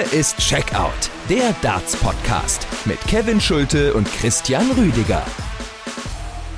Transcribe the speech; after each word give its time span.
Hier 0.00 0.18
ist 0.18 0.38
Checkout, 0.38 1.10
der 1.28 1.52
Darts-Podcast 1.60 2.66
mit 2.86 2.98
Kevin 3.02 3.38
Schulte 3.38 3.92
und 3.92 4.10
Christian 4.10 4.70
Rüdiger. 4.70 5.22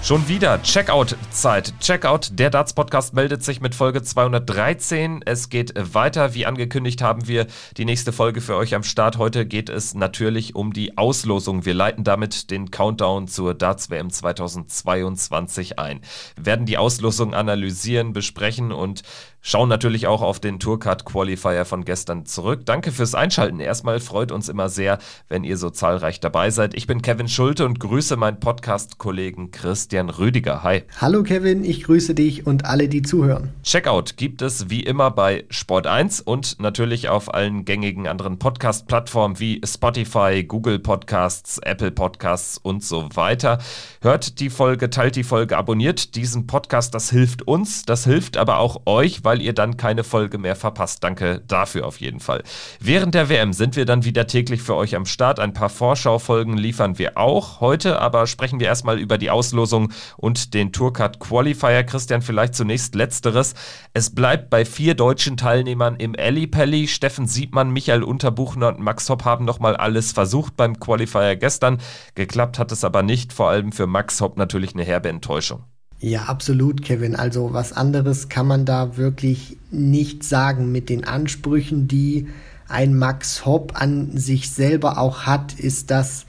Schon 0.01 0.27
wieder 0.29 0.63
Checkout-Zeit. 0.63 1.75
Checkout, 1.81 2.31
der 2.33 2.51
Darts-Podcast 2.51 3.15
meldet 3.15 3.43
sich 3.43 3.61
mit 3.61 3.75
Folge 3.75 4.03
213. 4.03 5.23
Es 5.25 5.49
geht 5.49 5.73
weiter. 5.77 6.35
Wie 6.35 6.47
angekündigt 6.47 7.03
haben 7.03 7.27
wir 7.27 7.47
die 7.77 7.85
nächste 7.85 8.13
Folge 8.13 8.41
für 8.41 8.57
euch 8.57 8.75
am 8.75 8.83
Start. 8.83 9.19
Heute 9.19 9.47
geht 9.47 9.69
es 9.71 9.95
natürlich 9.95 10.55
um 10.55 10.73
die 10.73 10.99
Auslosung. 10.99 11.65
Wir 11.65 11.75
leiten 11.75 12.05
damit 12.05 12.51
den 12.51 12.71
Countdown 12.71 13.29
zur 13.29 13.55
Darts-WM 13.55 14.11
2022 14.11 15.79
ein. 15.79 16.01
Wir 16.37 16.47
werden 16.47 16.67
die 16.67 16.79
Auslosung 16.79 17.33
analysieren, 17.35 18.13
besprechen 18.13 18.73
und 18.73 19.03
schauen 19.43 19.69
natürlich 19.69 20.07
auch 20.07 20.23
auf 20.23 20.39
den 20.41 20.61
Tourcard 20.61 21.05
Qualifier 21.05 21.65
von 21.65 21.85
gestern 21.85 22.25
zurück. 22.25 22.65
Danke 22.65 22.93
fürs 22.93 23.15
Einschalten. 23.15 23.59
Erstmal 23.59 23.99
freut 24.01 24.31
uns 24.33 24.49
immer 24.49 24.69
sehr, 24.69 24.99
wenn 25.29 25.43
ihr 25.43 25.57
so 25.57 25.69
zahlreich 25.69 26.21
dabei 26.21 26.51
seid. 26.51 26.75
Ich 26.75 26.87
bin 26.87 27.03
Kevin 27.03 27.29
Schulte 27.29 27.67
und 27.67 27.81
grüße 27.81 28.17
meinen 28.17 28.39
Podcast-Kollegen 28.39 29.51
Christian 29.51 30.09
Rüdiger. 30.09 30.63
Hi. 30.63 30.85
Hallo 31.01 31.25
Kevin, 31.25 31.65
ich 31.65 31.83
grüße 31.83 32.15
dich 32.15 32.47
und 32.47 32.65
alle, 32.65 32.89
die 32.89 33.03
zuhören. 33.03 33.51
Checkout 33.65 34.17
gibt 34.17 34.43
es 34.43 34.71
wie 34.71 34.81
immer 34.81 35.11
bei 35.11 35.45
Sport 35.51 35.89
1 35.89 36.21
und 36.21 36.61
natürlich 36.61 37.09
auf 37.09 37.35
allen 37.35 37.65
gängigen 37.65 38.07
anderen 38.07 38.39
Podcast-Plattformen 38.39 39.41
wie 39.41 39.61
Spotify, 39.67 40.45
Google 40.45 40.79
Podcasts, 40.79 41.59
Apple 41.59 41.91
Podcasts 41.91 42.59
und 42.59 42.85
so 42.85 43.09
weiter. 43.15 43.59
Hört 44.01 44.39
die 44.39 44.51
Folge, 44.51 44.89
teilt 44.89 45.17
die 45.17 45.25
Folge, 45.25 45.57
abonniert 45.57 46.15
diesen 46.15 46.47
Podcast. 46.47 46.95
Das 46.95 47.11
hilft 47.11 47.43
uns, 47.49 47.85
das 47.85 48.05
hilft 48.05 48.37
aber 48.37 48.59
auch 48.59 48.83
euch, 48.87 49.25
weil 49.25 49.32
weil 49.33 49.41
ihr 49.41 49.55
dann 49.55 49.79
keine 49.79 50.05
Folge 50.05 50.37
mehr 50.37 50.57
verpasst. 50.57 51.03
Danke 51.03 51.41
dafür 51.49 51.87
auf 51.87 52.03
jeden 52.03 52.21
Fall. 52.21 52.43
Während 52.81 53.15
der 53.15 53.31
WM 53.31 53.55
sind 53.55 53.77
wir 53.77 53.87
dann 53.87 54.05
wieder 54.05 54.27
täglich 54.27 54.61
für 54.61 54.77
euch 54.77 54.95
am 54.95 55.07
Start. 55.07 55.41
Ein 55.41 55.55
paar 55.55 55.71
Vorschaufolgen 55.71 56.59
liefern 56.59 56.99
wir 56.99 57.17
auch. 57.17 57.63
Heute 57.63 57.99
aber 57.99 58.27
sprechen 58.27 58.61
wir 58.61 58.67
erstmal 58.67 58.99
über 58.99 59.17
die 59.17 59.31
Auslosung 59.31 59.91
und 60.19 60.53
den 60.53 60.71
Tourcard 60.71 61.19
Qualifier. 61.19 61.83
Christian, 61.85 62.21
vielleicht 62.21 62.55
zunächst 62.55 62.95
letzteres. 62.95 63.55
Es 63.95 64.15
bleibt 64.15 64.51
bei 64.51 64.67
vier 64.67 64.95
deutschen 64.95 65.39
Teilnehmern 65.39 65.97
im 65.97 66.15
Ellipelli. 66.15 66.87
Steffen 66.87 67.27
Siebmann, 67.27 67.71
Michael 67.71 68.03
Unterbuchner 68.03 68.69
und 68.69 68.81
Max 68.81 69.09
Hopp 69.09 69.25
haben 69.25 69.47
nochmal 69.47 69.77
alles 69.77 70.13
versucht 70.13 70.59
beim 70.59 70.79
Qualifier 70.79 71.37
gestern. 71.37 71.79
Geklappt 72.15 72.59
hat 72.59 72.71
es 72.71 72.85
aber 72.85 73.03
nicht. 73.03 73.33
Vor 73.33 73.49
allem 73.49 73.73
für 73.73 73.87
Max 73.87 74.21
Hopp 74.21 74.37
natürlich 74.37 74.75
eine 74.75 74.85
herbe 74.85 75.09
Enttäuschung. 75.09 75.72
Ja, 76.05 76.23
absolut, 76.25 76.83
Kevin. 76.83 77.15
Also 77.15 77.53
was 77.53 77.73
anderes 77.73 78.29
kann 78.29 78.49
man 78.49 78.65
da 78.65 78.97
wirklich 78.97 79.57
nicht 79.71 80.25
sagen. 80.25 80.73
Mit 80.73 80.89
den 80.89 81.05
Ansprüchen, 81.05 81.87
die 81.87 82.27
ein 82.67 82.99
Max 82.99 83.47
Hopp 83.47 83.81
an 83.81 84.17
sich 84.19 84.51
selber 84.51 84.99
auch 84.99 85.27
hat, 85.27 85.55
ist 85.55 85.93
das 85.93 86.27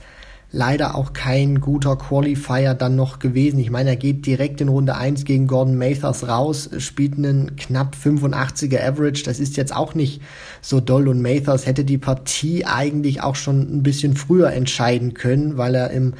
leider 0.52 0.94
auch 0.94 1.12
kein 1.12 1.60
guter 1.60 1.96
Qualifier 1.96 2.74
dann 2.74 2.94
noch 2.94 3.18
gewesen. 3.18 3.58
Ich 3.58 3.72
meine, 3.72 3.90
er 3.90 3.96
geht 3.96 4.24
direkt 4.26 4.60
in 4.60 4.68
Runde 4.68 4.94
1 4.94 5.24
gegen 5.24 5.48
Gordon 5.48 5.76
Mathers 5.76 6.28
raus, 6.28 6.70
spielt 6.78 7.18
einen 7.18 7.56
knapp 7.56 7.96
85er 8.00 8.80
Average. 8.80 9.24
Das 9.24 9.40
ist 9.40 9.56
jetzt 9.56 9.74
auch 9.74 9.96
nicht 9.96 10.22
so 10.62 10.78
doll 10.78 11.08
und 11.08 11.20
Mathers 11.20 11.66
hätte 11.66 11.84
die 11.84 11.98
Partie 11.98 12.64
eigentlich 12.64 13.22
auch 13.24 13.34
schon 13.34 13.62
ein 13.62 13.82
bisschen 13.82 14.14
früher 14.16 14.52
entscheiden 14.52 15.14
können, 15.14 15.56
weil 15.56 15.74
er 15.74 15.90
im 15.90 16.14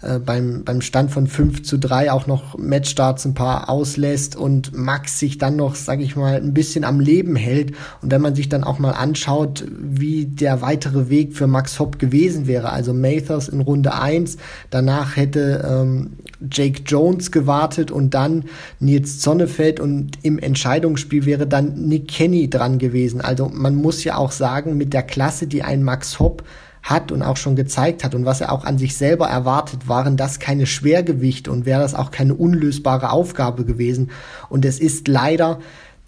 äh, 0.00 0.18
beim, 0.18 0.62
beim 0.64 0.80
Stand 0.80 1.10
von 1.10 1.26
5 1.26 1.62
zu 1.62 1.78
3 1.78 2.12
auch 2.12 2.26
noch 2.26 2.56
Matchstarts 2.56 3.24
ein 3.24 3.34
paar 3.34 3.68
auslässt 3.68 4.36
und 4.36 4.76
Max 4.76 5.18
sich 5.18 5.38
dann 5.38 5.56
noch, 5.56 5.74
sag 5.74 6.00
ich 6.00 6.14
mal, 6.14 6.36
ein 6.36 6.54
bisschen 6.54 6.84
am 6.84 7.00
Leben 7.00 7.34
hält. 7.34 7.72
Und 8.00 8.12
wenn 8.12 8.20
man 8.20 8.34
sich 8.34 8.48
dann 8.48 8.62
auch 8.62 8.78
mal 8.78 8.92
anschaut, 8.92 9.64
wie 9.68 10.26
der 10.26 10.62
weitere 10.62 11.08
Weg 11.08 11.34
für 11.34 11.46
Max 11.46 11.78
Hopp 11.80 11.98
gewesen 11.98 12.46
wäre, 12.46 12.70
also 12.70 12.94
Mathers 12.94 13.48
in 13.48 13.60
Runde 13.60 13.94
1, 13.94 14.36
danach 14.70 15.16
hätte 15.16 15.66
ähm, 15.68 16.12
Jake 16.50 16.82
Jones 16.86 17.32
gewartet 17.32 17.90
und 17.90 18.14
dann 18.14 18.44
Nils 18.78 19.18
Zonnefeld 19.18 19.80
und 19.80 20.18
im 20.22 20.38
Entscheidungsspiel 20.38 21.26
wäre 21.26 21.46
dann 21.46 21.88
Nick 21.88 22.08
Kenny 22.08 22.48
dran 22.48 22.78
gewesen. 22.78 23.20
Also 23.20 23.50
man 23.52 23.74
muss 23.74 24.04
ja 24.04 24.16
auch 24.16 24.30
sagen, 24.30 24.76
mit 24.76 24.92
der 24.92 25.02
Klasse, 25.02 25.48
die 25.48 25.62
ein 25.62 25.82
Max 25.82 26.20
Hopp 26.20 26.44
hat 26.82 27.12
und 27.12 27.22
auch 27.22 27.36
schon 27.36 27.56
gezeigt 27.56 28.04
hat 28.04 28.14
und 28.14 28.24
was 28.24 28.40
er 28.40 28.52
auch 28.52 28.64
an 28.64 28.78
sich 28.78 28.96
selber 28.96 29.26
erwartet, 29.28 29.88
waren 29.88 30.16
das 30.16 30.38
keine 30.38 30.66
Schwergewichte 30.66 31.50
und 31.50 31.66
wäre 31.66 31.80
das 31.80 31.94
auch 31.94 32.10
keine 32.10 32.34
unlösbare 32.34 33.10
Aufgabe 33.10 33.64
gewesen. 33.64 34.10
Und 34.48 34.64
es 34.64 34.78
ist 34.78 35.08
leider 35.08 35.58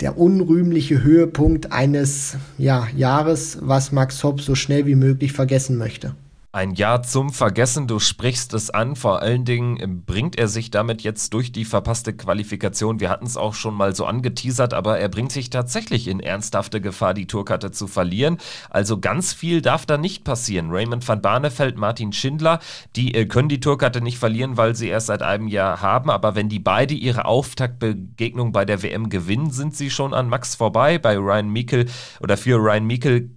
der 0.00 0.18
unrühmliche 0.18 1.02
Höhepunkt 1.02 1.72
eines 1.72 2.36
ja, 2.56 2.86
Jahres, 2.96 3.58
was 3.60 3.92
Max 3.92 4.24
Hopp 4.24 4.40
so 4.40 4.54
schnell 4.54 4.86
wie 4.86 4.94
möglich 4.94 5.32
vergessen 5.32 5.76
möchte. 5.76 6.14
Ein 6.52 6.74
Jahr 6.74 7.04
zum 7.04 7.32
Vergessen, 7.32 7.86
du 7.86 8.00
sprichst 8.00 8.54
es 8.54 8.70
an. 8.70 8.96
Vor 8.96 9.22
allen 9.22 9.44
Dingen 9.44 10.02
bringt 10.04 10.36
er 10.36 10.48
sich 10.48 10.72
damit 10.72 11.02
jetzt 11.02 11.32
durch 11.32 11.52
die 11.52 11.64
verpasste 11.64 12.12
Qualifikation. 12.12 12.98
Wir 12.98 13.08
hatten 13.08 13.24
es 13.24 13.36
auch 13.36 13.54
schon 13.54 13.72
mal 13.72 13.94
so 13.94 14.04
angeteasert, 14.04 14.74
aber 14.74 14.98
er 14.98 15.08
bringt 15.08 15.30
sich 15.30 15.50
tatsächlich 15.50 16.08
in 16.08 16.18
ernsthafte 16.18 16.80
Gefahr, 16.80 17.14
die 17.14 17.28
Tourkarte 17.28 17.70
zu 17.70 17.86
verlieren. 17.86 18.38
Also 18.68 18.98
ganz 18.98 19.32
viel 19.32 19.62
darf 19.62 19.86
da 19.86 19.96
nicht 19.96 20.24
passieren. 20.24 20.72
Raymond 20.72 21.06
van 21.06 21.22
Barneveld, 21.22 21.76
Martin 21.76 22.12
Schindler, 22.12 22.58
die 22.96 23.14
äh, 23.14 23.26
können 23.26 23.48
die 23.48 23.60
Tourkarte 23.60 24.00
nicht 24.00 24.18
verlieren, 24.18 24.56
weil 24.56 24.74
sie 24.74 24.88
erst 24.88 25.06
seit 25.06 25.22
einem 25.22 25.46
Jahr 25.46 25.80
haben. 25.80 26.10
Aber 26.10 26.34
wenn 26.34 26.48
die 26.48 26.58
beide 26.58 26.94
ihre 26.94 27.26
Auftaktbegegnung 27.26 28.50
bei 28.50 28.64
der 28.64 28.82
WM 28.82 29.08
gewinnen, 29.08 29.52
sind 29.52 29.76
sie 29.76 29.88
schon 29.88 30.12
an 30.12 30.28
Max 30.28 30.56
vorbei. 30.56 30.98
Bei 30.98 31.16
Ryan 31.16 31.48
Meikle 31.48 31.86
oder 32.20 32.36
für 32.36 32.56
Ryan 32.56 32.88
Meikle 32.88 33.30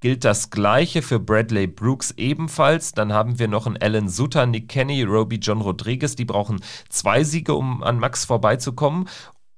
gilt 0.00 0.24
das 0.24 0.50
Gleiche 0.50 1.02
für 1.02 1.18
Bradley 1.18 1.66
Brooks 1.66 2.12
ebenfalls. 2.16 2.92
Dann 2.92 3.12
haben 3.12 3.38
wir 3.38 3.48
noch 3.48 3.66
einen 3.66 3.76
Alan 3.78 4.08
Sutter, 4.08 4.46
Nick 4.46 4.68
Kenny, 4.68 5.02
Roby 5.02 5.36
John 5.36 5.60
Rodriguez. 5.60 6.16
Die 6.16 6.24
brauchen 6.24 6.60
zwei 6.88 7.24
Siege, 7.24 7.54
um 7.54 7.82
an 7.82 7.98
Max 7.98 8.24
vorbeizukommen. 8.24 9.08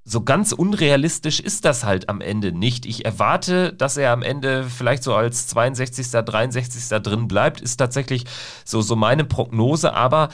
So 0.04 0.22
ganz 0.22 0.52
unrealistisch 0.52 1.38
ist 1.38 1.66
das 1.66 1.84
halt 1.84 2.08
am 2.08 2.22
Ende 2.22 2.52
nicht. 2.52 2.86
Ich 2.86 3.04
erwarte, 3.04 3.74
dass 3.74 3.98
er 3.98 4.12
am 4.12 4.22
Ende 4.22 4.64
vielleicht 4.64 5.02
so 5.02 5.14
als 5.14 5.48
62., 5.48 6.10
63. 6.10 7.02
drin 7.02 7.28
bleibt, 7.28 7.60
ist 7.60 7.76
tatsächlich 7.76 8.24
so, 8.64 8.80
so 8.80 8.96
meine 8.96 9.24
Prognose, 9.24 9.92
aber 9.92 10.30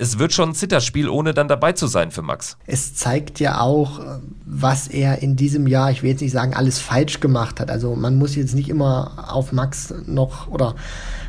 es 0.00 0.18
wird 0.18 0.32
schon 0.32 0.50
ein 0.50 0.54
Zitterspiel, 0.54 1.10
ohne 1.10 1.34
dann 1.34 1.46
dabei 1.46 1.72
zu 1.72 1.86
sein 1.86 2.10
für 2.10 2.22
Max. 2.22 2.56
Es 2.66 2.94
zeigt 2.94 3.38
ja 3.38 3.60
auch, 3.60 4.00
was 4.46 4.88
er 4.88 5.20
in 5.20 5.36
diesem 5.36 5.66
Jahr, 5.66 5.90
ich 5.90 6.02
will 6.02 6.10
jetzt 6.10 6.22
nicht 6.22 6.32
sagen, 6.32 6.54
alles 6.54 6.78
falsch 6.78 7.20
gemacht 7.20 7.60
hat. 7.60 7.70
Also 7.70 7.94
man 7.94 8.16
muss 8.16 8.34
jetzt 8.34 8.54
nicht 8.54 8.70
immer 8.70 9.26
auf 9.30 9.52
Max 9.52 9.92
noch 10.06 10.48
oder 10.48 10.74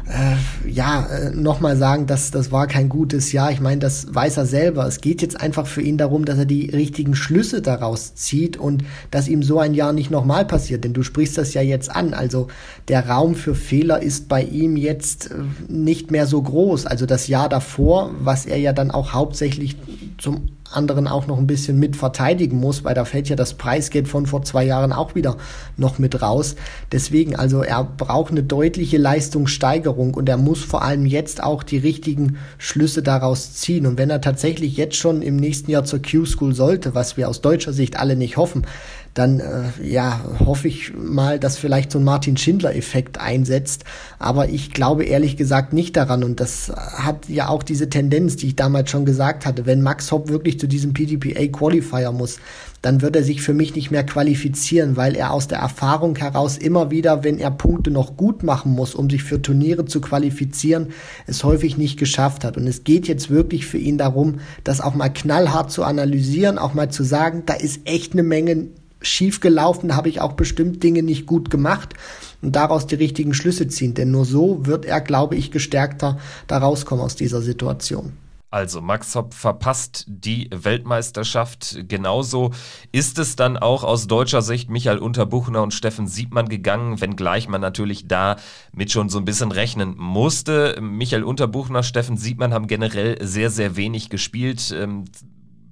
äh, 0.07 0.69
ja, 0.69 1.05
äh, 1.05 1.29
nochmal 1.31 1.77
sagen, 1.77 2.07
dass 2.07 2.31
das 2.31 2.51
war 2.51 2.67
kein 2.67 2.89
gutes 2.89 3.31
Jahr. 3.31 3.51
Ich 3.51 3.61
meine, 3.61 3.79
das 3.79 4.13
weiß 4.13 4.37
er 4.37 4.45
selber. 4.45 4.85
Es 4.87 5.01
geht 5.01 5.21
jetzt 5.21 5.39
einfach 5.39 5.67
für 5.67 5.81
ihn 5.81 5.97
darum, 5.97 6.25
dass 6.25 6.37
er 6.37 6.45
die 6.45 6.69
richtigen 6.69 7.15
Schlüsse 7.15 7.61
daraus 7.61 8.15
zieht 8.15 8.57
und 8.57 8.83
dass 9.11 9.27
ihm 9.27 9.43
so 9.43 9.59
ein 9.59 9.73
Jahr 9.73 9.93
nicht 9.93 10.11
nochmal 10.11 10.45
passiert. 10.45 10.83
Denn 10.83 10.93
du 10.93 11.03
sprichst 11.03 11.37
das 11.37 11.53
ja 11.53 11.61
jetzt 11.61 11.93
an. 11.93 12.13
Also 12.13 12.47
der 12.87 13.07
Raum 13.07 13.35
für 13.35 13.55
Fehler 13.55 14.01
ist 14.01 14.27
bei 14.27 14.43
ihm 14.43 14.77
jetzt 14.77 15.31
äh, 15.31 15.35
nicht 15.67 16.11
mehr 16.11 16.25
so 16.25 16.41
groß. 16.41 16.85
Also 16.85 17.05
das 17.05 17.27
Jahr 17.27 17.49
davor, 17.49 18.11
was 18.19 18.45
er 18.45 18.57
ja 18.57 18.73
dann 18.73 18.91
auch 18.91 19.13
hauptsächlich 19.13 19.77
zum 20.17 20.47
anderen 20.71 21.07
auch 21.07 21.27
noch 21.27 21.37
ein 21.37 21.47
bisschen 21.47 21.79
mit 21.79 21.95
verteidigen 21.95 22.57
muss, 22.57 22.83
weil 22.83 22.95
da 22.95 23.05
fällt 23.05 23.29
ja 23.29 23.35
das 23.35 23.53
Preisgeld 23.53 24.07
von 24.07 24.25
vor 24.25 24.43
zwei 24.43 24.63
Jahren 24.63 24.93
auch 24.93 25.15
wieder 25.15 25.37
noch 25.77 25.99
mit 25.99 26.21
raus. 26.21 26.55
Deswegen, 26.91 27.35
also 27.35 27.61
er 27.61 27.83
braucht 27.83 28.31
eine 28.31 28.43
deutliche 28.43 28.97
Leistungssteigerung 28.97 30.13
und 30.13 30.29
er 30.29 30.37
muss 30.37 30.63
vor 30.63 30.83
allem 30.83 31.05
jetzt 31.05 31.43
auch 31.43 31.63
die 31.63 31.77
richtigen 31.77 32.37
Schlüsse 32.57 33.03
daraus 33.03 33.53
ziehen. 33.53 33.85
Und 33.85 33.97
wenn 33.97 34.09
er 34.09 34.21
tatsächlich 34.21 34.77
jetzt 34.77 34.95
schon 34.95 35.21
im 35.21 35.35
nächsten 35.35 35.71
Jahr 35.71 35.83
zur 35.83 36.01
Q-School 36.01 36.55
sollte, 36.55 36.95
was 36.95 37.17
wir 37.17 37.29
aus 37.29 37.41
deutscher 37.41 37.73
Sicht 37.73 37.97
alle 37.97 38.15
nicht 38.15 38.37
hoffen, 38.37 38.65
dann 39.13 39.39
äh, 39.39 39.63
ja, 39.83 40.21
hoffe 40.39 40.67
ich 40.67 40.93
mal, 40.95 41.39
dass 41.39 41.57
vielleicht 41.57 41.91
so 41.91 41.99
ein 41.99 42.05
Martin 42.05 42.37
Schindler-Effekt 42.37 43.19
einsetzt. 43.19 43.83
Aber 44.19 44.49
ich 44.49 44.71
glaube 44.71 45.03
ehrlich 45.03 45.35
gesagt 45.35 45.73
nicht 45.73 45.97
daran. 45.97 46.23
Und 46.23 46.39
das 46.39 46.71
hat 46.75 47.27
ja 47.27 47.49
auch 47.49 47.63
diese 47.63 47.89
Tendenz, 47.89 48.37
die 48.37 48.47
ich 48.47 48.55
damals 48.55 48.89
schon 48.89 49.05
gesagt 49.05 49.45
hatte. 49.45 49.65
Wenn 49.65 49.81
Max 49.81 50.11
Hopp 50.11 50.29
wirklich 50.29 50.59
zu 50.59 50.67
diesem 50.67 50.93
PDPA-Qualifier 50.93 52.11
muss, 52.11 52.39
dann 52.81 53.01
wird 53.01 53.15
er 53.15 53.23
sich 53.23 53.41
für 53.41 53.53
mich 53.53 53.75
nicht 53.75 53.91
mehr 53.91 54.03
qualifizieren, 54.03 54.97
weil 54.97 55.15
er 55.15 55.31
aus 55.31 55.47
der 55.47 55.59
Erfahrung 55.59 56.15
heraus 56.15 56.57
immer 56.57 56.89
wieder, 56.89 57.23
wenn 57.23 57.37
er 57.37 57.51
Punkte 57.51 57.91
noch 57.91 58.17
gut 58.17 58.43
machen 58.43 58.71
muss, 58.71 58.95
um 58.95 59.09
sich 59.09 59.23
für 59.23 59.41
Turniere 59.41 59.85
zu 59.85 60.01
qualifizieren, 60.01 60.87
es 61.27 61.43
häufig 61.43 61.77
nicht 61.77 61.99
geschafft 61.99 62.43
hat. 62.43 62.57
Und 62.57 62.65
es 62.65 62.83
geht 62.83 63.07
jetzt 63.07 63.29
wirklich 63.29 63.67
für 63.67 63.77
ihn 63.77 63.97
darum, 63.97 64.39
das 64.63 64.81
auch 64.81 64.95
mal 64.95 65.09
knallhart 65.09 65.71
zu 65.71 65.83
analysieren, 65.83 66.57
auch 66.57 66.73
mal 66.73 66.89
zu 66.89 67.03
sagen, 67.03 67.43
da 67.45 67.53
ist 67.53 67.81
echt 67.85 68.13
eine 68.13 68.23
Menge 68.23 68.69
schief 69.01 69.39
gelaufen, 69.39 69.95
habe 69.95 70.09
ich 70.09 70.21
auch 70.21 70.33
bestimmt 70.33 70.83
Dinge 70.83 71.03
nicht 71.03 71.25
gut 71.25 71.49
gemacht 71.49 71.93
und 72.41 72.55
daraus 72.55 72.87
die 72.87 72.95
richtigen 72.95 73.33
Schlüsse 73.33 73.67
ziehen. 73.67 73.93
Denn 73.93 74.11
nur 74.11 74.25
so 74.25 74.65
wird 74.65 74.85
er, 74.85 75.01
glaube 75.01 75.35
ich, 75.35 75.51
gestärkter 75.51 76.17
da 76.47 76.57
rauskommen 76.57 77.03
aus 77.03 77.15
dieser 77.15 77.41
Situation. 77.41 78.13
Also 78.51 78.81
Max 78.81 79.15
Hopp 79.15 79.33
verpasst 79.33 80.03
die 80.07 80.49
Weltmeisterschaft. 80.51 81.87
Genauso 81.87 82.51
ist 82.91 83.17
es 83.17 83.37
dann 83.37 83.55
auch 83.55 83.85
aus 83.85 84.07
deutscher 84.07 84.41
Sicht 84.41 84.69
Michael 84.69 84.97
Unterbuchner 84.97 85.63
und 85.63 85.73
Steffen 85.73 86.05
Siebmann 86.05 86.49
gegangen, 86.49 86.99
wenngleich 86.99 87.47
man 87.47 87.61
natürlich 87.61 88.09
da 88.09 88.35
mit 88.73 88.91
schon 88.91 89.07
so 89.07 89.19
ein 89.19 89.25
bisschen 89.25 89.53
rechnen 89.53 89.95
musste. 89.97 90.77
Michael 90.81 91.23
Unterbuchner, 91.23 91.81
Steffen 91.81 92.17
Siebmann 92.17 92.53
haben 92.53 92.67
generell 92.67 93.25
sehr, 93.25 93.49
sehr 93.49 93.77
wenig 93.77 94.09
gespielt. 94.09 94.75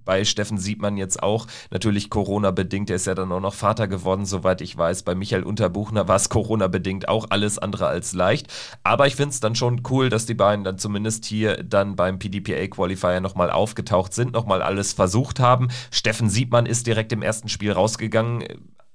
Bei 0.09 0.25
Steffen 0.25 0.57
sieht 0.57 0.81
man 0.81 0.97
jetzt 0.97 1.21
auch 1.21 1.45
natürlich 1.69 2.09
Corona-bedingt. 2.09 2.89
Er 2.89 2.95
ist 2.95 3.05
ja 3.05 3.13
dann 3.13 3.31
auch 3.31 3.39
noch 3.39 3.53
Vater 3.53 3.87
geworden, 3.87 4.25
soweit 4.25 4.59
ich 4.59 4.75
weiß. 4.75 5.03
Bei 5.03 5.13
Michael 5.13 5.43
Unterbuchner 5.43 6.07
war 6.07 6.15
es 6.15 6.29
Corona-bedingt 6.29 7.07
auch 7.07 7.27
alles 7.29 7.59
andere 7.59 7.85
als 7.85 8.13
leicht. 8.13 8.47
Aber 8.81 9.05
ich 9.05 9.15
finde 9.15 9.29
es 9.29 9.39
dann 9.39 9.53
schon 9.53 9.83
cool, 9.91 10.09
dass 10.09 10.25
die 10.25 10.33
beiden 10.33 10.65
dann 10.65 10.79
zumindest 10.79 11.25
hier 11.25 11.63
dann 11.63 11.95
beim 11.95 12.17
PDPA-Qualifier 12.17 13.21
nochmal 13.21 13.51
aufgetaucht 13.51 14.15
sind, 14.15 14.33
nochmal 14.33 14.63
alles 14.63 14.93
versucht 14.93 15.39
haben. 15.39 15.67
Steffen 15.91 16.27
Siebmann 16.27 16.65
ist 16.65 16.87
direkt 16.87 17.11
im 17.11 17.21
ersten 17.21 17.47
Spiel 17.47 17.71
rausgegangen 17.71 18.43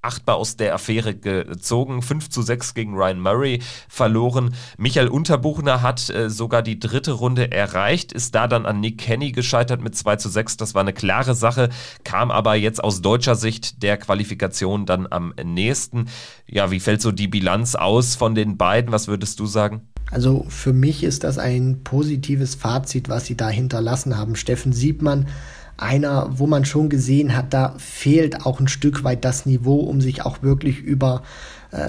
achtbar 0.05 0.37
aus 0.37 0.57
der 0.57 0.75
Affäre 0.75 1.15
gezogen. 1.15 2.03
5 2.03 2.31
zu 2.31 2.43
6 2.43 2.75
gegen 2.75 2.95
Ryan 2.95 3.21
Murray 3.21 3.61
verloren. 3.89 4.55
Michael 4.77 5.09
Unterbuchner 5.09 5.83
hat 5.83 6.11
äh, 6.11 6.31
sogar 6.31 6.63
die 6.63 6.79
dritte 6.79 7.13
Runde 7.13 7.51
erreicht, 7.51 8.13
ist 8.13 8.35
da 8.35 8.47
dann 8.47 8.67
an 8.67 8.81
Nick 8.81 8.99
Kenny 8.99 9.33
gescheitert 9.33 9.83
mit 9.83 9.97
2 9.97 10.17
zu 10.17 10.29
6. 10.29 10.57
Das 10.57 10.75
war 10.75 10.83
eine 10.83 10.93
klare 10.93 11.35
Sache, 11.35 11.71
kam 12.05 12.31
aber 12.31 12.55
jetzt 12.55 12.83
aus 12.83 13.03
deutscher 13.03 13.35
Sicht 13.35 13.83
der 13.83 13.97
Qualifikation 13.97 14.87
dann 14.87 15.07
am 15.11 15.35
nächsten. 15.43 16.07
Ja, 16.47 16.71
wie 16.71 16.81
fällt 16.81 17.03
so 17.03 17.13
die 17.13 17.29
Bilanz 17.29 17.75
aus 17.75 18.15
von 18.15 18.35
den 18.35 18.57
beiden? 18.57 18.93
Was 18.93 19.09
würdest 19.09 19.41
du 19.41 19.47
sagen? 19.47 19.89
Also 20.11 20.45
für 20.49 20.73
mich 20.73 21.03
ist 21.03 21.25
das 21.25 21.39
ein 21.39 21.81
positives 21.83 22.55
Fazit, 22.55 23.09
was 23.09 23.27
sie 23.27 23.37
da 23.37 23.49
hinterlassen 23.49 24.17
haben. 24.17 24.37
Steffen 24.37 24.73
Siebmann 24.73 25.27
einer, 25.77 26.29
wo 26.39 26.47
man 26.47 26.65
schon 26.65 26.89
gesehen 26.89 27.37
hat, 27.37 27.53
da 27.53 27.75
fehlt 27.79 28.47
auch 28.47 28.61
ein 28.61 28.69
Stück 28.69 29.05
weit 29.05 29.25
das 29.25 29.47
Niveau, 29.47 29.81
um 29.81 30.01
sich 30.01 30.25
auch 30.25 30.43
wirklich 30.43 30.81
über 30.81 31.23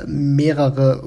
mehrere 0.08 1.02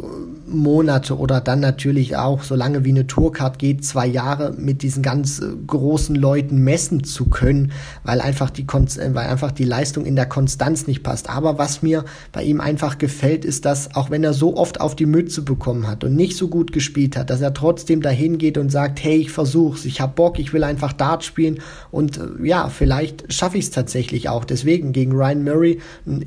Monate 0.49 1.17
oder 1.17 1.41
dann 1.41 1.61
natürlich 1.61 2.17
auch, 2.17 2.43
so 2.43 2.55
lange 2.55 2.85
wie 2.85 2.91
eine 2.91 3.07
Tourcard 3.07 3.59
geht, 3.59 3.85
zwei 3.85 4.07
Jahre 4.07 4.55
mit 4.57 4.83
diesen 4.83 5.03
ganz 5.03 5.41
äh, 5.41 5.47
großen 5.67 6.15
Leuten 6.15 6.59
messen 6.59 7.05
zu 7.05 7.27
können, 7.27 7.73
weil 8.05 8.21
einfach 8.21 8.51
die 8.51 8.67
Kon 8.67 8.87
äh, 8.87 9.15
weil 9.15 9.29
einfach 9.29 9.53
die 9.53 9.65
Leistung 9.65 10.05
in 10.05 10.17
der 10.17 10.27
Konstanz 10.27 10.87
nicht 10.87 11.03
passt. 11.03 11.29
Aber 11.31 11.59
was 11.59 11.83
mir 11.83 12.05
bei 12.33 12.43
ihm 12.43 12.61
einfach 12.61 12.99
gefällt, 12.99 13.45
ist, 13.45 13.65
dass 13.65 13.95
auch 13.95 14.11
wenn 14.11 14.25
er 14.25 14.33
so 14.33 14.57
oft 14.57 14.81
auf 14.81 14.97
die 14.97 15.07
Mütze 15.07 15.43
bekommen 15.43 15.87
hat 15.87 16.05
und 16.05 16.17
nicht 16.17 16.37
so 16.37 16.49
gut 16.49 16.73
gespielt 16.73 17.17
hat, 17.17 17.31
dass 17.31 17.41
er 17.41 17.55
trotzdem 17.55 18.01
dahin 18.01 18.39
geht 18.39 18.59
und 18.59 18.71
sagt, 18.71 19.03
hey, 19.03 19.17
ich 19.17 19.31
versuch's, 19.31 19.85
ich 19.85 20.01
hab 20.01 20.17
Bock, 20.17 20.39
ich 20.39 20.53
will 20.53 20.65
einfach 20.65 20.93
Dart 20.93 21.25
spielen 21.25 21.59
und 21.91 22.21
ja, 22.43 22.69
vielleicht 22.69 23.33
schaffe 23.33 23.59
ich 23.59 23.67
es 23.67 23.71
tatsächlich 23.71 24.29
auch. 24.29 24.45
Deswegen 24.45 24.93
gegen 24.93 25.13
Ryan 25.13 25.45
Murray 25.45 25.79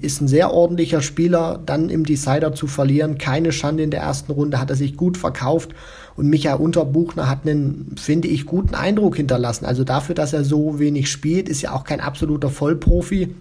ist 0.01 0.21
ein 0.21 0.27
sehr 0.27 0.53
ordentlicher 0.53 1.01
Spieler, 1.01 1.59
dann 1.65 1.89
im 1.89 2.05
Decider 2.05 2.40
leider 2.41 2.55
zu 2.55 2.67
verlieren. 2.67 3.17
Keine 3.17 3.51
Schande 3.51 3.83
in 3.83 3.91
der 3.91 4.01
ersten 4.01 4.31
Runde, 4.31 4.59
hat 4.59 4.69
er 4.69 4.75
sich 4.75 4.97
gut 4.97 5.17
verkauft. 5.17 5.71
Und 6.15 6.27
Michael 6.27 6.59
Unterbuchner 6.59 7.29
hat 7.29 7.47
einen, 7.47 7.95
finde 7.97 8.27
ich, 8.27 8.45
guten 8.45 8.75
Eindruck 8.75 9.15
hinterlassen. 9.15 9.65
Also 9.65 9.83
dafür, 9.83 10.15
dass 10.15 10.33
er 10.33 10.43
so 10.43 10.79
wenig 10.79 11.09
spielt, 11.09 11.47
ist 11.47 11.61
ja 11.61 11.73
auch 11.73 11.83
kein 11.83 12.01
absoluter 12.01 12.49
Vollprofi. 12.49 13.35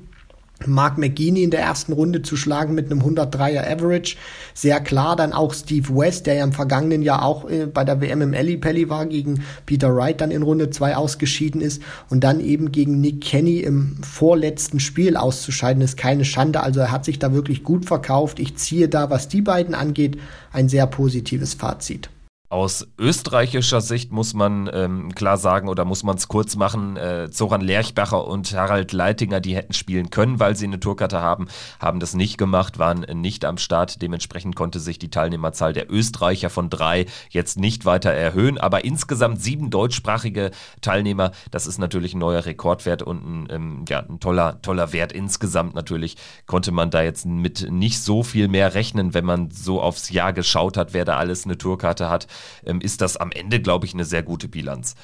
Mark 0.66 0.98
McGeaney 0.98 1.42
in 1.42 1.50
der 1.50 1.60
ersten 1.60 1.92
Runde 1.92 2.22
zu 2.22 2.36
schlagen 2.36 2.74
mit 2.74 2.90
einem 2.90 3.00
103er 3.00 3.66
Average. 3.70 4.16
Sehr 4.54 4.80
klar 4.80 5.16
dann 5.16 5.32
auch 5.32 5.54
Steve 5.54 5.88
West, 5.96 6.26
der 6.26 6.34
ja 6.34 6.44
im 6.44 6.52
vergangenen 6.52 7.02
Jahr 7.02 7.24
auch 7.24 7.48
äh, 7.48 7.66
bei 7.66 7.84
der 7.84 8.00
WM 8.00 8.22
im 8.22 8.60
Pelli 8.60 8.88
war, 8.88 9.06
gegen 9.06 9.42
Peter 9.66 9.94
Wright 9.94 10.20
dann 10.20 10.30
in 10.30 10.42
Runde 10.42 10.70
2 10.70 10.96
ausgeschieden 10.96 11.60
ist 11.60 11.82
und 12.08 12.24
dann 12.24 12.40
eben 12.40 12.72
gegen 12.72 13.00
Nick 13.00 13.22
Kenny 13.22 13.60
im 13.60 14.02
vorletzten 14.02 14.80
Spiel 14.80 15.16
auszuscheiden, 15.16 15.82
ist 15.82 15.96
keine 15.96 16.24
Schande. 16.24 16.62
Also 16.62 16.80
er 16.80 16.90
hat 16.90 17.04
sich 17.04 17.18
da 17.18 17.32
wirklich 17.32 17.64
gut 17.64 17.86
verkauft. 17.86 18.38
Ich 18.38 18.56
ziehe 18.56 18.88
da, 18.88 19.10
was 19.10 19.28
die 19.28 19.42
beiden 19.42 19.74
angeht, 19.74 20.18
ein 20.52 20.68
sehr 20.68 20.86
positives 20.86 21.54
Fazit. 21.54 22.10
Aus 22.50 22.84
österreichischer 22.98 23.80
Sicht 23.80 24.10
muss 24.10 24.34
man 24.34 24.68
ähm, 24.72 25.14
klar 25.14 25.36
sagen 25.36 25.68
oder 25.68 25.84
muss 25.84 26.02
man 26.02 26.16
es 26.16 26.26
kurz 26.26 26.56
machen, 26.56 26.96
äh, 26.96 27.30
Zoran 27.30 27.60
Lerchbacher 27.60 28.26
und 28.26 28.52
Harald 28.52 28.90
Leitinger, 28.90 29.38
die 29.38 29.54
hätten 29.54 29.72
spielen 29.72 30.10
können, 30.10 30.40
weil 30.40 30.56
sie 30.56 30.64
eine 30.64 30.80
Tourkarte 30.80 31.20
haben, 31.20 31.46
haben 31.78 32.00
das 32.00 32.14
nicht 32.14 32.38
gemacht, 32.38 32.80
waren 32.80 33.06
nicht 33.20 33.44
am 33.44 33.56
Start. 33.56 34.02
Dementsprechend 34.02 34.56
konnte 34.56 34.80
sich 34.80 34.98
die 34.98 35.10
Teilnehmerzahl 35.10 35.72
der 35.72 35.92
Österreicher 35.92 36.50
von 36.50 36.70
drei 36.70 37.06
jetzt 37.28 37.56
nicht 37.56 37.84
weiter 37.84 38.10
erhöhen. 38.10 38.58
Aber 38.58 38.84
insgesamt 38.84 39.40
sieben 39.40 39.70
deutschsprachige 39.70 40.50
Teilnehmer, 40.80 41.30
das 41.52 41.68
ist 41.68 41.78
natürlich 41.78 42.14
ein 42.14 42.18
neuer 42.18 42.46
Rekordwert 42.46 43.04
und 43.04 43.24
ein, 43.24 43.48
ähm, 43.48 43.84
ja, 43.88 44.00
ein 44.00 44.18
toller, 44.18 44.60
toller 44.60 44.92
Wert 44.92 45.12
insgesamt 45.12 45.76
natürlich. 45.76 46.16
Konnte 46.46 46.72
man 46.72 46.90
da 46.90 47.00
jetzt 47.00 47.26
mit 47.26 47.70
nicht 47.70 48.02
so 48.02 48.24
viel 48.24 48.48
mehr 48.48 48.74
rechnen, 48.74 49.14
wenn 49.14 49.24
man 49.24 49.52
so 49.52 49.80
aufs 49.80 50.10
Jahr 50.10 50.32
geschaut 50.32 50.76
hat, 50.76 50.94
wer 50.94 51.04
da 51.04 51.16
alles 51.16 51.44
eine 51.44 51.56
Tourkarte 51.56 52.10
hat 52.10 52.26
ähm, 52.64 52.80
ist 52.80 53.00
das 53.00 53.16
am 53.16 53.32
Ende, 53.32 53.60
glaube 53.60 53.86
ich, 53.86 53.94
eine 53.94 54.04
sehr 54.04 54.22
gute 54.22 54.48
Bilanz. 54.48 54.94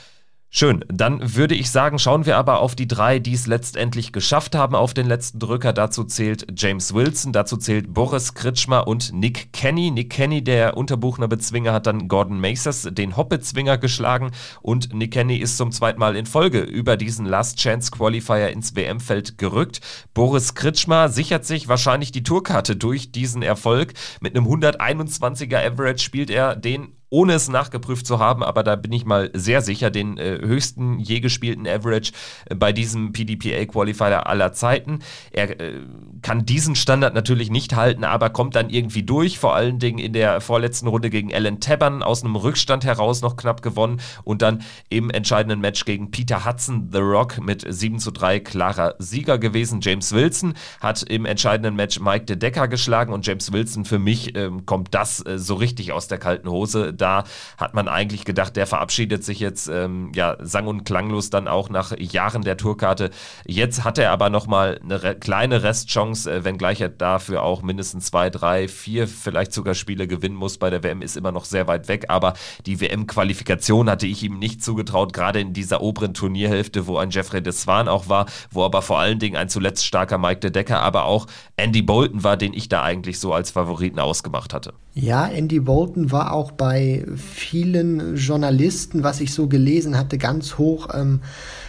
Schön, 0.48 0.84
dann 0.88 1.34
würde 1.34 1.54
ich 1.54 1.70
sagen, 1.70 1.98
schauen 1.98 2.24
wir 2.24 2.38
aber 2.38 2.60
auf 2.60 2.74
die 2.74 2.88
drei, 2.88 3.18
die 3.18 3.34
es 3.34 3.46
letztendlich 3.46 4.12
geschafft 4.12 4.54
haben 4.54 4.74
auf 4.74 4.94
den 4.94 5.06
letzten 5.06 5.38
Drücker. 5.38 5.74
Dazu 5.74 6.04
zählt 6.04 6.46
James 6.56 6.94
Wilson, 6.94 7.32
dazu 7.32 7.58
zählt 7.58 7.92
Boris 7.92 8.32
Kritschmer 8.32 8.86
und 8.86 9.12
Nick 9.12 9.52
Kenny. 9.52 9.90
Nick 9.90 10.08
Kenny, 10.08 10.42
der 10.42 10.76
Unterbuchner 10.78 11.28
Bezwinger, 11.28 11.74
hat 11.74 11.86
dann 11.86 12.08
Gordon 12.08 12.40
Macers, 12.40 12.88
den 12.90 13.18
Hoppe-Zwinger, 13.18 13.76
geschlagen 13.76 14.30
und 14.62 14.94
Nick 14.94 15.12
Kenny 15.12 15.36
ist 15.36 15.58
zum 15.58 15.72
zweiten 15.72 15.98
Mal 15.98 16.16
in 16.16 16.24
Folge 16.24 16.60
über 16.60 16.96
diesen 16.96 17.26
Last 17.26 17.58
Chance 17.58 17.90
Qualifier 17.90 18.48
ins 18.48 18.74
WM-Feld 18.74 19.36
gerückt. 19.36 19.80
Boris 20.14 20.54
Kritschmer 20.54 21.10
sichert 21.10 21.44
sich 21.44 21.68
wahrscheinlich 21.68 22.12
die 22.12 22.22
Tourkarte 22.22 22.76
durch 22.76 23.12
diesen 23.12 23.42
Erfolg. 23.42 23.92
Mit 24.20 24.34
einem 24.34 24.46
121er 24.46 25.66
Average 25.66 26.02
spielt 26.02 26.30
er 26.30 26.56
den 26.56 26.96
ohne 27.10 27.34
es 27.34 27.48
nachgeprüft 27.48 28.06
zu 28.06 28.18
haben, 28.18 28.42
aber 28.42 28.62
da 28.62 28.76
bin 28.76 28.92
ich 28.92 29.04
mal 29.04 29.30
sehr 29.32 29.62
sicher, 29.62 29.90
den 29.90 30.18
äh, 30.18 30.38
höchsten 30.42 30.98
je 30.98 31.20
gespielten 31.20 31.66
Average 31.66 32.12
äh, 32.46 32.54
bei 32.54 32.72
diesem 32.72 33.12
PDPA-Qualifier 33.12 34.26
aller 34.26 34.52
Zeiten. 34.52 35.00
Er 35.30 35.60
äh, 35.60 35.80
kann 36.22 36.44
diesen 36.44 36.74
Standard 36.74 37.14
natürlich 37.14 37.50
nicht 37.50 37.76
halten, 37.76 38.04
aber 38.04 38.30
kommt 38.30 38.56
dann 38.56 38.70
irgendwie 38.70 39.02
durch, 39.02 39.38
vor 39.38 39.54
allen 39.54 39.78
Dingen 39.78 39.98
in 39.98 40.12
der 40.12 40.40
vorletzten 40.40 40.88
Runde 40.88 41.10
gegen 41.10 41.32
Alan 41.32 41.60
Tabbern 41.60 42.02
aus 42.02 42.24
einem 42.24 42.36
Rückstand 42.36 42.84
heraus 42.84 43.22
noch 43.22 43.36
knapp 43.36 43.62
gewonnen 43.62 44.00
und 44.24 44.42
dann 44.42 44.62
im 44.88 45.10
entscheidenden 45.10 45.60
Match 45.60 45.84
gegen 45.84 46.10
Peter 46.10 46.44
Hudson, 46.44 46.88
The 46.92 46.98
Rock, 46.98 47.40
mit 47.40 47.64
7 47.66 47.98
zu 47.98 48.10
3 48.10 48.40
klarer 48.40 48.94
Sieger 48.98 49.38
gewesen. 49.38 49.80
James 49.80 50.12
Wilson 50.12 50.54
hat 50.80 51.02
im 51.04 51.24
entscheidenden 51.24 51.76
Match 51.76 52.00
Mike 52.00 52.24
De 52.24 52.36
Decker 52.36 52.66
geschlagen 52.66 53.12
und 53.12 53.26
James 53.26 53.52
Wilson 53.52 53.84
für 53.84 53.98
mich 53.98 54.36
ähm, 54.36 54.66
kommt 54.66 54.94
das 54.94 55.24
äh, 55.24 55.38
so 55.38 55.54
richtig 55.54 55.92
aus 55.92 56.08
der 56.08 56.18
kalten 56.18 56.50
Hose 56.50 56.95
da 56.96 57.24
hat 57.58 57.74
man 57.74 57.88
eigentlich 57.88 58.24
gedacht, 58.24 58.56
der 58.56 58.66
verabschiedet 58.66 59.24
sich 59.24 59.40
jetzt 59.40 59.68
ähm, 59.68 60.12
ja 60.14 60.36
sang- 60.40 60.66
und 60.66 60.84
klanglos 60.84 61.30
dann 61.30 61.48
auch 61.48 61.68
nach 61.68 61.96
Jahren 61.98 62.42
der 62.42 62.56
Tourkarte. 62.56 63.10
Jetzt 63.46 63.84
hat 63.84 63.98
er 63.98 64.10
aber 64.10 64.30
nochmal 64.30 64.80
eine 64.82 65.02
re 65.02 65.16
kleine 65.16 65.62
Restchance, 65.62 66.30
äh, 66.30 66.44
wenngleich 66.44 66.80
er 66.80 66.88
dafür 66.88 67.42
auch 67.42 67.62
mindestens 67.62 68.06
zwei, 68.06 68.30
drei, 68.30 68.68
vier, 68.68 69.08
vielleicht 69.08 69.52
sogar 69.52 69.74
Spiele 69.74 70.06
gewinnen 70.06 70.36
muss. 70.36 70.58
Bei 70.58 70.70
der 70.70 70.82
WM 70.82 71.02
ist 71.02 71.16
immer 71.16 71.32
noch 71.32 71.44
sehr 71.44 71.66
weit 71.66 71.88
weg, 71.88 72.06
aber 72.08 72.34
die 72.66 72.80
WM-Qualifikation 72.80 73.90
hatte 73.90 74.06
ich 74.06 74.22
ihm 74.22 74.38
nicht 74.38 74.62
zugetraut, 74.62 75.12
gerade 75.12 75.40
in 75.40 75.52
dieser 75.52 75.80
oberen 75.80 76.14
Turnierhälfte, 76.14 76.86
wo 76.86 76.98
ein 76.98 77.10
Jeffrey 77.10 77.42
de 77.42 77.52
Swan 77.52 77.88
auch 77.88 78.08
war, 78.08 78.26
wo 78.50 78.64
aber 78.64 78.82
vor 78.82 78.98
allen 78.98 79.18
Dingen 79.18 79.36
ein 79.36 79.48
zuletzt 79.48 79.84
starker 79.86 80.18
Mike 80.18 80.40
de 80.40 80.50
Decker, 80.50 80.80
aber 80.80 81.04
auch 81.04 81.26
Andy 81.56 81.82
Bolton 81.82 82.22
war, 82.24 82.36
den 82.36 82.54
ich 82.54 82.68
da 82.68 82.82
eigentlich 82.82 83.18
so 83.20 83.32
als 83.32 83.50
Favoriten 83.50 83.98
ausgemacht 83.98 84.54
hatte. 84.54 84.74
Ja, 84.98 85.26
Andy 85.26 85.60
Bolton 85.60 86.10
war 86.10 86.32
auch 86.32 86.52
bei 86.52 87.04
vielen 87.16 88.16
Journalisten, 88.16 89.02
was 89.02 89.20
ich 89.20 89.34
so 89.34 89.46
gelesen 89.46 89.98
hatte, 89.98 90.16
ganz 90.16 90.56
hoch 90.56 90.88
ähm, 90.94 91.20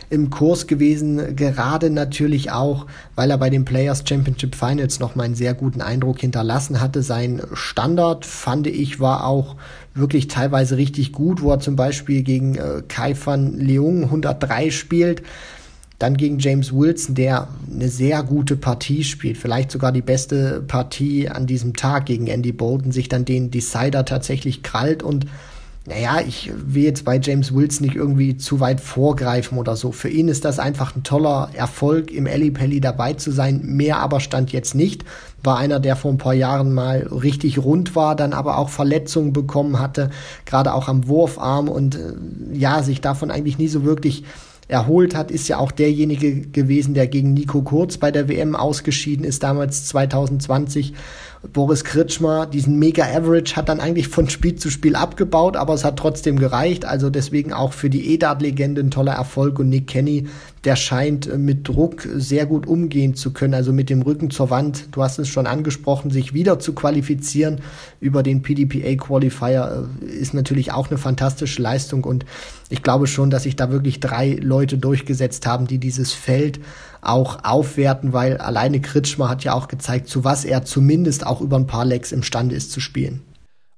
im 0.09 0.29
Kurs 0.29 0.65
gewesen. 0.65 1.35
Gerade 1.35 1.89
natürlich 1.89 2.51
auch, 2.51 2.85
weil 3.15 3.29
er 3.29 3.37
bei 3.37 3.49
den 3.49 3.65
Players 3.65 4.05
Championship 4.07 4.55
Finals 4.55 5.01
noch 5.01 5.15
mal 5.15 5.23
einen 5.23 5.35
sehr 5.35 5.53
guten 5.53 5.81
Eindruck 5.81 6.21
hinterlassen 6.21 6.79
hatte. 6.79 7.03
Sein 7.03 7.41
Standard, 7.51 8.25
fand 8.25 8.65
ich, 8.65 9.01
war 9.01 9.25
auch 9.25 9.57
wirklich 9.93 10.29
teilweise 10.29 10.77
richtig 10.77 11.11
gut, 11.11 11.41
wo 11.41 11.51
er 11.51 11.59
zum 11.59 11.75
Beispiel 11.75 12.23
gegen 12.23 12.55
äh, 12.55 12.81
Kai 12.87 13.13
van 13.21 13.57
Leung 13.57 14.03
103 14.03 14.71
spielt. 14.71 15.21
Dann 15.99 16.15
gegen 16.15 16.37
James 16.37 16.71
Wilson, 16.73 17.15
der 17.15 17.47
eine 17.71 17.89
sehr 17.89 18.21
gute 18.23 18.55
Partie 18.55 19.03
spielt, 19.03 19.37
vielleicht 19.37 19.71
sogar 19.71 19.91
die 19.91 20.01
beste 20.01 20.63
Partie 20.67 21.27
an 21.29 21.47
diesem 21.47 21.75
Tag 21.75 22.05
gegen 22.05 22.27
Andy 22.27 22.51
Bolton, 22.51 22.91
sich 22.91 23.09
dann 23.09 23.25
den 23.25 23.49
Decider 23.49 24.05
tatsächlich 24.05 24.61
krallt 24.61 25.01
und 25.01 25.25
naja, 25.87 26.19
ich 26.27 26.51
will 26.53 26.83
jetzt 26.83 27.05
bei 27.05 27.17
James 27.17 27.55
Wilson 27.55 27.87
nicht 27.87 27.95
irgendwie 27.95 28.35
zu 28.35 28.59
weit 28.59 28.81
vorgreifen 28.81 29.57
oder 29.57 29.77
so. 29.77 29.93
Für 29.93 30.09
ihn 30.09 30.27
ist 30.27 30.43
das 30.43 30.59
einfach 30.59 30.93
ein 30.97 31.03
toller 31.03 31.49
Erfolg, 31.53 32.11
im 32.11 32.25
Ellie 32.25 32.51
Pelli 32.51 32.81
dabei 32.81 33.13
zu 33.13 33.31
sein. 33.31 33.61
Mehr 33.63 33.99
aber 33.99 34.19
stand 34.19 34.51
jetzt 34.51 34.75
nicht. 34.75 35.05
War 35.43 35.57
einer, 35.57 35.79
der 35.79 35.95
vor 35.95 36.11
ein 36.11 36.17
paar 36.17 36.33
Jahren 36.33 36.73
mal 36.73 37.07
richtig 37.07 37.59
rund 37.59 37.95
war, 37.95 38.17
dann 38.17 38.33
aber 38.33 38.57
auch 38.57 38.67
Verletzungen 38.67 39.31
bekommen 39.31 39.79
hatte, 39.79 40.09
gerade 40.45 40.73
auch 40.73 40.89
am 40.89 41.07
Wurfarm 41.07 41.69
und 41.69 41.95
äh, 41.95 42.13
ja, 42.51 42.83
sich 42.83 42.99
davon 42.99 43.31
eigentlich 43.31 43.57
nie 43.57 43.69
so 43.69 43.85
wirklich 43.85 44.25
erholt 44.67 45.15
hat, 45.15 45.31
ist 45.31 45.47
ja 45.47 45.57
auch 45.57 45.71
derjenige 45.71 46.41
gewesen, 46.41 46.93
der 46.93 47.07
gegen 47.07 47.33
Nico 47.33 47.61
Kurz 47.61 47.97
bei 47.97 48.11
der 48.11 48.27
WM 48.27 48.55
ausgeschieden 48.55 49.25
ist, 49.25 49.43
damals 49.43 49.85
2020. 49.85 50.93
Boris 51.53 51.83
Kritschmer, 51.83 52.45
diesen 52.45 52.77
Mega-Average 52.79 53.55
hat 53.55 53.69
dann 53.69 53.79
eigentlich 53.79 54.07
von 54.07 54.29
Spiel 54.29 54.55
zu 54.55 54.69
Spiel 54.69 54.95
abgebaut, 54.95 55.55
aber 55.55 55.73
es 55.73 55.83
hat 55.83 55.97
trotzdem 55.97 56.37
gereicht. 56.39 56.85
Also 56.85 57.09
deswegen 57.09 57.53
auch 57.53 57.73
für 57.73 57.89
die 57.89 58.13
E-Dart-Legende 58.13 58.81
ein 58.81 58.91
toller 58.91 59.13
Erfolg. 59.13 59.59
Und 59.59 59.69
Nick 59.69 59.87
Kenny, 59.87 60.27
der 60.63 60.75
scheint 60.75 61.27
äh, 61.27 61.37
mit 61.37 61.67
Druck 61.67 62.07
sehr 62.15 62.45
gut 62.45 62.67
umgehen 62.67 63.15
zu 63.15 63.31
können, 63.31 63.53
also 63.53 63.73
mit 63.73 63.89
dem 63.89 64.01
Rücken 64.01 64.29
zur 64.29 64.49
Wand. 64.49 64.89
Du 64.91 65.03
hast 65.03 65.19
es 65.19 65.27
schon 65.27 65.47
angesprochen, 65.47 66.11
sich 66.11 66.33
wieder 66.33 66.59
zu 66.59 66.73
qualifizieren 66.73 67.61
über 67.99 68.23
den 68.23 68.41
PDPA-Qualifier 68.41 69.87
äh, 70.01 70.05
ist 70.05 70.33
natürlich 70.33 70.71
auch 70.71 70.89
eine 70.89 70.97
fantastische 70.97 71.61
Leistung. 71.61 72.03
Und 72.03 72.25
ich 72.69 72.83
glaube 72.83 73.07
schon, 73.07 73.29
dass 73.29 73.43
sich 73.43 73.55
da 73.55 73.71
wirklich 73.71 73.99
drei 73.99 74.37
Leute 74.41 74.77
durchgesetzt 74.77 75.45
haben, 75.47 75.67
die 75.67 75.77
dieses 75.77 76.13
Feld 76.13 76.59
auch 77.07 77.43
aufwerten, 77.43 78.13
weil 78.13 78.37
alleine 78.37 78.81
Kritschmer 78.81 79.29
hat 79.29 79.43
ja 79.43 79.53
auch 79.53 79.67
gezeigt, 79.67 80.07
zu 80.07 80.23
was 80.23 80.45
er 80.45 80.63
zumindest 80.63 81.25
auch 81.25 81.41
über 81.41 81.57
ein 81.57 81.67
paar 81.67 81.85
Lecks 81.85 82.11
imstande 82.11 82.55
ist 82.55 82.71
zu 82.71 82.79
spielen. 82.79 83.21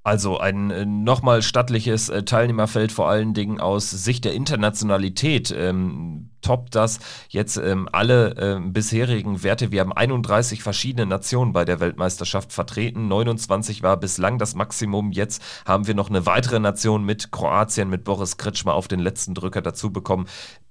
Also 0.03 0.39
ein 0.39 0.71
äh, 0.71 0.85
nochmal 0.85 1.41
stattliches 1.41 2.09
äh, 2.09 2.23
Teilnehmerfeld, 2.23 2.91
vor 2.91 3.09
allen 3.09 3.33
Dingen 3.33 3.59
aus 3.59 3.91
Sicht 3.91 4.25
der 4.25 4.33
Internationalität. 4.33 5.53
Ähm, 5.55 6.29
toppt 6.41 6.73
das 6.73 6.99
jetzt 7.27 7.57
ähm, 7.57 7.89
alle 7.91 8.35
äh, 8.37 8.59
bisherigen 8.59 9.43
Werte. 9.43 9.71
Wir 9.71 9.81
haben 9.81 9.93
31 9.93 10.63
verschiedene 10.63 11.05
Nationen 11.05 11.53
bei 11.53 11.65
der 11.65 11.79
Weltmeisterschaft 11.79 12.53
vertreten. 12.53 13.07
29 13.07 13.83
war 13.83 13.97
bislang 13.97 14.37
das 14.37 14.55
Maximum. 14.55 15.11
Jetzt 15.11 15.43
haben 15.65 15.85
wir 15.85 15.95
noch 15.95 16.09
eine 16.09 16.25
weitere 16.25 16.59
Nation 16.59 17.03
mit 17.03 17.31
Kroatien, 17.31 17.89
mit 17.89 18.03
Boris 18.03 18.37
Kritschmer 18.37 18.73
auf 18.73 18.87
den 18.87 18.99
letzten 18.99 19.33
Drücker 19.33 19.61
dazu 19.61 19.91
bekommen 19.91 20.27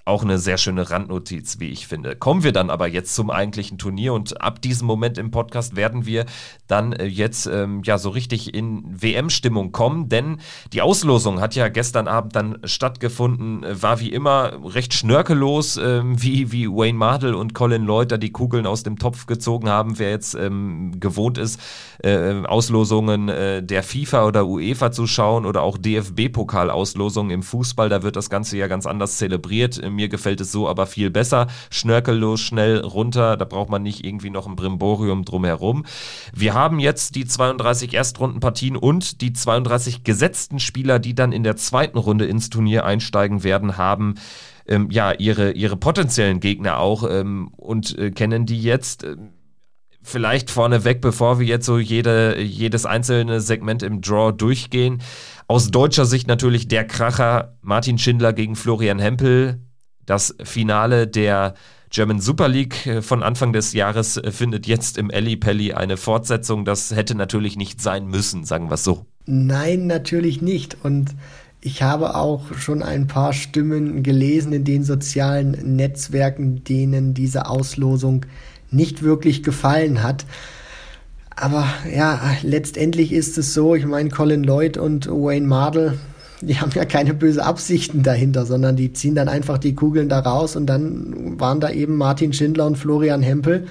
auch 0.09 0.23
eine 0.23 0.38
sehr 0.38 0.59
schöne 0.59 0.91
Randnotiz, 0.91 1.61
wie 1.61 1.69
ich 1.69 1.87
finde. 1.87 2.17
Kommen 2.17 2.43
wir 2.43 2.53
dann 2.53 2.71
aber 2.71 2.88
jetzt 2.88 3.15
zum 3.15 3.31
eigentlichen 3.31 3.79
Turnier 3.79 4.15
und 4.15 4.41
ab 4.41 4.61
diesem 4.62 4.87
Moment 4.87 5.19
im 5.19 5.31
Podcast 5.31 5.77
werden 5.77 6.07
wir 6.07 6.25
dann 6.67 6.93
äh, 6.93 7.05
jetzt 7.05 7.47
ähm, 7.47 7.83
ja 7.85 7.99
so 7.99 8.11
richtig 8.11 8.55
in 8.55 8.83
WM-Stimmung 8.87 9.71
kommen, 9.71 10.09
denn 10.09 10.38
die 10.73 10.83
Auslosung 10.83 11.41
hat 11.41 11.55
ja 11.55 11.69
gestern 11.69 12.09
Abend 12.09 12.35
dann 12.35 12.59
stattgefunden, 12.65 13.62
äh, 13.62 13.83
war 13.83 14.00
wie 14.00 14.11
immer 14.11 14.53
recht 14.65 14.95
schnörkellos, 14.95 15.77
äh, 15.77 16.03
wie, 16.05 16.53
wie 16.53 16.69
Wayne 16.69 16.99
Mardell 16.99 17.35
und 17.35 17.55
Colin 17.55 17.85
Lloyd 17.85 18.23
die 18.23 18.33
Kugeln 18.33 18.67
aus 18.67 18.83
dem 18.83 18.99
Topf 18.99 19.27
gezogen 19.27 19.69
haben, 19.69 19.99
wer 19.99 20.11
jetzt 20.11 20.35
ähm, 20.35 20.99
gewohnt 20.99 21.37
ist, 21.37 21.61
äh, 22.03 22.43
Auslosungen 22.47 23.29
äh, 23.29 23.62
der 23.62 23.83
FIFA 23.83 24.27
oder 24.27 24.47
UEFA 24.47 24.91
zu 24.91 25.07
schauen 25.07 25.45
oder 25.45 25.62
auch 25.62 25.77
DFB-Pokal-Auslosungen 25.77 27.31
im 27.31 27.43
Fußball, 27.43 27.91
da 27.91 28.03
wird 28.03 28.17
das 28.17 28.31
Ganze 28.31 28.57
ja 28.57 28.67
ganz 28.67 28.87
anders 28.87 29.19
zelebriert 29.19 29.77
mir 29.99 30.09
gefällt 30.09 30.40
es 30.40 30.52
so 30.52 30.69
aber 30.69 30.87
viel 30.87 31.11
besser. 31.11 31.49
Schnörkellos, 31.71 32.40
schnell 32.40 32.78
runter, 32.78 33.37
da 33.37 33.45
braucht 33.45 33.69
man 33.69 33.83
nicht 33.83 34.07
irgendwie 34.07 34.31
noch 34.31 34.47
ein 34.47 34.55
Brimborium 34.55 35.25
drumherum. 35.25 35.85
Wir 36.33 36.55
haben 36.55 36.78
jetzt 36.78 37.17
die 37.17 37.26
32 37.26 37.95
Erstrundenpartien 37.95 38.76
und 38.76 39.21
die 39.21 39.33
32 39.33 40.05
gesetzten 40.05 40.61
Spieler, 40.61 41.00
die 41.00 41.14
dann 41.14 41.33
in 41.33 41.43
der 41.43 41.57
zweiten 41.57 41.99
Runde 41.99 42.26
ins 42.26 42.49
Turnier 42.49 42.85
einsteigen 42.85 43.43
werden, 43.43 43.76
haben 43.76 44.14
ähm, 44.69 44.88
ja 44.90 45.12
ihre, 45.12 45.50
ihre 45.52 45.76
potenziellen 45.76 46.38
Gegner 46.38 46.78
auch 46.78 47.09
ähm, 47.11 47.49
und 47.57 47.99
äh, 47.99 48.12
kennen 48.12 48.47
die 48.47 48.62
jetzt. 48.62 49.02
Äh, 49.02 49.17
vielleicht 50.09 50.50
vorneweg, 50.50 51.00
bevor 51.00 51.38
wir 51.38 51.47
jetzt 51.47 51.67
so 51.67 51.78
jede, 51.78 52.40
jedes 52.40 52.87
einzelne 52.87 53.40
Segment 53.40 53.83
im 53.83 54.00
Draw 54.00 54.33
durchgehen. 54.33 55.02
Aus 55.47 55.71
deutscher 55.71 56.07
Sicht 56.07 56.26
natürlich 56.28 56.69
der 56.69 56.87
Kracher 56.87 57.57
Martin 57.62 57.99
Schindler 57.99 58.33
gegen 58.33 58.57
Florian 58.57 58.99
Hempel. 58.99 59.61
Das 60.09 60.35
Finale 60.43 61.07
der 61.07 61.53
German 61.91 62.19
Super 62.19 62.49
League 62.49 62.87
äh, 62.87 63.03
von 63.03 63.23
Anfang 63.23 63.53
des 63.53 63.75
Jahres 63.75 64.17
äh, 64.17 64.33
findet 64.33 64.67
jetzt 64.67 64.97
im 64.97 65.11
Elli 65.11 65.37
Pelli 65.37 65.75
eine 65.75 65.99
Fortsetzung. 65.99 66.65
Das 66.65 66.97
hätte 66.97 67.15
natürlich 67.15 67.59
nicht 67.59 67.83
sein 67.83 68.07
müssen, 68.07 68.47
sagen 68.47 68.71
wir 68.71 68.75
es 68.75 68.85
so. 68.85 69.05
Nein, 69.27 69.87
natürlich 69.87 70.41
nicht. 70.41 70.79
Und 70.83 71.15
ich 71.61 71.83
habe 71.83 72.15
auch 72.15 72.55
schon 72.57 72.83
ein 72.83 73.07
paar 73.07 73.35
Stimmen 73.35 74.03
gelesen 74.03 74.55
in 74.55 74.65
den 74.65 74.83
sozialen 74.83 75.77
Netzwerken, 75.77 76.65
denen 76.65 77.12
diese 77.12 77.45
Auslosung 77.45 78.25
nicht 78.71 79.03
wirklich 79.03 79.43
gefallen 79.43 80.03
hat. 80.03 80.25
Aber 81.37 81.69
ja, 81.95 82.19
letztendlich 82.43 83.12
ist 83.12 83.37
es 83.37 83.53
so, 83.53 83.75
ich 83.75 83.85
meine, 83.85 84.09
Colin 84.09 84.43
Lloyd 84.43 84.79
und 84.79 85.07
Wayne 85.07 85.47
Mardell 85.47 85.99
die 86.40 86.61
haben 86.61 86.71
ja 86.75 86.85
keine 86.85 87.14
böse 87.14 87.45
Absichten 87.45 88.02
dahinter, 88.02 88.47
sondern 88.47 88.76
die 88.76 88.92
ziehen 88.92 89.14
dann 89.14 89.28
einfach 89.28 89.59
die 89.59 89.75
Kugeln 89.75 90.09
da 90.09 90.21
raus 90.21 90.57
und 90.57 90.66
dann 90.66 91.38
waren 91.40 91.61
da 91.61 91.71
eben 91.71 91.97
Martin 91.97 92.33
Schindler 92.33 92.66
und 92.66 92.76
Florian 92.76 93.23
Hempel, 93.23 93.66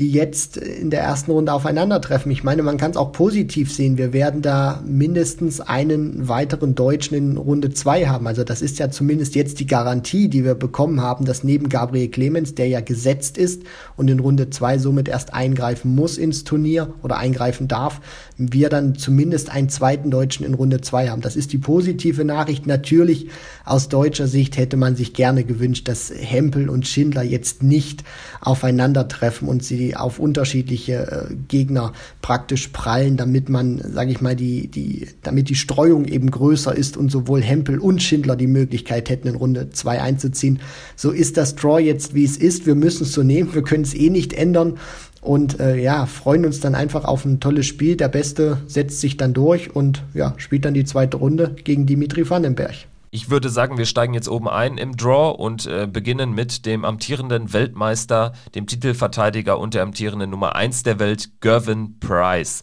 die 0.00 0.10
jetzt 0.10 0.56
in 0.56 0.88
der 0.88 1.02
ersten 1.02 1.30
Runde 1.30 1.52
aufeinandertreffen. 1.52 2.32
Ich 2.32 2.42
meine, 2.42 2.62
man 2.62 2.78
kann 2.78 2.90
es 2.90 2.96
auch 2.96 3.12
positiv 3.12 3.70
sehen. 3.70 3.98
Wir 3.98 4.14
werden 4.14 4.40
da 4.40 4.82
mindestens 4.86 5.60
einen 5.60 6.26
weiteren 6.26 6.74
Deutschen 6.74 7.14
in 7.14 7.36
Runde 7.36 7.74
zwei 7.74 8.06
haben. 8.06 8.26
Also 8.26 8.42
das 8.42 8.62
ist 8.62 8.78
ja 8.78 8.90
zumindest 8.90 9.34
jetzt 9.34 9.60
die 9.60 9.66
Garantie, 9.66 10.28
die 10.28 10.42
wir 10.42 10.54
bekommen 10.54 11.02
haben, 11.02 11.26
dass 11.26 11.44
neben 11.44 11.68
Gabriel 11.68 12.08
Clemens, 12.08 12.54
der 12.54 12.68
ja 12.68 12.80
gesetzt 12.80 13.36
ist 13.36 13.62
und 13.96 14.08
in 14.08 14.20
Runde 14.20 14.48
zwei 14.48 14.78
somit 14.78 15.06
erst 15.06 15.34
eingreifen 15.34 15.94
muss 15.94 16.16
ins 16.16 16.44
Turnier 16.44 16.94
oder 17.02 17.18
eingreifen 17.18 17.68
darf, 17.68 18.00
wir 18.38 18.70
dann 18.70 18.94
zumindest 18.94 19.50
einen 19.50 19.68
zweiten 19.68 20.10
Deutschen 20.10 20.46
in 20.46 20.54
Runde 20.54 20.80
zwei 20.80 21.10
haben. 21.10 21.20
Das 21.20 21.36
ist 21.36 21.52
die 21.52 21.58
positive 21.58 22.24
Nachricht. 22.24 22.66
Natürlich 22.66 23.28
aus 23.66 23.88
deutscher 23.88 24.28
Sicht 24.28 24.56
hätte 24.56 24.78
man 24.78 24.96
sich 24.96 25.12
gerne 25.12 25.44
gewünscht, 25.44 25.88
dass 25.88 26.10
Hempel 26.10 26.70
und 26.70 26.86
Schindler 26.86 27.22
jetzt 27.22 27.62
nicht 27.62 28.02
aufeinandertreffen 28.40 29.46
und 29.46 29.62
sie 29.62 29.89
auf 29.96 30.18
unterschiedliche 30.18 31.28
äh, 31.30 31.34
Gegner 31.48 31.92
praktisch 32.22 32.68
prallen, 32.68 33.16
damit 33.16 33.48
man, 33.48 33.80
sage 33.92 34.10
ich 34.10 34.20
mal, 34.20 34.36
die, 34.36 34.68
die, 34.68 35.08
damit 35.22 35.48
die 35.48 35.54
Streuung 35.54 36.04
eben 36.04 36.30
größer 36.30 36.74
ist 36.74 36.96
und 36.96 37.10
sowohl 37.10 37.42
Hempel 37.42 37.78
und 37.78 38.02
Schindler 38.02 38.36
die 38.36 38.46
Möglichkeit 38.46 39.10
hätten, 39.10 39.28
in 39.28 39.34
Runde 39.34 39.70
2 39.70 40.00
einzuziehen. 40.00 40.60
So 40.96 41.10
ist 41.10 41.36
das 41.36 41.54
Draw 41.54 41.80
jetzt, 41.80 42.14
wie 42.14 42.24
es 42.24 42.36
ist. 42.36 42.66
Wir 42.66 42.74
müssen 42.74 43.04
es 43.04 43.12
so 43.12 43.22
nehmen. 43.22 43.54
Wir 43.54 43.62
können 43.62 43.84
es 43.84 43.94
eh 43.94 44.10
nicht 44.10 44.32
ändern. 44.32 44.78
Und 45.20 45.60
äh, 45.60 45.76
ja, 45.76 46.06
freuen 46.06 46.46
uns 46.46 46.60
dann 46.60 46.74
einfach 46.74 47.04
auf 47.04 47.24
ein 47.24 47.40
tolles 47.40 47.66
Spiel. 47.66 47.96
Der 47.96 48.08
Beste 48.08 48.58
setzt 48.66 49.00
sich 49.00 49.16
dann 49.16 49.34
durch 49.34 49.74
und 49.74 50.02
ja, 50.14 50.34
spielt 50.38 50.64
dann 50.64 50.74
die 50.74 50.84
zweite 50.84 51.18
Runde 51.18 51.54
gegen 51.64 51.86
Dimitri 51.86 52.28
Vandenberg. 52.28 52.86
Ich 53.12 53.28
würde 53.28 53.48
sagen, 53.48 53.76
wir 53.76 53.86
steigen 53.86 54.14
jetzt 54.14 54.28
oben 54.28 54.48
ein 54.48 54.78
im 54.78 54.96
Draw 54.96 55.34
und 55.36 55.66
äh, 55.66 55.88
beginnen 55.90 56.32
mit 56.32 56.64
dem 56.64 56.84
amtierenden 56.84 57.52
Weltmeister, 57.52 58.32
dem 58.54 58.68
Titelverteidiger 58.68 59.58
und 59.58 59.74
der 59.74 59.82
amtierenden 59.82 60.30
Nummer 60.30 60.54
1 60.54 60.84
der 60.84 61.00
Welt, 61.00 61.40
Gervin 61.40 61.98
Price. 61.98 62.62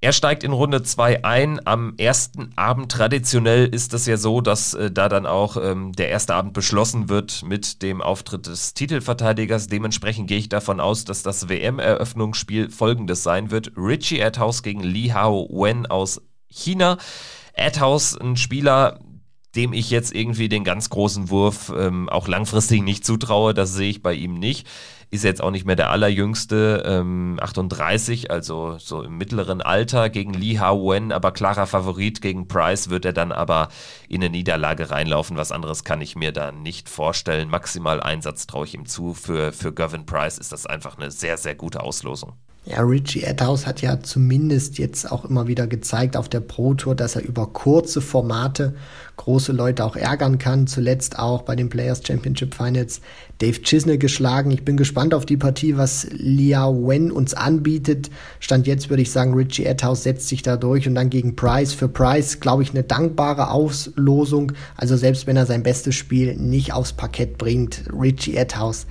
Er 0.00 0.12
steigt 0.12 0.42
in 0.42 0.52
Runde 0.52 0.82
2 0.82 1.22
ein. 1.22 1.60
Am 1.66 1.94
ersten 1.98 2.52
Abend 2.56 2.90
traditionell 2.90 3.66
ist 3.66 3.92
es 3.92 4.06
ja 4.06 4.16
so, 4.16 4.40
dass 4.40 4.72
äh, 4.72 4.90
da 4.90 5.10
dann 5.10 5.26
auch 5.26 5.58
ähm, 5.62 5.92
der 5.92 6.08
erste 6.08 6.34
Abend 6.34 6.54
beschlossen 6.54 7.10
wird 7.10 7.42
mit 7.42 7.82
dem 7.82 8.00
Auftritt 8.00 8.46
des 8.46 8.72
Titelverteidigers. 8.72 9.66
Dementsprechend 9.66 10.28
gehe 10.28 10.38
ich 10.38 10.48
davon 10.48 10.80
aus, 10.80 11.04
dass 11.04 11.22
das 11.22 11.50
WM-Eröffnungsspiel 11.50 12.70
folgendes 12.70 13.22
sein 13.22 13.50
wird. 13.50 13.72
Richie 13.76 14.22
Adhouse 14.22 14.62
gegen 14.62 14.80
Li 14.80 15.08
Hao 15.08 15.46
Wen 15.50 15.84
aus 15.84 16.22
China. 16.48 16.96
Adhouse, 17.54 18.16
ein 18.16 18.36
Spieler, 18.36 19.00
dem 19.56 19.72
ich 19.72 19.90
jetzt 19.90 20.14
irgendwie 20.14 20.48
den 20.48 20.64
ganz 20.64 20.90
großen 20.90 21.30
Wurf 21.30 21.72
ähm, 21.76 22.08
auch 22.08 22.28
langfristig 22.28 22.82
nicht 22.82 23.04
zutraue. 23.04 23.54
Das 23.54 23.72
sehe 23.72 23.90
ich 23.90 24.02
bei 24.02 24.12
ihm 24.12 24.34
nicht. 24.34 24.66
Ist 25.10 25.24
jetzt 25.24 25.42
auch 25.42 25.50
nicht 25.50 25.64
mehr 25.64 25.76
der 25.76 25.90
allerjüngste, 25.90 26.82
ähm, 26.84 27.38
38, 27.40 28.30
also 28.30 28.76
so 28.78 29.02
im 29.02 29.16
mittleren 29.16 29.62
Alter 29.62 30.10
gegen 30.10 30.34
Li 30.34 30.56
Hao-Wen, 30.56 31.12
aber 31.12 31.32
klarer 31.32 31.66
Favorit 31.66 32.20
gegen 32.20 32.46
Price 32.46 32.90
wird 32.90 33.06
er 33.06 33.14
dann 33.14 33.32
aber 33.32 33.68
in 34.06 34.22
eine 34.22 34.28
Niederlage 34.28 34.90
reinlaufen. 34.90 35.38
Was 35.38 35.50
anderes 35.50 35.82
kann 35.82 36.02
ich 36.02 36.14
mir 36.14 36.32
da 36.32 36.52
nicht 36.52 36.90
vorstellen. 36.90 37.48
Maximal 37.48 38.02
Einsatz 38.02 38.46
traue 38.46 38.66
ich 38.66 38.74
ihm 38.74 38.84
zu. 38.84 39.14
Für, 39.14 39.52
für 39.52 39.72
Gavin 39.72 40.04
Price 40.04 40.36
ist 40.36 40.52
das 40.52 40.66
einfach 40.66 40.98
eine 40.98 41.10
sehr, 41.10 41.38
sehr 41.38 41.54
gute 41.54 41.82
Auslosung. 41.82 42.34
Ja, 42.70 42.82
Richie 42.82 43.22
Edhouse 43.22 43.66
hat 43.66 43.80
ja 43.80 43.98
zumindest 44.02 44.76
jetzt 44.76 45.10
auch 45.10 45.24
immer 45.24 45.46
wieder 45.46 45.66
gezeigt 45.66 46.18
auf 46.18 46.28
der 46.28 46.40
Pro 46.40 46.74
Tour, 46.74 46.94
dass 46.94 47.16
er 47.16 47.22
über 47.22 47.46
kurze 47.46 48.02
Formate 48.02 48.74
große 49.16 49.52
Leute 49.52 49.86
auch 49.86 49.96
ärgern 49.96 50.36
kann. 50.36 50.66
Zuletzt 50.66 51.18
auch 51.18 51.42
bei 51.42 51.56
den 51.56 51.70
Players 51.70 52.02
Championship 52.06 52.54
Finals 52.54 53.00
Dave 53.38 53.62
Chisney 53.62 53.96
geschlagen. 53.96 54.50
Ich 54.50 54.66
bin 54.66 54.76
gespannt 54.76 55.14
auf 55.14 55.24
die 55.24 55.38
Partie, 55.38 55.78
was 55.78 56.08
Liao 56.10 56.86
Wen 56.86 57.10
uns 57.10 57.32
anbietet. 57.32 58.10
Stand 58.38 58.66
jetzt 58.66 58.90
würde 58.90 59.00
ich 59.00 59.12
sagen, 59.12 59.32
Richie 59.32 59.64
Edhouse 59.64 60.02
setzt 60.02 60.28
sich 60.28 60.42
da 60.42 60.58
durch 60.58 60.86
und 60.86 60.94
dann 60.94 61.08
gegen 61.08 61.36
Price. 61.36 61.72
Für 61.72 61.88
Price, 61.88 62.38
glaube 62.38 62.64
ich, 62.64 62.72
eine 62.72 62.82
dankbare 62.82 63.50
Auslosung. 63.50 64.52
Also 64.76 64.94
selbst 64.98 65.26
wenn 65.26 65.38
er 65.38 65.46
sein 65.46 65.62
bestes 65.62 65.94
Spiel 65.94 66.36
nicht 66.36 66.74
aufs 66.74 66.92
Parkett 66.92 67.38
bringt, 67.38 67.84
Richie 67.98 68.36
Edhouse 68.36 68.86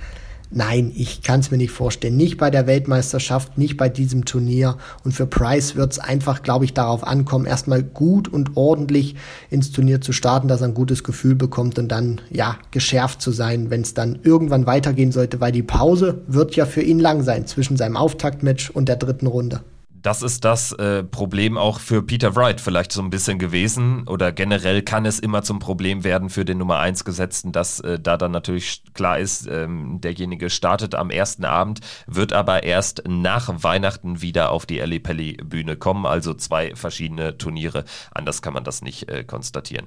Nein, 0.50 0.92
ich 0.94 1.22
kann 1.22 1.40
es 1.40 1.50
mir 1.50 1.58
nicht 1.58 1.72
vorstellen. 1.72 2.16
Nicht 2.16 2.38
bei 2.38 2.50
der 2.50 2.66
Weltmeisterschaft, 2.66 3.58
nicht 3.58 3.76
bei 3.76 3.90
diesem 3.90 4.24
Turnier. 4.24 4.78
Und 5.04 5.12
für 5.12 5.26
Price 5.26 5.76
wird 5.76 5.92
es 5.92 5.98
einfach, 5.98 6.42
glaube 6.42 6.64
ich, 6.64 6.72
darauf 6.72 7.06
ankommen, 7.06 7.44
erstmal 7.44 7.82
gut 7.82 8.28
und 8.28 8.56
ordentlich 8.56 9.14
ins 9.50 9.72
Turnier 9.72 10.00
zu 10.00 10.12
starten, 10.12 10.48
dass 10.48 10.62
er 10.62 10.68
ein 10.68 10.74
gutes 10.74 11.04
Gefühl 11.04 11.34
bekommt 11.34 11.78
und 11.78 11.88
dann, 11.88 12.22
ja, 12.30 12.56
geschärft 12.70 13.20
zu 13.20 13.30
sein, 13.30 13.68
wenn 13.68 13.82
es 13.82 13.92
dann 13.92 14.20
irgendwann 14.22 14.66
weitergehen 14.66 15.12
sollte, 15.12 15.38
weil 15.40 15.52
die 15.52 15.62
Pause 15.62 16.22
wird 16.26 16.56
ja 16.56 16.64
für 16.64 16.82
ihn 16.82 16.98
lang 16.98 17.22
sein 17.22 17.46
zwischen 17.46 17.76
seinem 17.76 17.96
Auftaktmatch 17.96 18.70
und 18.70 18.88
der 18.88 18.96
dritten 18.96 19.26
Runde 19.26 19.60
das 20.02 20.22
ist 20.22 20.44
das 20.44 20.72
äh, 20.72 21.02
Problem 21.02 21.56
auch 21.58 21.80
für 21.80 22.02
Peter 22.02 22.36
Wright 22.36 22.60
vielleicht 22.60 22.92
so 22.92 23.02
ein 23.02 23.10
bisschen 23.10 23.38
gewesen 23.38 24.06
oder 24.06 24.32
generell 24.32 24.82
kann 24.82 25.06
es 25.06 25.18
immer 25.18 25.42
zum 25.42 25.58
Problem 25.58 26.04
werden 26.04 26.30
für 26.30 26.44
den 26.44 26.58
Nummer 26.58 26.78
1 26.78 27.04
Gesetzten, 27.04 27.52
dass 27.52 27.80
äh, 27.80 27.98
da 27.98 28.16
dann 28.16 28.32
natürlich 28.32 28.82
klar 28.94 29.18
ist, 29.18 29.46
ähm, 29.46 30.00
derjenige 30.00 30.50
startet 30.50 30.94
am 30.94 31.10
ersten 31.10 31.44
Abend, 31.44 31.80
wird 32.06 32.32
aber 32.32 32.62
erst 32.62 33.02
nach 33.08 33.62
Weihnachten 33.62 34.22
wieder 34.22 34.50
auf 34.50 34.66
die 34.66 34.78
Ellie 34.78 35.00
Pelli 35.00 35.38
Bühne 35.42 35.76
kommen, 35.76 36.06
also 36.06 36.34
zwei 36.34 36.74
verschiedene 36.74 37.38
Turniere. 37.38 37.84
Anders 38.12 38.42
kann 38.42 38.54
man 38.54 38.64
das 38.64 38.82
nicht 38.82 39.08
äh, 39.08 39.24
konstatieren. 39.24 39.86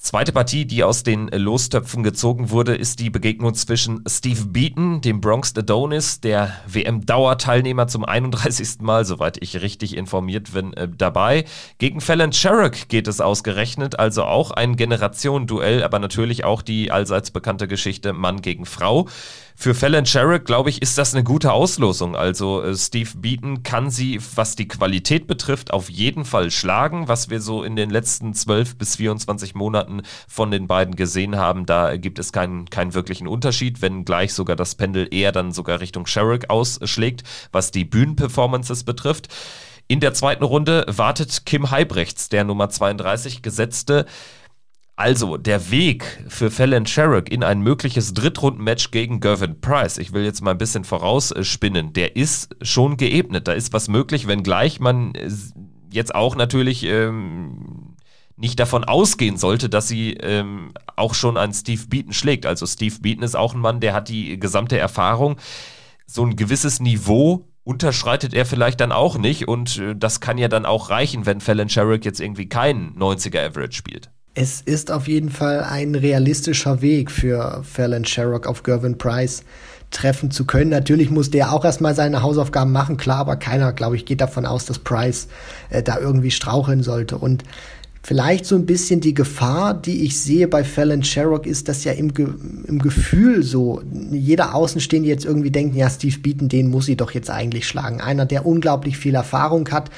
Zweite 0.00 0.30
Partie, 0.30 0.64
die 0.64 0.84
aus 0.84 1.02
den 1.02 1.26
Lostöpfen 1.26 2.04
gezogen 2.04 2.50
wurde, 2.50 2.76
ist 2.76 3.00
die 3.00 3.10
Begegnung 3.10 3.52
zwischen 3.54 4.04
Steve 4.08 4.44
Beaton, 4.44 5.00
dem 5.00 5.20
Bronx 5.20 5.52
Adonis, 5.56 6.20
der 6.20 6.52
WM-Dauerteilnehmer 6.68 7.88
zum 7.88 8.04
31. 8.04 8.80
Mal, 8.80 9.04
soweit 9.04 9.42
ich 9.42 9.60
richtig 9.60 9.96
informiert 9.96 10.52
bin, 10.52 10.72
äh, 10.74 10.88
dabei. 10.88 11.46
Gegen 11.78 12.00
Fallon 12.00 12.32
Sherrock 12.32 12.88
geht 12.88 13.08
es 13.08 13.20
ausgerechnet, 13.20 13.98
also 13.98 14.22
auch 14.22 14.52
ein 14.52 14.76
Generationenduell, 14.76 15.82
aber 15.82 15.98
natürlich 15.98 16.44
auch 16.44 16.62
die 16.62 16.92
allseits 16.92 17.32
bekannte 17.32 17.66
Geschichte 17.66 18.12
Mann 18.12 18.40
gegen 18.40 18.66
Frau. 18.66 19.08
Für 19.60 19.74
Fallon 19.74 20.06
Sherrick, 20.06 20.44
glaube 20.44 20.70
ich, 20.70 20.82
ist 20.82 20.98
das 20.98 21.14
eine 21.14 21.24
gute 21.24 21.52
Auslosung. 21.52 22.14
Also 22.14 22.62
äh, 22.62 22.76
Steve 22.76 23.10
Beaton 23.16 23.64
kann 23.64 23.90
sie, 23.90 24.20
was 24.36 24.54
die 24.54 24.68
Qualität 24.68 25.26
betrifft, 25.26 25.72
auf 25.72 25.90
jeden 25.90 26.24
Fall 26.24 26.52
schlagen. 26.52 27.08
Was 27.08 27.28
wir 27.28 27.40
so 27.40 27.64
in 27.64 27.74
den 27.74 27.90
letzten 27.90 28.34
12 28.34 28.76
bis 28.76 28.94
24 28.94 29.56
Monaten 29.56 30.02
von 30.28 30.52
den 30.52 30.68
beiden 30.68 30.94
gesehen 30.94 31.34
haben, 31.34 31.66
da 31.66 31.96
gibt 31.96 32.20
es 32.20 32.30
keinen, 32.30 32.70
keinen 32.70 32.94
wirklichen 32.94 33.26
Unterschied, 33.26 33.82
wenn 33.82 34.04
gleich 34.04 34.32
sogar 34.32 34.54
das 34.54 34.76
Pendel 34.76 35.08
eher 35.10 35.32
dann 35.32 35.50
sogar 35.50 35.80
Richtung 35.80 36.06
Sherrick 36.06 36.50
ausschlägt, 36.50 37.24
was 37.50 37.72
die 37.72 37.84
Bühnenperformances 37.84 38.84
betrifft. 38.84 39.26
In 39.88 39.98
der 39.98 40.14
zweiten 40.14 40.44
Runde 40.44 40.84
wartet 40.86 41.46
Kim 41.46 41.72
Heibrechts, 41.72 42.28
der 42.28 42.44
Nummer 42.44 42.70
32 42.70 43.42
gesetzte 43.42 44.06
also, 44.98 45.36
der 45.36 45.70
Weg 45.70 46.24
für 46.26 46.50
Fallon 46.50 46.84
Sherrick 46.84 47.30
in 47.30 47.44
ein 47.44 47.60
mögliches 47.60 48.14
Drittrundenmatch 48.14 48.90
gegen 48.90 49.20
Gervin 49.20 49.60
Price, 49.60 49.96
ich 49.96 50.12
will 50.12 50.24
jetzt 50.24 50.42
mal 50.42 50.50
ein 50.50 50.58
bisschen 50.58 50.82
vorausspinnen, 50.82 51.92
der 51.92 52.16
ist 52.16 52.56
schon 52.62 52.96
geebnet. 52.96 53.46
Da 53.46 53.52
ist 53.52 53.72
was 53.72 53.86
möglich, 53.86 54.26
wenngleich 54.26 54.80
man 54.80 55.12
jetzt 55.92 56.16
auch 56.16 56.34
natürlich 56.34 56.82
ähm, 56.82 57.94
nicht 58.34 58.58
davon 58.58 58.82
ausgehen 58.82 59.36
sollte, 59.36 59.68
dass 59.68 59.86
sie 59.86 60.14
ähm, 60.14 60.72
auch 60.96 61.14
schon 61.14 61.36
an 61.36 61.52
Steve 61.52 61.86
Beaton 61.86 62.12
schlägt. 62.12 62.44
Also 62.44 62.66
Steve 62.66 62.96
Beaton 63.00 63.22
ist 63.22 63.36
auch 63.36 63.54
ein 63.54 63.60
Mann, 63.60 63.78
der 63.78 63.94
hat 63.94 64.08
die 64.08 64.36
gesamte 64.40 64.78
Erfahrung. 64.78 65.36
So 66.06 66.26
ein 66.26 66.34
gewisses 66.34 66.80
Niveau 66.80 67.46
unterschreitet 67.62 68.34
er 68.34 68.46
vielleicht 68.46 68.80
dann 68.80 68.90
auch 68.90 69.16
nicht 69.16 69.46
und 69.46 69.78
äh, 69.78 69.94
das 69.94 70.18
kann 70.18 70.38
ja 70.38 70.48
dann 70.48 70.66
auch 70.66 70.90
reichen, 70.90 71.24
wenn 71.24 71.40
Fallon 71.40 71.68
Sherrick 71.68 72.04
jetzt 72.04 72.20
irgendwie 72.20 72.48
keinen 72.48 72.98
90er 72.98 73.46
Average 73.46 73.76
spielt. 73.76 74.10
Es 74.34 74.60
ist 74.60 74.90
auf 74.90 75.08
jeden 75.08 75.30
Fall 75.30 75.64
ein 75.64 75.94
realistischer 75.94 76.80
Weg 76.80 77.10
für 77.10 77.62
Fallon 77.64 78.04
Sherrock 78.04 78.46
auf 78.46 78.62
Gervin 78.62 78.96
Price 78.96 79.42
treffen 79.90 80.30
zu 80.30 80.44
können. 80.44 80.70
Natürlich 80.70 81.10
muss 81.10 81.30
der 81.30 81.52
auch 81.52 81.64
erstmal 81.64 81.94
seine 81.94 82.22
Hausaufgaben 82.22 82.72
machen, 82.72 82.96
klar, 82.96 83.18
aber 83.18 83.36
keiner, 83.36 83.72
glaube 83.72 83.96
ich, 83.96 84.04
geht 84.04 84.20
davon 84.20 84.46
aus, 84.46 84.66
dass 84.66 84.78
Price 84.78 85.28
äh, 85.70 85.82
da 85.82 85.98
irgendwie 85.98 86.30
straucheln 86.30 86.82
sollte. 86.82 87.16
Und 87.18 87.42
vielleicht 88.02 88.46
so 88.46 88.54
ein 88.54 88.66
bisschen 88.66 89.00
die 89.00 89.14
Gefahr, 89.14 89.74
die 89.74 90.04
ich 90.04 90.20
sehe 90.20 90.46
bei 90.46 90.62
Fallon 90.62 91.02
Sherrock, 91.02 91.46
ist, 91.46 91.68
dass 91.68 91.84
ja 91.84 91.92
im, 91.92 92.12
Ge 92.12 92.28
im 92.66 92.78
Gefühl 92.78 93.42
so 93.42 93.82
jeder 94.10 94.54
Außenstehende 94.54 95.08
jetzt 95.08 95.24
irgendwie 95.24 95.50
denkt, 95.50 95.74
ja, 95.74 95.88
Steve 95.88 96.18
Beaton, 96.18 96.48
den 96.48 96.70
muss 96.70 96.86
sie 96.86 96.96
doch 96.96 97.12
jetzt 97.12 97.30
eigentlich 97.30 97.66
schlagen. 97.66 98.00
Einer, 98.00 98.26
der 98.26 98.46
unglaublich 98.46 98.98
viel 98.98 99.14
Erfahrung 99.14 99.68
hat, 99.70 99.90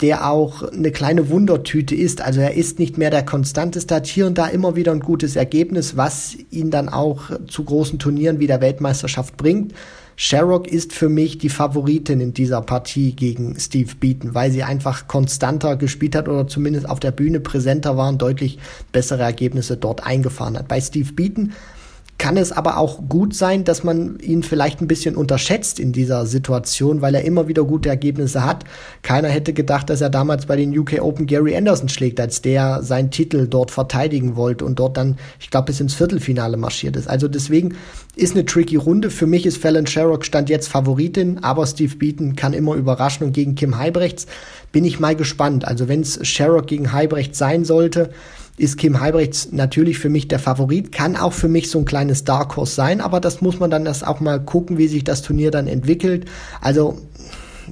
der 0.00 0.30
auch 0.30 0.62
eine 0.62 0.92
kleine 0.92 1.28
Wundertüte 1.28 1.94
ist. 1.94 2.20
Also 2.20 2.40
er 2.40 2.54
ist 2.54 2.78
nicht 2.78 2.98
mehr 2.98 3.10
der 3.10 3.24
konstanteste, 3.24 3.96
hat 3.96 4.06
hier 4.06 4.26
und 4.26 4.38
da 4.38 4.46
immer 4.46 4.76
wieder 4.76 4.92
ein 4.92 5.00
gutes 5.00 5.34
Ergebnis, 5.34 5.96
was 5.96 6.36
ihn 6.50 6.70
dann 6.70 6.88
auch 6.88 7.30
zu 7.48 7.64
großen 7.64 7.98
Turnieren 7.98 8.38
wie 8.38 8.46
der 8.46 8.60
Weltmeisterschaft 8.60 9.36
bringt. 9.36 9.74
Sherrock 10.20 10.66
ist 10.66 10.92
für 10.92 11.08
mich 11.08 11.38
die 11.38 11.48
Favoritin 11.48 12.20
in 12.20 12.34
dieser 12.34 12.60
Partie 12.60 13.12
gegen 13.12 13.58
Steve 13.58 13.92
Beaton, 14.00 14.34
weil 14.34 14.50
sie 14.50 14.64
einfach 14.64 15.06
konstanter 15.06 15.76
gespielt 15.76 16.16
hat 16.16 16.28
oder 16.28 16.48
zumindest 16.48 16.88
auf 16.88 16.98
der 16.98 17.12
Bühne 17.12 17.38
präsenter 17.38 17.96
war 17.96 18.08
und 18.08 18.20
deutlich 18.20 18.58
bessere 18.90 19.22
Ergebnisse 19.22 19.76
dort 19.76 20.04
eingefahren 20.04 20.58
hat. 20.58 20.66
Bei 20.66 20.80
Steve 20.80 21.12
Beaton 21.12 21.52
kann 22.18 22.36
es 22.36 22.50
aber 22.50 22.78
auch 22.78 23.08
gut 23.08 23.32
sein, 23.32 23.62
dass 23.62 23.84
man 23.84 24.18
ihn 24.18 24.42
vielleicht 24.42 24.80
ein 24.80 24.88
bisschen 24.88 25.14
unterschätzt 25.14 25.78
in 25.78 25.92
dieser 25.92 26.26
Situation, 26.26 27.00
weil 27.00 27.14
er 27.14 27.24
immer 27.24 27.46
wieder 27.46 27.62
gute 27.62 27.88
Ergebnisse 27.88 28.44
hat. 28.44 28.64
Keiner 29.02 29.28
hätte 29.28 29.52
gedacht, 29.52 29.88
dass 29.88 30.00
er 30.00 30.10
damals 30.10 30.46
bei 30.46 30.56
den 30.56 30.76
UK 30.76 31.00
Open 31.00 31.26
Gary 31.26 31.56
Anderson 31.56 31.88
schlägt, 31.88 32.18
als 32.18 32.42
der 32.42 32.82
seinen 32.82 33.12
Titel 33.12 33.46
dort 33.46 33.70
verteidigen 33.70 34.34
wollte 34.34 34.64
und 34.64 34.80
dort 34.80 34.96
dann, 34.96 35.16
ich 35.38 35.50
glaube, 35.50 35.66
bis 35.66 35.78
ins 35.78 35.94
Viertelfinale 35.94 36.56
marschiert 36.56 36.96
ist. 36.96 37.08
Also 37.08 37.28
deswegen 37.28 37.76
ist 38.16 38.34
eine 38.34 38.44
tricky 38.44 38.76
Runde. 38.76 39.10
Für 39.10 39.26
mich 39.26 39.46
ist 39.46 39.58
Fallon 39.58 39.86
Sherrock 39.86 40.24
stand 40.24 40.50
jetzt 40.50 40.66
Favoritin, 40.66 41.38
aber 41.44 41.66
Steve 41.66 41.94
Beaton 41.94 42.34
kann 42.34 42.52
immer 42.52 42.74
überraschen 42.74 43.28
und 43.28 43.32
gegen 43.32 43.54
Kim 43.54 43.78
Heibrechts 43.78 44.26
bin 44.72 44.84
ich 44.84 44.98
mal 44.98 45.14
gespannt. 45.14 45.64
Also 45.64 45.86
wenn 45.86 46.00
es 46.00 46.18
Sherrock 46.26 46.66
gegen 46.66 46.92
Heibrechts 46.92 47.38
sein 47.38 47.64
sollte, 47.64 48.10
ist 48.58 48.76
Kim 48.76 49.00
Heibrechts 49.00 49.52
natürlich 49.52 49.98
für 49.98 50.08
mich 50.08 50.28
der 50.28 50.38
Favorit, 50.38 50.92
kann 50.92 51.16
auch 51.16 51.32
für 51.32 51.48
mich 51.48 51.70
so 51.70 51.78
ein 51.78 51.84
kleines 51.84 52.24
Dark 52.24 52.56
Horse 52.56 52.74
sein, 52.74 53.00
aber 53.00 53.20
das 53.20 53.40
muss 53.40 53.58
man 53.58 53.70
dann 53.70 53.84
das 53.84 54.02
auch 54.02 54.20
mal 54.20 54.40
gucken, 54.40 54.78
wie 54.78 54.88
sich 54.88 55.04
das 55.04 55.22
Turnier 55.22 55.50
dann 55.50 55.66
entwickelt. 55.66 56.26
Also 56.60 56.98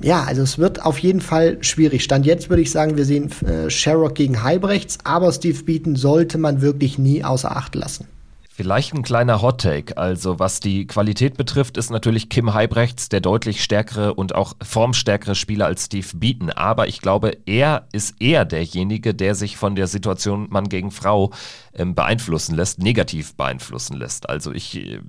ja, 0.03 0.25
also 0.25 0.43
es 0.43 0.59
wird 0.59 0.85
auf 0.85 0.99
jeden 0.99 1.21
Fall 1.21 1.59
schwierig. 1.63 2.05
Stand 2.05 2.27
jetzt 2.27 2.51
würde 2.51 2.63
ich 2.63 2.71
sagen, 2.71 2.97
wir 2.97 3.05
sehen 3.05 3.31
äh, 3.47 3.71
Sherrock 3.71 4.15
gegen 4.15 4.43
Heibrechts, 4.43 4.99
aber 5.05 5.33
Steve 5.33 5.63
Beaton 5.63 5.97
sollte 5.97 6.39
man 6.39 6.61
wirklich 6.61 6.99
nie 6.99 7.25
außer 7.25 7.57
Acht 7.57 7.75
lassen. 7.75 8.07
Vielleicht 8.57 8.95
ein 8.95 9.03
kleiner 9.03 9.43
Hot 9.43 9.61
Take. 9.61 9.99
Also 9.99 10.39
was 10.39 10.61
die 10.61 10.87
Qualität 10.87 11.37
betrifft, 11.37 11.77
ist 11.77 11.91
natürlich 11.91 12.31
Kim 12.31 12.55
Heibrechts 12.55 13.11
der 13.11 13.21
deutlich 13.21 13.63
stärkere 13.63 14.15
und 14.15 14.35
auch 14.35 14.55
formstärkere 14.63 15.35
Spieler 15.35 15.67
als 15.67 15.85
Steve 15.85 16.07
Beaton. 16.15 16.49
Aber 16.49 16.89
ich 16.89 17.03
glaube, 17.03 17.37
er 17.45 17.87
ist 17.93 18.15
eher 18.19 18.47
derjenige, 18.47 19.15
der 19.15 19.35
sich 19.35 19.59
von 19.59 19.75
der 19.75 19.89
Situation 19.89 20.47
Mann 20.49 20.71
gegen 20.71 20.91
Frau 20.91 21.33
ähm, 21.75 21.95
beeinflussen 21.95 22.57
lässt, 22.57 22.79
negativ 22.79 23.35
beeinflussen 23.35 23.99
lässt. 23.99 24.27
Also 24.31 24.53
ich 24.53 24.75
äh, 24.75 25.01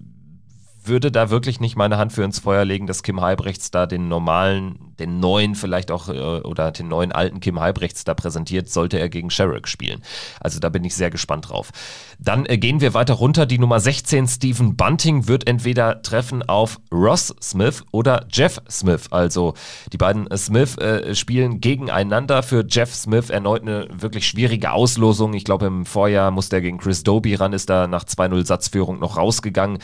würde 0.88 1.12
da 1.12 1.30
wirklich 1.30 1.60
nicht 1.60 1.76
meine 1.76 1.98
Hand 1.98 2.14
für 2.14 2.24
ins 2.24 2.40
Feuer 2.40 2.66
legen, 2.66 2.88
dass 2.88 3.04
Kim 3.04 3.22
Halbrechts 3.22 3.72
da 3.72 3.86
den 3.86 4.08
normalen, 4.08 4.94
den 5.00 5.20
neuen 5.20 5.56
vielleicht 5.56 5.92
auch 5.92 6.10
äh, 6.10 6.42
oder 6.42 6.72
den 6.72 6.88
neuen 6.88 7.12
alten 7.12 7.40
Kim 7.40 7.60
Halbrechts 7.60 8.04
da 8.04 8.14
präsentiert, 8.14 8.70
sollte 8.70 9.00
er 9.00 9.10
gegen 9.10 9.30
Sherrick 9.30 9.68
spielen. 9.68 10.02
Also 10.40 10.60
da 10.60 10.70
bin 10.70 10.84
ich 10.84 10.96
sehr 10.96 11.10
gespannt 11.10 11.50
drauf. 11.50 11.72
Dann 12.20 12.46
äh, 12.46 12.58
gehen 12.58 12.82
wir 12.82 12.94
weiter 12.94 13.14
runter. 13.14 13.46
Die 13.46 13.60
Nummer 13.60 13.80
16, 13.80 14.28
Stephen 14.28 14.76
Bunting, 14.76 15.28
wird 15.28 15.48
entweder 15.48 16.02
treffen 16.02 16.48
auf 16.48 16.80
Ross 16.92 17.36
Smith 17.42 17.84
oder 17.92 18.26
Jeff 18.32 18.60
Smith. 18.70 19.08
Also 19.12 19.54
die 19.94 19.98
beiden 19.98 20.28
äh, 20.28 20.38
Smith 20.38 20.78
äh, 20.78 21.16
spielen 21.16 21.62
gegeneinander. 21.62 22.44
Für 22.44 22.66
Jeff 22.68 22.94
Smith 22.94 23.30
erneut 23.30 23.62
eine 23.62 23.88
wirklich 23.92 24.28
schwierige 24.28 24.72
Auslosung. 24.72 25.34
Ich 25.34 25.44
glaube, 25.44 25.68
im 25.68 25.86
Vorjahr 25.86 26.32
musste 26.32 26.58
er 26.58 26.62
gegen 26.62 26.78
Chris 26.78 27.04
Doby 27.04 27.36
ran, 27.36 27.54
ist 27.54 27.70
da 27.70 27.88
nach 27.88 28.04
2-0 28.04 28.46
Satzführung 28.46 29.00
noch 29.00 29.18
rausgegangen. 29.18 29.80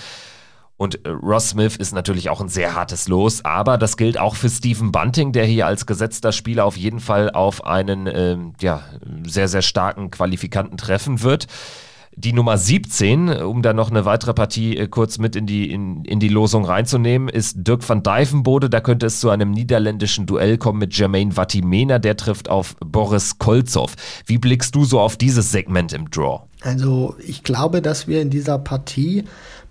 Und 0.78 1.06
äh, 1.06 1.10
Ross 1.10 1.50
Smith 1.50 1.76
ist 1.76 1.94
natürlich 1.94 2.30
auch 2.30 2.42
ein 2.42 2.50
sehr 2.50 2.76
hartes 2.76 3.08
Los, 3.08 3.46
aber 3.46 3.78
das 3.78 3.96
gilt 3.96 4.18
auch 4.18 4.36
für 4.36 4.50
Stephen 4.50 4.92
Bunting, 4.92 5.32
der 5.32 5.46
hier 5.46 5.68
als 5.68 5.86
gesetzter 5.86 6.32
Spieler 6.32 6.66
auf 6.66 6.78
jeden 6.78 7.00
Fall 7.00 7.30
auf 7.30 7.66
einen 7.66 8.08
ähm, 8.08 8.54
ja, 8.60 8.84
sehr, 9.26 9.48
sehr 9.48 9.62
starken 9.62 10.12
Qualifikanten 10.12 10.78
treffen 10.78 11.22
wird. 11.22 11.48
Die 12.16 12.34
Nummer 12.34 12.60
17, 12.60 13.42
um 13.42 13.64
da 13.64 13.74
noch 13.74 13.90
eine 13.90 14.06
weitere 14.06 14.34
Partie 14.34 14.78
äh, 14.78 14.88
kurz 14.88 15.18
mit 15.18 15.36
in 15.36 15.48
die, 15.48 15.72
in, 15.72 16.06
in 16.06 16.20
die 16.20 16.28
Losung 16.28 16.64
reinzunehmen, 16.66 17.28
ist 17.28 17.56
Dirk 17.68 17.88
van 17.88 18.04
Dijvenbode. 18.04 18.70
Da 18.70 18.82
könnte 18.82 19.08
es 19.08 19.20
zu 19.20 19.30
einem 19.30 19.50
niederländischen 19.50 20.28
Duell 20.28 20.58
kommen 20.58 20.80
mit 20.80 20.96
Jermaine 20.96 21.36
Vatimena. 21.36 21.98
Der 21.98 22.16
trifft 22.16 22.50
auf 22.50 22.76
Boris 22.86 23.40
Kolzow. 23.40 23.92
Wie 24.28 24.38
blickst 24.38 24.76
du 24.76 24.86
so 24.86 25.00
auf 25.00 25.18
dieses 25.18 25.52
Segment 25.52 25.92
im 25.94 26.12
Draw? 26.12 26.42
Also 26.62 27.16
ich 27.26 27.44
glaube, 27.44 27.82
dass 27.82 28.08
wir 28.08 28.22
in 28.22 28.30
dieser 28.30 28.60
Partie 28.60 29.24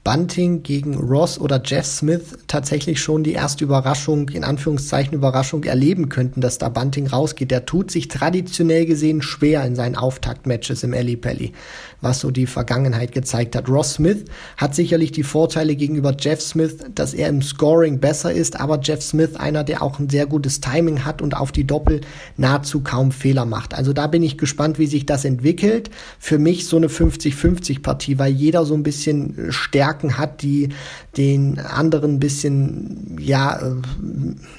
Bunting 0.04 0.64
gegen 0.64 0.96
Ross 0.96 1.38
oder 1.38 1.62
Jeff 1.64 1.86
Smith 1.86 2.36
tatsächlich 2.48 3.00
schon 3.00 3.22
die 3.22 3.34
erste 3.34 3.62
Überraschung, 3.62 4.30
in 4.30 4.42
Anführungszeichen 4.42 5.14
Überraschung, 5.14 5.62
erleben 5.62 6.08
könnten, 6.08 6.40
dass 6.40 6.58
da 6.58 6.70
Bunting 6.70 7.06
rausgeht. 7.06 7.52
Der 7.52 7.66
tut 7.66 7.92
sich 7.92 8.08
traditionell 8.08 8.84
gesehen 8.84 9.22
schwer 9.22 9.64
in 9.64 9.76
seinen 9.76 9.94
Auftaktmatches 9.94 10.82
im 10.82 10.92
Alley 10.92 11.14
Pally, 11.14 11.52
was 12.00 12.18
so 12.18 12.32
die 12.32 12.46
Vergangenheit 12.46 13.12
gezeigt 13.12 13.54
hat. 13.54 13.68
Ross 13.68 13.94
Smith 13.94 14.24
hat 14.56 14.74
sicherlich 14.74 15.12
die 15.12 15.22
Vorteile 15.22 15.76
gegenüber 15.76 16.16
Jeff 16.18 16.40
Smith, 16.40 16.78
dass 16.92 17.14
er 17.14 17.28
im 17.28 17.40
Scoring 17.40 18.00
besser 18.00 18.32
ist, 18.32 18.58
aber 18.58 18.80
Jeff 18.82 19.02
Smith 19.02 19.36
einer, 19.36 19.62
der 19.62 19.84
auch 19.84 20.00
ein 20.00 20.10
sehr 20.10 20.26
gutes 20.26 20.60
Timing 20.60 21.04
hat 21.04 21.22
und 21.22 21.36
auf 21.36 21.52
die 21.52 21.64
Doppel 21.64 22.00
nahezu 22.36 22.80
kaum 22.80 23.12
Fehler 23.12 23.44
macht. 23.44 23.72
Also 23.72 23.92
da 23.92 24.08
bin 24.08 24.24
ich 24.24 24.36
gespannt, 24.36 24.80
wie 24.80 24.86
sich 24.88 25.06
das 25.06 25.24
entwickelt. 25.24 25.90
Für 26.18 26.38
mich 26.38 26.66
so 26.66 26.76
eine 26.76 26.88
50-50 26.88 27.82
Partie, 27.82 28.18
weil 28.18 28.32
jeder 28.32 28.64
so 28.64 28.74
ein 28.74 28.82
bisschen 28.82 29.52
stärker 29.52 29.91
Stärken 29.92 30.18
hat, 30.18 30.42
die 30.42 30.70
den 31.16 31.58
anderen 31.58 32.14
ein 32.14 32.18
bisschen, 32.18 33.16
ja, 33.20 33.60
äh, 33.60 33.74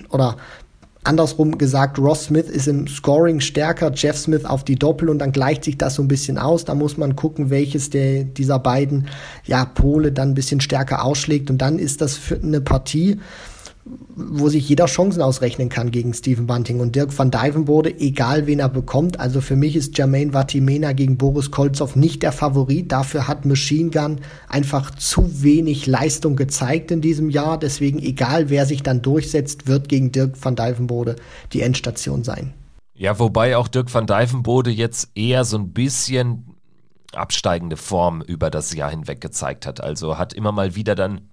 oder 0.10 0.38
andersrum 1.04 1.58
gesagt, 1.58 2.00
Ross 2.00 2.26
Smith 2.26 2.50
ist 2.50 2.68
im 2.68 2.88
Scoring 2.88 3.42
stärker, 3.42 3.92
Jeff 3.94 4.18
Smith 4.18 4.46
auf 4.46 4.64
die 4.64 4.78
Doppel 4.78 5.10
und 5.10 5.20
dann 5.20 5.34
gleicht 5.34 5.66
sich 5.66 5.78
das 5.78 5.96
so 5.96 6.02
ein 6.02 6.08
bisschen 6.08 6.38
aus. 6.38 6.64
Da 6.64 6.76
muss 6.76 6.98
man 6.98 7.16
gucken, 7.16 7.50
welches 7.50 7.90
der, 7.90 8.24
dieser 8.24 8.60
beiden 8.60 9.08
ja, 9.46 9.66
Pole 9.66 10.12
dann 10.12 10.30
ein 10.30 10.34
bisschen 10.34 10.62
stärker 10.62 11.04
ausschlägt 11.04 11.50
und 11.50 11.58
dann 11.58 11.78
ist 11.78 12.00
das 12.00 12.16
für 12.16 12.36
eine 12.36 12.62
Partie, 12.62 13.20
wo 13.86 14.48
sich 14.48 14.70
jeder 14.70 14.86
Chancen 14.86 15.22
ausrechnen 15.22 15.68
kann 15.68 15.92
gegen 15.92 16.14
Stephen 16.14 16.48
Bunting 16.48 16.80
und 16.80 16.96
Dirk 16.96 17.18
van 17.18 17.32
Dijvenbode, 17.32 18.00
egal 18.00 18.48
wen 18.48 18.60
er 18.60 18.70
bekommt. 18.70 19.20
Also 19.20 19.42
für 19.42 19.58
mich 19.58 19.76
ist 19.76 19.98
Jermaine 19.98 20.32
Vatimena 20.32 20.94
gegen 20.94 21.18
Boris 21.18 21.52
Kolzow 21.52 21.96
nicht 21.96 22.24
der 22.24 22.32
Favorit. 22.32 22.92
Dafür 22.92 23.28
hat 23.28 23.46
Machine 23.46 23.90
Gun 23.90 24.22
einfach 24.48 24.92
zu 24.92 25.44
wenig 25.44 25.86
Leistung 25.86 26.38
gezeigt 26.38 26.92
in 26.92 27.02
diesem 27.02 27.30
Jahr. 27.30 27.58
Deswegen, 27.58 28.00
egal 28.00 28.50
wer 28.50 28.66
sich 28.66 28.84
dann 28.84 29.02
durchsetzt, 29.02 29.68
wird 29.68 29.90
gegen 29.90 30.12
Dirk 30.14 30.34
van 30.42 30.56
Dijvenbode 30.56 31.18
die 31.52 31.62
Endstation 31.62 32.24
sein. 32.24 32.54
Ja, 32.96 33.20
wobei 33.20 33.58
auch 33.58 33.68
Dirk 33.68 33.94
van 33.94 34.08
Dijvenbode 34.08 34.72
jetzt 34.72 35.10
eher 35.16 35.44
so 35.44 35.58
ein 35.58 35.74
bisschen 35.74 36.56
absteigende 37.12 37.76
Form 37.76 38.22
über 38.22 38.50
das 38.50 38.74
Jahr 38.74 38.90
hinweg 38.90 39.20
gezeigt 39.20 39.66
hat. 39.66 39.82
Also 39.82 40.18
hat 40.18 40.34
immer 40.34 40.52
mal 40.52 40.76
wieder 40.76 40.96
dann 40.96 41.33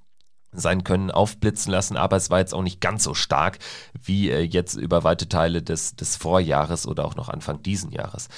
sein 0.53 0.85
Können 0.85 1.11
aufblitzen 1.11 1.71
lassen, 1.73 1.97
aber 1.97 2.17
es 2.17 2.31
war 2.31 2.41
jetzt 2.41 2.55
auch 2.55 2.63
nicht 2.63 2.81
ganz 2.81 3.05
so 3.05 3.15
stark 3.15 3.59
wie 4.03 4.31
äh, 4.31 4.41
jetzt 4.41 4.75
über 4.75 5.05
weite 5.05 5.29
Teile 5.29 5.63
des, 5.63 5.95
des 5.95 6.17
Vorjahres 6.17 6.87
oder 6.87 7.05
auch 7.05 7.15
noch 7.15 7.29
Anfang 7.29 7.63
diesen 7.63 7.93
Jahres. 7.93 8.29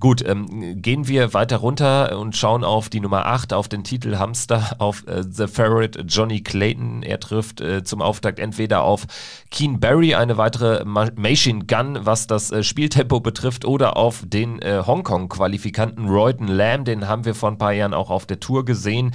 Gut, 0.00 0.26
ähm, 0.26 0.80
gehen 0.80 1.06
wir 1.06 1.34
weiter 1.34 1.58
runter 1.58 2.18
und 2.18 2.36
schauen 2.36 2.64
auf 2.64 2.88
die 2.88 3.00
Nummer 3.00 3.26
8, 3.26 3.52
auf 3.52 3.68
den 3.68 3.84
Titel 3.84 4.16
Hamster, 4.16 4.76
auf 4.78 5.06
äh, 5.06 5.22
The 5.28 5.46
Ferret 5.46 6.04
Johnny 6.08 6.40
Clayton. 6.40 7.02
Er 7.02 7.20
trifft 7.20 7.60
äh, 7.60 7.84
zum 7.84 8.02
Auftakt 8.02 8.40
entweder 8.40 8.82
auf 8.82 9.06
Keen 9.50 9.78
Barry, 9.78 10.14
eine 10.14 10.38
weitere 10.38 10.84
Machine 10.84 11.66
Gun, 11.66 11.98
was 12.00 12.26
das 12.26 12.50
äh, 12.50 12.62
Spieltempo 12.62 13.20
betrifft, 13.20 13.64
oder 13.64 13.96
auf 13.96 14.24
den 14.26 14.60
äh, 14.62 14.82
Hongkong-Qualifikanten 14.86 16.08
Royden 16.08 16.48
Lamb, 16.48 16.86
den 16.86 17.06
haben 17.06 17.24
wir 17.24 17.34
vor 17.34 17.50
ein 17.50 17.58
paar 17.58 17.72
Jahren 17.72 17.94
auch 17.94 18.10
auf 18.10 18.26
der 18.26 18.40
Tour 18.40 18.64
gesehen. 18.64 19.12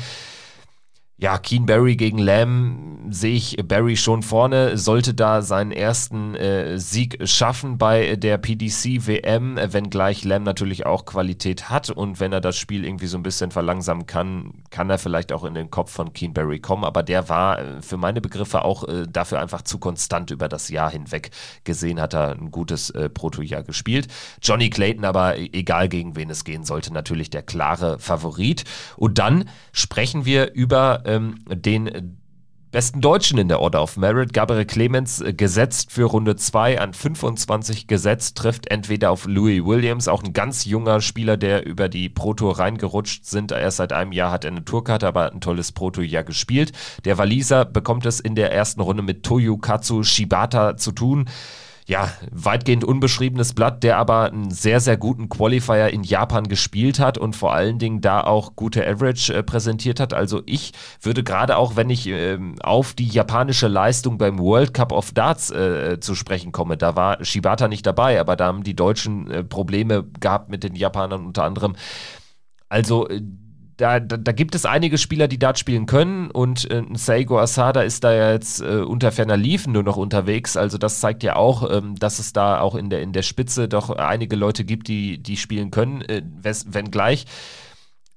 Ja, 1.17 1.38
Keen 1.38 1.65
Barry 1.65 1.95
gegen 1.95 2.17
Lamb 2.17 3.13
sehe 3.13 3.36
ich 3.36 3.56
Barry 3.65 3.95
schon 3.95 4.21
vorne, 4.21 4.78
sollte 4.78 5.13
da 5.13 5.41
seinen 5.41 5.71
ersten 5.71 6.36
äh, 6.36 6.78
Sieg 6.78 7.25
schaffen 7.25 7.78
bei 7.78 8.17
der 8.17 8.38
PDC 8.38 9.08
WM, 9.08 9.58
wenngleich 9.58 10.25
Lamb 10.25 10.45
natürlich 10.45 10.86
auch 10.86 11.06
Qualität 11.06 11.69
hat 11.69 11.89
und 11.89 12.19
wenn 12.19 12.34
er 12.34 12.41
das 12.41 12.58
Spiel 12.58 12.84
irgendwie 12.84 13.08
so 13.08 13.15
ein 13.15 13.23
bisschen 13.23 13.51
verlangsamen 13.51 14.08
kann, 14.08 14.56
kann 14.71 14.89
er 14.89 14.97
vielleicht 14.97 15.32
auch 15.32 15.45
in 15.45 15.54
den 15.54 15.71
Kopf 15.71 15.89
von 15.89 16.12
Keen 16.12 16.34
Barry 16.34 16.60
kommen, 16.60 16.84
aber 16.84 17.01
der 17.01 17.30
war 17.30 17.60
äh, 17.60 17.82
für 17.82 17.95
meine 17.95 18.19
Begriffe 18.19 18.65
auch 18.65 18.86
äh, 18.86 19.06
dafür 19.10 19.39
einfach 19.39 19.62
zu 19.62 19.78
konstant 19.78 20.32
über 20.32 20.49
das 20.49 20.67
Jahr 20.67 20.91
hinweg 20.91 21.32
gesehen, 21.63 22.01
hat 22.01 22.13
er 22.13 22.32
ein 22.32 22.51
gutes 22.51 22.89
äh, 22.89 23.08
Protojahr 23.08 23.63
gespielt. 23.63 24.10
Johnny 24.41 24.69
Clayton 24.69 25.06
aber, 25.06 25.38
e-, 25.38 25.49
egal 25.54 25.88
gegen 25.88 26.17
wen 26.17 26.30
es 26.30 26.43
gehen 26.43 26.65
sollte, 26.65 26.91
natürlich 26.91 27.30
der 27.30 27.43
klare 27.43 27.99
Favorit. 27.99 28.65
Und 28.97 29.17
dann 29.17 29.47
sprechen 29.71 30.25
wir 30.25 30.54
über 30.54 31.04
ähm, 31.05 31.39
den 31.47 32.17
besten 32.75 32.99
Deutschen 32.99 33.37
in 33.37 33.47
der 33.47 33.61
Order 33.61 33.81
of 33.81 33.95
Merit. 33.95 34.33
Gabriel 34.33 34.65
Clemens 34.65 35.21
äh, 35.21 35.31
gesetzt 35.31 35.93
für 35.93 36.03
Runde 36.03 36.35
2 36.35 36.81
an 36.81 36.93
25 36.93 37.87
gesetzt, 37.87 38.35
trifft 38.37 38.67
entweder 38.69 39.11
auf 39.11 39.25
Louis 39.27 39.63
Williams, 39.63 40.09
auch 40.09 40.21
ein 40.21 40.33
ganz 40.33 40.65
junger 40.65 40.99
Spieler, 40.99 41.37
der 41.37 41.65
über 41.65 41.87
die 41.87 42.09
Pro 42.09 42.33
Tour 42.33 42.59
reingerutscht 42.59 43.23
sind. 43.23 43.53
Erst 43.53 43.77
seit 43.77 43.93
einem 43.93 44.11
Jahr 44.11 44.29
hat 44.29 44.43
er 44.43 44.51
eine 44.51 44.65
Tourkarte, 44.65 45.07
aber 45.07 45.23
hat 45.23 45.33
ein 45.33 45.39
tolles 45.39 45.71
Pro 45.71 45.89
Tour 45.89 46.03
Jahr 46.03 46.25
gespielt. 46.25 46.73
Der 47.05 47.17
Waliser 47.17 47.63
bekommt 47.63 48.05
es 48.05 48.19
in 48.19 48.35
der 48.35 48.51
ersten 48.51 48.81
Runde 48.81 49.03
mit 49.03 49.23
Toyokatsu 49.23 50.03
Shibata 50.03 50.75
zu 50.75 50.91
tun 50.91 51.29
ja, 51.88 52.12
weitgehend 52.32 52.84
unbeschriebenes 52.84 53.54
Blatt, 53.54 53.84
der 53.84 53.98
aber 53.98 54.32
einen 54.32 54.50
sehr, 54.50 54.80
sehr 54.80 54.98
guten 54.98 55.30
Qualifier 55.30 55.89
in 55.89 56.04
Japan 56.04 56.48
gespielt 56.48 57.00
hat 57.00 57.19
und 57.19 57.36
vor 57.36 57.54
allen 57.54 57.78
Dingen 57.78 58.02
da 58.02 58.21
auch 58.21 58.56
gute 58.56 58.88
Average 58.88 59.32
äh, 59.34 59.43
präsentiert 59.43 60.00
hat. 60.00 60.13
Also 60.13 60.41
ich 60.48 60.71
würde 61.02 61.24
gerade 61.24 61.58
auch, 61.58 61.76
wenn 61.76 61.91
ich 61.91 62.08
äh, 62.08 62.39
auf 62.63 62.93
die 62.93 63.08
japanische 63.08 63.67
Leistung 63.67 64.17
beim 64.17 64.39
World 64.39 64.74
Cup 64.74 64.91
of 64.91 65.12
Darts 65.12 65.52
äh, 65.52 66.00
zu 66.00 66.15
sprechen 66.15 66.52
komme, 66.52 66.76
da 66.76 66.95
war 66.95 67.24
Shibata 67.24 67.67
nicht 67.67 67.86
dabei, 67.86 68.19
aber 68.19 68.36
da 68.36 68.48
haben 68.48 68.63
die 68.63 68.76
Deutschen 68.76 69.30
äh, 69.30 69.43
Probleme 69.43 70.06
gehabt 70.19 70.50
mit 70.50 70.63
den 70.63 70.76
Japanern 70.76 71.24
unter 71.24 71.43
anderem. 71.43 71.76
Also 72.67 73.08
äh, 73.10 73.21
da, 73.77 73.99
da, 73.99 74.17
da, 74.17 74.31
gibt 74.31 74.55
es 74.55 74.65
einige 74.65 74.97
Spieler, 74.97 75.27
die 75.27 75.39
Dart 75.39 75.59
spielen 75.59 75.85
können 75.85 76.31
und 76.31 76.69
äh, 76.71 76.83
Seigo 76.93 77.39
Asada 77.39 77.81
ist 77.81 78.03
da 78.03 78.13
ja 78.13 78.31
jetzt 78.31 78.61
äh, 78.61 78.77
unter 78.79 79.11
ferner 79.11 79.38
Liefen 79.38 79.73
nur 79.73 79.83
noch 79.83 79.97
unterwegs. 79.97 80.55
Also 80.55 80.77
das 80.77 80.99
zeigt 80.99 81.23
ja 81.23 81.35
auch, 81.35 81.69
ähm, 81.69 81.95
dass 81.95 82.19
es 82.19 82.31
da 82.33 82.59
auch 82.61 82.75
in 82.75 82.89
der, 82.89 83.01
in 83.01 83.11
der 83.11 83.23
Spitze 83.23 83.67
doch 83.67 83.89
einige 83.89 84.35
Leute 84.35 84.63
gibt, 84.63 84.88
die, 84.88 85.17
die 85.17 85.38
spielen 85.38 85.71
können, 85.71 86.01
äh, 86.01 86.21
wenngleich. 86.43 87.25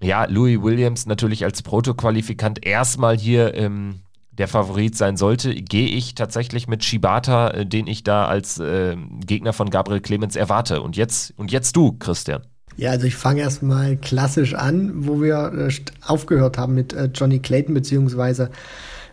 Ja, 0.01 0.27
Louis 0.27 0.63
Williams 0.63 1.07
natürlich 1.07 1.45
als 1.45 1.63
Protoqualifikant 1.63 2.65
erstmal 2.65 3.17
hier 3.17 3.55
ähm, 3.55 4.01
der 4.31 4.47
Favorit 4.47 4.97
sein 4.97 5.17
sollte, 5.17 5.55
gehe 5.55 5.89
ich 5.89 6.15
tatsächlich 6.15 6.69
mit 6.69 6.85
Shibata, 6.85 7.49
äh, 7.49 7.67
den 7.67 7.87
ich 7.89 8.05
da 8.05 8.27
als 8.27 8.59
äh, 8.59 8.97
Gegner 9.27 9.53
von 9.53 9.71
Gabriel 9.71 10.01
Clemens 10.01 10.37
erwarte. 10.37 10.83
Und 10.83 10.97
jetzt, 10.97 11.37
und 11.37 11.51
jetzt 11.51 11.75
du, 11.75 11.93
Christian. 11.99 12.43
Ja, 12.79 12.93
also 12.93 13.09
ich 13.09 13.17
fange 13.17 13.41
erstmal 13.41 13.97
klassisch 13.97 14.55
an, 14.55 14.93
wo 14.95 15.21
wir 15.21 15.53
äh, 15.53 15.73
aufgehört 16.07 16.59
haben 16.59 16.77
mit 16.77 16.93
äh, 16.93 17.11
Johnny 17.13 17.41
Clayton, 17.41 17.75
beziehungsweise 17.75 18.51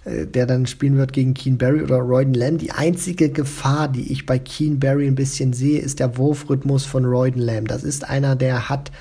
äh, 0.04 0.28
der 0.28 0.45
dann 0.45 0.67
spielen 0.67 0.97
wird 0.97 1.13
gegen 1.13 1.34
Keen 1.34 1.58
Barry 1.58 1.82
oder 1.82 1.97
Royden 1.97 2.36
Lamb. 2.36 2.60
Die 2.60 2.71
einzige 2.71 3.30
Gefahr, 3.30 3.88
die 3.88 4.12
ich 4.12 4.28
bei 4.28 4.38
Keen 4.38 4.80
Barry 4.80 5.08
ein 5.08 5.15
bisschen 5.15 5.51
sehe, 5.51 5.80
ist 5.80 5.99
der 5.99 6.15
Wurfrhythmus 6.15 6.86
von 6.86 7.06
Royden 7.06 7.41
Lamb. 7.41 7.67
Das 7.67 7.84
ist 7.84 8.08
einer, 8.08 8.36
der 8.36 8.69
hat 8.69 8.91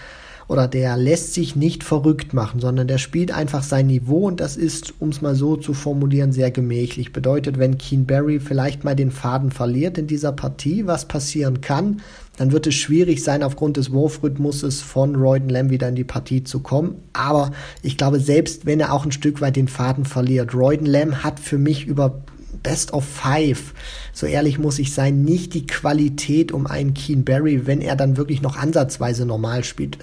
oder 0.48 0.68
der 0.68 0.96
lässt 0.96 1.34
sich 1.34 1.56
nicht 1.56 1.84
verrückt 1.84 2.34
machen, 2.34 2.60
sondern 2.60 2.86
der 2.86 2.98
spielt 2.98 3.32
einfach 3.32 3.62
sein 3.62 3.86
Niveau 3.86 4.26
und 4.26 4.40
das 4.40 4.56
ist, 4.56 4.94
um 4.98 5.08
es 5.08 5.22
mal 5.22 5.34
so 5.34 5.56
zu 5.56 5.72
formulieren, 5.74 6.32
sehr 6.32 6.50
gemächlich. 6.50 7.12
Bedeutet, 7.12 7.58
wenn 7.58 7.78
Keen 7.78 8.06
Barry 8.06 8.40
vielleicht 8.40 8.84
mal 8.84 8.94
den 8.96 9.10
Faden 9.10 9.50
verliert 9.50 9.98
in 9.98 10.06
dieser 10.06 10.32
Partie, 10.32 10.86
was 10.86 11.06
passieren 11.06 11.60
kann, 11.60 12.00
dann 12.36 12.52
wird 12.52 12.66
es 12.66 12.74
schwierig 12.74 13.22
sein, 13.22 13.42
aufgrund 13.42 13.76
des 13.76 13.92
Wurfrhythmuses 13.92 14.82
von 14.82 15.14
Royden 15.14 15.48
Lamb 15.48 15.70
wieder 15.70 15.88
in 15.88 15.94
die 15.94 16.04
Partie 16.04 16.42
zu 16.42 16.60
kommen. 16.60 16.96
Aber 17.12 17.52
ich 17.82 17.96
glaube, 17.96 18.18
selbst 18.18 18.66
wenn 18.66 18.80
er 18.80 18.92
auch 18.92 19.04
ein 19.04 19.12
Stück 19.12 19.40
weit 19.40 19.56
den 19.56 19.68
Faden 19.68 20.04
verliert, 20.04 20.54
Royden 20.54 20.86
Lamb 20.86 21.22
hat 21.22 21.38
für 21.38 21.58
mich 21.58 21.86
über 21.86 22.22
Best 22.64 22.92
of 22.92 23.04
Five, 23.04 23.74
so 24.12 24.26
ehrlich 24.26 24.58
muss 24.58 24.80
ich 24.80 24.92
sein, 24.92 25.22
nicht 25.22 25.54
die 25.54 25.66
Qualität, 25.66 26.50
um 26.50 26.66
einen 26.66 26.94
Keen 26.94 27.24
Barry, 27.24 27.66
wenn 27.66 27.80
er 27.80 27.94
dann 27.94 28.16
wirklich 28.16 28.42
noch 28.42 28.56
ansatzweise 28.56 29.26
normal 29.26 29.62
spielt, 29.62 29.98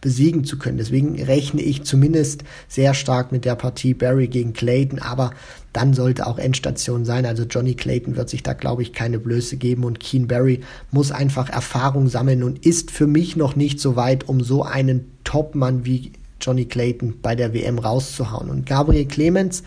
besiegen 0.00 0.44
zu 0.44 0.58
können. 0.58 0.78
Deswegen 0.78 1.22
rechne 1.22 1.62
ich 1.62 1.84
zumindest 1.84 2.42
sehr 2.68 2.94
stark 2.94 3.30
mit 3.30 3.44
der 3.44 3.54
Partie 3.54 3.94
Barry 3.94 4.26
gegen 4.28 4.54
Clayton, 4.54 4.98
aber 4.98 5.30
dann 5.72 5.92
sollte 5.92 6.26
auch 6.26 6.38
Endstation 6.38 7.04
sein. 7.04 7.26
Also 7.26 7.44
Johnny 7.44 7.74
Clayton 7.74 8.16
wird 8.16 8.30
sich 8.30 8.42
da, 8.42 8.54
glaube 8.54 8.80
ich, 8.80 8.94
keine 8.94 9.18
Blöße 9.18 9.58
geben 9.58 9.84
und 9.84 10.00
Keen 10.00 10.26
Barry 10.26 10.60
muss 10.90 11.12
einfach 11.12 11.50
Erfahrung 11.50 12.08
sammeln 12.08 12.42
und 12.42 12.64
ist 12.64 12.90
für 12.90 13.06
mich 13.06 13.36
noch 13.36 13.56
nicht 13.56 13.78
so 13.78 13.94
weit, 13.94 14.26
um 14.26 14.42
so 14.42 14.62
einen 14.62 15.12
Topmann 15.22 15.84
wie 15.84 16.12
Johnny 16.40 16.64
Clayton 16.64 17.16
bei 17.20 17.34
der 17.34 17.52
WM 17.52 17.78
rauszuhauen. 17.78 18.48
Und 18.48 18.64
Gabriel 18.64 19.04
Clemens 19.04 19.62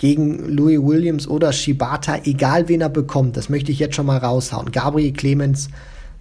gegen 0.00 0.48
Louis 0.48 0.80
Williams 0.80 1.28
oder 1.28 1.52
Shibata, 1.52 2.20
egal 2.24 2.68
wen 2.68 2.80
er 2.80 2.88
bekommt, 2.88 3.36
das 3.36 3.50
möchte 3.50 3.70
ich 3.70 3.78
jetzt 3.78 3.94
schon 3.94 4.06
mal 4.06 4.16
raushauen. 4.16 4.72
Gabriel 4.72 5.12
Clemens 5.12 5.68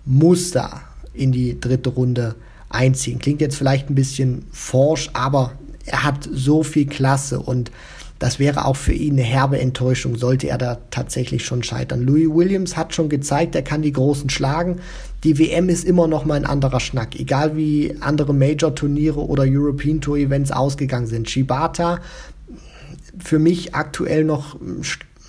muss 0.03 0.51
da 0.51 0.81
in 1.13 1.31
die 1.31 1.61
dritte 1.61 1.89
Runde 1.89 2.35
einziehen. 2.67 3.19
Klingt 3.19 3.39
jetzt 3.39 3.55
vielleicht 3.55 3.89
ein 3.89 3.95
bisschen 3.95 4.43
forsch, 4.51 5.09
aber 5.13 5.53
er 5.85 6.03
hat 6.03 6.27
so 6.29 6.61
viel 6.61 6.87
Klasse 6.87 7.39
und 7.39 7.71
das 8.19 8.37
wäre 8.37 8.65
auch 8.65 8.75
für 8.75 8.91
ihn 8.91 9.13
eine 9.13 9.21
herbe 9.21 9.57
Enttäuschung, 9.57 10.17
sollte 10.17 10.49
er 10.49 10.57
da 10.57 10.79
tatsächlich 10.91 11.45
schon 11.45 11.63
scheitern. 11.63 12.01
Louis 12.01 12.27
Williams 12.29 12.75
hat 12.75 12.93
schon 12.93 13.07
gezeigt, 13.07 13.55
er 13.55 13.61
kann 13.61 13.81
die 13.81 13.93
Großen 13.93 14.29
schlagen. 14.29 14.81
Die 15.23 15.39
WM 15.39 15.69
ist 15.69 15.85
immer 15.85 16.05
noch 16.05 16.25
mal 16.25 16.33
ein 16.33 16.45
anderer 16.45 16.81
Schnack, 16.81 17.17
egal 17.17 17.55
wie 17.55 17.95
andere 18.01 18.33
Major-Turniere 18.33 19.25
oder 19.25 19.45
European 19.47 20.01
Tour-Events 20.01 20.51
ausgegangen 20.51 21.07
sind. 21.07 21.29
Shibata 21.29 21.99
für 23.17 23.39
mich 23.39 23.75
aktuell 23.75 24.23
noch 24.23 24.57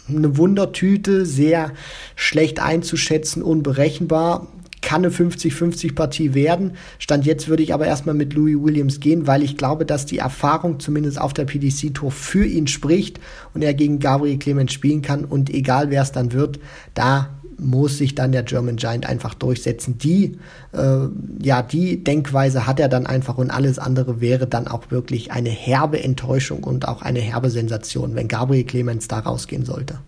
eine 0.08 0.36
Wundertüte, 0.36 1.24
sehr 1.24 1.72
schlecht 2.16 2.60
einzuschätzen, 2.60 3.42
unberechenbar. 3.42 4.48
Kann 4.82 5.04
eine 5.04 5.12
50-50-Partie 5.12 6.32
werden. 6.34 6.72
Stand 6.98 7.26
jetzt 7.26 7.48
würde 7.48 7.62
ich 7.62 7.74
aber 7.74 7.86
erstmal 7.86 8.14
mit 8.14 8.32
Louis 8.32 8.56
Williams 8.58 8.98
gehen, 8.98 9.26
weil 9.26 9.42
ich 9.42 9.58
glaube, 9.58 9.84
dass 9.84 10.06
die 10.06 10.18
Erfahrung 10.18 10.80
zumindest 10.80 11.20
auf 11.20 11.34
der 11.34 11.44
PDC-Tour 11.44 12.10
für 12.10 12.46
ihn 12.46 12.66
spricht 12.66 13.20
und 13.52 13.62
er 13.62 13.74
gegen 13.74 13.98
Gabriel 13.98 14.38
Clemens 14.38 14.72
spielen 14.72 15.02
kann. 15.02 15.26
Und 15.26 15.50
egal 15.50 15.90
wer 15.90 16.02
es 16.02 16.12
dann 16.12 16.32
wird, 16.32 16.60
da 16.94 17.39
muss 17.60 17.98
sich 17.98 18.14
dann 18.14 18.32
der 18.32 18.42
German 18.42 18.76
Giant 18.76 19.06
einfach 19.06 19.34
durchsetzen. 19.34 19.98
Die, 19.98 20.38
äh, 20.72 21.08
ja, 21.42 21.62
die 21.62 22.02
Denkweise 22.02 22.66
hat 22.66 22.80
er 22.80 22.88
dann 22.88 23.06
einfach 23.06 23.38
und 23.38 23.50
alles 23.50 23.78
andere 23.78 24.20
wäre 24.20 24.46
dann 24.46 24.66
auch 24.66 24.90
wirklich 24.90 25.32
eine 25.32 25.50
herbe 25.50 26.02
Enttäuschung 26.02 26.64
und 26.64 26.88
auch 26.88 27.02
eine 27.02 27.20
herbe 27.20 27.50
Sensation, 27.50 28.14
wenn 28.14 28.28
Gabriel 28.28 28.64
Clemens 28.64 29.08
da 29.08 29.20
rausgehen 29.20 29.64
sollte. 29.64 29.98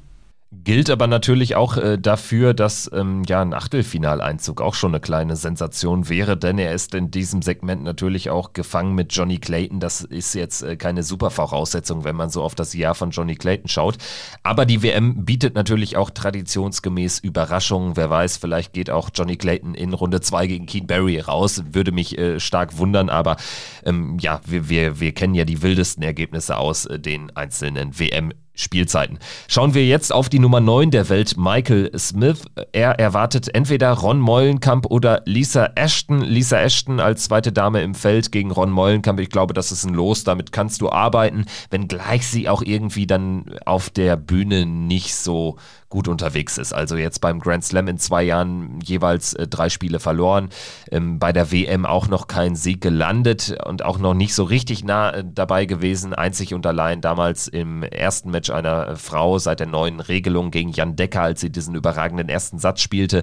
Gilt 0.54 0.90
aber 0.90 1.06
natürlich 1.06 1.56
auch 1.56 1.78
äh, 1.78 1.98
dafür, 1.98 2.52
dass 2.52 2.90
ähm, 2.92 3.22
ja 3.26 3.40
ein 3.40 3.54
Achtelfinaleinzug 3.54 4.60
auch 4.60 4.74
schon 4.74 4.90
eine 4.90 5.00
kleine 5.00 5.34
Sensation 5.34 6.10
wäre, 6.10 6.36
denn 6.36 6.58
er 6.58 6.74
ist 6.74 6.94
in 6.94 7.10
diesem 7.10 7.40
Segment 7.40 7.82
natürlich 7.82 8.28
auch 8.28 8.52
gefangen 8.52 8.94
mit 8.94 9.14
Johnny 9.14 9.38
Clayton. 9.38 9.80
Das 9.80 10.02
ist 10.02 10.34
jetzt 10.34 10.62
äh, 10.62 10.76
keine 10.76 11.04
super 11.04 11.30
Voraussetzung, 11.30 12.04
wenn 12.04 12.16
man 12.16 12.28
so 12.28 12.42
auf 12.42 12.54
das 12.54 12.74
Jahr 12.74 12.94
von 12.94 13.12
Johnny 13.12 13.34
Clayton 13.34 13.66
schaut. 13.66 13.96
Aber 14.42 14.66
die 14.66 14.82
WM 14.82 15.24
bietet 15.24 15.54
natürlich 15.54 15.96
auch 15.96 16.10
traditionsgemäß 16.10 17.20
Überraschungen. 17.20 17.96
Wer 17.96 18.10
weiß, 18.10 18.36
vielleicht 18.36 18.74
geht 18.74 18.90
auch 18.90 19.08
Johnny 19.14 19.36
Clayton 19.36 19.72
in 19.72 19.94
Runde 19.94 20.20
2 20.20 20.48
gegen 20.48 20.66
Keen 20.66 20.86
Barry 20.86 21.18
raus. 21.18 21.62
Würde 21.72 21.92
mich 21.92 22.18
äh, 22.18 22.38
stark 22.40 22.76
wundern, 22.76 23.08
aber 23.08 23.38
ähm, 23.86 24.18
ja, 24.20 24.42
wir, 24.44 24.68
wir, 24.68 25.00
wir 25.00 25.12
kennen 25.12 25.34
ja 25.34 25.46
die 25.46 25.62
wildesten 25.62 26.02
Ergebnisse 26.02 26.58
aus 26.58 26.84
äh, 26.84 26.98
den 26.98 27.34
einzelnen 27.34 27.98
WM 27.98 28.34
Spielzeiten. 28.54 29.18
Schauen 29.48 29.74
wir 29.74 29.86
jetzt 29.86 30.12
auf 30.12 30.28
die 30.28 30.38
Nummer 30.38 30.60
9 30.60 30.90
der 30.90 31.08
Welt, 31.08 31.36
Michael 31.36 31.90
Smith. 31.98 32.42
Er 32.72 32.98
erwartet 32.98 33.54
entweder 33.54 33.92
Ron 33.92 34.20
Mollenkamp 34.20 34.86
oder 34.86 35.22
Lisa 35.24 35.70
Ashton. 35.74 36.20
Lisa 36.20 36.60
Ashton 36.60 37.00
als 37.00 37.24
zweite 37.24 37.52
Dame 37.52 37.82
im 37.82 37.94
Feld 37.94 38.30
gegen 38.30 38.50
Ron 38.50 38.70
Mollenkamp. 38.70 39.20
Ich 39.20 39.30
glaube, 39.30 39.54
das 39.54 39.72
ist 39.72 39.84
ein 39.84 39.94
Los, 39.94 40.24
damit 40.24 40.52
kannst 40.52 40.80
du 40.80 40.90
arbeiten, 40.90 41.46
wenngleich 41.70 42.26
sie 42.26 42.48
auch 42.48 42.62
irgendwie 42.62 43.06
dann 43.06 43.46
auf 43.64 43.90
der 43.90 44.16
Bühne 44.16 44.66
nicht 44.66 45.14
so 45.14 45.56
gut 45.92 46.08
unterwegs 46.08 46.56
ist. 46.56 46.72
Also 46.72 46.96
jetzt 46.96 47.20
beim 47.20 47.38
Grand 47.38 47.62
Slam 47.62 47.86
in 47.86 47.98
zwei 47.98 48.22
Jahren 48.22 48.80
jeweils 48.80 49.34
äh, 49.34 49.46
drei 49.46 49.68
Spiele 49.68 50.00
verloren, 50.00 50.48
ähm, 50.90 51.18
bei 51.18 51.34
der 51.34 51.52
WM 51.52 51.84
auch 51.84 52.08
noch 52.08 52.28
kein 52.28 52.56
Sieg 52.56 52.80
gelandet 52.80 53.58
und 53.66 53.84
auch 53.84 53.98
noch 53.98 54.14
nicht 54.14 54.34
so 54.34 54.42
richtig 54.44 54.84
nah 54.84 55.10
äh, 55.10 55.22
dabei 55.22 55.66
gewesen, 55.66 56.14
einzig 56.14 56.54
und 56.54 56.66
allein 56.66 57.02
damals 57.02 57.46
im 57.46 57.82
ersten 57.82 58.30
Match 58.30 58.48
einer 58.48 58.88
äh, 58.88 58.96
Frau 58.96 59.38
seit 59.38 59.60
der 59.60 59.66
neuen 59.66 60.00
Regelung 60.00 60.50
gegen 60.50 60.70
Jan 60.70 60.96
Decker, 60.96 61.20
als 61.20 61.42
sie 61.42 61.50
diesen 61.50 61.74
überragenden 61.74 62.30
ersten 62.30 62.58
Satz 62.58 62.80
spielte. 62.80 63.22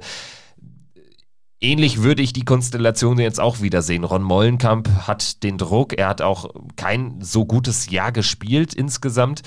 Ähnlich 1.59 2.03
würde 2.03 2.21
ich 2.21 2.33
die 2.33 2.45
Konstellation 2.45 3.17
jetzt 3.17 3.39
auch 3.39 3.61
wiedersehen. 3.61 4.03
Ron 4.03 4.21
Mollenkamp 4.21 5.07
hat 5.07 5.41
den 5.41 5.57
Druck, 5.57 5.97
er 5.97 6.07
hat 6.07 6.21
auch 6.21 6.51
kein 6.75 7.19
so 7.19 7.45
gutes 7.45 7.89
Jahr 7.89 8.11
gespielt 8.11 8.75
insgesamt. 8.75 9.41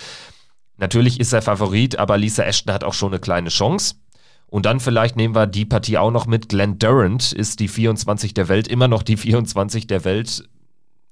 Natürlich 0.82 1.20
ist 1.20 1.32
er 1.32 1.42
Favorit, 1.42 2.00
aber 2.00 2.18
Lisa 2.18 2.42
Ashton 2.42 2.74
hat 2.74 2.82
auch 2.82 2.92
schon 2.92 3.12
eine 3.12 3.20
kleine 3.20 3.50
Chance. 3.50 3.94
Und 4.48 4.66
dann 4.66 4.80
vielleicht 4.80 5.14
nehmen 5.14 5.36
wir 5.36 5.46
die 5.46 5.64
Partie 5.64 5.96
auch 5.96 6.10
noch 6.10 6.26
mit. 6.26 6.48
Glenn 6.48 6.80
Durant 6.80 7.32
ist 7.32 7.60
die 7.60 7.68
24 7.68 8.34
der 8.34 8.48
Welt, 8.48 8.66
immer 8.66 8.88
noch 8.88 9.04
die 9.04 9.16
24 9.16 9.86
der 9.86 10.04
Welt, 10.04 10.42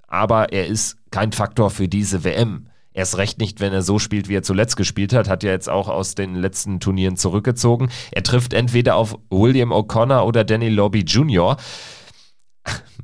aber 0.09 0.53
er 0.53 0.67
ist 0.67 0.97
kein 1.13 1.31
Faktor 1.31 1.71
für 1.71 1.87
diese 1.87 2.25
WM. 2.25 2.67
Erst 2.93 3.17
recht 3.17 3.39
nicht, 3.39 3.61
wenn 3.61 3.73
er 3.73 3.83
so 3.83 4.01
spielt, 4.01 4.29
wie 4.29 4.35
er 4.35 4.43
zuletzt 4.43 4.77
gespielt 4.77 5.13
hat, 5.13 5.29
hat 5.29 5.45
er 5.45 5.53
jetzt 5.53 5.69
auch 5.69 5.87
aus 5.89 6.17
den 6.17 6.35
letzten 6.35 6.81
Turnieren 6.81 7.17
zurückgezogen. 7.17 7.91
Er 8.11 8.25
trifft 8.25 8.53
entweder 8.53 8.97
auf 8.97 9.17
William 9.31 9.73
O'Connor 9.73 10.23
oder 10.23 10.43
Danny 10.43 10.69
Lobby 10.69 11.03
Jr. 11.03 11.57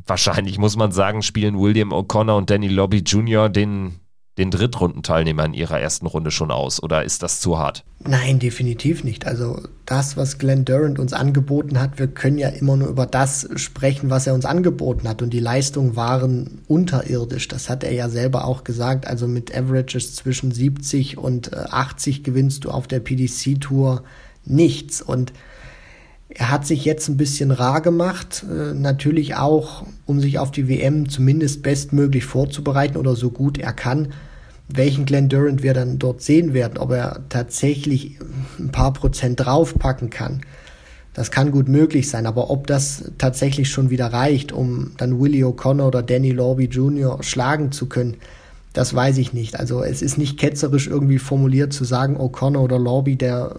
Wahrscheinlich 0.04 0.58
muss 0.58 0.76
man 0.76 0.90
sagen, 0.90 1.22
spielen 1.22 1.60
William 1.60 1.92
O'Connor 1.92 2.36
und 2.36 2.50
Danny 2.50 2.66
Lobby 2.66 3.04
Jr. 3.06 3.48
den 3.48 4.00
den 4.38 4.50
Drittrundenteilnehmer 4.50 5.44
in 5.46 5.54
ihrer 5.54 5.80
ersten 5.80 6.06
Runde 6.06 6.30
schon 6.30 6.50
aus 6.50 6.82
oder 6.82 7.04
ist 7.04 7.22
das 7.22 7.40
zu 7.40 7.58
hart? 7.58 7.84
Nein, 8.00 8.38
definitiv 8.38 9.02
nicht. 9.02 9.26
Also 9.26 9.62
das, 9.86 10.16
was 10.16 10.38
Glenn 10.38 10.64
Durant 10.64 10.98
uns 10.98 11.12
angeboten 11.12 11.80
hat, 11.80 11.98
wir 11.98 12.08
können 12.08 12.36
ja 12.36 12.48
immer 12.48 12.76
nur 12.76 12.88
über 12.88 13.06
das 13.06 13.48
sprechen, 13.56 14.10
was 14.10 14.26
er 14.26 14.34
uns 14.34 14.44
angeboten 14.44 15.08
hat 15.08 15.22
und 15.22 15.30
die 15.30 15.40
Leistungen 15.40 15.96
waren 15.96 16.62
unterirdisch. 16.68 17.48
Das 17.48 17.70
hat 17.70 17.82
er 17.82 17.92
ja 17.92 18.08
selber 18.08 18.44
auch 18.44 18.64
gesagt. 18.64 19.06
Also 19.06 19.26
mit 19.26 19.56
Averages 19.56 20.14
zwischen 20.14 20.52
70 20.52 21.16
und 21.16 21.56
80 21.56 22.18
äh, 22.18 22.22
gewinnst 22.22 22.64
du 22.64 22.70
auf 22.70 22.86
der 22.86 23.00
PDC 23.00 23.60
Tour 23.60 24.02
nichts 24.44 25.00
und 25.00 25.32
er 26.28 26.50
hat 26.50 26.66
sich 26.66 26.84
jetzt 26.84 27.08
ein 27.08 27.16
bisschen 27.16 27.50
rar 27.50 27.80
gemacht, 27.80 28.44
äh, 28.50 28.74
natürlich 28.74 29.36
auch, 29.36 29.86
um 30.04 30.20
sich 30.20 30.38
auf 30.38 30.50
die 30.50 30.68
WM 30.68 31.08
zumindest 31.08 31.62
bestmöglich 31.62 32.24
vorzubereiten 32.24 32.98
oder 32.98 33.16
so 33.16 33.30
gut 33.30 33.58
er 33.58 33.72
kann. 33.72 34.08
Welchen 34.68 35.04
Glenn 35.04 35.28
Durant 35.28 35.62
wir 35.62 35.74
dann 35.74 35.98
dort 35.98 36.22
sehen 36.22 36.52
werden, 36.52 36.78
ob 36.78 36.90
er 36.90 37.20
tatsächlich 37.28 38.18
ein 38.58 38.70
paar 38.70 38.92
Prozent 38.92 39.40
draufpacken 39.40 40.10
kann, 40.10 40.40
das 41.14 41.30
kann 41.30 41.50
gut 41.50 41.68
möglich 41.68 42.10
sein. 42.10 42.26
Aber 42.26 42.50
ob 42.50 42.66
das 42.66 43.12
tatsächlich 43.16 43.70
schon 43.70 43.90
wieder 43.90 44.12
reicht, 44.12 44.52
um 44.52 44.92
dann 44.98 45.20
Willie 45.20 45.44
O'Connor 45.46 45.86
oder 45.86 46.02
Danny 46.02 46.30
Lorby 46.30 46.64
Jr. 46.64 47.22
schlagen 47.22 47.72
zu 47.72 47.86
können, 47.86 48.16
das 48.72 48.92
weiß 48.92 49.16
ich 49.16 49.32
nicht. 49.32 49.58
Also 49.58 49.82
es 49.82 50.02
ist 50.02 50.18
nicht 50.18 50.38
ketzerisch 50.38 50.86
irgendwie 50.86 51.18
formuliert 51.18 51.72
zu 51.72 51.84
sagen, 51.84 52.18
O'Connor 52.18 52.58
oder 52.58 52.78
Lorby, 52.78 53.16
der 53.16 53.56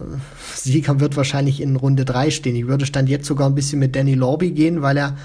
Sieger 0.54 1.00
wird 1.00 1.16
wahrscheinlich 1.16 1.60
in 1.60 1.74
Runde 1.74 2.04
3 2.04 2.30
stehen. 2.30 2.54
Ich 2.54 2.68
würde 2.68 2.86
stand 2.86 3.08
jetzt 3.08 3.26
sogar 3.26 3.48
ein 3.48 3.56
bisschen 3.56 3.80
mit 3.80 3.96
Danny 3.96 4.14
Lorby 4.14 4.52
gehen, 4.52 4.80
weil 4.82 4.96
er 4.96 5.16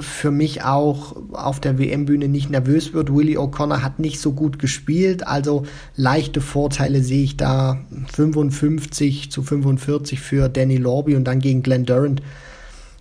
für 0.00 0.30
mich 0.30 0.62
auch 0.62 1.16
auf 1.32 1.58
der 1.58 1.78
WM-Bühne 1.78 2.28
nicht 2.28 2.50
nervös 2.50 2.92
wird. 2.92 3.14
Willie 3.14 3.38
O'Connor 3.38 3.82
hat 3.82 3.98
nicht 3.98 4.20
so 4.20 4.32
gut 4.32 4.58
gespielt, 4.58 5.26
also 5.26 5.64
leichte 5.96 6.40
Vorteile 6.40 7.02
sehe 7.02 7.24
ich 7.24 7.36
da 7.36 7.78
55 8.12 9.30
zu 9.30 9.42
45 9.42 10.20
für 10.20 10.48
Danny 10.48 10.76
Lorby 10.76 11.16
und 11.16 11.24
dann 11.24 11.40
gegen 11.40 11.62
Glenn 11.62 11.86
Durant 11.86 12.20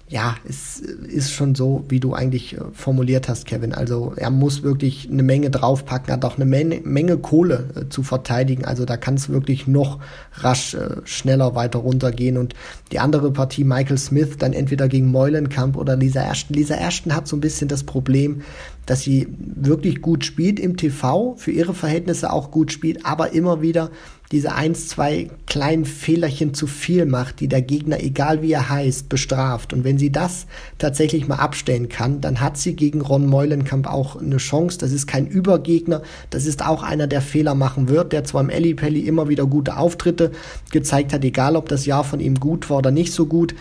ja, 0.09 0.37
es 0.43 0.79
ist 0.79 1.31
schon 1.31 1.53
so, 1.53 1.85
wie 1.87 1.99
du 1.99 2.15
eigentlich 2.15 2.57
äh, 2.57 2.61
formuliert 2.73 3.29
hast, 3.29 3.45
Kevin. 3.45 3.73
Also 3.73 4.13
er 4.15 4.31
muss 4.31 4.63
wirklich 4.63 5.07
eine 5.09 5.21
Menge 5.21 5.51
draufpacken, 5.51 6.11
hat 6.11 6.25
auch 6.25 6.35
eine 6.35 6.45
Menge, 6.45 6.81
Menge 6.83 7.19
Kohle 7.19 7.69
äh, 7.75 7.89
zu 7.89 8.01
verteidigen. 8.01 8.65
Also 8.65 8.85
da 8.85 8.97
kann 8.97 9.13
es 9.13 9.29
wirklich 9.29 9.67
noch 9.67 9.99
rasch 10.33 10.73
äh, 10.73 10.95
schneller 11.03 11.53
weiter 11.53 11.77
runtergehen. 11.79 12.37
Und 12.37 12.55
die 12.91 12.97
andere 12.97 13.31
Partie, 13.31 13.63
Michael 13.63 13.99
Smith, 13.99 14.37
dann 14.39 14.53
entweder 14.53 14.87
gegen 14.87 15.11
Meulenkamp 15.11 15.77
oder 15.77 15.95
Lisa 15.95 16.27
Ashton. 16.27 16.55
Lisa 16.55 16.75
Ashton 16.75 17.15
hat 17.15 17.27
so 17.27 17.37
ein 17.37 17.41
bisschen 17.41 17.67
das 17.67 17.83
Problem, 17.83 18.41
dass 18.87 19.01
sie 19.01 19.27
wirklich 19.37 20.01
gut 20.01 20.25
spielt 20.25 20.59
im 20.59 20.75
TV, 20.75 21.35
für 21.37 21.51
ihre 21.51 21.75
Verhältnisse 21.75 22.33
auch 22.33 22.49
gut 22.49 22.71
spielt, 22.71 23.05
aber 23.05 23.33
immer 23.33 23.61
wieder 23.61 23.91
diese 24.31 24.53
eins, 24.53 24.87
zwei 24.87 25.27
kleinen 25.47 25.85
Fehlerchen 25.85 26.53
zu 26.53 26.67
viel 26.67 27.07
macht, 27.07 27.39
die 27.39 27.47
der 27.47 27.63
Gegner, 27.63 28.03
egal 28.03 28.43
wie 28.43 28.51
er 28.51 28.69
heißt, 28.69 29.09
bestraft. 29.09 29.73
Und 29.73 29.83
wenn 29.83 29.97
sie 29.97 30.11
das 30.11 30.45
tatsächlich 30.77 31.27
mal 31.27 31.37
abstellen 31.37 31.89
kann, 31.89 32.21
dann 32.21 32.39
hat 32.39 32.55
sie 32.57 32.75
gegen 32.75 33.01
Ron 33.01 33.25
Meulenkamp 33.25 33.87
auch 33.87 34.15
eine 34.15 34.37
Chance. 34.37 34.77
Das 34.77 34.91
ist 34.91 35.07
kein 35.07 35.25
Übergegner. 35.25 36.03
Das 36.29 36.45
ist 36.45 36.63
auch 36.63 36.83
einer, 36.83 37.07
der 37.07 37.21
Fehler 37.21 37.55
machen 37.55 37.89
wird, 37.89 38.13
der 38.13 38.23
zwar 38.23 38.41
im 38.41 38.51
Ellipelli 38.51 38.99
immer 38.99 39.29
wieder 39.29 39.47
gute 39.47 39.77
Auftritte 39.77 40.31
gezeigt 40.69 41.11
hat, 41.11 41.23
egal 41.23 41.55
ob 41.55 41.67
das 41.67 41.87
Jahr 41.87 42.03
von 42.03 42.19
ihm 42.19 42.39
gut 42.39 42.69
war 42.69 42.77
oder 42.77 42.91
nicht 42.91 43.13
so 43.13 43.25
gut. 43.25 43.55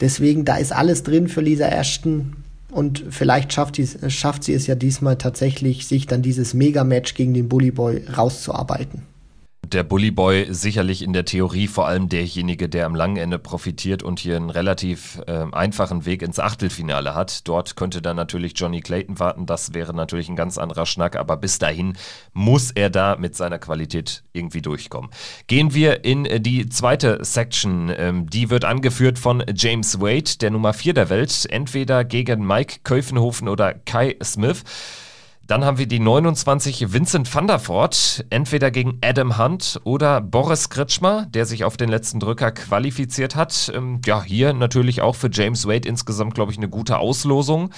Deswegen, 0.00 0.46
da 0.46 0.56
ist 0.56 0.72
alles 0.72 1.02
drin 1.02 1.28
für 1.28 1.42
Lisa 1.42 1.66
Ashton. 1.66 2.32
Und 2.70 3.04
vielleicht 3.10 3.52
schafft, 3.52 3.76
die, 3.76 3.86
schafft 4.08 4.44
sie 4.44 4.54
es 4.54 4.66
ja 4.66 4.74
diesmal 4.74 5.18
tatsächlich, 5.18 5.86
sich 5.86 6.06
dann 6.06 6.22
dieses 6.22 6.54
Mega-Match 6.54 7.12
gegen 7.12 7.34
den 7.34 7.50
Bully 7.50 7.70
Boy 7.70 8.02
rauszuarbeiten. 8.16 9.11
Der 9.64 9.84
Bully 9.84 10.10
Boy 10.10 10.48
sicherlich 10.50 11.02
in 11.02 11.14
der 11.14 11.24
Theorie 11.24 11.66
vor 11.66 11.86
allem 11.86 12.08
derjenige, 12.08 12.68
der 12.68 12.84
am 12.84 12.94
langen 12.94 13.16
Ende 13.16 13.38
profitiert 13.38 14.02
und 14.02 14.18
hier 14.18 14.36
einen 14.36 14.50
relativ 14.50 15.22
äh, 15.26 15.46
einfachen 15.52 16.04
Weg 16.04 16.20
ins 16.20 16.38
Achtelfinale 16.38 17.14
hat. 17.14 17.48
Dort 17.48 17.74
könnte 17.76 18.02
dann 18.02 18.16
natürlich 18.16 18.52
Johnny 18.56 18.80
Clayton 18.82 19.18
warten. 19.18 19.46
Das 19.46 19.72
wäre 19.72 19.94
natürlich 19.94 20.28
ein 20.28 20.36
ganz 20.36 20.58
anderer 20.58 20.84
Schnack, 20.84 21.16
aber 21.16 21.38
bis 21.38 21.58
dahin 21.58 21.94
muss 22.34 22.70
er 22.70 22.90
da 22.90 23.16
mit 23.16 23.34
seiner 23.34 23.58
Qualität 23.58 24.24
irgendwie 24.34 24.60
durchkommen. 24.60 25.10
Gehen 25.46 25.72
wir 25.72 26.04
in 26.04 26.24
die 26.42 26.68
zweite 26.68 27.24
Section. 27.24 27.90
Ähm, 27.96 28.28
die 28.28 28.50
wird 28.50 28.66
angeführt 28.66 29.18
von 29.18 29.42
James 29.54 30.00
Wade, 30.00 30.38
der 30.40 30.50
Nummer 30.50 30.74
4 30.74 30.92
der 30.92 31.08
Welt, 31.08 31.46
entweder 31.48 32.04
gegen 32.04 32.46
Mike 32.46 32.80
Köfenhofen 32.82 33.48
oder 33.48 33.72
Kai 33.72 34.16
Smith. 34.22 34.64
Dann 35.46 35.64
haben 35.64 35.78
wir 35.78 35.86
die 35.86 35.98
29 35.98 36.92
Vincent 36.92 37.34
van 37.34 37.46
der 37.46 37.66
Voort, 37.66 38.24
entweder 38.30 38.70
gegen 38.70 38.98
Adam 39.02 39.38
Hunt 39.38 39.80
oder 39.84 40.20
Boris 40.20 40.68
Kritschmer, 40.68 41.26
der 41.26 41.46
sich 41.46 41.64
auf 41.64 41.76
den 41.76 41.88
letzten 41.88 42.20
Drücker 42.20 42.52
qualifiziert 42.52 43.34
hat. 43.34 43.72
Ähm, 43.74 44.00
ja, 44.06 44.22
hier 44.22 44.52
natürlich 44.52 45.02
auch 45.02 45.16
für 45.16 45.30
James 45.32 45.66
Wade 45.66 45.88
insgesamt, 45.88 46.34
glaube 46.34 46.52
ich, 46.52 46.58
eine 46.58 46.68
gute 46.68 46.98
Auslosung. 46.98 47.70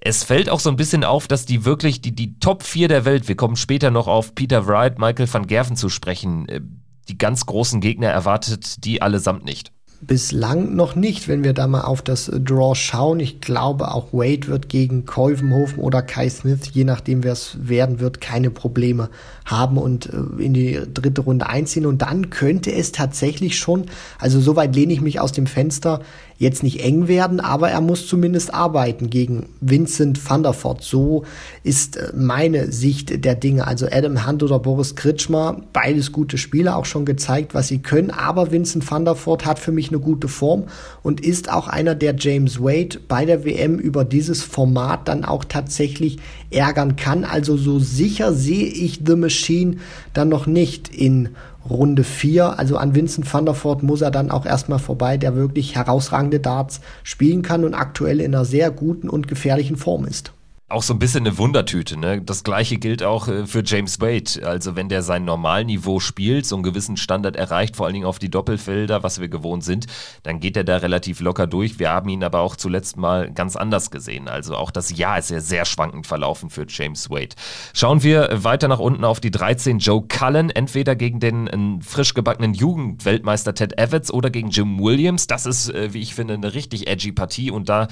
Es 0.00 0.24
fällt 0.24 0.48
auch 0.48 0.60
so 0.60 0.70
ein 0.70 0.76
bisschen 0.76 1.04
auf, 1.04 1.26
dass 1.26 1.46
die 1.46 1.64
wirklich 1.64 2.00
die, 2.00 2.14
die 2.14 2.38
Top 2.38 2.62
4 2.62 2.88
der 2.88 3.04
Welt, 3.04 3.28
wir 3.28 3.36
kommen 3.36 3.56
später 3.56 3.90
noch 3.90 4.06
auf 4.06 4.34
Peter 4.34 4.66
Wright, 4.66 4.98
Michael 4.98 5.32
van 5.32 5.46
Gerven 5.46 5.76
zu 5.76 5.88
sprechen, 5.88 6.48
äh, 6.48 6.60
die 7.08 7.18
ganz 7.18 7.44
großen 7.44 7.80
Gegner 7.80 8.08
erwartet 8.08 8.84
die 8.84 9.02
allesamt 9.02 9.44
nicht. 9.44 9.72
Bislang 10.02 10.74
noch 10.74 10.96
nicht, 10.96 11.28
wenn 11.28 11.44
wir 11.44 11.52
da 11.52 11.66
mal 11.66 11.82
auf 11.82 12.00
das 12.00 12.30
Draw 12.32 12.74
schauen. 12.74 13.20
Ich 13.20 13.42
glaube, 13.42 13.92
auch 13.92 14.14
Wade 14.14 14.46
wird 14.46 14.70
gegen 14.70 15.04
Kolvenhofen 15.04 15.78
oder 15.78 16.00
Kai 16.00 16.30
Smith, 16.30 16.70
je 16.72 16.84
nachdem 16.84 17.22
wer 17.22 17.32
es 17.32 17.58
werden 17.60 18.00
wird, 18.00 18.18
keine 18.18 18.50
Probleme 18.50 19.10
haben 19.44 19.76
und 19.76 20.06
äh, 20.06 20.42
in 20.42 20.54
die 20.54 20.80
dritte 20.94 21.20
Runde 21.20 21.48
einziehen. 21.48 21.84
Und 21.84 22.00
dann 22.00 22.30
könnte 22.30 22.72
es 22.72 22.92
tatsächlich 22.92 23.58
schon, 23.58 23.86
also 24.18 24.40
soweit 24.40 24.74
lehne 24.74 24.94
ich 24.94 25.02
mich 25.02 25.20
aus 25.20 25.32
dem 25.32 25.46
Fenster, 25.46 26.00
jetzt 26.40 26.62
nicht 26.62 26.82
eng 26.82 27.06
werden, 27.06 27.38
aber 27.38 27.70
er 27.70 27.82
muss 27.82 28.06
zumindest 28.06 28.54
arbeiten 28.54 29.10
gegen 29.10 29.50
Vincent 29.60 30.18
van 30.28 30.42
der 30.42 30.54
Voort. 30.54 30.82
So 30.82 31.24
ist 31.64 31.98
äh, 31.98 32.12
meine 32.16 32.72
Sicht 32.72 33.26
der 33.26 33.34
Dinge. 33.34 33.66
Also 33.66 33.86
Adam 33.92 34.26
Hunt 34.26 34.42
oder 34.42 34.58
Boris 34.58 34.96
Kritschmer, 34.96 35.60
beides 35.74 36.12
gute 36.12 36.38
Spieler, 36.38 36.76
auch 36.76 36.86
schon 36.86 37.04
gezeigt, 37.04 37.52
was 37.52 37.68
sie 37.68 37.80
können. 37.80 38.10
Aber 38.10 38.50
Vincent 38.50 38.90
van 38.90 39.04
der 39.04 39.16
Voort 39.16 39.44
hat 39.44 39.58
für 39.58 39.70
mich 39.70 39.90
eine 39.90 39.98
gute 39.98 40.28
Form 40.28 40.64
und 41.02 41.20
ist 41.20 41.52
auch 41.52 41.68
einer, 41.68 41.94
der 41.94 42.16
James 42.18 42.58
Wade 42.58 42.98
bei 43.06 43.26
der 43.26 43.44
WM 43.44 43.78
über 43.78 44.06
dieses 44.06 44.42
Format 44.42 45.08
dann 45.08 45.26
auch 45.26 45.44
tatsächlich 45.44 46.16
ärgern 46.50 46.96
kann. 46.96 47.24
Also 47.24 47.58
so 47.58 47.78
sicher 47.78 48.32
sehe 48.32 48.64
ich 48.64 49.02
The 49.06 49.14
Machine 49.14 49.76
dann 50.14 50.30
noch 50.30 50.46
nicht 50.46 50.88
in 50.88 51.28
Runde 51.68 52.04
4. 52.04 52.58
Also 52.58 52.76
an 52.76 52.94
Vincent 52.94 53.32
van 53.32 53.44
der 53.44 53.54
Voort 53.54 53.82
muss 53.82 54.00
er 54.00 54.10
dann 54.10 54.30
auch 54.30 54.46
erstmal 54.46 54.78
vorbei, 54.78 55.16
der 55.16 55.36
wirklich 55.36 55.76
herausragende 55.76 56.40
Darts 56.40 56.80
spielen 57.02 57.42
kann 57.42 57.64
und 57.64 57.74
aktuell 57.74 58.20
in 58.20 58.34
einer 58.34 58.44
sehr 58.44 58.70
guten 58.70 59.08
und 59.08 59.28
gefährlichen 59.28 59.76
Form 59.76 60.04
ist 60.04 60.32
auch 60.70 60.82
so 60.82 60.94
ein 60.94 60.98
bisschen 60.98 61.26
eine 61.26 61.36
Wundertüte. 61.36 61.96
Ne? 61.96 62.22
Das 62.22 62.44
gleiche 62.44 62.78
gilt 62.78 63.02
auch 63.02 63.28
äh, 63.28 63.46
für 63.46 63.62
James 63.64 64.00
Wade. 64.00 64.46
Also 64.46 64.76
wenn 64.76 64.88
der 64.88 65.02
sein 65.02 65.24
Normalniveau 65.24 66.00
spielt, 66.00 66.46
so 66.46 66.56
einen 66.56 66.62
gewissen 66.62 66.96
Standard 66.96 67.36
erreicht, 67.36 67.76
vor 67.76 67.86
allen 67.86 67.94
Dingen 67.94 68.06
auf 68.06 68.18
die 68.18 68.30
Doppelfelder, 68.30 69.02
was 69.02 69.20
wir 69.20 69.28
gewohnt 69.28 69.64
sind, 69.64 69.86
dann 70.22 70.40
geht 70.40 70.56
er 70.56 70.64
da 70.64 70.76
relativ 70.76 71.20
locker 71.20 71.46
durch. 71.46 71.78
Wir 71.78 71.90
haben 71.90 72.08
ihn 72.08 72.22
aber 72.22 72.40
auch 72.40 72.56
zuletzt 72.56 72.96
mal 72.96 73.30
ganz 73.32 73.56
anders 73.56 73.90
gesehen. 73.90 74.28
Also 74.28 74.56
auch 74.56 74.70
das 74.70 74.96
Jahr 74.96 75.18
ist 75.18 75.30
ja 75.30 75.40
sehr 75.40 75.64
schwankend 75.64 76.06
verlaufen 76.06 76.50
für 76.50 76.66
James 76.68 77.10
Wade. 77.10 77.34
Schauen 77.74 78.02
wir 78.02 78.28
weiter 78.44 78.68
nach 78.68 78.78
unten 78.78 79.04
auf 79.04 79.20
die 79.20 79.30
13 79.30 79.78
Joe 79.78 80.04
Cullen, 80.06 80.50
entweder 80.50 80.94
gegen 80.94 81.20
den 81.20 81.80
frisch 81.82 82.14
gebackenen 82.14 82.54
Jugendweltmeister 82.54 83.54
Ted 83.54 83.78
Evans 83.78 84.12
oder 84.12 84.30
gegen 84.30 84.50
Jim 84.50 84.78
Williams. 84.80 85.26
Das 85.26 85.46
ist, 85.46 85.70
äh, 85.70 85.92
wie 85.92 86.00
ich 86.00 86.14
finde, 86.14 86.34
eine 86.34 86.54
richtig 86.54 86.88
edgy 86.88 87.12
Partie 87.12 87.50
und 87.50 87.68
da 87.68 87.88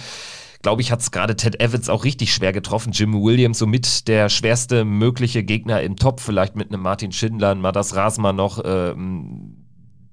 glaube 0.62 0.82
ich, 0.82 0.90
hat 0.90 1.00
es 1.00 1.10
gerade 1.10 1.36
Ted 1.36 1.60
Evans 1.60 1.88
auch 1.88 2.04
richtig 2.04 2.32
schwer 2.32 2.52
getroffen. 2.52 2.92
Jim 2.92 3.14
Williams 3.22 3.58
somit 3.58 4.08
der 4.08 4.28
schwerste 4.28 4.84
mögliche 4.84 5.44
Gegner 5.44 5.82
im 5.82 5.96
Top, 5.96 6.20
vielleicht 6.20 6.56
mit 6.56 6.72
einem 6.72 6.82
Martin 6.82 7.12
Schindler, 7.12 7.54
Madas 7.54 7.94
Rasma 7.94 8.32
noch. 8.32 8.62
Ähm, 8.64 9.57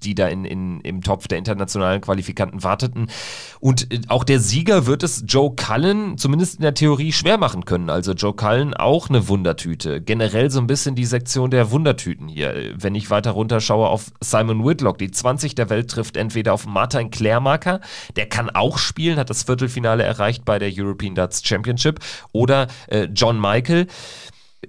die 0.06 0.16
da 0.16 0.28
in, 0.28 0.46
in, 0.46 0.80
im 0.82 1.02
Topf 1.02 1.28
der 1.28 1.38
internationalen 1.38 2.02
Qualifikanten 2.02 2.64
warteten. 2.64 3.08
Und 3.60 3.92
äh, 3.92 4.02
auch 4.08 4.24
der 4.24 4.40
Sieger 4.40 4.86
wird 4.86 5.04
es 5.04 5.24
Joe 5.28 5.54
Cullen 5.56 6.18
zumindest 6.18 6.58
in 6.58 6.62
der 6.62 6.74
Theorie 6.74 7.12
schwer 7.12 7.38
machen 7.38 7.66
können. 7.66 7.90
Also 7.90 8.14
Joe 8.14 8.34
Cullen 8.34 8.74
auch 8.74 9.10
eine 9.10 9.28
Wundertüte. 9.28 10.02
Generell 10.02 10.52
so 10.52 10.60
ein 10.60 10.68
bisschen 10.68 10.96
die 10.96 11.06
Sektion 11.06 11.52
der 11.52 11.72
Wundertüten 11.72 12.28
hier. 12.28 12.74
Wenn 12.76 12.96
ich 12.96 13.10
weiter 13.10 13.32
runterschaue 13.32 13.88
auf 13.88 14.12
Simon 14.22 14.66
Whitlock, 14.66 14.98
die 14.98 15.12
20 15.12 15.56
der 15.56 15.70
Welt 15.70 15.90
trifft 15.90 16.18
entweder 16.18 16.54
auf 16.54 16.66
Martin 16.66 17.10
Klärmarker, 17.10 17.82
der 18.16 18.28
kann 18.28 18.50
auch 18.50 18.78
spielen, 18.78 19.18
hat 19.18 19.30
das 19.30 19.44
Viertelfinale 19.44 20.04
erreicht 20.04 20.46
bei 20.46 20.60
der 20.60 20.72
European 20.72 21.16
Darts 21.16 21.46
Championship, 21.46 22.00
oder 22.32 22.68
äh, 22.88 23.08
John 23.14 23.40
Michael 23.40 23.88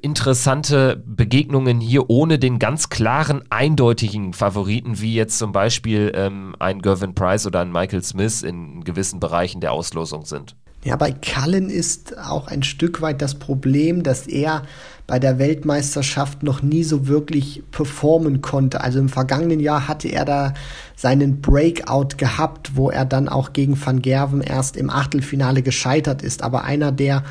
interessante 0.03 1.03
Begegnungen 1.05 1.81
hier 1.81 2.11
ohne 2.11 2.39
den 2.39 2.59
ganz 2.59 2.89
klaren, 2.89 3.43
eindeutigen 3.51 4.33
Favoriten, 4.33 5.01
wie 5.01 5.15
jetzt 5.15 5.39
zum 5.39 5.53
Beispiel 5.53 6.13
ähm, 6.15 6.55
ein 6.59 6.83
Gervin 6.83 7.15
Price 7.15 7.47
oder 7.47 7.61
ein 7.61 7.73
Michael 7.73 8.03
Smith 8.03 8.43
in 8.43 8.85
gewissen 8.85 9.21
Bereichen 9.21 9.61
der 9.61 9.73
Auslosung 9.73 10.25
sind. 10.25 10.57
Ja, 10.85 10.95
bei 10.95 11.11
Cullen 11.13 11.69
ist 11.69 12.17
auch 12.17 12.47
ein 12.47 12.63
Stück 12.63 13.01
weit 13.03 13.21
das 13.21 13.35
Problem, 13.35 14.05
dass 14.05 14.29
er 14.29 14.63
bei 15.09 15.19
der 15.19 15.39
Weltmeisterschaft 15.39 16.45
noch 16.45 16.63
nie 16.63 16.85
so 16.85 17.09
wirklich 17.09 17.65
performen 17.73 18.41
konnte. 18.41 18.81
Also 18.81 19.01
im 19.01 19.09
vergangenen 19.09 19.59
Jahr 19.59 19.89
hatte 19.89 20.09
er 20.09 20.25
da 20.25 20.55
seinen 20.95 21.41
Breakout 21.41 22.17
gehabt, 22.19 22.77
wo 22.77 22.91
er 22.91 23.05
dann 23.05 23.29
auch 23.29 23.53
gegen 23.53 23.77
Van 23.85 24.01
Gerven 24.01 24.41
erst 24.41 24.77
im 24.77 24.89
Achtelfinale 24.91 25.63
gescheitert 25.63 26.23
ist. 26.23 26.43
Aber 26.43 26.63
einer, 26.63 26.93
der 26.93 27.25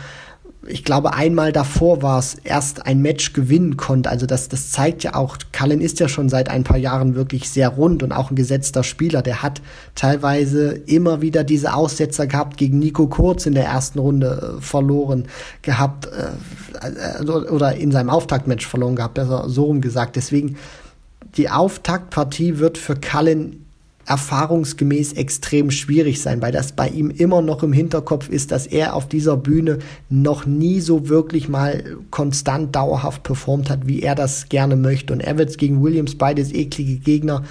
ich 0.67 0.83
glaube, 0.83 1.13
einmal 1.13 1.51
davor 1.51 2.01
war 2.01 2.19
es, 2.19 2.35
erst 2.43 2.85
ein 2.85 3.01
Match 3.01 3.33
gewinnen 3.33 3.77
konnte. 3.77 4.09
Also 4.09 4.25
das, 4.25 4.49
das 4.49 4.71
zeigt 4.71 5.03
ja 5.03 5.15
auch, 5.15 5.37
Cullen 5.51 5.81
ist 5.81 5.99
ja 5.99 6.07
schon 6.07 6.29
seit 6.29 6.49
ein 6.49 6.63
paar 6.63 6.77
Jahren 6.77 7.15
wirklich 7.15 7.49
sehr 7.49 7.69
rund 7.69 8.01
und 8.03 8.11
auch 8.11 8.31
ein 8.31 8.35
gesetzter 8.35 8.83
Spieler. 8.83 9.21
Der 9.21 9.43
hat 9.43 9.61
teilweise 9.93 10.71
immer 10.71 11.21
wieder 11.21 11.43
diese 11.43 11.73
Aussetzer 11.73 12.27
gehabt, 12.27 12.57
gegen 12.57 12.79
Nico 12.79 13.07
Kurz 13.07 13.45
in 13.45 13.53
der 13.53 13.65
ersten 13.65 13.99
Runde 13.99 14.57
äh, 14.57 14.61
verloren 14.61 15.27
gehabt 15.61 16.07
äh, 16.07 17.21
äh, 17.21 17.23
oder 17.25 17.75
in 17.75 17.91
seinem 17.91 18.09
Auftaktmatch 18.09 18.65
verloren 18.65 18.95
gehabt, 18.95 19.13
besser 19.15 19.47
so 19.47 19.65
rum 19.65 19.81
gesagt. 19.81 20.15
Deswegen, 20.15 20.57
die 21.37 21.49
Auftaktpartie 21.49 22.59
wird 22.59 22.77
für 22.77 22.95
Cullen 22.95 23.64
erfahrungsgemäß 24.05 25.13
extrem 25.13 25.71
schwierig 25.71 26.21
sein, 26.21 26.41
weil 26.41 26.51
das 26.51 26.73
bei 26.73 26.87
ihm 26.89 27.09
immer 27.09 27.41
noch 27.41 27.63
im 27.63 27.73
Hinterkopf 27.73 28.29
ist, 28.29 28.51
dass 28.51 28.67
er 28.67 28.95
auf 28.95 29.07
dieser 29.07 29.35
Bühne 29.35 29.79
noch 30.09 30.45
nie 30.45 30.79
so 30.79 31.09
wirklich 31.09 31.49
mal 31.49 31.83
konstant 32.11 32.75
dauerhaft 32.75 33.23
performt 33.23 33.69
hat, 33.69 33.87
wie 33.87 34.01
er 34.01 34.15
das 34.15 34.49
gerne 34.49 34.75
möchte. 34.75 35.13
Und 35.13 35.21
Evans 35.21 35.57
gegen 35.57 35.81
Williams, 35.81 36.15
beides 36.15 36.53
eklige 36.53 36.97
Gegner, 36.97 37.43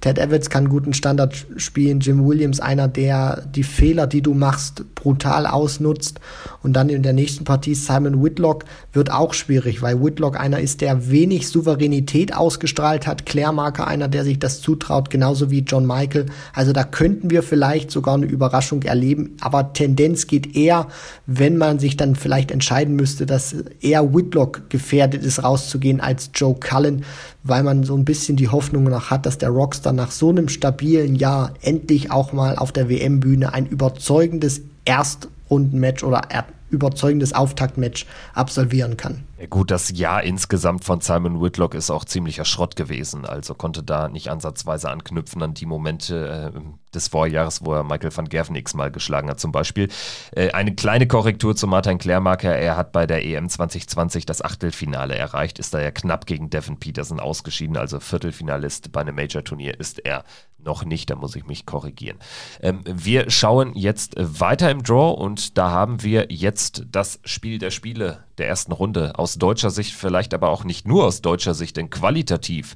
Ted 0.00 0.18
Evans 0.18 0.48
kann 0.48 0.70
guten 0.70 0.94
Standard 0.94 1.46
spielen, 1.56 2.00
Jim 2.00 2.26
Williams 2.26 2.58
einer, 2.58 2.88
der 2.88 3.42
die 3.54 3.62
Fehler, 3.62 4.06
die 4.06 4.22
du 4.22 4.32
machst, 4.32 4.94
brutal 4.94 5.46
ausnutzt. 5.46 6.20
Und 6.62 6.72
dann 6.74 6.88
in 6.88 7.02
der 7.02 7.12
nächsten 7.12 7.44
Partie 7.44 7.74
Simon 7.74 8.22
Whitlock 8.22 8.64
wird 8.94 9.10
auch 9.10 9.34
schwierig, 9.34 9.82
weil 9.82 10.02
Whitlock 10.02 10.40
einer 10.40 10.60
ist, 10.60 10.80
der 10.80 11.10
wenig 11.10 11.48
Souveränität 11.48 12.34
ausgestrahlt 12.34 13.06
hat. 13.06 13.26
Klärmarker 13.26 13.86
einer, 13.86 14.08
der 14.08 14.24
sich 14.24 14.38
das 14.38 14.62
zutraut, 14.62 15.10
genauso 15.10 15.50
wie 15.50 15.60
John 15.60 15.86
Michael. 15.86 16.26
Also 16.54 16.72
da 16.72 16.84
könnten 16.84 17.30
wir 17.30 17.42
vielleicht 17.42 17.90
sogar 17.90 18.14
eine 18.14 18.26
Überraschung 18.26 18.82
erleben. 18.82 19.36
Aber 19.40 19.74
Tendenz 19.74 20.26
geht 20.26 20.56
eher, 20.56 20.88
wenn 21.26 21.58
man 21.58 21.78
sich 21.78 21.98
dann 21.98 22.14
vielleicht 22.14 22.50
entscheiden 22.50 22.96
müsste, 22.96 23.26
dass 23.26 23.54
eher 23.82 24.14
Whitlock 24.14 24.70
gefährdet 24.70 25.24
ist, 25.24 25.44
rauszugehen 25.44 26.00
als 26.00 26.30
Joe 26.34 26.54
Cullen, 26.54 27.04
weil 27.42 27.62
man 27.62 27.84
so 27.84 27.96
ein 27.96 28.04
bisschen 28.04 28.36
die 28.36 28.48
Hoffnung 28.48 28.84
noch 28.84 29.10
hat, 29.10 29.26
dass 29.26 29.38
der 29.38 29.50
Rockstar 29.50 29.92
nach 29.92 30.10
so 30.10 30.30
einem 30.30 30.48
stabilen 30.48 31.14
Jahr 31.14 31.54
endlich 31.62 32.10
auch 32.10 32.32
mal 32.32 32.56
auf 32.56 32.72
der 32.72 32.88
WM-Bühne 32.88 33.52
ein 33.52 33.66
überzeugendes 33.66 34.62
Erstrundenmatch 34.84 36.04
oder 36.04 36.22
überzeugendes 36.70 37.32
Auftaktmatch 37.32 38.06
absolvieren 38.34 38.96
kann. 38.96 39.24
Gut, 39.48 39.70
das 39.70 39.90
Jahr 39.96 40.22
insgesamt 40.22 40.84
von 40.84 41.00
Simon 41.00 41.40
Whitlock 41.40 41.74
ist 41.74 41.90
auch 41.90 42.04
ziemlicher 42.04 42.44
Schrott 42.44 42.76
gewesen. 42.76 43.24
Also 43.24 43.54
konnte 43.54 43.82
da 43.82 44.08
nicht 44.08 44.28
ansatzweise 44.28 44.90
anknüpfen 44.90 45.42
an 45.42 45.54
die 45.54 45.64
Momente 45.64 46.52
äh, 46.54 46.60
des 46.94 47.08
Vorjahres, 47.08 47.64
wo 47.64 47.72
er 47.72 47.82
Michael 47.82 48.14
van 48.14 48.28
Gerven 48.28 48.54
x-mal 48.54 48.90
geschlagen 48.90 49.30
hat 49.30 49.40
zum 49.40 49.50
Beispiel. 49.50 49.88
Äh, 50.32 50.50
eine 50.50 50.74
kleine 50.74 51.06
Korrektur 51.06 51.56
zu 51.56 51.66
Martin 51.66 51.96
Klärmarker. 51.96 52.54
Er 52.54 52.76
hat 52.76 52.92
bei 52.92 53.06
der 53.06 53.24
EM 53.24 53.48
2020 53.48 54.26
das 54.26 54.42
Achtelfinale 54.42 55.14
erreicht, 55.14 55.58
ist 55.58 55.72
da 55.72 55.80
ja 55.80 55.90
knapp 55.90 56.26
gegen 56.26 56.50
Devin 56.50 56.78
Peterson 56.78 57.18
ausgeschieden. 57.18 57.78
Also 57.78 57.98
Viertelfinalist 57.98 58.92
bei 58.92 59.00
einem 59.00 59.14
Major-Turnier 59.14 59.80
ist 59.80 60.00
er 60.04 60.24
noch 60.58 60.84
nicht, 60.84 61.08
da 61.08 61.16
muss 61.16 61.36
ich 61.36 61.46
mich 61.46 61.64
korrigieren. 61.64 62.18
Ähm, 62.60 62.82
wir 62.84 63.30
schauen 63.30 63.72
jetzt 63.74 64.14
weiter 64.18 64.70
im 64.70 64.82
Draw 64.82 65.14
und 65.14 65.56
da 65.56 65.70
haben 65.70 66.02
wir 66.02 66.26
jetzt 66.28 66.84
das 66.90 67.20
Spiel 67.24 67.58
der 67.58 67.70
Spiele 67.70 68.24
der 68.40 68.48
ersten 68.48 68.72
Runde. 68.72 69.18
Aus 69.18 69.36
deutscher 69.36 69.70
Sicht 69.70 69.94
vielleicht 69.94 70.34
aber 70.34 70.48
auch 70.48 70.64
nicht 70.64 70.88
nur 70.88 71.04
aus 71.06 71.22
deutscher 71.22 71.54
Sicht, 71.54 71.76
denn 71.76 71.90
qualitativ 71.90 72.74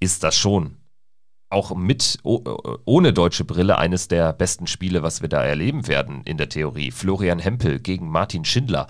ist 0.00 0.22
das 0.22 0.36
schon 0.36 0.76
auch 1.50 1.74
mit 1.74 2.18
ohne 2.22 3.12
deutsche 3.12 3.44
Brille 3.44 3.78
eines 3.78 4.08
der 4.08 4.32
besten 4.32 4.66
Spiele, 4.66 5.02
was 5.02 5.22
wir 5.22 5.28
da 5.28 5.42
erleben 5.42 5.86
werden 5.86 6.22
in 6.24 6.36
der 6.36 6.48
Theorie. 6.48 6.90
Florian 6.90 7.38
Hempel 7.38 7.78
gegen 7.78 8.08
Martin 8.08 8.44
Schindler. 8.44 8.88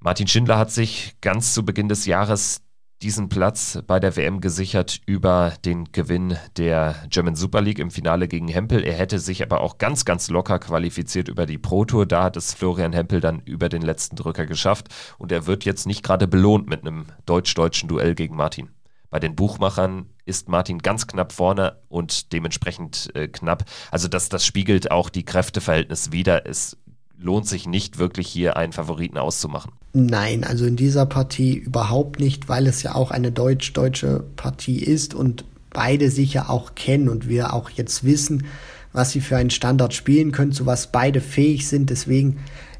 Martin 0.00 0.28
Schindler 0.28 0.56
hat 0.56 0.70
sich 0.70 1.16
ganz 1.20 1.52
zu 1.52 1.64
Beginn 1.64 1.88
des 1.88 2.06
Jahres 2.06 2.62
diesen 3.02 3.28
Platz 3.28 3.78
bei 3.86 4.00
der 4.00 4.16
WM 4.16 4.40
gesichert 4.40 5.00
über 5.06 5.52
den 5.64 5.92
Gewinn 5.92 6.36
der 6.56 6.96
German 7.10 7.36
Super 7.36 7.60
League 7.60 7.78
im 7.78 7.90
Finale 7.90 8.26
gegen 8.26 8.48
Hempel. 8.48 8.84
Er 8.84 8.94
hätte 8.94 9.18
sich 9.18 9.42
aber 9.42 9.60
auch 9.60 9.78
ganz, 9.78 10.04
ganz 10.04 10.28
locker 10.30 10.58
qualifiziert 10.58 11.28
über 11.28 11.46
die 11.46 11.58
Pro 11.58 11.84
Tour. 11.84 12.06
Da 12.06 12.24
hat 12.24 12.36
es 12.36 12.54
Florian 12.54 12.92
Hempel 12.92 13.20
dann 13.20 13.40
über 13.44 13.68
den 13.68 13.82
letzten 13.82 14.16
Drücker 14.16 14.46
geschafft 14.46 14.88
und 15.18 15.30
er 15.30 15.46
wird 15.46 15.64
jetzt 15.64 15.86
nicht 15.86 16.02
gerade 16.02 16.26
belohnt 16.26 16.68
mit 16.68 16.82
einem 16.82 17.06
deutsch-deutschen 17.26 17.88
Duell 17.88 18.14
gegen 18.14 18.34
Martin. 18.34 18.70
Bei 19.10 19.20
den 19.20 19.36
Buchmachern 19.36 20.06
ist 20.26 20.48
Martin 20.48 20.80
ganz 20.80 21.06
knapp 21.06 21.32
vorne 21.32 21.78
und 21.88 22.32
dementsprechend 22.32 23.10
äh, 23.14 23.28
knapp. 23.28 23.64
Also 23.90 24.08
das, 24.08 24.28
das 24.28 24.44
spiegelt 24.44 24.90
auch 24.90 25.08
die 25.08 25.24
Kräfteverhältnis 25.24 26.12
wider. 26.12 26.46
Es 26.46 26.76
lohnt 27.20 27.46
sich 27.46 27.66
nicht 27.66 27.98
wirklich 27.98 28.28
hier 28.28 28.56
einen 28.56 28.72
Favoriten 28.72 29.18
auszumachen. 29.18 29.72
Nein, 29.92 30.44
also 30.44 30.64
in 30.66 30.76
dieser 30.76 31.06
Partie 31.06 31.54
überhaupt 31.56 32.20
nicht, 32.20 32.48
weil 32.48 32.66
es 32.66 32.82
ja 32.82 32.94
auch 32.94 33.10
eine 33.10 33.32
deutsch-deutsche 33.32 34.24
Partie 34.36 34.78
ist 34.78 35.14
und 35.14 35.44
beide 35.70 36.10
sich 36.10 36.34
ja 36.34 36.48
auch 36.48 36.74
kennen 36.74 37.08
und 37.08 37.28
wir 37.28 37.52
auch 37.52 37.70
jetzt 37.70 38.04
wissen, 38.04 38.46
was 38.92 39.10
sie 39.10 39.20
für 39.20 39.36
einen 39.36 39.50
Standard 39.50 39.94
spielen 39.94 40.32
können, 40.32 40.52
zu 40.52 40.66
was 40.66 40.92
beide 40.92 41.20
fähig 41.20 41.68
sind. 41.68 41.90
Deswegen 41.90 42.38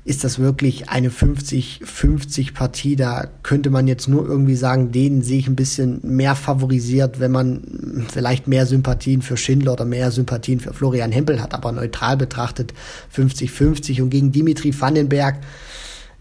ist 0.08 0.24
das 0.24 0.38
wirklich 0.38 0.88
eine 0.88 1.10
50-50 1.10 2.54
Partie. 2.54 2.96
Da 2.96 3.28
könnte 3.42 3.68
man 3.68 3.86
jetzt 3.86 4.08
nur 4.08 4.26
irgendwie 4.26 4.54
sagen, 4.54 4.90
den 4.90 5.20
sehe 5.20 5.38
ich 5.38 5.48
ein 5.48 5.54
bisschen 5.54 6.00
mehr 6.02 6.34
favorisiert, 6.34 7.20
wenn 7.20 7.30
man 7.30 8.06
vielleicht 8.10 8.48
mehr 8.48 8.64
Sympathien 8.64 9.20
für 9.20 9.36
Schindler 9.36 9.74
oder 9.74 9.84
mehr 9.84 10.10
Sympathien 10.10 10.60
für 10.60 10.72
Florian 10.72 11.12
Hempel 11.12 11.42
hat, 11.42 11.52
aber 11.52 11.72
neutral 11.72 12.16
betrachtet 12.16 12.72
50-50 13.14 14.00
und 14.00 14.08
gegen 14.08 14.32
Dimitri 14.32 14.72
Vandenberg. 14.78 15.40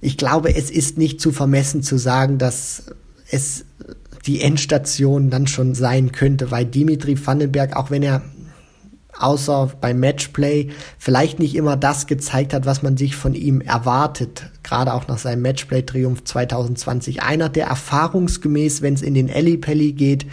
Ich 0.01 0.17
glaube, 0.17 0.53
es 0.53 0.69
ist 0.69 0.97
nicht 0.97 1.21
zu 1.21 1.31
vermessen 1.31 1.81
zu 1.81 1.97
sagen, 1.97 2.37
dass 2.37 2.83
es 3.31 3.63
die 4.25 4.41
Endstation 4.41 5.29
dann 5.29 5.47
schon 5.47 5.75
sein 5.75 6.11
könnte, 6.11 6.51
weil 6.51 6.65
Dimitri 6.65 7.17
Vandenberg, 7.25 7.77
auch 7.77 7.89
wenn 7.89 8.03
er 8.03 8.21
außer 9.19 9.71
beim 9.81 9.99
Matchplay 9.99 10.69
vielleicht 10.97 11.39
nicht 11.39 11.55
immer 11.55 11.75
das 11.75 12.07
gezeigt 12.07 12.53
hat, 12.53 12.65
was 12.65 12.83
man 12.83 12.97
sich 12.97 13.15
von 13.15 13.33
ihm 13.33 13.61
erwartet. 13.61 14.49
Gerade 14.63 14.93
auch 14.93 15.07
nach 15.07 15.17
seinem 15.17 15.41
Matchplay-Triumph 15.41 16.23
2020. 16.23 17.23
Einer, 17.23 17.49
der 17.49 17.67
erfahrungsgemäß, 17.67 18.81
wenn 18.81 18.93
es 18.93 19.01
in 19.01 19.13
den 19.13 19.29
Ellipelli 19.29 19.93
geht, 19.93 20.25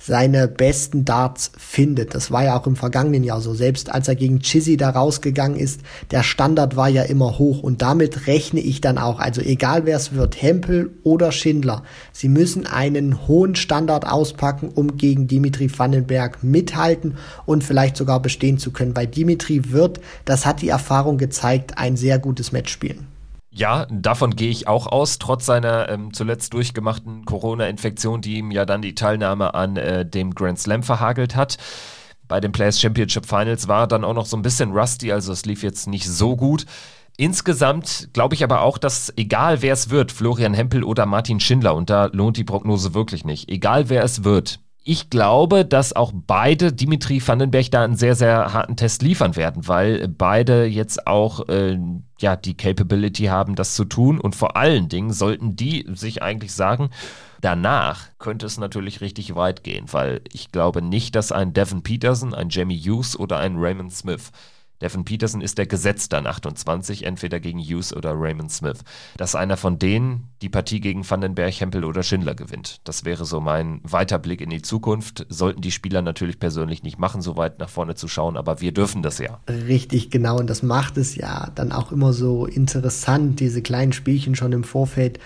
seine 0.00 0.48
besten 0.48 1.04
Darts 1.04 1.52
findet. 1.56 2.14
Das 2.14 2.30
war 2.30 2.44
ja 2.44 2.58
auch 2.58 2.66
im 2.66 2.74
vergangenen 2.74 3.22
Jahr 3.22 3.40
so. 3.40 3.52
Selbst 3.54 3.92
als 3.92 4.08
er 4.08 4.16
gegen 4.16 4.40
Chizzy 4.40 4.76
da 4.76 4.90
rausgegangen 4.90 5.58
ist, 5.58 5.82
der 6.10 6.22
Standard 6.22 6.74
war 6.74 6.88
ja 6.88 7.02
immer 7.02 7.38
hoch. 7.38 7.62
Und 7.62 7.82
damit 7.82 8.26
rechne 8.26 8.60
ich 8.60 8.80
dann 8.80 8.96
auch. 8.98 9.20
Also 9.20 9.42
egal 9.42 9.84
wer 9.84 9.96
es 9.96 10.14
wird, 10.14 10.40
Hempel 10.40 10.90
oder 11.02 11.30
Schindler, 11.32 11.82
sie 12.12 12.28
müssen 12.28 12.66
einen 12.66 13.28
hohen 13.28 13.54
Standard 13.54 14.06
auspacken, 14.06 14.70
um 14.74 14.96
gegen 14.96 15.28
Dimitri 15.28 15.70
Vandenberg 15.76 16.42
mithalten 16.42 17.18
und 17.44 17.62
vielleicht 17.62 17.96
sogar 17.96 18.20
bestehen 18.20 18.58
zu 18.58 18.70
können. 18.72 18.96
Weil 18.96 19.06
Dimitri 19.06 19.70
wird, 19.70 20.00
das 20.24 20.46
hat 20.46 20.62
die 20.62 20.70
Erfahrung 20.70 21.18
gezeigt, 21.18 21.76
ein 21.76 21.96
sehr 21.96 22.18
gutes 22.18 22.52
Match 22.52 22.72
spielen. 22.72 23.09
Ja, 23.52 23.86
davon 23.90 24.36
gehe 24.36 24.50
ich 24.50 24.68
auch 24.68 24.86
aus, 24.86 25.18
trotz 25.18 25.44
seiner 25.44 25.88
ähm, 25.88 26.12
zuletzt 26.14 26.54
durchgemachten 26.54 27.24
Corona-Infektion, 27.24 28.20
die 28.20 28.38
ihm 28.38 28.52
ja 28.52 28.64
dann 28.64 28.80
die 28.80 28.94
Teilnahme 28.94 29.54
an 29.54 29.76
äh, 29.76 30.06
dem 30.06 30.34
Grand 30.34 30.58
Slam 30.60 30.84
verhagelt 30.84 31.34
hat. 31.34 31.58
Bei 32.28 32.40
den 32.40 32.52
Players 32.52 32.80
Championship 32.80 33.26
Finals 33.26 33.66
war 33.66 33.82
er 33.82 33.86
dann 33.88 34.04
auch 34.04 34.14
noch 34.14 34.26
so 34.26 34.36
ein 34.36 34.42
bisschen 34.42 34.70
rusty, 34.70 35.10
also 35.10 35.32
es 35.32 35.46
lief 35.46 35.64
jetzt 35.64 35.88
nicht 35.88 36.08
so 36.08 36.36
gut. 36.36 36.64
Insgesamt 37.16 38.10
glaube 38.12 38.36
ich 38.36 38.44
aber 38.44 38.62
auch, 38.62 38.78
dass 38.78 39.12
egal 39.16 39.62
wer 39.62 39.72
es 39.72 39.90
wird, 39.90 40.12
Florian 40.12 40.54
Hempel 40.54 40.84
oder 40.84 41.04
Martin 41.04 41.40
Schindler, 41.40 41.74
und 41.74 41.90
da 41.90 42.06
lohnt 42.06 42.36
die 42.36 42.44
Prognose 42.44 42.94
wirklich 42.94 43.24
nicht, 43.24 43.50
egal 43.50 43.88
wer 43.88 44.04
es 44.04 44.22
wird, 44.22 44.60
ich 44.82 45.10
glaube, 45.10 45.64
dass 45.64 45.92
auch 45.92 46.12
beide 46.14 46.72
Dimitri 46.72 47.26
Vandenberg 47.26 47.70
da 47.70 47.84
einen 47.84 47.96
sehr, 47.96 48.14
sehr 48.14 48.52
harten 48.52 48.76
Test 48.76 49.02
liefern 49.02 49.36
werden, 49.36 49.68
weil 49.68 50.08
beide 50.08 50.64
jetzt 50.64 51.06
auch 51.06 51.48
äh, 51.48 51.78
ja, 52.18 52.36
die 52.36 52.56
Capability 52.56 53.24
haben, 53.24 53.56
das 53.56 53.74
zu 53.74 53.84
tun. 53.84 54.18
Und 54.18 54.34
vor 54.34 54.56
allen 54.56 54.88
Dingen 54.88 55.12
sollten 55.12 55.54
die 55.54 55.86
sich 55.92 56.22
eigentlich 56.22 56.52
sagen, 56.52 56.90
danach 57.42 58.08
könnte 58.18 58.46
es 58.46 58.58
natürlich 58.58 59.02
richtig 59.02 59.34
weit 59.34 59.64
gehen, 59.64 59.84
weil 59.92 60.22
ich 60.32 60.50
glaube 60.50 60.80
nicht, 60.80 61.14
dass 61.14 61.30
ein 61.30 61.52
Devin 61.52 61.82
Peterson, 61.82 62.34
ein 62.34 62.48
Jamie 62.48 62.80
Hughes 62.80 63.18
oder 63.18 63.38
ein 63.38 63.56
Raymond 63.58 63.92
Smith 63.92 64.32
Devin 64.80 65.04
Peterson 65.04 65.40
ist 65.40 65.58
der 65.58 65.66
Gesetz 65.66 66.08
dann 66.08 66.26
28, 66.26 67.04
entweder 67.04 67.40
gegen 67.40 67.58
Hughes 67.58 67.94
oder 67.94 68.12
Raymond 68.14 68.50
Smith. 68.50 68.78
Dass 69.16 69.34
einer 69.34 69.56
von 69.56 69.78
denen 69.78 70.28
die 70.42 70.48
Partie 70.48 70.80
gegen 70.80 71.08
Vandenberg, 71.08 71.60
Hempel 71.60 71.84
oder 71.84 72.02
Schindler 72.02 72.34
gewinnt. 72.34 72.80
Das 72.84 73.04
wäre 73.04 73.24
so 73.24 73.40
mein 73.40 73.80
Weiterblick 73.82 74.40
in 74.40 74.50
die 74.50 74.62
Zukunft. 74.62 75.26
Sollten 75.28 75.60
die 75.60 75.70
Spieler 75.70 76.02
natürlich 76.02 76.38
persönlich 76.38 76.82
nicht 76.82 76.98
machen, 76.98 77.20
so 77.20 77.36
weit 77.36 77.58
nach 77.58 77.68
vorne 77.68 77.94
zu 77.94 78.08
schauen, 78.08 78.36
aber 78.36 78.60
wir 78.60 78.72
dürfen 78.72 79.02
das 79.02 79.18
ja. 79.18 79.40
Richtig, 79.48 80.10
genau. 80.10 80.38
Und 80.38 80.48
das 80.48 80.62
macht 80.62 80.96
es 80.96 81.14
ja 81.14 81.50
dann 81.54 81.72
auch 81.72 81.92
immer 81.92 82.12
so 82.12 82.46
interessant, 82.46 83.40
diese 83.40 83.62
kleinen 83.62 83.92
Spielchen 83.92 84.34
schon 84.34 84.52
im 84.52 84.64
Vorfeld 84.64 85.18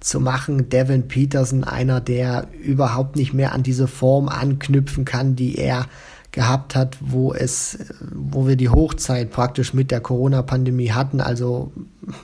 zu 0.00 0.20
machen. 0.20 0.68
Devin 0.68 1.08
Peterson, 1.08 1.64
einer, 1.64 2.00
der 2.00 2.48
überhaupt 2.52 3.16
nicht 3.16 3.32
mehr 3.32 3.52
an 3.52 3.62
diese 3.62 3.86
Form 3.86 4.28
anknüpfen 4.28 5.04
kann, 5.04 5.36
die 5.36 5.56
er 5.56 5.86
gehabt 6.32 6.74
hat, 6.74 6.96
wo 7.00 7.32
es, 7.34 7.78
wo 8.10 8.48
wir 8.48 8.56
die 8.56 8.70
Hochzeit 8.70 9.30
praktisch 9.30 9.74
mit 9.74 9.90
der 9.90 10.00
Corona-Pandemie 10.00 10.90
hatten, 10.90 11.20
also 11.20 11.72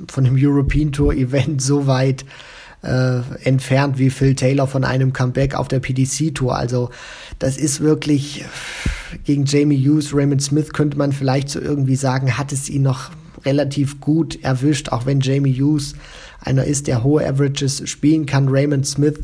von 0.09 0.24
dem 0.24 0.36
European 0.38 0.92
Tour 0.92 1.14
Event 1.14 1.61
so 1.61 1.86
weit 1.86 2.24
äh, 2.82 3.20
entfernt 3.44 3.98
wie 3.98 4.11
Phil 4.11 4.34
Taylor 4.34 4.66
von 4.66 4.84
einem 4.84 5.12
Comeback 5.12 5.54
auf 5.54 5.68
der 5.68 5.80
PDC 5.80 6.34
Tour. 6.34 6.56
Also 6.56 6.90
das 7.38 7.59
ist 7.59 7.80
wirklich 7.80 8.44
gegen 9.24 9.44
Jamie 9.44 9.78
Hughes, 9.78 10.14
Raymond 10.14 10.42
Smith 10.42 10.72
könnte 10.72 10.96
man 10.96 11.12
vielleicht 11.12 11.50
so 11.50 11.61
irgendwie 11.61 11.96
sagen, 11.96 12.38
hat 12.38 12.52
es 12.52 12.68
ihn 12.68 12.82
noch 12.82 13.11
relativ 13.44 14.00
gut 14.00 14.42
erwischt, 14.42 14.90
auch 14.90 15.06
wenn 15.06 15.20
Jamie 15.20 15.54
Hughes 15.54 15.94
einer 16.40 16.64
ist, 16.64 16.86
der 16.86 17.02
hohe 17.02 17.26
Averages 17.26 17.88
spielen 17.88 18.26
kann. 18.26 18.48
Raymond 18.48 18.86
Smith 18.86 19.18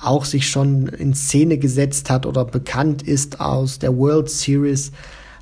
auch 0.00 0.24
sich 0.24 0.48
schon 0.48 0.88
in 0.88 1.14
Szene 1.14 1.58
gesetzt 1.58 2.10
hat 2.10 2.26
oder 2.26 2.44
bekannt 2.44 3.02
ist 3.02 3.40
aus 3.40 3.78
der 3.78 3.96
World 3.96 4.30
Series. 4.30 4.92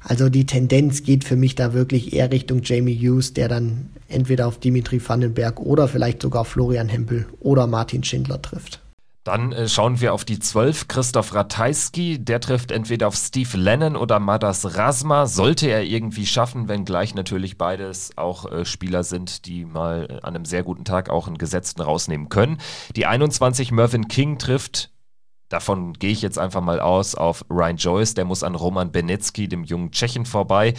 Also 0.03 0.29
die 0.29 0.47
Tendenz 0.47 1.03
geht 1.03 1.25
für 1.25 1.37
mich 1.37 1.55
da 1.57 1.73
wirklich 1.73 2.13
eher 2.13 2.31
Richtung 2.31 2.61
Jamie 2.63 2.97
Hughes, 2.97 3.33
der 3.33 3.49
dann 3.49 3.91
entweder 4.09 4.47
auf 4.47 4.59
Dimitri 4.59 5.01
Vandenberg 5.07 5.61
oder 5.61 5.89
vielleicht 5.89 6.23
sogar 6.23 6.45
Florian 6.45 6.89
Hempel 6.89 7.27
oder 7.41 7.67
Martin 7.67 8.05
Schindler 8.05 8.41
trifft. 8.41 8.86
Dann 9.27 9.51
äh, 9.51 9.69
schauen 9.69 10.01
wir 10.01 10.15
auf 10.15 10.25
die 10.25 10.39
12. 10.39 10.87
Christoph 10.87 11.35
Ratajski. 11.35 12.21
Der 12.21 12.41
trifft 12.41 12.71
entweder 12.71 13.09
auf 13.09 13.17
Steve 13.17 13.59
Lennon 13.59 13.97
oder 13.97 14.21
Madas 14.21 14.77
Rasma. 14.77 15.27
Sollte 15.27 15.67
er 15.67 15.83
irgendwie 15.83 16.27
schaffen, 16.27 16.69
wenngleich 16.69 17.17
natürlich 17.17 17.59
beides 17.59 18.17
auch 18.17 18.49
äh, 18.53 18.65
Spieler 18.65 19.03
sind, 19.03 19.47
die 19.47 19.65
mal 19.65 20.07
äh, 20.09 20.15
an 20.23 20.37
einem 20.37 20.45
sehr 20.45 20.63
guten 20.63 20.85
Tag 20.85 21.11
auch 21.11 21.27
einen 21.27 21.39
Gesetzten 21.39 21.83
rausnehmen 21.83 22.29
können. 22.29 22.59
Die 22.95 23.07
21 23.07 23.73
Mervyn 23.73 24.07
King 24.07 24.39
trifft 24.39 24.93
Davon 25.49 25.93
gehe 25.93 26.11
ich 26.11 26.23
jetzt 26.23 26.41
einfach 26.41 26.61
mal 26.61 26.81
aus 26.81 27.15
auf 27.15 27.45
Ryan 27.49 27.77
Joyce. 27.77 28.15
Der 28.15 28.25
muss 28.25 28.43
an 28.43 28.57
Roman 28.57 28.91
Benecki, 28.91 29.49
dem 29.49 29.63
jungen 29.63 29.93
Tschechen, 29.93 30.27
vorbei 30.27 30.75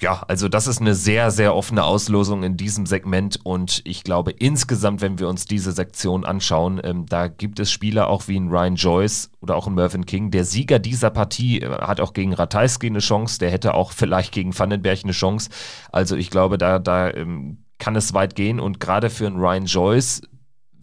ja, 0.00 0.22
also 0.28 0.48
das 0.48 0.66
ist 0.66 0.80
eine 0.80 0.94
sehr, 0.94 1.30
sehr 1.30 1.54
offene 1.54 1.84
Auslosung 1.84 2.42
in 2.42 2.56
diesem 2.56 2.86
Segment 2.86 3.38
und 3.44 3.82
ich 3.84 4.02
glaube 4.02 4.30
insgesamt, 4.30 5.02
wenn 5.02 5.18
wir 5.18 5.28
uns 5.28 5.44
diese 5.44 5.72
Sektion 5.72 6.24
anschauen, 6.24 6.80
ähm, 6.82 7.06
da 7.06 7.28
gibt 7.28 7.60
es 7.60 7.70
Spieler 7.70 8.08
auch 8.08 8.26
wie 8.26 8.38
ein 8.38 8.48
Ryan 8.48 8.76
Joyce 8.76 9.30
oder 9.40 9.56
auch 9.56 9.66
ein 9.66 9.74
Mervyn 9.74 10.06
King. 10.06 10.30
Der 10.30 10.44
Sieger 10.44 10.78
dieser 10.78 11.10
Partie 11.10 11.60
äh, 11.60 11.70
hat 11.70 12.00
auch 12.00 12.14
gegen 12.14 12.32
Ratajski 12.32 12.86
eine 12.86 13.00
Chance, 13.00 13.38
der 13.38 13.50
hätte 13.50 13.74
auch 13.74 13.92
vielleicht 13.92 14.32
gegen 14.32 14.58
Vandenberg 14.58 15.00
eine 15.04 15.12
Chance. 15.12 15.50
Also 15.92 16.16
ich 16.16 16.30
glaube, 16.30 16.56
da, 16.56 16.78
da 16.78 17.10
ähm, 17.10 17.58
kann 17.78 17.96
es 17.96 18.14
weit 18.14 18.34
gehen 18.34 18.58
und 18.58 18.80
gerade 18.80 19.10
für 19.10 19.26
einen 19.26 19.36
Ryan 19.36 19.66
Joyce 19.66 20.22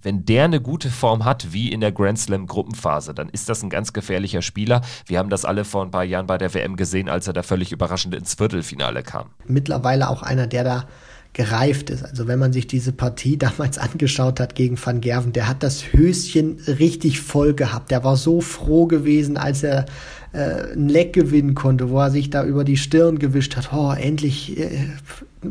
wenn 0.08 0.24
der 0.24 0.46
eine 0.46 0.62
gute 0.62 0.90
Form 0.90 1.26
hat, 1.26 1.52
wie 1.52 1.70
in 1.70 1.82
der 1.82 1.92
Grand 1.92 2.18
Slam 2.18 2.48
Gruppenphase, 2.48 3.14
dann 3.14 3.28
ist 3.28 3.50
das 3.50 3.62
ein 3.62 3.70
ganz 3.70 3.92
gefährlicher 3.92 4.42
Spieler. 4.42 4.80
Wir 5.06 5.20
haben 5.20 5.30
das 5.30 5.44
alle 5.44 5.66
vor 5.66 5.84
ein 5.84 5.92
paar 5.92 6.06
Jahren 6.06 6.28
bei 6.28 6.38
der 6.38 6.54
WM 6.54 6.78
gesehen, 6.78 7.10
als 7.10 7.28
er 7.28 7.34
da 7.34 7.44
völlig 7.44 7.74
überraschend 7.74 8.16
ins 8.16 8.36
Viertelfinale 8.36 9.04
kam. 9.04 9.32
Mittlerweile 9.48 10.10
auch 10.10 10.24
einer, 10.24 10.48
der 10.48 10.64
da 10.64 10.86
gereift 11.34 11.90
ist. 11.90 12.06
Also 12.06 12.26
wenn 12.26 12.40
man 12.40 12.54
sich 12.54 12.68
diese 12.68 12.94
Partie 12.94 13.36
damals 13.38 13.78
angeschaut 13.78 14.40
hat 14.40 14.56
gegen 14.56 14.78
Van 14.82 15.02
Gerven, 15.02 15.34
der 15.34 15.50
hat 15.50 15.62
das 15.62 15.92
Höschen 15.92 16.58
richtig 16.66 17.20
voll 17.20 17.54
gehabt. 17.54 17.92
Der 17.92 18.06
war 18.06 18.16
so 18.16 18.40
froh 18.40 18.86
gewesen, 18.86 19.36
als 19.36 19.62
er 19.62 19.88
äh, 20.32 20.72
ein 20.72 20.88
Leck 20.88 21.12
gewinnen 21.12 21.54
konnte, 21.54 21.90
wo 21.90 22.00
er 22.00 22.12
sich 22.12 22.30
da 22.30 22.46
über 22.46 22.64
die 22.64 22.78
Stirn 22.78 23.20
gewischt 23.20 23.58
hat. 23.58 23.74
Oh, 23.74 23.92
endlich 23.92 24.58
äh, 24.58 24.88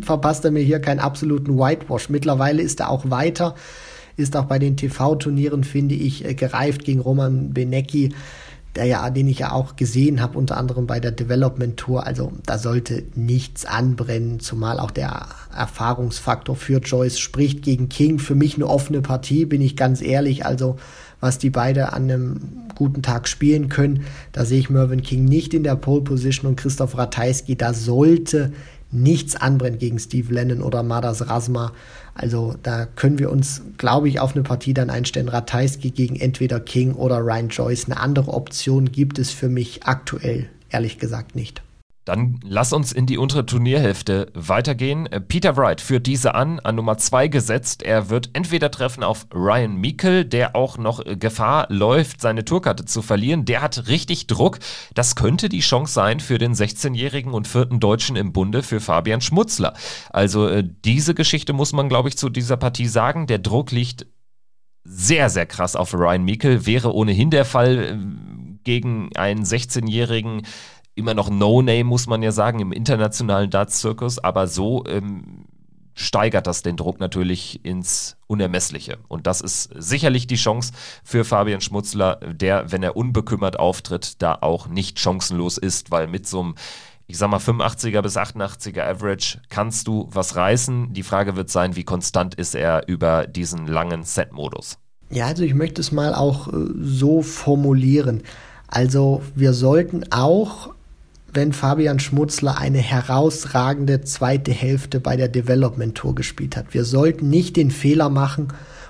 verpasst 0.01 0.47
er 0.47 0.51
mir 0.51 0.63
hier 0.63 0.81
keinen 0.81 1.01
absoluten 1.01 1.59
Whitewash. 1.59 2.09
Mittlerweile 2.09 2.63
ist 2.63 2.81
er 2.81 2.89
auch 2.89 3.11
weiter 3.11 3.55
ist 4.17 4.37
auch 4.37 4.47
bei 4.47 4.59
den 4.59 4.77
TV-Turnieren, 4.77 5.65
finde 5.65 5.95
ich, 5.95 6.25
äh, 6.25 6.35
gereift 6.35 6.85
gegen 6.85 7.01
Roman 7.01 7.53
Benecki 7.53 8.13
der 8.77 8.85
ja, 8.85 9.11
den 9.11 9.27
ich 9.27 9.41
ja 9.41 9.53
auch 9.53 9.77
gesehen 9.77 10.21
habe, 10.21 10.39
unter 10.39 10.57
anderem 10.57 10.87
bei 10.87 11.01
der 11.01 11.11
Development 11.11 11.77
Tour. 11.77 12.07
Also 12.07 12.33
da 12.45 12.59
sollte 12.59 13.05
nichts 13.15 13.65
anbrennen, 13.65 14.39
zumal 14.39 14.79
auch 14.79 14.91
der 14.91 15.27
Erfahrungsfaktor 15.57 16.55
für 16.55 16.79
Joyce 16.79 17.19
spricht 17.19 17.63
gegen 17.63 17.89
King. 17.89 18.19
Für 18.19 18.35
mich 18.35 18.57
eine 18.57 18.67
offene 18.67 19.01
Partie, 19.01 19.47
bin 19.47 19.63
ich 19.63 19.77
ganz 19.77 20.03
ehrlich. 20.03 20.45
Also 20.45 20.77
was 21.21 21.39
die 21.39 21.51
beide 21.51 21.95
an 21.95 22.05
einem 22.05 22.41
guten 22.75 23.03
Tag 23.03 23.27
spielen 23.27 23.71
können, 23.71 24.05
da 24.33 24.45
sehe 24.45 24.61
ich 24.61 24.69
Mervyn 24.69 25.03
King 25.03 25.25
nicht 25.25 25.55
in 25.55 25.65
der 25.65 25.77
Pole 25.77 26.03
Position 26.03 26.51
und 26.51 26.57
Christoph 26.57 26.99
Ratajski, 26.99 27.57
da 27.57 27.73
sollte 27.73 28.53
nichts 28.93 29.35
anbrennen 29.35 29.79
gegen 29.79 29.99
Steve 29.99 30.33
Lennon 30.33 30.63
oder 30.63 30.83
Madas 30.83 31.29
Rasma. 31.29 31.73
Also 32.19 32.55
da 32.63 32.87
können 32.87 33.19
wir 33.19 33.31
uns, 33.31 33.63
glaube 33.77 34.09
ich, 34.09 34.21
auf 34.21 34.35
eine 34.35 34.43
Partie 34.43 34.73
dann 34.73 34.89
einstellen. 34.89 35.29
Ratajski 35.29 35.91
gegen 35.91 36.17
entweder 36.17 36.61
King 36.61 36.95
oder 36.95 37.19
Ryan 37.19 37.49
Joyce. 37.49 37.87
Eine 37.87 38.01
andere 38.01 38.33
Option 38.33 38.91
gibt 38.91 39.19
es 39.19 39.31
für 39.31 39.51
mich 39.51 39.85
aktuell, 39.85 40.49
ehrlich 40.71 40.99
gesagt, 40.99 41.37
nicht. 41.37 41.63
Dann 42.07 42.39
lass 42.45 42.73
uns 42.73 42.93
in 42.93 43.07
die 43.07 43.19
untere 43.19 43.47
Turnierhälfte 43.47 44.31
weitergehen. 44.33 45.07
Äh, 45.07 45.21
Peter 45.21 45.57
Wright 45.57 45.81
führt 45.81 46.07
diese 46.07 46.37
an, 46.37 46.61
an 46.61 46.77
Nummer 46.77 46.97
2 46.99 47.27
gesetzt. 47.27 47.83
Er 47.83 48.11
wird 48.11 48.31
entweder 48.33 48.71
treffen 48.71 49.03
auf 49.03 49.27
Ryan 49.35 49.81
Meikle, 49.81 50.25
der 50.25 50.55
auch 50.55 50.79
noch 50.79 51.05
äh, 51.05 51.17
Gefahr 51.17 51.67
läuft, 51.69 52.21
seine 52.21 52.45
Tourkarte 52.45 52.85
zu 52.85 53.03
verlieren. 53.03 53.45
Der 53.45 53.61
hat 53.61 53.89
richtig 53.89 54.29
Druck. 54.29 54.61
Das 54.95 55.17
könnte 55.17 55.49
die 55.49 55.59
Chance 55.59 55.95
sein 55.95 56.21
für 56.21 56.39
den 56.39 56.55
16-jährigen 56.55 57.33
und 57.33 57.49
vierten 57.49 57.81
Deutschen 57.81 58.15
im 58.15 58.33
Bunde, 58.33 58.63
für 58.63 58.79
Fabian 58.79 59.21
Schmutzler. 59.21 59.75
Also 60.11 60.47
äh, 60.47 60.63
diese 60.85 61.13
Geschichte 61.13 61.53
muss 61.55 61.73
man, 61.73 61.89
glaube 61.89 62.09
ich, 62.09 62.17
zu 62.17 62.29
dieser 62.29 62.57
Partie 62.57 62.87
sagen. 62.87 63.27
Der 63.27 63.41
Druck 63.41 63.73
liegt 63.73 64.07
sehr, 64.85 65.29
sehr 65.29 65.47
krass 65.47 65.75
auf 65.75 65.93
Ryan 65.93 66.25
Meikle. 66.25 66.67
Wäre 66.67 66.95
ohnehin 66.95 67.31
der 67.31 67.45
Fall 67.45 67.99
gegen 68.67 69.11
einen 69.17 69.45
16-jährigen 69.45 70.43
immer 70.97 71.15
noch 71.15 71.31
No-Name, 71.31 71.85
muss 71.85 72.07
man 72.07 72.23
ja 72.23 72.33
sagen, 72.33 72.61
im 72.61 72.73
internationalen 72.73 73.51
Darts-Zirkus, 73.51 74.19
aber 74.19 74.49
so 74.49 74.85
ähm, 74.87 75.45
steigert 75.95 76.47
das 76.47 76.63
den 76.63 76.77
Druck 76.77 77.01
natürlich 77.01 77.65
ins 77.65 78.17
Unermessliche. 78.27 78.99
Und 79.09 79.27
das 79.27 79.41
ist 79.41 79.71
sicherlich 79.75 80.27
die 80.27 80.37
Chance 80.37 80.73
für 81.05 81.25
Fabian 81.25 81.61
Schmutzler, 81.61 82.17
der, 82.17 82.71
wenn 82.71 82.83
er 82.83 82.97
unbekümmert 82.97 83.59
auftritt, 83.59 84.21
da 84.21 84.39
auch 84.41 84.69
nicht 84.69 84.99
chancenlos 84.99 85.59
ist, 85.59 85.91
weil 85.91 86.07
mit 86.07 86.27
so 86.27 86.41
einem 86.41 86.55
ich 87.09 87.19
sag 87.19 87.31
mal 87.31 87.39
85er 87.39 88.03
bis 88.03 88.17
88er 88.17 88.83
Average 88.83 89.39
kannst 89.49 89.87
du 89.87 90.09
was 90.11 90.35
reißen. 90.35 90.93
Die 90.93 91.05
Frage 91.05 91.37
wird 91.37 91.51
sein, 91.51 91.77
wie 91.77 91.85
konstant 91.85 92.35
ist 92.35 92.57
er 92.57 92.89
über 92.89 93.29
diesen 93.29 93.69
langen 93.69 94.03
Set-Modus. 94.03 94.79
Ja, 95.11 95.27
also 95.27 95.45
ich 95.45 95.55
möchte 95.55 95.81
es 95.81 95.93
mal 95.93 96.15
auch 96.15 96.49
äh, 96.49 96.57
so 96.81 97.23
formulieren. 97.23 98.23
Also 98.67 99.23
wir 99.37 99.53
sollten 99.53 100.11
auch 100.11 100.75
wenn 101.37 101.53
Fabian 101.53 102.01
Schmutzler 102.01 102.59
eine 102.59 102.79
herausragende 102.79 104.01
zweite 104.01 104.53
Hälfte 104.53 104.99
bei 104.99 105.17
der 105.17 105.29
Development 105.29 105.95
Tour 105.95 106.15
gespielt 106.15 106.57
hat. 106.57 106.75
Wir 106.75 106.85
sollten 106.85 107.29
nicht 107.29 107.57
den 107.57 107.71
Fehler 107.71 108.09
machen 108.09 108.49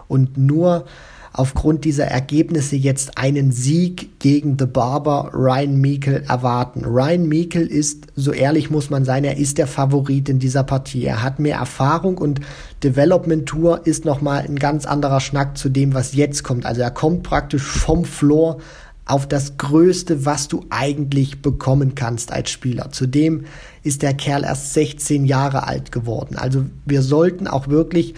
und 0.09 0.38
nur 0.38 0.86
aufgrund 1.32 1.84
dieser 1.84 2.07
Ergebnisse 2.07 2.76
jetzt 2.76 3.18
einen 3.18 3.53
Sieg 3.53 4.18
gegen 4.20 4.57
The 4.59 4.64
Barber 4.64 5.32
Ryan 5.34 5.80
Meikle 5.80 6.22
erwarten. 6.26 6.84
Ryan 6.84 7.28
Meikle 7.28 7.62
ist, 7.62 8.07
so 8.14 8.32
ehrlich 8.32 8.70
muss 8.70 8.88
man 8.88 9.05
sein, 9.05 9.24
er 9.24 9.36
ist 9.36 9.59
der 9.59 9.66
Favorit 9.66 10.30
in 10.30 10.38
dieser 10.38 10.62
Partie. 10.62 11.05
Er 11.05 11.22
hat 11.22 11.38
mehr 11.38 11.59
Erfahrung 11.59 12.16
und 12.16 12.40
Development 12.82 13.47
Tour 13.47 13.86
ist 13.86 14.07
nochmal 14.07 14.44
ein 14.49 14.57
ganz 14.57 14.86
anderer 14.86 15.20
Schnack 15.20 15.59
zu 15.59 15.68
dem, 15.68 15.92
was 15.92 16.14
jetzt 16.14 16.42
kommt. 16.42 16.64
Also 16.64 16.80
er 16.80 16.90
kommt 16.90 17.22
praktisch 17.22 17.64
vom 17.64 18.05
Floor 18.05 18.59
auf 19.07 19.28
das 19.28 19.57
Größte, 19.57 20.26
was 20.26 20.48
du 20.48 20.66
eigentlich 20.68 21.40
bekommen 21.40 21.94
kannst 21.94 22.32
als 22.32 22.50
Spieler. 22.50 22.90
Zudem 22.90 23.44
ist 23.84 24.02
der 24.02 24.14
Kerl 24.14 24.42
erst 24.42 24.74
16 24.74 25.24
Jahre 25.24 25.66
alt 25.66 25.92
geworden. 25.92 26.36
Also 26.36 26.66
wir 26.84 27.02
sollten 27.02 27.46
auch 27.46 27.68
wirklich 27.68 28.14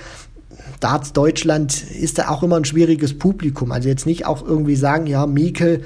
Darts 0.81 1.13
Deutschland 1.13 1.83
ist 1.83 2.19
da 2.19 2.29
auch 2.29 2.43
immer 2.43 2.57
ein 2.57 2.65
schwieriges 2.65 3.19
Publikum. 3.19 3.73
Also 3.73 3.89
jetzt 3.89 4.07
nicht 4.07 4.27
auch 4.27 4.45
irgendwie 4.45 4.77
sagen, 4.77 5.07
ja, 5.07 5.27
Mikel, 5.27 5.83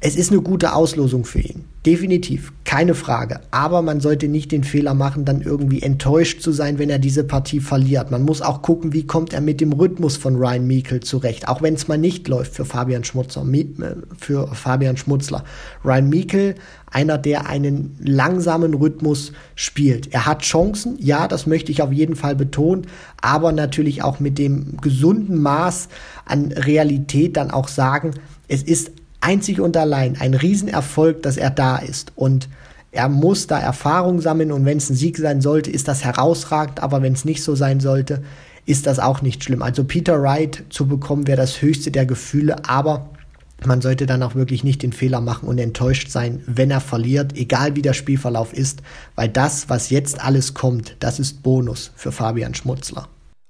es 0.00 0.16
ist 0.16 0.30
eine 0.30 0.42
gute 0.42 0.74
Auslosung 0.74 1.24
für 1.24 1.40
ihn. 1.40 1.64
Definitiv, 1.86 2.52
keine 2.64 2.94
Frage. 2.94 3.40
Aber 3.52 3.82
man 3.82 4.00
sollte 4.00 4.26
nicht 4.26 4.50
den 4.50 4.64
Fehler 4.64 4.94
machen, 4.94 5.24
dann 5.24 5.42
irgendwie 5.42 5.80
enttäuscht 5.80 6.42
zu 6.42 6.50
sein, 6.50 6.78
wenn 6.78 6.90
er 6.90 6.98
diese 6.98 7.22
Partie 7.22 7.60
verliert. 7.60 8.10
Man 8.10 8.24
muss 8.24 8.42
auch 8.42 8.62
gucken, 8.62 8.92
wie 8.92 9.06
kommt 9.06 9.32
er 9.32 9.40
mit 9.40 9.60
dem 9.60 9.72
Rhythmus 9.72 10.16
von 10.16 10.34
Ryan 10.34 10.66
Meikle 10.66 10.98
zurecht. 10.98 11.46
Auch 11.46 11.62
wenn 11.62 11.74
es 11.74 11.86
mal 11.86 11.96
nicht 11.96 12.26
läuft 12.26 12.54
für 12.54 12.64
Fabian 12.64 13.04
Schmutzler, 13.04 13.46
äh, 13.46 13.94
für 14.18 14.48
Fabian 14.48 14.96
Schmutzler. 14.96 15.44
Ryan 15.84 16.10
Meikle, 16.10 16.54
einer, 16.90 17.16
der 17.16 17.48
einen 17.48 17.96
langsamen 18.00 18.74
Rhythmus 18.74 19.32
spielt. 19.54 20.12
Er 20.12 20.26
hat 20.26 20.42
Chancen, 20.42 20.96
ja, 20.98 21.28
das 21.28 21.46
möchte 21.46 21.70
ich 21.70 21.80
auf 21.80 21.92
jeden 21.92 22.16
Fall 22.16 22.34
betonen, 22.34 22.88
aber 23.22 23.52
natürlich 23.52 24.02
auch 24.02 24.18
mit 24.18 24.36
dem 24.36 24.78
gesunden 24.80 25.40
Maß 25.40 25.88
an 26.24 26.50
Realität 26.50 27.36
dann 27.36 27.52
auch 27.52 27.68
sagen, 27.68 28.14
es 28.48 28.62
ist 28.62 28.90
einzig 29.20 29.60
und 29.60 29.76
allein 29.76 30.20
ein 30.20 30.34
Riesenerfolg, 30.34 31.22
dass 31.22 31.36
er 31.36 31.50
da 31.50 31.76
ist. 31.76 32.12
Und 32.16 32.48
er 32.90 33.08
muss 33.08 33.46
da 33.46 33.58
Erfahrung 33.58 34.20
sammeln 34.20 34.52
und 34.52 34.64
wenn 34.64 34.78
es 34.78 34.90
ein 34.90 34.96
Sieg 34.96 35.18
sein 35.18 35.40
sollte, 35.40 35.70
ist 35.70 35.88
das 35.88 36.04
herausragend, 36.04 36.80
aber 36.80 37.02
wenn 37.02 37.12
es 37.12 37.24
nicht 37.24 37.42
so 37.42 37.54
sein 37.54 37.80
sollte, 37.80 38.22
ist 38.64 38.86
das 38.86 38.98
auch 38.98 39.22
nicht 39.22 39.44
schlimm. 39.44 39.62
Also 39.62 39.84
Peter 39.84 40.20
Wright 40.22 40.64
zu 40.70 40.86
bekommen 40.86 41.26
wäre 41.26 41.36
das 41.36 41.62
höchste 41.62 41.90
der 41.90 42.06
Gefühle, 42.06 42.68
aber 42.68 43.10
man 43.64 43.80
sollte 43.80 44.06
dann 44.06 44.22
auch 44.22 44.34
wirklich 44.34 44.62
nicht 44.62 44.82
den 44.82 44.92
Fehler 44.92 45.20
machen 45.20 45.48
und 45.48 45.58
enttäuscht 45.58 46.10
sein, 46.10 46.42
wenn 46.46 46.70
er 46.70 46.80
verliert, 46.80 47.36
egal 47.36 47.76
wie 47.76 47.82
der 47.82 47.92
Spielverlauf 47.92 48.52
ist, 48.52 48.82
weil 49.16 49.28
das, 49.28 49.68
was 49.68 49.90
jetzt 49.90 50.22
alles 50.24 50.54
kommt, 50.54 50.96
das 51.00 51.18
ist 51.18 51.42
Bonus 51.42 51.90
für 51.96 52.12
Fabian 52.12 52.54
Schmutzler. 52.54 53.08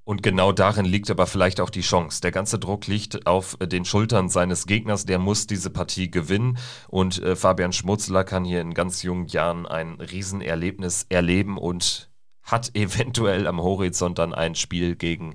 Und 0.09 0.23
genau 0.23 0.53
darin 0.53 0.87
liegt 0.87 1.11
aber 1.11 1.27
vielleicht 1.27 1.61
auch 1.61 1.69
die 1.69 1.83
Chance. 1.83 2.23
Der 2.23 2.31
ganze 2.31 2.59
Druck 2.59 2.87
liegt 2.87 3.27
auf 3.27 3.59
den 3.61 3.85
Schultern 3.85 4.31
seines 4.31 4.65
Gegners. 4.65 5.05
Der 5.05 5.19
muss 5.19 5.47
diese 5.47 5.69
Partie 5.69 6.11
gewinnen. 6.11 6.57
Und 6.89 7.23
äh, 7.23 7.37
Fabian 7.37 7.75
Schmutzler 7.75 8.25
kann 8.25 8.43
hier 8.43 8.63
in 8.63 8.73
ganz 8.73 9.03
jungen 9.03 9.27
Jahren 9.27 9.67
ein 9.67 10.01
Riesenerlebnis 10.01 11.05
erleben 11.11 11.59
und 11.59 12.09
hat 12.43 12.71
eventuell 12.75 13.47
am 13.47 13.61
Horizont 13.61 14.19
dann 14.19 14.33
ein 14.33 14.55
Spiel 14.55 14.97
gegen 14.97 15.35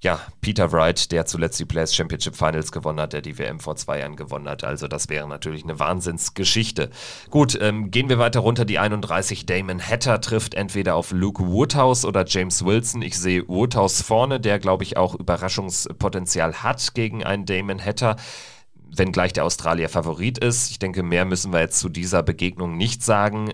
ja, 0.00 0.20
Peter 0.42 0.72
Wright, 0.72 1.10
der 1.10 1.24
zuletzt 1.24 1.58
die 1.58 1.64
Players 1.64 1.94
Championship 1.94 2.36
Finals 2.36 2.70
gewonnen 2.70 3.00
hat, 3.00 3.14
der 3.14 3.22
die 3.22 3.38
WM 3.38 3.60
vor 3.60 3.76
zwei 3.76 4.00
Jahren 4.00 4.16
gewonnen 4.16 4.48
hat. 4.48 4.62
Also 4.62 4.88
das 4.88 5.08
wäre 5.08 5.26
natürlich 5.26 5.64
eine 5.64 5.78
Wahnsinnsgeschichte. 5.78 6.90
Gut, 7.30 7.58
ähm, 7.60 7.90
gehen 7.90 8.08
wir 8.08 8.18
weiter 8.18 8.40
runter. 8.40 8.66
Die 8.66 8.78
31 8.78 9.46
Damon 9.46 9.80
Hatter 9.80 10.20
trifft 10.20 10.54
entweder 10.54 10.96
auf 10.96 11.12
Luke 11.12 11.46
Woodhouse 11.46 12.04
oder 12.04 12.26
James 12.26 12.64
Wilson. 12.64 13.00
Ich 13.00 13.18
sehe 13.18 13.48
Woodhouse 13.48 14.02
vorne, 14.02 14.38
der 14.38 14.58
glaube 14.58 14.84
ich 14.84 14.98
auch 14.98 15.14
Überraschungspotenzial 15.14 16.62
hat 16.62 16.94
gegen 16.94 17.24
einen 17.24 17.46
Damon 17.46 17.82
Hatter 17.82 18.16
wenngleich 18.98 19.32
der 19.32 19.44
Australier 19.44 19.88
Favorit 19.88 20.38
ist. 20.38 20.70
Ich 20.70 20.78
denke, 20.78 21.02
mehr 21.02 21.24
müssen 21.24 21.52
wir 21.52 21.60
jetzt 21.60 21.80
zu 21.80 21.88
dieser 21.88 22.22
Begegnung 22.22 22.76
nicht 22.76 23.02
sagen. 23.02 23.52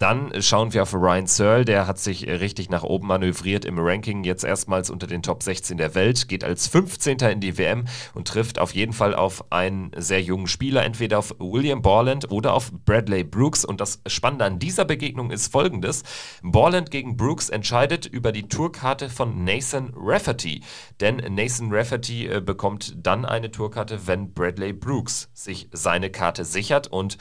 Dann 0.00 0.32
schauen 0.40 0.72
wir 0.72 0.84
auf 0.84 0.94
Ryan 0.94 1.26
Searle, 1.26 1.66
der 1.66 1.86
hat 1.86 1.98
sich 1.98 2.26
richtig 2.26 2.70
nach 2.70 2.84
oben 2.84 3.06
manövriert 3.06 3.66
im 3.66 3.78
Ranking, 3.78 4.24
jetzt 4.24 4.44
erstmals 4.44 4.88
unter 4.88 5.06
den 5.06 5.22
Top 5.22 5.42
16 5.42 5.76
der 5.76 5.94
Welt, 5.94 6.26
geht 6.26 6.42
als 6.42 6.68
15. 6.68 7.18
in 7.18 7.40
die 7.40 7.58
WM 7.58 7.84
und 8.14 8.26
trifft 8.26 8.58
auf 8.58 8.74
jeden 8.74 8.94
Fall 8.94 9.14
auf 9.14 9.52
einen 9.52 9.90
sehr 9.94 10.22
jungen 10.22 10.46
Spieler, 10.46 10.84
entweder 10.84 11.18
auf 11.18 11.34
William 11.38 11.82
Borland 11.82 12.30
oder 12.30 12.54
auf 12.54 12.72
Bradley 12.72 13.24
Brooks. 13.24 13.62
Und 13.62 13.82
das 13.82 14.00
Spannende 14.06 14.46
an 14.46 14.58
dieser 14.58 14.86
Begegnung 14.86 15.30
ist 15.30 15.52
folgendes. 15.52 16.02
Borland 16.42 16.90
gegen 16.90 17.18
Brooks 17.18 17.50
entscheidet 17.50 18.06
über 18.06 18.32
die 18.32 18.48
Tourkarte 18.48 19.10
von 19.10 19.44
Nathan 19.44 19.92
Rafferty. 19.94 20.62
Denn 21.00 21.16
Nathan 21.16 21.70
Rafferty 21.70 22.26
äh, 22.26 22.40
bekommt 22.40 22.94
dann 22.96 23.26
eine 23.26 23.50
Tourkarte, 23.50 24.06
wenn 24.06 24.32
Bradley 24.32 24.72
Brooks 24.72 25.28
sich 25.34 25.68
seine 25.72 26.08
Karte 26.08 26.46
sichert 26.46 26.86
und 26.86 27.18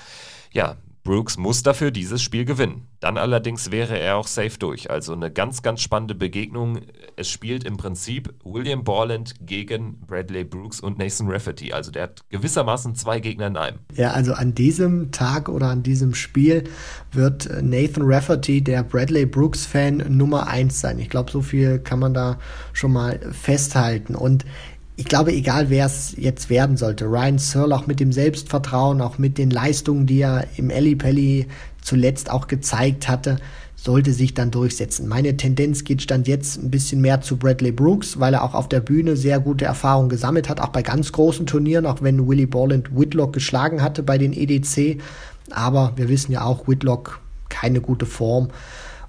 ja, 0.53 0.77
Brooks 1.09 1.37
muss 1.39 1.63
dafür 1.63 1.89
dieses 1.89 2.21
Spiel 2.21 2.45
gewinnen. 2.45 2.83
Dann 2.99 3.17
allerdings 3.17 3.71
wäre 3.71 3.97
er 3.97 4.17
auch 4.17 4.27
safe 4.27 4.59
durch. 4.59 4.91
Also 4.91 5.13
eine 5.13 5.31
ganz, 5.31 5.63
ganz 5.63 5.81
spannende 5.81 6.13
Begegnung. 6.13 6.81
Es 7.15 7.31
spielt 7.31 7.63
im 7.63 7.77
Prinzip 7.77 8.31
William 8.43 8.83
Borland 8.83 9.33
gegen 9.41 10.01
Bradley 10.05 10.43
Brooks 10.43 10.79
und 10.79 10.99
Nathan 10.99 11.27
Rafferty. 11.27 11.73
Also 11.73 11.89
der 11.89 12.03
hat 12.03 12.21
gewissermaßen 12.29 12.93
zwei 12.93 13.19
Gegner 13.21 13.47
in 13.47 13.57
einem. 13.57 13.79
Ja, 13.95 14.11
also 14.11 14.33
an 14.33 14.53
diesem 14.53 15.09
Tag 15.11 15.49
oder 15.49 15.69
an 15.69 15.81
diesem 15.81 16.13
Spiel 16.13 16.65
wird 17.11 17.49
Nathan 17.59 18.03
Rafferty 18.03 18.63
der 18.63 18.83
Bradley 18.83 19.25
Brooks-Fan 19.25 20.15
Nummer 20.15 20.45
eins 20.45 20.79
sein. 20.79 20.99
Ich 20.99 21.09
glaube, 21.09 21.31
so 21.31 21.41
viel 21.41 21.79
kann 21.79 21.97
man 21.97 22.13
da 22.13 22.37
schon 22.71 22.93
mal 22.93 23.19
festhalten. 23.31 24.13
Und 24.13 24.45
ich 24.99 25.05
glaube, 25.05 25.31
egal 25.31 25.69
wer 25.69 25.85
es 25.85 26.13
jetzt 26.17 26.49
werden 26.49 26.75
sollte, 26.75 27.05
Ryan 27.05 27.37
Searle 27.37 27.73
auch 27.73 27.87
mit 27.87 28.01
dem 28.01 28.11
Selbstvertrauen, 28.11 28.99
auch 28.99 29.17
mit 29.17 29.37
den 29.37 29.49
Leistungen, 29.49 30.05
die 30.07 30.19
er 30.19 30.45
im 30.57 30.67
Pelli 30.97 31.47
zuletzt 31.81 32.29
auch 32.29 32.47
gezeigt 32.47 33.07
hatte, 33.07 33.37
sollte 33.77 34.11
sich 34.11 34.33
dann 34.33 34.51
durchsetzen. 34.51 35.07
Meine 35.07 35.37
Tendenz 35.37 35.85
geht 35.85 36.01
stand 36.01 36.27
jetzt 36.27 36.61
ein 36.61 36.69
bisschen 36.69 36.99
mehr 36.99 37.21
zu 37.21 37.37
Bradley 37.37 37.71
Brooks, 37.71 38.19
weil 38.19 38.33
er 38.33 38.43
auch 38.43 38.53
auf 38.53 38.67
der 38.67 38.81
Bühne 38.81 39.15
sehr 39.15 39.39
gute 39.39 39.63
Erfahrungen 39.63 40.09
gesammelt 40.09 40.49
hat, 40.49 40.59
auch 40.59 40.67
bei 40.67 40.81
ganz 40.81 41.13
großen 41.13 41.45
Turnieren, 41.45 41.85
auch 41.85 42.01
wenn 42.01 42.27
Willie 42.27 42.45
Borland 42.45 42.93
Whitlock 42.93 43.31
geschlagen 43.31 43.81
hatte 43.81 44.03
bei 44.03 44.17
den 44.17 44.33
EDC. 44.33 45.01
Aber 45.49 45.93
wir 45.95 46.09
wissen 46.09 46.33
ja 46.33 46.43
auch, 46.43 46.67
Whitlock 46.67 47.21
keine 47.47 47.79
gute 47.79 48.05
Form 48.05 48.49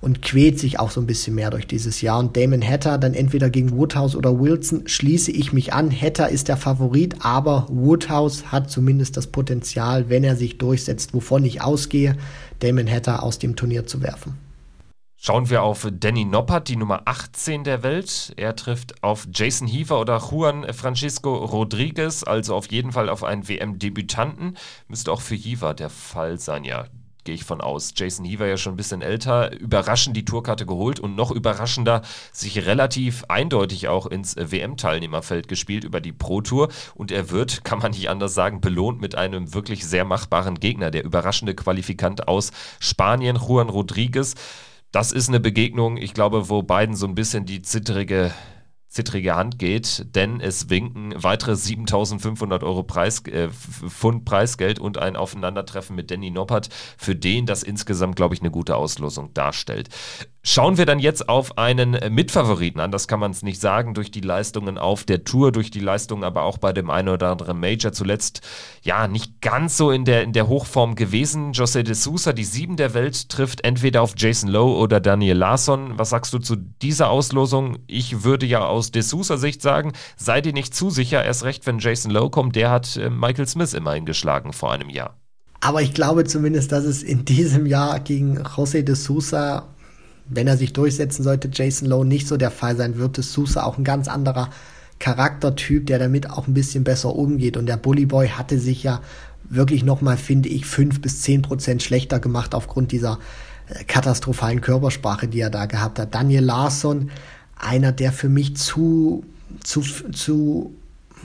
und 0.00 0.22
quält 0.22 0.58
sich 0.58 0.78
auch 0.78 0.90
so 0.90 1.00
ein 1.00 1.06
bisschen 1.06 1.34
mehr 1.34 1.50
durch 1.50 1.66
dieses 1.66 2.00
Jahr. 2.00 2.18
Und 2.18 2.36
Damon 2.36 2.66
Hatter 2.66 2.98
dann 2.98 3.14
entweder 3.14 3.50
gegen 3.50 3.72
Woodhouse 3.72 4.16
oder 4.16 4.38
Wilson 4.38 4.86
schließe 4.86 5.30
ich 5.30 5.52
mich 5.52 5.72
an. 5.72 5.90
Hatter 5.90 6.28
ist 6.28 6.48
der 6.48 6.56
Favorit, 6.56 7.16
aber 7.20 7.66
Woodhouse 7.68 8.46
hat 8.50 8.70
zumindest 8.70 9.16
das 9.16 9.26
Potenzial, 9.26 10.08
wenn 10.08 10.24
er 10.24 10.36
sich 10.36 10.58
durchsetzt, 10.58 11.14
wovon 11.14 11.44
ich 11.44 11.62
ausgehe, 11.62 12.16
Damon 12.60 12.90
Hatter 12.90 13.22
aus 13.22 13.38
dem 13.38 13.56
Turnier 13.56 13.86
zu 13.86 14.02
werfen. 14.02 14.38
Schauen 15.22 15.50
wir 15.50 15.62
auf 15.62 15.86
Danny 15.92 16.24
Noppert, 16.24 16.68
die 16.68 16.76
Nummer 16.76 17.02
18 17.04 17.62
der 17.62 17.82
Welt. 17.82 18.32
Er 18.38 18.56
trifft 18.56 19.02
auf 19.02 19.28
Jason 19.30 19.68
Heaver 19.68 20.00
oder 20.00 20.16
Juan 20.16 20.72
Francisco 20.72 21.34
Rodriguez, 21.36 22.22
also 22.22 22.54
auf 22.54 22.70
jeden 22.72 22.92
Fall 22.92 23.10
auf 23.10 23.22
einen 23.22 23.46
WM-Debütanten. 23.46 24.56
Müsste 24.88 25.12
auch 25.12 25.20
für 25.20 25.34
Heaver 25.34 25.74
der 25.74 25.90
Fall 25.90 26.38
sein, 26.38 26.64
ja 26.64 26.86
gehe 27.24 27.34
ich 27.34 27.44
von 27.44 27.60
aus. 27.60 27.92
Jason 27.96 28.24
Heaver 28.24 28.46
ja 28.46 28.56
schon 28.56 28.74
ein 28.74 28.76
bisschen 28.76 29.02
älter, 29.02 29.52
überraschend 29.58 30.16
die 30.16 30.24
Tourkarte 30.24 30.66
geholt 30.66 31.00
und 31.00 31.16
noch 31.16 31.30
überraschender 31.30 32.02
sich 32.32 32.66
relativ 32.66 33.24
eindeutig 33.28 33.88
auch 33.88 34.06
ins 34.06 34.36
WM-Teilnehmerfeld 34.36 35.48
gespielt 35.48 35.84
über 35.84 36.00
die 36.00 36.12
Pro 36.12 36.40
Tour 36.40 36.68
und 36.94 37.12
er 37.12 37.30
wird, 37.30 37.64
kann 37.64 37.78
man 37.78 37.92
nicht 37.92 38.08
anders 38.08 38.34
sagen, 38.34 38.60
belohnt 38.60 39.00
mit 39.00 39.14
einem 39.14 39.54
wirklich 39.54 39.86
sehr 39.86 40.04
machbaren 40.04 40.60
Gegner, 40.60 40.90
der 40.90 41.04
überraschende 41.04 41.54
Qualifikant 41.54 42.28
aus 42.28 42.52
Spanien, 42.78 43.36
Juan 43.36 43.68
Rodriguez. 43.68 44.34
Das 44.92 45.12
ist 45.12 45.28
eine 45.28 45.40
Begegnung, 45.40 45.96
ich 45.96 46.14
glaube, 46.14 46.48
wo 46.48 46.62
beiden 46.62 46.96
so 46.96 47.06
ein 47.06 47.14
bisschen 47.14 47.46
die 47.46 47.62
zittrige 47.62 48.32
zittrige 48.90 49.36
Hand 49.36 49.58
geht, 49.58 50.04
denn 50.16 50.40
es 50.40 50.68
winken 50.68 51.14
weitere 51.16 51.54
7500 51.54 52.64
Euro 52.64 52.82
Preis, 52.82 53.24
äh, 53.26 53.48
Pfund 53.48 54.24
Preisgeld 54.24 54.80
und 54.80 54.98
ein 54.98 55.14
Aufeinandertreffen 55.14 55.94
mit 55.94 56.10
Danny 56.10 56.30
Noppert, 56.30 56.68
für 56.98 57.14
den 57.14 57.46
das 57.46 57.62
insgesamt, 57.62 58.16
glaube 58.16 58.34
ich, 58.34 58.40
eine 58.40 58.50
gute 58.50 58.74
Auslosung 58.74 59.32
darstellt. 59.32 59.88
Schauen 60.42 60.78
wir 60.78 60.86
dann 60.86 61.00
jetzt 61.00 61.28
auf 61.28 61.58
einen 61.58 61.98
Mitfavoriten 62.14 62.80
an, 62.80 62.90
das 62.90 63.06
kann 63.06 63.20
man 63.20 63.30
es 63.30 63.42
nicht 63.42 63.60
sagen, 63.60 63.92
durch 63.92 64.10
die 64.10 64.22
Leistungen 64.22 64.78
auf 64.78 65.04
der 65.04 65.24
Tour, 65.24 65.52
durch 65.52 65.70
die 65.70 65.80
Leistungen 65.80 66.24
aber 66.24 66.44
auch 66.44 66.56
bei 66.56 66.72
dem 66.72 66.88
einen 66.88 67.10
oder 67.10 67.30
anderen 67.30 67.60
Major 67.60 67.92
zuletzt, 67.92 68.40
ja, 68.80 69.06
nicht 69.06 69.42
ganz 69.42 69.76
so 69.76 69.90
in 69.90 70.06
der, 70.06 70.22
in 70.22 70.32
der 70.32 70.48
Hochform 70.48 70.94
gewesen. 70.94 71.52
José 71.52 71.82
de 71.82 71.92
Sousa, 71.92 72.32
die 72.32 72.44
Sieben 72.44 72.76
der 72.76 72.94
Welt, 72.94 73.28
trifft 73.28 73.64
entweder 73.64 74.00
auf 74.00 74.14
Jason 74.16 74.48
Lowe 74.48 74.78
oder 74.78 74.98
Daniel 74.98 75.36
Larsson. 75.36 75.98
Was 75.98 76.08
sagst 76.08 76.32
du 76.32 76.38
zu 76.38 76.56
dieser 76.56 77.10
Auslosung? 77.10 77.78
Ich 77.86 78.24
würde 78.24 78.46
ja 78.46 78.64
aus 78.64 78.92
de 78.92 79.02
Sousa 79.02 79.36
Sicht 79.36 79.60
sagen, 79.60 79.92
sei 80.16 80.40
dir 80.40 80.54
nicht 80.54 80.74
zu 80.74 80.88
sicher, 80.88 81.22
erst 81.22 81.44
recht, 81.44 81.66
wenn 81.66 81.80
Jason 81.80 82.10
Lowe 82.10 82.30
kommt, 82.30 82.56
der 82.56 82.70
hat 82.70 82.96
äh, 82.96 83.10
Michael 83.10 83.46
Smith 83.46 83.74
immerhin 83.74 84.06
geschlagen 84.06 84.54
vor 84.54 84.72
einem 84.72 84.88
Jahr. 84.88 85.18
Aber 85.60 85.82
ich 85.82 85.92
glaube 85.92 86.24
zumindest, 86.24 86.72
dass 86.72 86.84
es 86.84 87.02
in 87.02 87.26
diesem 87.26 87.66
Jahr 87.66 88.00
gegen 88.00 88.38
José 88.38 88.80
de 88.80 88.94
Sousa 88.94 89.68
wenn 90.30 90.46
er 90.46 90.56
sich 90.56 90.72
durchsetzen 90.72 91.22
sollte, 91.22 91.50
Jason 91.52 91.88
Lowe 91.88 92.06
nicht 92.06 92.28
so 92.28 92.36
der 92.36 92.50
Fall 92.50 92.76
sein 92.76 92.98
wird, 92.98 93.18
ist 93.18 93.32
Sousa 93.32 93.64
auch 93.64 93.78
ein 93.78 93.84
ganz 93.84 94.08
anderer 94.08 94.50
Charaktertyp, 95.00 95.86
der 95.86 95.98
damit 95.98 96.30
auch 96.30 96.46
ein 96.46 96.54
bisschen 96.54 96.84
besser 96.84 97.14
umgeht. 97.14 97.56
Und 97.56 97.66
der 97.66 97.76
Bully 97.76 98.06
Boy 98.06 98.28
hatte 98.28 98.58
sich 98.58 98.82
ja 98.82 99.00
wirklich 99.48 99.82
nochmal, 99.82 100.16
finde 100.16 100.48
ich, 100.48 100.66
fünf 100.66 101.00
bis 101.00 101.22
zehn 101.22 101.42
Prozent 101.42 101.82
schlechter 101.82 102.20
gemacht 102.20 102.54
aufgrund 102.54 102.92
dieser 102.92 103.18
äh, 103.68 103.82
katastrophalen 103.84 104.60
Körpersprache, 104.60 105.26
die 105.26 105.40
er 105.40 105.50
da 105.50 105.66
gehabt 105.66 105.98
hat. 105.98 106.14
Daniel 106.14 106.44
Larsson, 106.44 107.10
einer, 107.56 107.92
der 107.92 108.12
für 108.12 108.28
mich 108.28 108.56
zu, 108.56 109.24
zu, 109.64 109.80
zu 110.12 110.74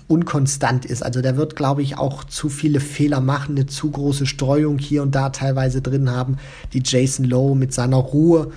unkonstant 0.08 0.86
ist. 0.86 1.03
Also 1.03 1.22
der 1.22 1.38
wird, 1.38 1.56
glaube 1.56 1.82
ich, 1.82 1.97
auch 1.97 2.24
zu 2.24 2.49
viele 2.49 2.80
Fehler 2.80 3.22
machen, 3.22 3.56
eine 3.56 3.66
zu 3.66 3.89
große 3.91 4.26
Streuung 4.26 4.78
hier 4.78 5.01
und 5.01 5.16
da 5.16 5.30
teilweise 5.30 5.82
drin 5.82 6.10
haben, 6.10 6.38
die 6.74 6.82
Jason 6.84 7.26
Lowe 7.26 7.56
mit 7.56 7.74
seiner 7.74 7.97
Ruhe 7.97 8.51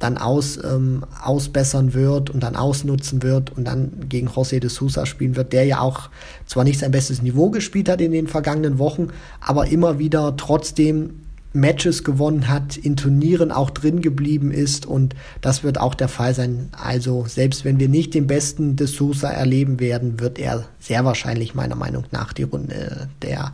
dann 0.00 0.18
aus, 0.18 0.58
ähm, 0.62 1.04
ausbessern 1.22 1.94
wird 1.94 2.30
und 2.30 2.42
dann 2.42 2.56
ausnutzen 2.56 3.22
wird 3.22 3.56
und 3.56 3.64
dann 3.64 4.08
gegen 4.08 4.28
José 4.28 4.58
de 4.58 4.68
Sousa 4.68 5.06
spielen 5.06 5.36
wird, 5.36 5.52
der 5.52 5.64
ja 5.64 5.80
auch 5.80 6.10
zwar 6.46 6.64
nicht 6.64 6.80
sein 6.80 6.90
bestes 6.90 7.22
Niveau 7.22 7.50
gespielt 7.50 7.88
hat 7.88 8.00
in 8.00 8.10
den 8.10 8.26
vergangenen 8.26 8.78
Wochen, 8.78 9.08
aber 9.40 9.68
immer 9.68 9.98
wieder 9.98 10.36
trotzdem 10.36 11.20
Matches 11.52 12.04
gewonnen 12.04 12.48
hat, 12.48 12.76
in 12.76 12.96
Turnieren 12.96 13.50
auch 13.50 13.70
drin 13.70 14.00
geblieben 14.00 14.52
ist 14.52 14.86
und 14.86 15.14
das 15.40 15.64
wird 15.64 15.78
auch 15.78 15.94
der 15.94 16.08
Fall 16.08 16.34
sein. 16.34 16.68
Also 16.72 17.24
selbst 17.26 17.64
wenn 17.64 17.80
wir 17.80 17.88
nicht 17.88 18.14
den 18.14 18.26
besten 18.26 18.76
de 18.76 18.86
Sousa 18.86 19.28
erleben 19.28 19.80
werden, 19.80 20.20
wird 20.20 20.38
er 20.38 20.66
sehr 20.78 21.04
wahrscheinlich 21.04 21.54
meiner 21.54 21.74
Meinung 21.74 22.04
nach 22.12 22.32
die 22.32 22.44
Runde 22.44 23.08
der 23.22 23.52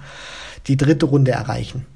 die 0.66 0.76
dritte 0.76 1.06
Runde 1.06 1.30
erreichen. 1.30 1.86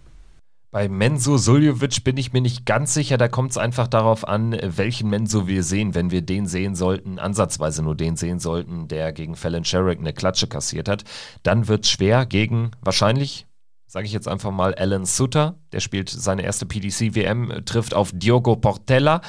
Bei 0.73 0.89
Menzo 0.89 1.37
Suljovic 1.37 2.05
bin 2.05 2.17
ich 2.17 2.33
mir 2.33 2.41
nicht 2.41 2.65
ganz 2.65 2.95
sicher. 2.95 3.19
Da 3.19 3.27
kommt 3.27 3.51
es 3.51 3.59
einfach 3.59 3.89
darauf 3.89 4.29
an, 4.29 4.57
welchen 4.63 5.11
Menzo 5.11 5.49
wir 5.49 5.65
sehen. 5.65 5.97
Wenn 5.97 6.13
wir 6.13 6.23
den 6.23 6.47
sehen 6.47 6.77
sollten, 6.77 7.19
ansatzweise 7.19 7.83
nur 7.83 7.97
den 7.97 8.15
sehen 8.15 8.39
sollten, 8.39 8.87
der 8.87 9.13
gegen 9.13 9.35
Fallon 9.35 9.65
Sherrick 9.65 9.99
eine 9.99 10.13
Klatsche 10.13 10.47
kassiert 10.47 10.89
hat, 10.89 11.03
dann 11.43 11.67
wird 11.67 11.87
es 11.87 11.91
schwer 11.91 12.25
gegen 12.25 12.71
wahrscheinlich, 12.83 13.47
sage 13.89 14.07
ich 14.07 14.13
jetzt 14.13 14.29
einfach 14.29 14.53
mal, 14.53 14.73
Alan 14.77 15.07
Sutter. 15.07 15.59
Der 15.73 15.81
spielt 15.81 16.09
seine 16.09 16.43
erste 16.43 16.67
PDC-WM, 16.67 17.65
trifft 17.65 17.93
auf 17.93 18.13
Diogo 18.15 18.55
Portella 18.55 19.23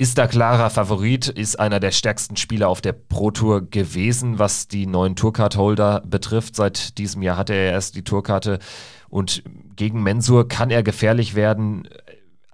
ist 0.00 0.16
da 0.16 0.28
klarer 0.28 0.70
Favorit, 0.70 1.26
ist 1.26 1.58
einer 1.58 1.80
der 1.80 1.90
stärksten 1.90 2.36
Spieler 2.36 2.68
auf 2.68 2.80
der 2.80 2.92
Pro 2.92 3.32
Tour 3.32 3.68
gewesen, 3.68 4.38
was 4.38 4.68
die 4.68 4.86
neuen 4.86 5.16
Tourcard-Holder 5.16 6.04
betrifft. 6.06 6.54
Seit 6.54 6.98
diesem 6.98 7.20
Jahr 7.20 7.36
hatte 7.36 7.52
er 7.52 7.72
erst 7.72 7.96
die 7.96 8.04
Tourkarte 8.04 8.60
und 9.08 9.42
gegen 9.76 10.02
Mensur 10.02 10.48
kann 10.48 10.70
er 10.70 10.82
gefährlich 10.82 11.34
werden. 11.34 11.88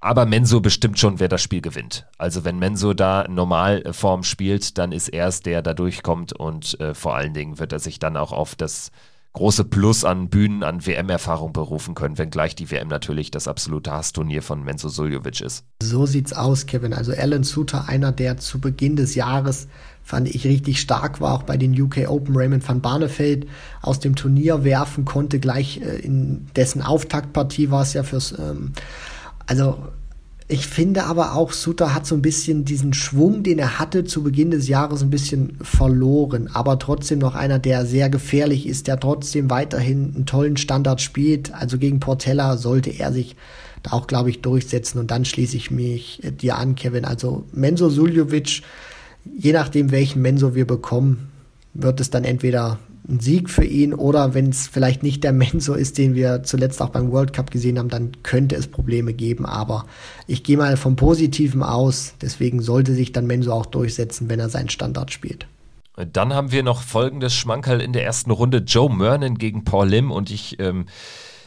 Aber 0.00 0.26
Mensur 0.26 0.60
bestimmt 0.60 0.98
schon, 0.98 1.18
wer 1.18 1.28
das 1.28 1.42
Spiel 1.42 1.62
gewinnt. 1.62 2.06
Also 2.18 2.44
wenn 2.44 2.58
Mensur 2.58 2.94
da 2.94 3.26
Normalform 3.26 4.22
spielt, 4.22 4.76
dann 4.76 4.92
ist 4.92 5.08
er 5.08 5.28
es, 5.28 5.40
der 5.40 5.62
da 5.62 5.72
durchkommt 5.72 6.34
und 6.34 6.78
äh, 6.78 6.92
vor 6.92 7.14
allen 7.16 7.32
Dingen 7.32 7.58
wird 7.58 7.72
er 7.72 7.78
sich 7.78 7.98
dann 7.98 8.18
auch 8.18 8.32
auf 8.32 8.54
das 8.54 8.90
große 9.34 9.64
Plus 9.64 10.04
an 10.04 10.28
Bühnen, 10.28 10.62
an 10.62 10.86
WM-Erfahrung 10.86 11.52
berufen 11.52 11.94
können, 11.94 12.18
wenngleich 12.18 12.54
die 12.54 12.70
WM 12.70 12.88
natürlich 12.88 13.30
das 13.30 13.48
absolute 13.48 13.92
Hassturnier 13.92 14.42
von 14.42 14.62
Menzo 14.62 14.88
Suljovic 14.88 15.40
ist. 15.40 15.64
So 15.82 16.06
sieht's 16.06 16.32
aus, 16.32 16.66
Kevin. 16.66 16.94
Also 16.94 17.12
Alan 17.12 17.42
Suter, 17.42 17.88
einer, 17.88 18.12
der 18.12 18.38
zu 18.38 18.60
Beginn 18.60 18.96
des 18.96 19.16
Jahres 19.16 19.68
fand 20.04 20.28
ich 20.28 20.44
richtig 20.44 20.80
stark 20.80 21.20
war, 21.20 21.34
auch 21.34 21.42
bei 21.42 21.56
den 21.56 21.80
UK 21.80 22.08
Open 22.08 22.36
Raymond 22.36 22.66
van 22.66 22.80
Barneveld 22.80 23.46
aus 23.82 24.00
dem 24.00 24.14
Turnier 24.14 24.62
werfen 24.62 25.04
konnte, 25.04 25.40
gleich 25.40 25.80
äh, 25.80 25.96
in 25.96 26.46
dessen 26.54 26.82
Auftaktpartie 26.82 27.70
war 27.70 27.82
es 27.82 27.94
ja 27.94 28.02
fürs, 28.02 28.38
ähm, 28.38 28.72
also 29.46 29.78
ich 30.54 30.68
finde 30.68 31.02
aber 31.04 31.34
auch, 31.34 31.52
Suter 31.52 31.94
hat 31.94 32.06
so 32.06 32.14
ein 32.14 32.22
bisschen 32.22 32.64
diesen 32.64 32.94
Schwung, 32.94 33.42
den 33.42 33.58
er 33.58 33.80
hatte 33.80 34.04
zu 34.04 34.22
Beginn 34.22 34.52
des 34.52 34.68
Jahres, 34.68 35.02
ein 35.02 35.10
bisschen 35.10 35.58
verloren. 35.60 36.48
Aber 36.52 36.78
trotzdem 36.78 37.18
noch 37.18 37.34
einer, 37.34 37.58
der 37.58 37.84
sehr 37.84 38.08
gefährlich 38.08 38.68
ist, 38.68 38.86
der 38.86 39.00
trotzdem 39.00 39.50
weiterhin 39.50 40.12
einen 40.14 40.26
tollen 40.26 40.56
Standard 40.56 41.00
spielt. 41.00 41.52
Also 41.52 41.76
gegen 41.76 41.98
Portella 41.98 42.56
sollte 42.56 42.90
er 42.90 43.12
sich 43.12 43.34
da 43.82 43.94
auch, 43.94 44.06
glaube 44.06 44.30
ich, 44.30 44.42
durchsetzen. 44.42 45.00
Und 45.00 45.10
dann 45.10 45.24
schließe 45.24 45.56
ich 45.56 45.72
mich 45.72 46.22
äh, 46.22 46.30
dir 46.30 46.56
an, 46.56 46.76
Kevin. 46.76 47.04
Also 47.04 47.44
Menzo 47.52 47.90
Suljovic, 47.90 48.62
je 49.36 49.52
nachdem, 49.52 49.90
welchen 49.90 50.22
Menzo 50.22 50.54
wir 50.54 50.68
bekommen, 50.68 51.32
wird 51.74 51.98
es 51.98 52.10
dann 52.10 52.22
entweder 52.22 52.78
ein 53.08 53.20
Sieg 53.20 53.50
für 53.50 53.64
ihn 53.64 53.92
oder 53.92 54.34
wenn 54.34 54.48
es 54.48 54.66
vielleicht 54.66 55.02
nicht 55.02 55.24
der 55.24 55.32
Menso 55.34 55.74
ist, 55.74 55.98
den 55.98 56.14
wir 56.14 56.42
zuletzt 56.42 56.80
auch 56.80 56.90
beim 56.90 57.10
World 57.10 57.32
Cup 57.32 57.50
gesehen 57.50 57.78
haben, 57.78 57.88
dann 57.88 58.12
könnte 58.22 58.56
es 58.56 58.66
Probleme 58.66 59.12
geben. 59.12 59.46
Aber 59.46 59.86
ich 60.26 60.42
gehe 60.42 60.56
mal 60.56 60.76
vom 60.76 60.96
Positiven 60.96 61.62
aus. 61.62 62.14
Deswegen 62.20 62.62
sollte 62.62 62.94
sich 62.94 63.12
dann 63.12 63.26
Menso 63.26 63.52
auch 63.52 63.66
durchsetzen, 63.66 64.28
wenn 64.28 64.40
er 64.40 64.48
seinen 64.48 64.70
Standard 64.70 65.12
spielt. 65.12 65.46
Dann 66.12 66.34
haben 66.34 66.50
wir 66.50 66.64
noch 66.64 66.82
folgendes 66.82 67.34
Schmankerl 67.34 67.80
in 67.80 67.92
der 67.92 68.04
ersten 68.04 68.30
Runde: 68.30 68.58
Joe 68.58 68.92
Mernon 68.92 69.38
gegen 69.38 69.64
Paul 69.64 69.88
Lim 69.88 70.10
und 70.10 70.30
ich. 70.30 70.58
Ähm 70.58 70.86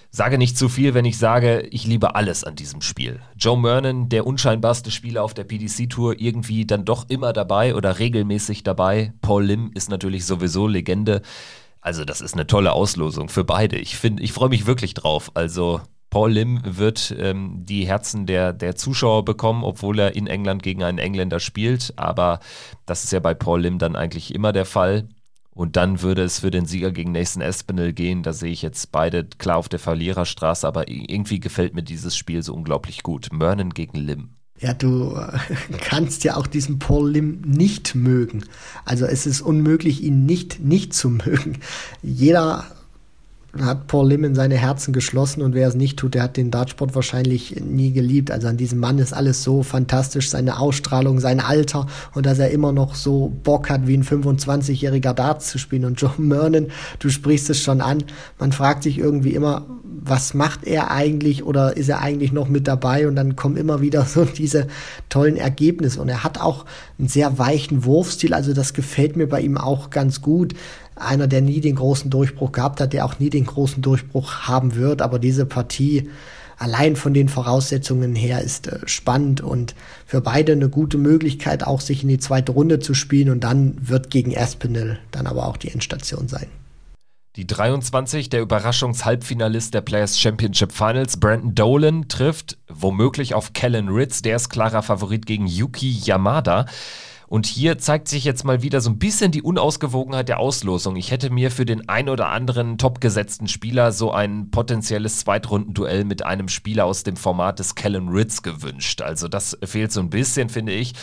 sage 0.09 0.37
nicht 0.37 0.57
zu 0.57 0.69
viel, 0.69 0.93
wenn 0.93 1.05
ich 1.05 1.17
sage, 1.17 1.61
ich 1.71 1.85
liebe 1.85 2.15
alles 2.15 2.43
an 2.43 2.55
diesem 2.55 2.81
Spiel. 2.81 3.19
Joe 3.37 3.57
Mernon, 3.57 4.09
der 4.09 4.25
unscheinbarste 4.25 4.91
Spieler 4.91 5.23
auf 5.23 5.33
der 5.33 5.43
PDC-Tour, 5.43 6.19
irgendwie 6.19 6.65
dann 6.65 6.85
doch 6.85 7.09
immer 7.09 7.33
dabei 7.33 7.75
oder 7.75 7.99
regelmäßig 7.99 8.63
dabei. 8.63 9.13
Paul 9.21 9.45
Lim 9.45 9.71
ist 9.73 9.89
natürlich 9.89 10.25
sowieso 10.25 10.67
Legende. 10.67 11.21
Also, 11.81 12.03
das 12.05 12.21
ist 12.21 12.33
eine 12.33 12.47
tolle 12.47 12.73
Auslosung 12.73 13.29
für 13.29 13.43
beide. 13.43 13.77
Ich 13.77 14.03
ich 14.03 14.33
freue 14.33 14.49
mich 14.49 14.65
wirklich 14.65 14.93
drauf. 14.93 15.31
Also, 15.35 15.81
Paul 16.09 16.31
Lim 16.31 16.61
wird 16.63 17.13
ähm, 17.19 17.65
die 17.65 17.85
Herzen 17.85 18.25
der, 18.25 18.53
der 18.53 18.75
Zuschauer 18.75 19.25
bekommen, 19.25 19.63
obwohl 19.63 19.99
er 19.99 20.15
in 20.15 20.27
England 20.27 20.63
gegen 20.63 20.83
einen 20.83 20.99
Engländer 20.99 21.39
spielt. 21.39 21.93
Aber 21.97 22.39
das 22.85 23.03
ist 23.03 23.11
ja 23.11 23.19
bei 23.19 23.33
Paul 23.33 23.61
Lim 23.61 23.77
dann 23.77 23.95
eigentlich 23.95 24.33
immer 24.33 24.53
der 24.53 24.65
Fall. 24.65 25.09
Und 25.57 25.75
dann 25.75 26.03
würde 26.03 26.21
es 26.21 26.41
für 26.41 26.51
den 26.51 26.67
Sieger 26.67 26.91
gegen 26.91 27.13
Nathan 27.13 27.41
Espinel 27.41 27.91
gehen. 27.91 28.21
Da 28.21 28.31
sehe 28.31 28.51
ich 28.51 28.61
jetzt 28.61 28.91
beide 28.91 29.23
klar 29.23 29.57
auf 29.57 29.69
der 29.69 29.79
Verliererstraße, 29.79 30.67
aber 30.67 30.87
irgendwie 30.87 31.39
gefällt 31.39 31.73
mir 31.73 31.81
dieses 31.81 32.15
Spiel 32.15 32.43
so 32.43 32.53
unglaublich 32.53 33.01
gut. 33.01 33.29
Mernon 33.33 33.73
gegen 33.73 33.97
Lim. 33.97 34.29
Ja, 34.59 34.75
du 34.75 35.19
kannst 35.81 36.23
ja 36.23 36.37
auch 36.37 36.45
diesen 36.45 36.77
Paul 36.77 37.09
Lim 37.09 37.41
nicht 37.41 37.95
mögen. 37.95 38.45
Also 38.85 39.07
es 39.07 39.25
ist 39.25 39.41
unmöglich, 39.41 40.03
ihn 40.03 40.27
nicht 40.27 40.59
nicht 40.59 40.93
zu 40.93 41.09
mögen. 41.09 41.57
Jeder 42.03 42.76
hat 43.65 43.87
Paul 43.87 44.09
Lim 44.09 44.23
in 44.23 44.35
seine 44.35 44.55
Herzen 44.55 44.93
geschlossen 44.93 45.41
und 45.41 45.53
wer 45.53 45.67
es 45.67 45.75
nicht 45.75 45.97
tut, 45.97 46.13
der 46.13 46.23
hat 46.23 46.37
den 46.37 46.51
Dartsport 46.51 46.95
wahrscheinlich 46.95 47.61
nie 47.61 47.91
geliebt. 47.91 48.31
Also 48.31 48.47
an 48.47 48.57
diesem 48.57 48.79
Mann 48.79 48.99
ist 48.99 49.13
alles 49.13 49.43
so 49.43 49.63
fantastisch, 49.63 50.29
seine 50.29 50.59
Ausstrahlung, 50.59 51.19
sein 51.19 51.39
Alter 51.39 51.87
und 52.13 52.25
dass 52.25 52.39
er 52.39 52.51
immer 52.51 52.71
noch 52.71 52.95
so 52.95 53.31
Bock 53.43 53.69
hat, 53.69 53.87
wie 53.87 53.97
ein 53.97 54.03
25-jähriger 54.03 55.13
Darts 55.13 55.49
zu 55.49 55.57
spielen. 55.57 55.85
Und 55.85 55.99
John 56.01 56.27
Mernon, 56.27 56.67
du 56.99 57.09
sprichst 57.09 57.49
es 57.49 57.61
schon 57.61 57.81
an, 57.81 58.03
man 58.39 58.51
fragt 58.51 58.83
sich 58.83 58.97
irgendwie 58.97 59.33
immer, 59.33 59.65
was 59.83 60.33
macht 60.33 60.65
er 60.65 60.91
eigentlich 60.91 61.43
oder 61.43 61.75
ist 61.75 61.89
er 61.89 62.01
eigentlich 62.01 62.31
noch 62.31 62.49
mit 62.49 62.67
dabei? 62.67 63.07
Und 63.07 63.15
dann 63.15 63.35
kommen 63.35 63.57
immer 63.57 63.81
wieder 63.81 64.05
so 64.05 64.25
diese 64.25 64.67
tollen 65.09 65.37
Ergebnisse. 65.37 66.01
Und 66.01 66.09
er 66.09 66.23
hat 66.23 66.39
auch 66.39 66.65
einen 66.97 67.07
sehr 67.07 67.37
weichen 67.37 67.85
Wurfstil, 67.85 68.33
also 68.33 68.53
das 68.53 68.73
gefällt 68.73 69.15
mir 69.15 69.27
bei 69.27 69.41
ihm 69.41 69.57
auch 69.57 69.89
ganz 69.89 70.21
gut 70.21 70.53
einer, 70.99 71.27
der 71.27 71.41
nie 71.41 71.61
den 71.61 71.75
großen 71.75 72.09
Durchbruch 72.09 72.51
gehabt 72.51 72.81
hat, 72.81 72.93
der 72.93 73.05
auch 73.05 73.19
nie 73.19 73.29
den 73.29 73.45
großen 73.45 73.81
Durchbruch 73.81 74.47
haben 74.47 74.75
wird. 74.75 75.01
Aber 75.01 75.19
diese 75.19 75.45
Partie 75.45 76.09
allein 76.57 76.95
von 76.95 77.13
den 77.13 77.29
Voraussetzungen 77.29 78.15
her 78.15 78.41
ist 78.41 78.67
äh, 78.67 78.79
spannend 78.85 79.41
und 79.41 79.75
für 80.05 80.21
beide 80.21 80.53
eine 80.53 80.69
gute 80.69 80.97
Möglichkeit, 80.97 81.65
auch 81.65 81.81
sich 81.81 82.03
in 82.03 82.09
die 82.09 82.19
zweite 82.19 82.51
Runde 82.51 82.79
zu 82.79 82.93
spielen. 82.93 83.29
Und 83.29 83.43
dann 83.43 83.75
wird 83.79 84.09
gegen 84.09 84.37
Aspinall 84.37 84.99
dann 85.11 85.27
aber 85.27 85.47
auch 85.47 85.57
die 85.57 85.69
Endstation 85.71 86.27
sein. 86.27 86.47
Die 87.35 87.45
23, 87.45 88.29
der 88.29 88.41
Überraschungshalbfinalist 88.41 89.71
der 89.71 89.81
Players 89.81 90.19
Championship 90.19 90.71
Finals, 90.71 91.17
Brandon 91.17 91.53
Dolan, 91.53 92.07
trifft 92.07 92.57
womöglich 92.67 93.35
auf 93.35 93.53
Kellen 93.53 93.89
Ritz. 93.89 94.23
Der 94.23 94.37
ist 94.37 94.49
klarer 94.49 94.81
Favorit 94.81 95.27
gegen 95.27 95.45
Yuki 95.45 95.87
Yamada. 95.87 96.65
Und 97.27 97.45
hier 97.45 97.77
zeigt 97.77 98.07
sich 98.07 98.23
jetzt 98.23 98.45
mal 98.45 98.61
wieder 98.61 98.79
so 98.79 98.89
ein 98.89 98.99
bisschen 98.99 99.31
die 99.33 99.41
Unausgewogenheit 99.41 100.29
der 100.29 100.39
Auslosung. 100.39 100.95
Ich 100.95 101.11
hätte 101.11 101.29
mir 101.29 101.51
für 101.51 101.65
den 101.65 101.89
ein 101.89 102.07
oder 102.07 102.29
anderen 102.29 102.77
topgesetzten 102.77 103.49
Spieler 103.49 103.91
so 103.91 104.11
ein 104.11 104.49
potenzielles 104.49 105.19
Zweitrundenduell 105.19 106.05
mit 106.05 106.25
einem 106.25 106.47
Spieler 106.47 106.85
aus 106.85 107.03
dem 107.03 107.17
Format 107.17 107.59
des 107.59 107.75
Kellen 107.75 108.07
Ritz 108.07 108.43
gewünscht. 108.43 109.01
Also 109.01 109.27
das 109.27 109.57
fehlt 109.61 109.91
so 109.91 109.99
ein 109.99 110.09
bisschen, 110.09 110.47
finde 110.47 110.71
ich. 110.71 110.93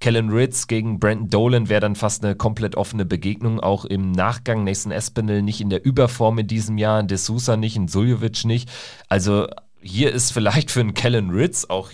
Kellen 0.00 0.30
Ritz 0.30 0.68
gegen 0.68 0.98
Brandon 0.98 1.28
Dolan 1.28 1.68
wäre 1.68 1.82
dann 1.82 1.96
fast 1.96 2.24
eine 2.24 2.34
komplett 2.34 2.76
offene 2.76 3.04
Begegnung, 3.04 3.60
auch 3.60 3.84
im 3.84 4.10
Nachgang. 4.10 4.64
Nathan 4.64 4.90
Espinel 4.90 5.42
nicht 5.42 5.60
in 5.60 5.68
der 5.68 5.84
Überform 5.84 6.38
in 6.38 6.46
diesem 6.46 6.78
Jahr, 6.78 7.02
De 7.02 7.18
Sousa 7.18 7.58
nicht, 7.58 7.76
in 7.76 7.88
Suljovic 7.88 8.46
nicht. 8.46 8.70
Also 9.10 9.48
hier 9.84 10.12
ist 10.12 10.32
vielleicht 10.32 10.70
für 10.70 10.80
einen 10.80 10.94
Kellen 10.94 11.30
Ritz 11.30 11.66
auch 11.68 11.90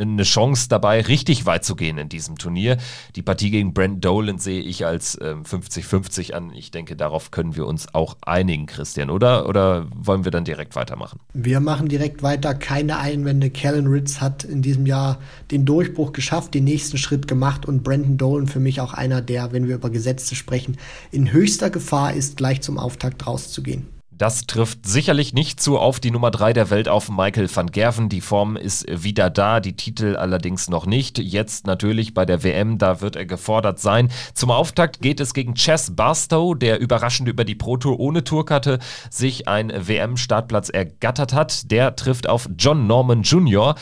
eine 0.00 0.22
Chance 0.24 0.68
dabei, 0.68 1.00
richtig 1.00 1.46
weit 1.46 1.64
zu 1.64 1.76
gehen 1.76 1.96
in 1.96 2.08
diesem 2.08 2.38
Turnier. 2.38 2.76
Die 3.14 3.22
Partie 3.22 3.50
gegen 3.50 3.72
Brent 3.72 4.04
Dolan 4.04 4.38
sehe 4.38 4.60
ich 4.60 4.84
als 4.84 5.18
50-50 5.20 6.30
ähm, 6.30 6.36
an. 6.36 6.52
Ich 6.54 6.70
denke, 6.70 6.96
darauf 6.96 7.30
können 7.30 7.56
wir 7.56 7.66
uns 7.66 7.94
auch 7.94 8.16
einigen, 8.22 8.66
Christian, 8.66 9.10
oder? 9.10 9.48
Oder 9.48 9.86
wollen 9.94 10.24
wir 10.24 10.32
dann 10.32 10.44
direkt 10.44 10.74
weitermachen? 10.74 11.20
Wir 11.34 11.60
machen 11.60 11.88
direkt 11.88 12.22
weiter. 12.22 12.54
Keine 12.54 12.98
Einwände. 12.98 13.50
Kellen 13.50 13.86
Ritz 13.86 14.20
hat 14.20 14.42
in 14.44 14.62
diesem 14.62 14.84
Jahr 14.84 15.20
den 15.52 15.64
Durchbruch 15.64 16.12
geschafft, 16.12 16.54
den 16.54 16.64
nächsten 16.64 16.98
Schritt 16.98 17.28
gemacht 17.28 17.66
und 17.66 17.84
Brandon 17.84 18.18
Dolan 18.18 18.46
für 18.48 18.60
mich 18.60 18.80
auch 18.80 18.92
einer, 18.92 19.22
der, 19.22 19.52
wenn 19.52 19.68
wir 19.68 19.76
über 19.76 19.90
Gesetze 19.90 20.34
sprechen, 20.34 20.76
in 21.12 21.32
höchster 21.32 21.70
Gefahr 21.70 22.12
ist, 22.12 22.36
gleich 22.36 22.60
zum 22.60 22.76
Auftakt 22.76 23.26
rauszugehen. 23.26 23.97
Das 24.18 24.46
trifft 24.46 24.84
sicherlich 24.84 25.32
nicht 25.32 25.60
zu 25.60 25.78
auf 25.78 26.00
die 26.00 26.10
Nummer 26.10 26.32
3 26.32 26.52
der 26.52 26.70
Welt 26.70 26.88
auf 26.88 27.08
Michael 27.08 27.48
van 27.54 27.68
Gerven. 27.68 28.08
Die 28.08 28.20
Form 28.20 28.56
ist 28.56 28.84
wieder 28.88 29.30
da, 29.30 29.60
die 29.60 29.76
Titel 29.76 30.16
allerdings 30.16 30.68
noch 30.68 30.86
nicht. 30.86 31.18
Jetzt 31.18 31.68
natürlich 31.68 32.14
bei 32.14 32.26
der 32.26 32.42
WM, 32.42 32.78
da 32.78 33.00
wird 33.00 33.14
er 33.14 33.26
gefordert 33.26 33.78
sein. 33.78 34.10
Zum 34.34 34.50
Auftakt 34.50 35.00
geht 35.00 35.20
es 35.20 35.34
gegen 35.34 35.54
Chess 35.54 35.94
Barstow, 35.94 36.56
der 36.56 36.80
überraschend 36.80 37.28
über 37.28 37.44
die 37.44 37.54
Pro 37.54 37.76
Tour 37.76 38.00
ohne 38.00 38.24
Tourkarte 38.24 38.80
sich 39.08 39.46
einen 39.46 39.86
WM-Startplatz 39.86 40.68
ergattert 40.68 41.32
hat. 41.32 41.70
Der 41.70 41.94
trifft 41.94 42.28
auf 42.28 42.48
John 42.58 42.88
Norman 42.88 43.22
Jr. 43.22 43.76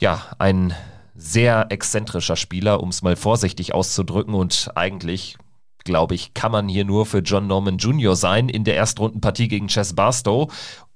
Ja, 0.00 0.22
ein 0.38 0.72
sehr 1.14 1.66
exzentrischer 1.68 2.36
Spieler, 2.36 2.82
um 2.82 2.88
es 2.88 3.02
mal 3.02 3.16
vorsichtig 3.16 3.74
auszudrücken 3.74 4.32
und 4.32 4.70
eigentlich 4.74 5.36
glaube 5.84 6.14
ich, 6.14 6.34
kann 6.34 6.52
man 6.52 6.68
hier 6.68 6.84
nur 6.84 7.06
für 7.06 7.18
John 7.18 7.46
Norman 7.46 7.78
Jr. 7.78 8.16
sein 8.16 8.48
in 8.48 8.64
der 8.64 8.76
Erstrundenpartie 8.76 9.48
gegen 9.48 9.68
Chess 9.68 9.94
Barstow 9.94 10.50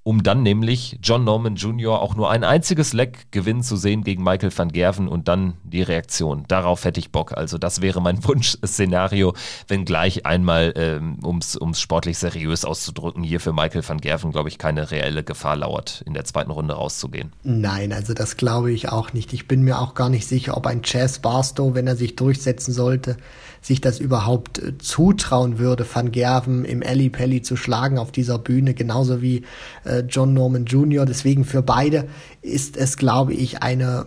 um 0.09 0.23
dann 0.23 0.43
nämlich 0.43 0.99
John 1.03 1.25
Norman 1.25 1.57
Jr. 1.57 2.01
auch 2.01 2.17
nur 2.17 2.31
ein 2.31 2.43
einziges 2.43 2.95
Leck 2.95 3.31
gewinnen 3.31 3.63
zu 3.63 3.77
sehen 3.77 4.05
gegen 4.05 4.25
Michael 4.25 4.51
van 4.57 4.73
Gerven 4.73 5.07
und 5.07 5.29
dann 5.29 5.59
die 5.65 5.83
Reaktion. 5.83 6.45
Darauf 6.49 6.87
hätte 6.87 6.99
ich 6.99 7.13
Bock. 7.13 7.37
Also 7.37 7.59
das 7.59 7.83
wäre 7.83 8.01
mein 8.01 8.25
Wunschszenario, 8.27 9.35
wenn 9.67 9.85
gleich 9.85 10.25
einmal, 10.25 10.73
ähm, 10.77 11.19
um 11.23 11.41
es 11.41 11.59
sportlich 11.79 12.17
seriös 12.17 12.65
auszudrücken, 12.65 13.23
hier 13.23 13.39
für 13.39 13.53
Michael 13.53 13.87
van 13.87 14.01
Gerven, 14.01 14.33
glaube 14.33 14.49
ich, 14.49 14.57
keine 14.57 14.91
reelle 14.91 15.25
Gefahr 15.25 15.57
lauert, 15.57 16.03
in 16.07 16.15
der 16.15 16.25
zweiten 16.25 16.53
Runde 16.53 16.73
rauszugehen. 16.73 17.35
Nein, 17.43 17.93
also 17.93 18.15
das 18.15 18.39
glaube 18.39 18.73
ich 18.73 18.89
auch 18.89 19.13
nicht. 19.13 19.35
Ich 19.35 19.47
bin 19.47 19.61
mir 19.63 19.79
auch 19.79 19.93
gar 19.93 20.09
nicht 20.09 20.27
sicher, 20.27 20.57
ob 20.57 20.67
ein 20.67 20.81
Chess 20.81 21.19
Barstow, 21.19 21.75
wenn 21.75 21.87
er 21.87 21.97
sich 21.97 22.17
durchsetzen 22.17 22.73
sollte, 22.73 23.19
sich 23.61 23.81
das 23.81 24.01
überhaupt 24.01 24.59
äh, 24.59 24.79
zutrauen 24.79 25.59
würde, 25.59 25.87
Van 25.91 26.13
Gerven 26.13 26.65
im 26.65 26.83
Alley 26.83 27.11
Pelli 27.11 27.43
zu 27.43 27.57
schlagen 27.57 27.99
auf 27.99 28.13
dieser 28.13 28.39
Bühne, 28.39 28.75
genauso 28.75 29.23
wie 29.23 29.43
äh, 29.85 30.01
John 30.09 30.35
Norman 30.35 30.65
Jr. 30.65 31.07
Deswegen 31.07 31.45
für 31.45 31.63
beide 31.63 32.07
ist 32.43 32.77
es, 32.77 32.97
glaube 32.97 33.35
ich, 33.35 33.63
eine, 33.63 34.07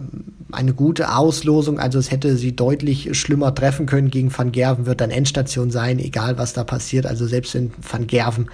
eine 0.51 0.73
gute 0.73 1.15
Auslosung. 1.15 1.79
Also 1.79 1.99
es 1.99 2.11
hätte 2.11 2.37
sie 2.37 2.55
deutlich 2.55 3.17
schlimmer 3.17 3.53
treffen 3.53 3.85
können. 3.85 4.09
Gegen 4.09 4.35
Van 4.35 4.51
Gerven 4.51 4.85
wird 4.85 5.01
dann 5.01 5.11
Endstation 5.11 5.71
sein, 5.71 5.99
egal 5.99 6.37
was 6.37 6.53
da 6.53 6.63
passiert. 6.63 7.05
Also 7.05 7.27
selbst 7.27 7.53
wenn 7.53 7.71
Van 7.81 8.07
Gerven 8.07 8.49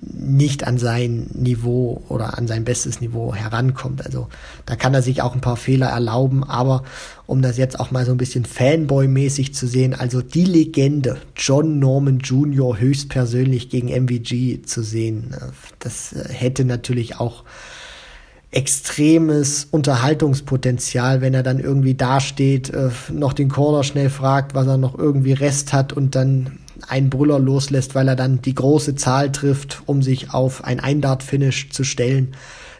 nicht 0.00 0.66
an 0.66 0.78
sein 0.78 1.30
Niveau 1.34 2.02
oder 2.08 2.38
an 2.38 2.46
sein 2.46 2.64
bestes 2.64 3.00
Niveau 3.00 3.34
herankommt. 3.34 4.04
Also 4.04 4.28
da 4.66 4.76
kann 4.76 4.94
er 4.94 5.02
sich 5.02 5.22
auch 5.22 5.34
ein 5.34 5.40
paar 5.40 5.56
Fehler 5.56 5.88
erlauben, 5.88 6.44
aber 6.44 6.82
um 7.26 7.42
das 7.42 7.56
jetzt 7.56 7.80
auch 7.80 7.90
mal 7.90 8.04
so 8.04 8.12
ein 8.12 8.18
bisschen 8.18 8.44
Fanboy-mäßig 8.44 9.54
zu 9.54 9.66
sehen, 9.66 9.94
also 9.94 10.22
die 10.22 10.44
Legende 10.44 11.18
John 11.36 11.78
Norman 11.78 12.18
Jr. 12.18 12.78
höchstpersönlich 12.78 13.70
gegen 13.70 13.88
MVG 13.88 14.62
zu 14.64 14.82
sehen, 14.82 15.34
äh, 15.34 15.46
das 15.78 16.12
äh, 16.12 16.28
hätte 16.32 16.64
natürlich 16.64 17.18
auch 17.18 17.44
extremes 18.50 19.66
Unterhaltungspotenzial, 19.70 21.20
wenn 21.20 21.34
er 21.34 21.42
dann 21.42 21.58
irgendwie 21.58 21.94
dasteht, 21.94 22.70
äh, 22.70 22.88
noch 23.12 23.34
den 23.34 23.50
Caller 23.50 23.84
schnell 23.84 24.08
fragt, 24.08 24.54
was 24.54 24.66
er 24.66 24.78
noch 24.78 24.98
irgendwie 24.98 25.32
Rest 25.32 25.72
hat 25.72 25.92
und 25.92 26.14
dann 26.14 26.58
einen 26.86 27.10
Brüller 27.10 27.38
loslässt, 27.38 27.94
weil 27.94 28.08
er 28.08 28.16
dann 28.16 28.42
die 28.42 28.54
große 28.54 28.94
Zahl 28.94 29.32
trifft, 29.32 29.82
um 29.86 30.02
sich 30.02 30.32
auf 30.32 30.64
ein 30.64 30.80
Eindart-Finish 30.80 31.70
zu 31.70 31.84
stellen. 31.84 32.34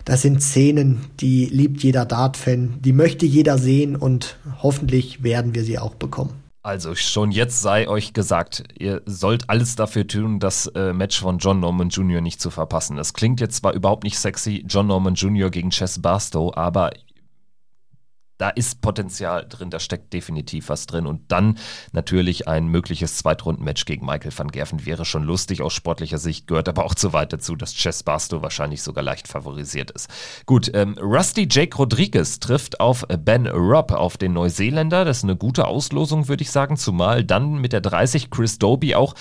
Das 0.05 0.23
sind 0.23 0.43
Szenen, 0.43 1.05
die 1.21 1.47
liebt 1.47 1.83
jeder 1.83 2.07
Dart-Fan, 2.07 2.79
die 2.81 2.93
möchte 2.93 3.27
jeder 3.27 3.59
sehen 3.59 3.95
und 3.97 4.39
hoffentlich 4.63 5.23
werden 5.23 5.55
wir 5.55 5.65
sie 5.65 5.79
auch 5.79 5.95
bekommen. 5.95 6.33
Also 6.63 6.95
schon 6.95 7.31
jetzt 7.31 7.63
sei 7.63 7.89
euch 7.89 8.13
gesagt, 8.13 8.65
ihr 8.79 9.01
sollt 9.07 9.49
alles 9.49 9.77
dafür 9.77 10.07
tun, 10.07 10.39
das 10.39 10.67
äh, 10.75 10.93
Match 10.93 11.21
von 11.21 11.39
John 11.39 11.61
Norman 11.61 11.89
Jr. 11.89 12.21
nicht 12.21 12.41
zu 12.41 12.51
verpassen. 12.51 12.97
Das 12.97 13.15
klingt 13.15 13.41
jetzt 13.41 13.57
zwar 13.57 13.75
überhaupt 13.75 14.05
nicht 14.05 14.19
sexy, 14.19 14.65
John 14.69 14.89
Norman 14.89 15.15
Jr. 15.15 15.51
gegen 15.51 15.71
Chess 15.71 16.03
Barstow, 16.03 16.53
aber 16.55 16.91
da 18.39 18.49
ist 18.49 18.81
Potenzial 18.81 19.47
drin, 19.49 19.71
da 19.71 19.81
steckt 19.81 20.13
definitiv 20.13 20.69
was 20.69 20.87
drin. 20.87 21.07
Und 21.07 21.31
dann 21.31 21.59
natürlich 21.93 22.49
ein 22.49 22.69
mögliches 22.69 23.19
Zweitrunden-Match 23.19 23.85
gegen 23.85 24.07
Michael 24.07 24.33
van 24.37 24.49
Gerven 24.49 24.87
wäre 24.87 25.05
schon 25.05 25.25
lustig 25.25 25.61
aus 25.61 25.75
sportlicher 25.75 26.19
Sicht, 26.19 26.47
gehört 26.47 26.69
aber 26.69 26.85
auch 26.85 26.95
zu 26.95 27.13
weit 27.13 27.33
dazu, 27.33 27.57
dass 27.57 27.75
Chess 27.75 28.03
Barstow 28.03 28.41
wahrscheinlich 28.41 28.83
sogar 28.83 29.05
leicht 29.05 29.29
favorisiert 29.29 29.91
ist. 29.91 30.09
Gut, 30.47 30.71
ähm, 30.73 30.97
Rusty 31.01 31.49
Jake 31.51 31.77
Rodriguez 31.77 32.39
trifft 32.39 32.81
auf 32.81 33.05
Ben 33.09 33.47
Robb, 33.47 33.93
auf 33.93 34.17
den 34.17 34.33
Neuseeländer. 34.33 35.05
Das 35.05 35.19
ist 35.19 35.25
eine 35.25 35.37
gute 35.37 35.67
Auslosung, 35.67 36.29
würde 36.29 36.43
ich 36.43 36.51
sagen, 36.51 36.77
zumal 36.77 37.25
dann 37.25 37.59
mit 37.59 37.73
der 37.73 37.81
30 37.81 38.31
Chris 38.31 38.59
Doby 38.59 38.95
auch 38.95 39.15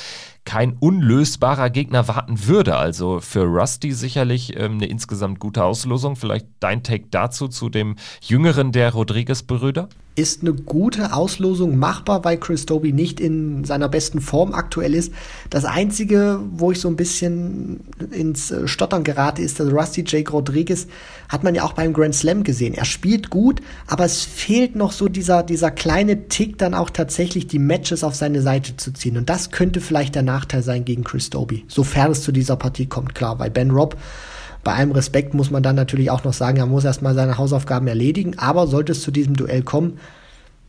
kein 0.47 0.77
unlösbarer 0.79 1.69
Gegner 1.69 2.07
warten 2.07 2.47
würde. 2.47 2.77
Also 2.77 3.19
für 3.19 3.43
Rusty 3.43 3.91
sicherlich 3.91 4.57
ähm, 4.57 4.75
eine 4.75 4.85
insgesamt 4.85 5.41
gute 5.41 5.65
Auslosung. 5.65 6.15
Vielleicht 6.15 6.47
dein 6.61 6.83
Take 6.83 7.07
dazu, 7.11 7.49
zu 7.49 7.67
dem 7.67 7.97
jüngeren 8.21 8.71
der 8.71 8.93
Rodriguez-Brüder? 8.93 9.89
Ist 10.17 10.41
eine 10.41 10.53
gute 10.53 11.13
Auslosung 11.13 11.77
machbar, 11.77 12.25
weil 12.25 12.37
Chris 12.37 12.65
Doby 12.65 12.91
nicht 12.91 13.19
in 13.19 13.63
seiner 13.65 13.87
besten 13.87 14.19
Form 14.19 14.51
aktuell 14.51 14.95
ist. 14.95 15.13
Das 15.51 15.63
Einzige, 15.63 16.39
wo 16.51 16.71
ich 16.71 16.79
so 16.79 16.87
ein 16.87 16.95
bisschen 16.95 17.81
ins 18.11 18.49
äh, 18.49 18.67
Stottern 18.67 19.03
gerate, 19.03 19.43
ist, 19.43 19.59
dass 19.59 19.71
Rusty 19.71 20.03
Jake 20.07 20.31
Rodriguez 20.31 20.87
hat 21.29 21.43
man 21.43 21.53
ja 21.53 21.63
auch 21.63 21.73
beim 21.73 21.93
Grand 21.93 22.15
Slam 22.15 22.43
gesehen. 22.43 22.73
Er 22.73 22.85
spielt 22.85 23.29
gut, 23.29 23.61
aber 23.85 24.05
es 24.05 24.23
fehlt 24.23 24.75
noch 24.75 24.91
so 24.91 25.07
dieser, 25.07 25.43
dieser 25.43 25.69
kleine 25.69 26.27
Tick, 26.29 26.57
dann 26.57 26.73
auch 26.73 26.89
tatsächlich 26.89 27.45
die 27.45 27.59
Matches 27.59 28.03
auf 28.03 28.15
seine 28.15 28.41
Seite 28.41 28.75
zu 28.75 28.91
ziehen. 28.93 29.17
Und 29.17 29.29
das 29.29 29.51
könnte 29.51 29.81
vielleicht 29.81 30.15
der 30.15 30.23
Nachteil 30.23 30.63
sein 30.63 30.83
gegen 30.83 31.03
Chris 31.03 31.29
Doby, 31.29 31.63
sofern 31.67 32.11
es 32.11 32.23
zu 32.23 32.31
dieser 32.31 32.55
Partie 32.55 32.87
kommt, 32.87 33.13
klar, 33.13 33.37
weil 33.37 33.51
Ben 33.51 33.69
Robb 33.69 33.97
Bei 34.67 34.73
allem 34.73 34.91
Respekt 34.91 35.33
muss 35.33 35.49
man 35.49 35.63
dann 35.63 35.77
natürlich 35.77 36.11
auch 36.11 36.25
noch 36.25 36.33
sagen, 36.33 36.57
er 36.57 36.65
muss 36.65 36.83
erstmal 36.83 37.15
seine 37.15 37.37
Hausaufgaben 37.37 37.87
erledigen. 37.87 38.37
Aber 38.37 38.67
sollte 38.67 38.91
es 38.91 39.01
zu 39.01 39.11
diesem 39.11 39.33
Duell 39.33 39.61
kommen, 39.61 39.97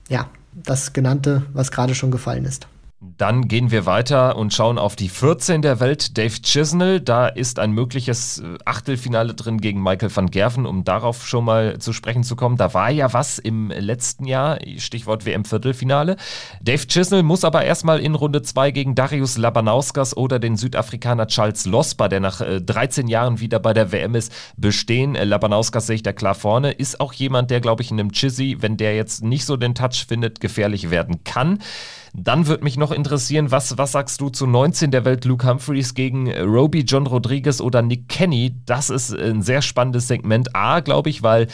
ja, 0.09 0.29
das 0.55 0.93
genannte, 0.93 1.43
was 1.53 1.73
gerade 1.73 1.97
schon 1.97 2.13
gefallen 2.13 2.45
ist. 2.45 2.69
Dann 3.01 3.47
gehen 3.47 3.71
wir 3.71 3.87
weiter 3.87 4.35
und 4.35 4.53
schauen 4.53 4.77
auf 4.77 4.97
die 4.97 5.09
14 5.09 5.63
der 5.63 5.79
Welt, 5.79 6.19
Dave 6.19 6.35
Chisnell. 6.43 7.01
Da 7.01 7.29
ist 7.29 7.61
ein 7.61 7.71
mögliches 7.71 8.41
äh, 8.41 8.59
Achtelfinale 8.65 9.35
drin 9.35 9.61
gegen 9.61 9.81
Michael 9.81 10.15
van 10.15 10.33
Gerven, 10.33 10.67
um 10.67 10.83
darauf 10.83 11.25
schon 11.25 11.45
mal 11.45 11.79
zu 11.79 11.93
sprechen 11.93 12.25
zu 12.25 12.35
kommen. 12.35 12.57
Da 12.57 12.75
war 12.75 12.91
ja 12.91 13.13
was 13.13 13.39
im 13.39 13.71
letzten 13.71 14.25
Jahr, 14.25 14.59
Stichwort 14.79 15.27
WM-Viertelfinale. 15.27 16.17
Dave 16.61 16.89
Chisnell 16.89 17.23
muss 17.23 17.45
aber 17.45 17.65
erstmal 17.65 18.01
in 18.01 18.17
Runde 18.17 18.43
2 18.43 18.73
gegen 18.73 18.97
Darius 18.97 19.39
Labanauskas 19.39 20.17
oder 20.17 20.41
den 20.41 20.57
Südafrikaner 20.57 21.29
Charles 21.29 21.67
Losper, 21.67 22.09
der 22.09 22.19
nach 22.19 22.41
13 22.41 23.07
äh, 23.07 23.11
Jahren 23.13 23.39
wieder 23.39 23.61
bei 23.61 23.75
der 23.75 23.93
WM 23.93 24.17
ist, 24.17 24.33
bestehen. 24.57 25.15
Äh, 25.15 25.23
Labanauskas 25.23 25.87
sehe 25.87 25.97
ich 25.97 26.03
da 26.03 26.13
klar 26.13 26.35
vorne. 26.35 26.73
Ist 26.73 27.01
auch 27.01 27.13
jemand, 27.13 27.53
der, 27.53 27.61
glaube 27.61 27.85
ich, 27.85 27.93
in 27.93 28.01
einem 28.01 28.11
Chizzy, 28.11 28.57
wenn 28.59 28.77
der 28.77 28.97
jetzt 28.97 29.23
nicht 29.23 29.45
so 29.45 29.57
den 29.57 29.77
Touch 29.77 30.05
findet, 30.09 30.41
gefährlich 30.41 30.91
werden 30.91 31.23
kann. 31.23 31.61
Dann 32.15 32.47
würde 32.47 32.65
mich 32.65 32.77
noch 32.77 32.93
interessieren, 32.93 33.51
was, 33.51 33.79
was 33.79 33.93
sagst 33.93 34.21
du 34.21 34.31
zu 34.31 34.47
19 34.47 34.91
der 34.91 35.05
Welt 35.05 35.25
Luke 35.25 35.47
Humphreys 35.47 35.95
gegen 35.95 36.31
Roby, 36.33 36.81
John 36.81 37.07
Rodriguez 37.07 37.61
oder 37.61 37.83
Nick 37.83 38.09
Kenny? 38.09 38.55
Das 38.67 38.91
ist 38.91 39.13
ein 39.15 39.43
sehr 39.43 39.63
spannendes 39.63 40.09
Segment. 40.09 40.55
A, 40.55 40.81
glaube 40.81 41.11
ich, 41.11 41.23
weil 41.23 41.49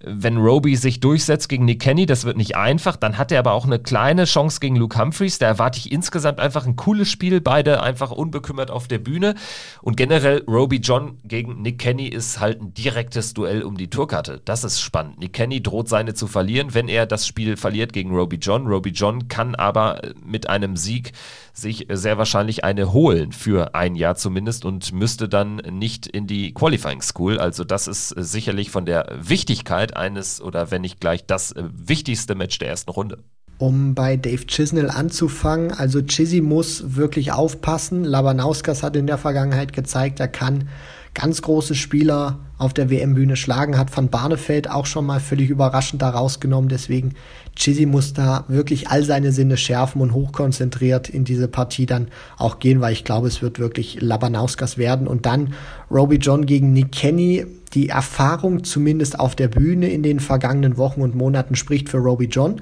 wenn 0.00 0.36
Roby 0.36 0.76
sich 0.76 1.00
durchsetzt 1.00 1.48
gegen 1.48 1.64
Nick 1.64 1.80
Kenny, 1.80 2.06
das 2.06 2.24
wird 2.24 2.36
nicht 2.36 2.56
einfach. 2.56 2.96
Dann 2.96 3.18
hat 3.18 3.32
er 3.32 3.38
aber 3.38 3.52
auch 3.52 3.64
eine 3.64 3.78
kleine 3.78 4.24
Chance 4.24 4.60
gegen 4.60 4.76
Luke 4.76 4.98
Humphreys. 4.98 5.38
Da 5.38 5.46
erwarte 5.46 5.78
ich 5.78 5.92
insgesamt 5.92 6.40
einfach 6.40 6.66
ein 6.66 6.76
cooles 6.76 7.10
Spiel. 7.10 7.40
Beide 7.40 7.82
einfach 7.82 8.10
unbekümmert 8.10 8.70
auf 8.70 8.88
der 8.88 8.98
Bühne. 8.98 9.34
Und 9.80 9.96
generell 9.96 10.42
Roby 10.46 10.76
John 10.76 11.18
gegen 11.24 11.62
Nick 11.62 11.78
Kenny 11.78 12.08
ist 12.08 12.40
halt 12.40 12.60
ein 12.60 12.74
direktes 12.74 13.34
Duell 13.34 13.62
um 13.62 13.76
die 13.76 13.90
Tourkarte. 13.90 14.40
Das 14.44 14.64
ist 14.64 14.80
spannend. 14.80 15.18
Nick 15.18 15.32
Kenny 15.32 15.62
droht 15.62 15.88
seine 15.88 16.14
zu 16.14 16.26
verlieren, 16.26 16.74
wenn 16.74 16.88
er 16.88 17.06
das 17.06 17.26
Spiel 17.26 17.56
verliert 17.56 17.92
gegen 17.92 18.14
Roby 18.14 18.36
John. 18.36 18.66
Roby 18.66 18.90
John 18.90 19.28
kann 19.28 19.54
aber 19.54 20.00
mit 20.24 20.48
einem 20.48 20.76
Sieg 20.76 21.12
sich 21.52 21.86
sehr 21.90 22.18
wahrscheinlich 22.18 22.64
eine 22.64 22.92
holen 22.92 23.32
für 23.32 23.74
ein 23.74 23.94
Jahr 23.94 24.16
zumindest 24.16 24.64
und 24.64 24.92
müsste 24.92 25.28
dann 25.28 25.56
nicht 25.56 26.06
in 26.06 26.26
die 26.26 26.54
Qualifying 26.54 27.02
School. 27.02 27.38
Also 27.38 27.64
das 27.64 27.88
ist 27.88 28.08
sicherlich 28.08 28.70
von 28.70 28.86
der 28.86 29.06
Wichtigkeit 29.20 29.96
eines 29.96 30.40
oder 30.40 30.70
wenn 30.70 30.82
nicht 30.82 31.00
gleich 31.00 31.26
das 31.26 31.54
wichtigste 31.56 32.34
Match 32.34 32.58
der 32.58 32.68
ersten 32.68 32.90
Runde. 32.90 33.18
Um 33.58 33.94
bei 33.94 34.16
Dave 34.16 34.46
Chisnell 34.46 34.90
anzufangen, 34.90 35.70
also 35.72 36.02
Chizzy 36.02 36.40
muss 36.40 36.96
wirklich 36.96 37.32
aufpassen. 37.32 38.02
Labanauskas 38.02 38.82
hat 38.82 38.96
in 38.96 39.06
der 39.06 39.18
Vergangenheit 39.18 39.72
gezeigt, 39.72 40.18
er 40.18 40.28
kann 40.28 40.68
ganz 41.14 41.42
große 41.42 41.74
Spieler 41.74 42.40
auf 42.62 42.72
der 42.72 42.90
WM-Bühne 42.90 43.36
schlagen, 43.36 43.76
hat 43.76 43.94
Van 43.94 44.08
Barneveld 44.08 44.70
auch 44.70 44.86
schon 44.86 45.04
mal 45.04 45.20
völlig 45.20 45.50
überraschend 45.50 46.00
da 46.00 46.10
rausgenommen. 46.10 46.68
Deswegen 46.68 47.14
Chizzy 47.56 47.86
muss 47.86 48.12
da 48.12 48.44
wirklich 48.48 48.88
all 48.88 49.02
seine 49.02 49.32
Sinne 49.32 49.56
schärfen 49.56 50.00
und 50.00 50.12
hochkonzentriert 50.12 51.08
in 51.08 51.24
diese 51.24 51.48
Partie 51.48 51.86
dann 51.86 52.08
auch 52.38 52.60
gehen, 52.60 52.80
weil 52.80 52.92
ich 52.92 53.04
glaube, 53.04 53.26
es 53.26 53.42
wird 53.42 53.58
wirklich 53.58 54.00
Labanauskas 54.00 54.78
werden. 54.78 55.08
Und 55.08 55.26
dann 55.26 55.54
Roby 55.90 56.16
John 56.16 56.46
gegen 56.46 56.72
Nick 56.72 56.92
Kenny. 56.92 57.46
Die 57.74 57.88
Erfahrung 57.88 58.64
zumindest 58.64 59.18
auf 59.18 59.34
der 59.34 59.48
Bühne 59.48 59.88
in 59.88 60.02
den 60.02 60.20
vergangenen 60.20 60.76
Wochen 60.76 61.00
und 61.00 61.14
Monaten 61.14 61.56
spricht 61.56 61.88
für 61.88 61.98
Roby 61.98 62.26
John 62.26 62.60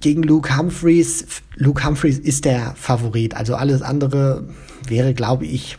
gegen 0.00 0.22
Luke 0.22 0.56
Humphreys. 0.56 1.42
Luke 1.56 1.84
Humphreys 1.84 2.18
ist 2.18 2.44
der 2.44 2.74
Favorit. 2.76 3.34
Also 3.36 3.56
alles 3.56 3.82
andere 3.82 4.48
wäre, 4.86 5.12
glaube 5.12 5.44
ich, 5.44 5.76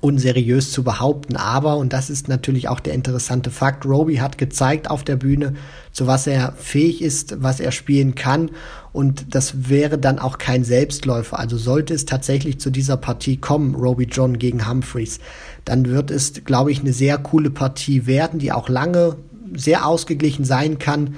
unseriös 0.00 0.72
zu 0.72 0.82
behaupten. 0.82 1.36
Aber, 1.36 1.76
und 1.76 1.92
das 1.92 2.10
ist 2.10 2.28
natürlich 2.28 2.68
auch 2.68 2.80
der 2.80 2.94
interessante 2.94 3.50
Fakt, 3.50 3.86
Roby 3.86 4.16
hat 4.16 4.36
gezeigt 4.36 4.90
auf 4.90 5.04
der 5.04 5.16
Bühne, 5.16 5.54
zu 5.92 6.06
was 6.06 6.26
er 6.26 6.52
fähig 6.56 7.02
ist, 7.02 7.42
was 7.42 7.60
er 7.60 7.72
spielen 7.72 8.14
kann. 8.14 8.50
Und 8.92 9.34
das 9.34 9.68
wäre 9.68 9.98
dann 9.98 10.18
auch 10.18 10.38
kein 10.38 10.64
Selbstläufer. 10.64 11.38
Also 11.38 11.56
sollte 11.56 11.94
es 11.94 12.04
tatsächlich 12.04 12.58
zu 12.58 12.70
dieser 12.70 12.96
Partie 12.96 13.36
kommen, 13.36 13.74
Roby 13.74 14.04
John 14.04 14.38
gegen 14.38 14.68
Humphreys, 14.68 15.20
dann 15.64 15.86
wird 15.86 16.10
es, 16.10 16.44
glaube 16.44 16.72
ich, 16.72 16.80
eine 16.80 16.92
sehr 16.92 17.18
coole 17.18 17.50
Partie 17.50 18.06
werden, 18.06 18.38
die 18.38 18.52
auch 18.52 18.68
lange 18.68 19.16
sehr 19.54 19.86
ausgeglichen 19.86 20.44
sein 20.44 20.78
kann. 20.78 21.14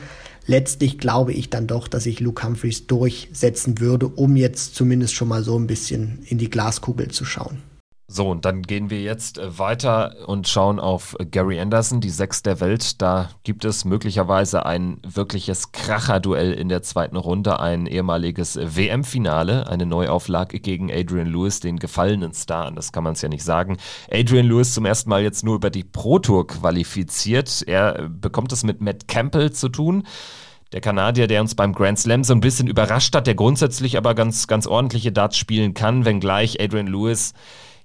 Letztlich 0.47 0.99
glaube 0.99 1.33
ich 1.33 1.51
dann 1.51 1.67
doch, 1.67 1.89
dass 1.89 2.07
ich 2.07 2.21
Luke 2.21 2.47
Humphreys 2.47 2.87
durchsetzen 2.87 3.81
würde, 3.81 4.09
um 4.09 4.37
jetzt 4.37 4.75
zumindest 4.75 5.15
schon 5.15 5.29
mal 5.29 5.43
so 5.45 5.59
ein 5.59 5.67
bisschen 5.67 6.21
in 6.27 6.39
die 6.39 6.49
Glaskugel 6.49 7.09
zu 7.09 7.25
schauen. 7.25 7.59
So, 8.11 8.31
und 8.31 8.47
dann 8.47 8.63
gehen 8.63 8.89
wir 8.89 9.03
jetzt 9.03 9.37
äh, 9.37 9.59
weiter 9.59 10.15
und 10.27 10.49
schauen 10.49 10.81
auf 10.81 11.15
Gary 11.31 11.61
Anderson, 11.61 12.01
die 12.01 12.09
Sechs 12.09 12.43
der 12.43 12.59
Welt. 12.59 13.03
Da 13.03 13.29
gibt 13.43 13.67
es 13.67 13.85
möglicherweise 13.85 14.65
ein 14.65 15.03
wirkliches 15.07 15.73
Kracherduell 15.73 16.55
in 16.55 16.71
der 16.71 16.81
zweiten 16.83 17.17
Runde, 17.17 17.61
ein 17.61 17.87
ehemaliges 17.87 18.57
WM-Finale, 18.57 19.69
eine 19.69 19.85
Neuauflage 19.85 20.59
gegen 20.59 20.91
Adrian 20.91 21.27
Lewis, 21.27 21.61
den 21.61 21.79
gefallenen 21.79 22.33
Star, 22.33 22.73
das 22.73 22.93
kann 22.93 23.05
man 23.05 23.13
es 23.13 23.21
ja 23.21 23.29
nicht 23.29 23.45
sagen. 23.45 23.77
Adrian 24.11 24.47
Lewis 24.47 24.73
zum 24.73 24.87
ersten 24.87 25.11
Mal 25.11 25.23
jetzt 25.23 25.45
nur 25.45 25.57
über 25.57 25.69
die 25.69 25.85
Pro 25.85 26.19
Tour 26.19 26.47
qualifiziert. 26.47 27.63
Er 27.67 28.09
bekommt 28.09 28.53
es 28.53 28.65
mit 28.65 28.81
Matt 28.81 29.07
Campbell 29.07 29.53
zu 29.53 29.69
tun. 29.69 30.05
Der 30.73 30.81
Kanadier, 30.81 31.27
der 31.27 31.43
uns 31.43 31.55
beim 31.55 31.75
Grand 31.75 31.99
Slam 31.99 32.25
so 32.25 32.33
ein 32.33 32.41
bisschen 32.41 32.69
überrascht 32.69 33.15
hat, 33.15 33.27
der 33.27 33.35
grundsätzlich 33.35 33.99
aber 33.99 34.15
ganz, 34.15 34.47
ganz 34.47 34.67
ordentliche 34.67 35.13
Darts 35.13 35.37
spielen 35.37 35.75
kann, 35.75 36.07
wenngleich 36.07 36.59
Adrian 36.59 36.87
Lewis 36.87 37.35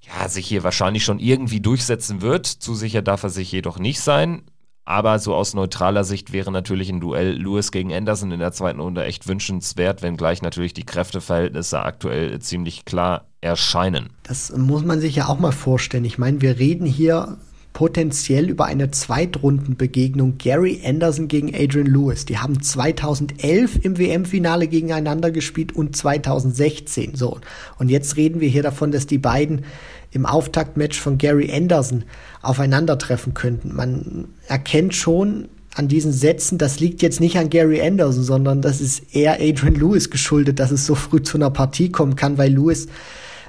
ja, 0.06 0.28
sich 0.28 0.48
hier 0.48 0.64
wahrscheinlich 0.64 1.04
schon 1.04 1.20
irgendwie 1.20 1.62
durchsetzen 1.62 2.22
wird. 2.22 2.46
Zu 2.46 2.76
sicher 2.76 3.02
darf 3.02 3.24
er 3.24 3.30
sich 3.30 3.52
jedoch 3.52 3.80
nicht 3.80 4.02
sein. 4.02 4.44
Aber 4.86 5.18
so 5.18 5.34
aus 5.34 5.54
neutraler 5.54 6.04
Sicht 6.04 6.34
wäre 6.34 6.52
natürlich 6.52 6.90
ein 6.90 7.00
Duell 7.00 7.38
Lewis 7.42 7.72
gegen 7.72 7.94
Anderson 7.94 8.32
in 8.32 8.40
der 8.40 8.52
zweiten 8.52 8.82
Runde 8.82 9.06
echt 9.06 9.28
wünschenswert, 9.28 10.02
wenngleich 10.02 10.42
natürlich 10.42 10.74
die 10.74 10.86
Kräfteverhältnisse 10.86 11.82
aktuell 11.82 12.38
ziemlich 12.40 12.84
klar 12.84 13.28
erscheinen. 13.40 14.10
Das 14.24 14.56
muss 14.56 14.84
man 14.84 15.00
sich 15.00 15.16
ja 15.16 15.28
auch 15.28 15.40
mal 15.40 15.54
vorstellen. 15.54 16.04
Ich 16.04 16.18
meine, 16.18 16.42
wir 16.42 16.60
reden 16.60 16.86
hier 16.86 17.38
potenziell 17.74 18.50
über 18.50 18.66
eine 18.66 18.92
Zweitrundenbegegnung 18.92 20.38
Gary 20.38 20.82
Anderson 20.86 21.28
gegen 21.28 21.54
Adrian 21.56 21.88
Lewis. 21.88 22.26
Die 22.26 22.38
haben 22.38 22.62
2011 22.62 23.84
im 23.84 23.98
WM-Finale 23.98 24.68
gegeneinander 24.68 25.32
gespielt 25.32 25.72
und 25.72 25.96
2016. 25.96 27.16
So. 27.16 27.40
Und 27.80 27.90
jetzt 27.90 28.16
reden 28.16 28.40
wir 28.40 28.50
hier 28.50 28.64
davon, 28.64 28.92
dass 28.92 29.08
die 29.08 29.18
beiden 29.18 29.66
im 30.14 30.26
Auftaktmatch 30.26 31.00
von 31.00 31.18
Gary 31.18 31.52
Anderson 31.52 32.04
aufeinandertreffen 32.42 33.34
könnten. 33.34 33.76
Man 33.76 34.30
erkennt 34.48 34.96
schon 34.96 35.50
an 35.76 35.88
diesen 35.88 36.14
Sätzen, 36.14 36.58
das 36.58 36.80
liegt 36.80 37.02
jetzt 37.02 37.20
nicht 37.20 37.38
an 37.38 37.50
Gary 37.50 37.82
Anderson, 37.82 38.24
sondern 38.24 38.62
das 38.62 38.80
ist 38.80 39.16
eher 39.16 39.42
Adrian 39.42 39.76
Lewis 39.76 40.10
geschuldet, 40.12 40.60
dass 40.60 40.72
es 40.72 40.86
so 40.86 40.94
früh 40.94 41.22
zu 41.22 41.38
einer 41.38 41.50
Partie 41.50 41.92
kommen 41.92 42.16
kann, 42.16 42.38
weil 42.38 42.54
Lewis 42.54 42.88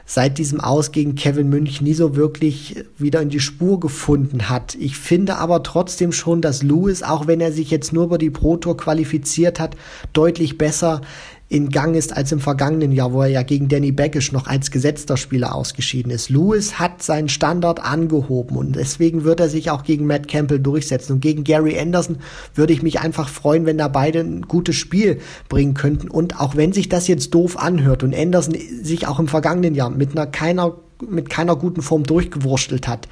seit 0.06 0.38
diesem 0.38 0.60
Aus 0.60 0.92
gegen 0.92 1.14
Kevin 1.14 1.48
Münch 1.48 1.80
nie 1.80 1.94
so 1.94 2.14
wirklich 2.14 2.84
wieder 2.98 3.22
in 3.22 3.30
die 3.30 3.40
Spur 3.40 3.80
gefunden 3.80 4.50
hat. 4.50 4.74
Ich 4.74 4.98
finde 4.98 5.36
aber 5.36 5.62
trotzdem 5.62 6.12
schon, 6.12 6.42
dass 6.42 6.62
Lewis, 6.62 7.02
auch 7.02 7.26
wenn 7.26 7.40
er 7.40 7.52
sich 7.52 7.70
jetzt 7.70 7.92
nur 7.92 8.04
über 8.04 8.18
die 8.18 8.30
Pro 8.30 8.56
Tour 8.56 8.76
qualifiziert 8.76 9.58
hat, 9.60 9.76
deutlich 10.12 10.58
besser 10.58 11.00
in 11.48 11.68
Gang 11.68 11.94
ist 11.94 12.16
als 12.16 12.32
im 12.32 12.40
vergangenen 12.40 12.90
Jahr, 12.90 13.12
wo 13.12 13.20
er 13.20 13.28
ja 13.28 13.42
gegen 13.42 13.68
Danny 13.68 13.92
Beckisch 13.92 14.32
noch 14.32 14.46
als 14.46 14.70
gesetzter 14.70 15.16
Spieler 15.16 15.54
ausgeschieden 15.54 16.10
ist. 16.10 16.30
Lewis 16.30 16.78
hat 16.78 17.02
seinen 17.02 17.28
Standard 17.28 17.84
angehoben 17.84 18.56
und 18.56 18.76
deswegen 18.76 19.24
wird 19.24 19.40
er 19.40 19.50
sich 19.50 19.70
auch 19.70 19.84
gegen 19.84 20.06
Matt 20.06 20.26
Campbell 20.26 20.58
durchsetzen. 20.58 21.12
Und 21.12 21.20
gegen 21.20 21.44
Gary 21.44 21.78
Anderson 21.78 22.18
würde 22.54 22.72
ich 22.72 22.82
mich 22.82 23.00
einfach 23.00 23.28
freuen, 23.28 23.66
wenn 23.66 23.78
da 23.78 23.88
beide 23.88 24.20
ein 24.20 24.42
gutes 24.42 24.76
Spiel 24.76 25.20
bringen 25.48 25.74
könnten. 25.74 26.08
Und 26.08 26.40
auch 26.40 26.56
wenn 26.56 26.72
sich 26.72 26.88
das 26.88 27.08
jetzt 27.08 27.34
doof 27.34 27.58
anhört 27.58 28.02
und 28.02 28.16
Anderson 28.16 28.56
sich 28.82 29.06
auch 29.06 29.18
im 29.18 29.28
vergangenen 29.28 29.74
Jahr 29.74 29.90
mit 29.90 30.12
einer 30.12 30.26
keiner, 30.26 30.74
mit 31.06 31.28
keiner 31.28 31.56
guten 31.56 31.82
Form 31.82 32.04
durchgewurstelt 32.04 32.88
hat, 32.88 33.06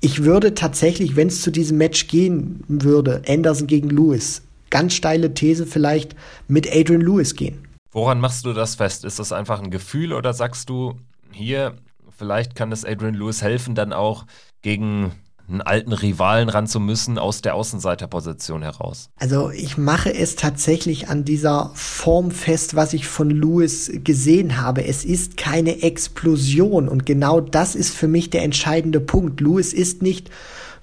ich 0.00 0.22
würde 0.22 0.54
tatsächlich, 0.54 1.16
wenn 1.16 1.28
es 1.28 1.42
zu 1.42 1.50
diesem 1.50 1.78
Match 1.78 2.06
gehen 2.06 2.62
würde, 2.68 3.22
Anderson 3.26 3.66
gegen 3.66 3.90
Lewis, 3.90 4.42
ganz 4.70 4.94
steile 4.94 5.34
These 5.34 5.66
vielleicht 5.66 6.14
mit 6.46 6.70
Adrian 6.70 7.00
Lewis 7.00 7.34
gehen. 7.34 7.66
Woran 7.90 8.20
machst 8.20 8.44
du 8.44 8.52
das 8.52 8.74
fest? 8.74 9.04
Ist 9.04 9.18
das 9.18 9.32
einfach 9.32 9.62
ein 9.62 9.70
Gefühl 9.70 10.12
oder 10.12 10.34
sagst 10.34 10.68
du, 10.68 10.94
hier, 11.32 11.76
vielleicht 12.16 12.54
kann 12.54 12.72
es 12.72 12.84
Adrian 12.84 13.14
Lewis 13.14 13.42
helfen, 13.42 13.74
dann 13.74 13.92
auch 13.92 14.26
gegen 14.62 15.12
einen 15.48 15.62
alten 15.62 15.92
Rivalen 15.92 16.48
ran 16.48 16.66
zu 16.66 16.78
müssen 16.78 17.18
aus 17.18 17.40
der 17.40 17.54
Außenseiterposition 17.54 18.62
heraus? 18.62 19.08
Also 19.16 19.50
ich 19.50 19.78
mache 19.78 20.14
es 20.14 20.36
tatsächlich 20.36 21.08
an 21.08 21.24
dieser 21.24 21.70
Form 21.74 22.30
fest, 22.30 22.74
was 22.74 22.92
ich 22.92 23.06
von 23.06 23.30
Lewis 23.30 23.90
gesehen 24.04 24.60
habe. 24.60 24.84
Es 24.84 25.04
ist 25.04 25.36
keine 25.36 25.82
Explosion 25.82 26.88
und 26.88 27.06
genau 27.06 27.40
das 27.40 27.74
ist 27.74 27.94
für 27.94 28.08
mich 28.08 28.30
der 28.30 28.42
entscheidende 28.42 29.00
Punkt. 29.00 29.40
Lewis 29.40 29.72
ist 29.72 30.02
nicht 30.02 30.30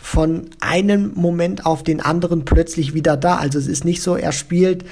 von 0.06 0.52
einem 0.60 1.14
Moment 1.16 1.66
auf 1.66 1.82
den 1.82 2.00
anderen 2.00 2.46
plötzlich 2.46 2.94
wieder 2.94 3.18
da. 3.18 3.38
Also 3.38 3.58
es 3.58 3.66
ist 3.66 3.86
nicht 3.86 4.04
so, 4.04 4.16
er 4.16 4.34
spielt 4.34 4.86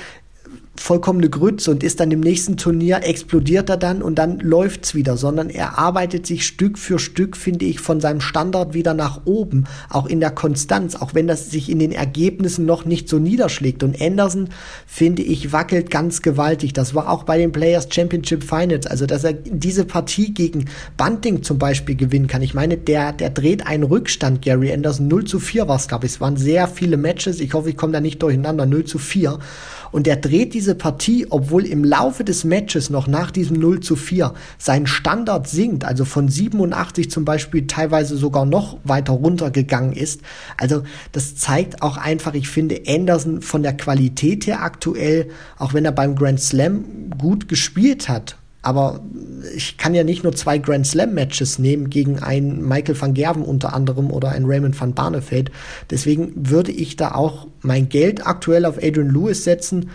vollkommene 0.76 1.30
Grütze 1.30 1.70
und 1.70 1.84
ist 1.84 2.00
dann 2.00 2.10
im 2.10 2.20
nächsten 2.20 2.58
Turnier, 2.58 3.02
explodiert 3.04 3.70
er 3.70 3.78
dann 3.78 4.02
und 4.02 4.16
dann 4.16 4.40
läuft's 4.40 4.96
wieder, 4.96 5.18
sondern 5.18 5.50
er 5.50 5.78
arbeitet 5.78 6.26
sich 6.26 6.48
Stück 6.48 6.80
für 6.80 6.98
Stück, 6.98 7.38
finde 7.38 7.66
ich, 7.66 7.80
von 7.80 8.02
seinem 8.02 8.22
Standard 8.22 8.74
wieder 8.74 8.96
nach 8.96 9.22
oben, 9.26 9.66
auch 9.90 10.08
in 10.08 10.20
der 10.20 10.32
Konstanz, 10.32 10.96
auch 10.96 11.14
wenn 11.14 11.28
das 11.28 11.52
sich 11.52 11.70
in 11.70 11.78
den 11.78 11.92
Ergebnissen 11.92 12.66
noch 12.66 12.86
nicht 12.86 13.08
so 13.08 13.20
niederschlägt. 13.20 13.84
Und 13.84 14.02
Anderson, 14.02 14.50
finde 14.88 15.22
ich, 15.22 15.54
wackelt 15.54 15.92
ganz 15.92 16.24
gewaltig. 16.24 16.74
Das 16.74 16.96
war 16.96 17.08
auch 17.08 17.24
bei 17.24 17.38
den 17.38 17.52
Players 17.52 17.88
Championship 17.92 18.44
Finals, 18.44 18.88
also 18.88 19.06
dass 19.06 19.24
er 19.24 19.34
diese 19.34 19.86
Partie 19.86 20.34
gegen 20.34 20.66
Bunting 20.98 21.44
zum 21.44 21.60
Beispiel 21.60 21.96
gewinnen 21.96 22.28
kann. 22.28 22.42
Ich 22.42 22.56
meine, 22.56 22.78
der, 22.78 23.14
der 23.14 23.30
dreht 23.30 23.68
einen 23.68 23.84
Rückstand, 23.84 24.42
Gary 24.42 24.74
Anderson, 24.74 25.08
0 25.08 25.26
zu 25.26 25.40
4 25.40 25.68
war 25.68 25.76
es, 25.76 25.88
glaube 25.88 26.08
ich. 26.08 26.14
Es 26.14 26.22
waren 26.22 26.36
sehr 26.36 26.68
viele 26.68 26.98
Matches, 26.98 27.40
ich 27.40 27.54
hoffe, 27.54 27.70
ich 27.70 27.78
komme 27.78 27.94
da 27.94 28.02
nicht 28.02 28.24
durcheinander, 28.24 28.66
0 28.66 28.86
zu 28.86 28.98
4. 28.98 29.38
Und 29.94 30.08
er 30.08 30.16
dreht 30.16 30.56
diese 30.56 30.74
Partie, 30.74 31.28
obwohl 31.30 31.68
im 31.68 31.84
Laufe 31.84 32.24
des 32.24 32.44
Matches 32.44 32.90
noch 32.90 33.08
nach 33.08 33.30
diesem 33.30 33.60
0 33.60 33.80
zu 33.80 33.96
4 33.96 34.34
sein 34.58 34.88
Standard 34.88 35.48
sinkt, 35.48 35.86
also 35.86 36.04
von 36.04 36.28
87 36.28 37.12
zum 37.12 37.26
Beispiel 37.26 37.68
teilweise 37.68 38.18
sogar 38.18 38.48
noch 38.48 38.80
weiter 38.84 39.14
runtergegangen 39.14 39.94
ist. 39.94 40.22
Also 40.58 40.82
das 41.12 41.36
zeigt 41.36 41.84
auch 41.84 41.98
einfach, 41.98 42.34
ich 42.34 42.50
finde 42.50 42.82
Anderson 42.88 43.44
von 43.44 43.62
der 43.62 43.78
Qualität 43.78 44.48
her 44.48 44.64
aktuell, 44.64 45.30
auch 45.60 45.76
wenn 45.76 45.86
er 45.86 45.92
beim 45.92 46.16
Grand 46.16 46.42
Slam 46.42 47.12
gut 47.20 47.48
gespielt 47.48 48.10
hat, 48.10 48.36
aber 48.64 49.02
ich 49.56 49.78
kann 49.78 49.94
ja 49.94 50.04
nicht 50.04 50.24
nur 50.24 50.34
zwei 50.34 50.58
Grand 50.58 50.88
Slam 50.88 51.14
Matches 51.14 51.60
nehmen 51.60 51.90
gegen 51.90 52.20
einen 52.20 52.66
Michael 52.66 53.00
van 53.00 53.14
Gerven 53.14 53.44
unter 53.44 53.74
anderem 53.74 54.10
oder 54.10 54.30
einen 54.30 54.46
Raymond 54.46 54.80
van 54.80 54.94
Barneveld. 54.94 55.52
Deswegen 55.90 56.32
würde 56.36 56.72
ich 56.72 56.96
da 56.96 57.12
auch 57.12 57.48
mein 57.62 57.90
Geld 57.90 58.26
aktuell 58.26 58.66
auf 58.66 58.78
Adrian 58.78 59.10
Lewis 59.10 59.44
setzen. 59.44 59.90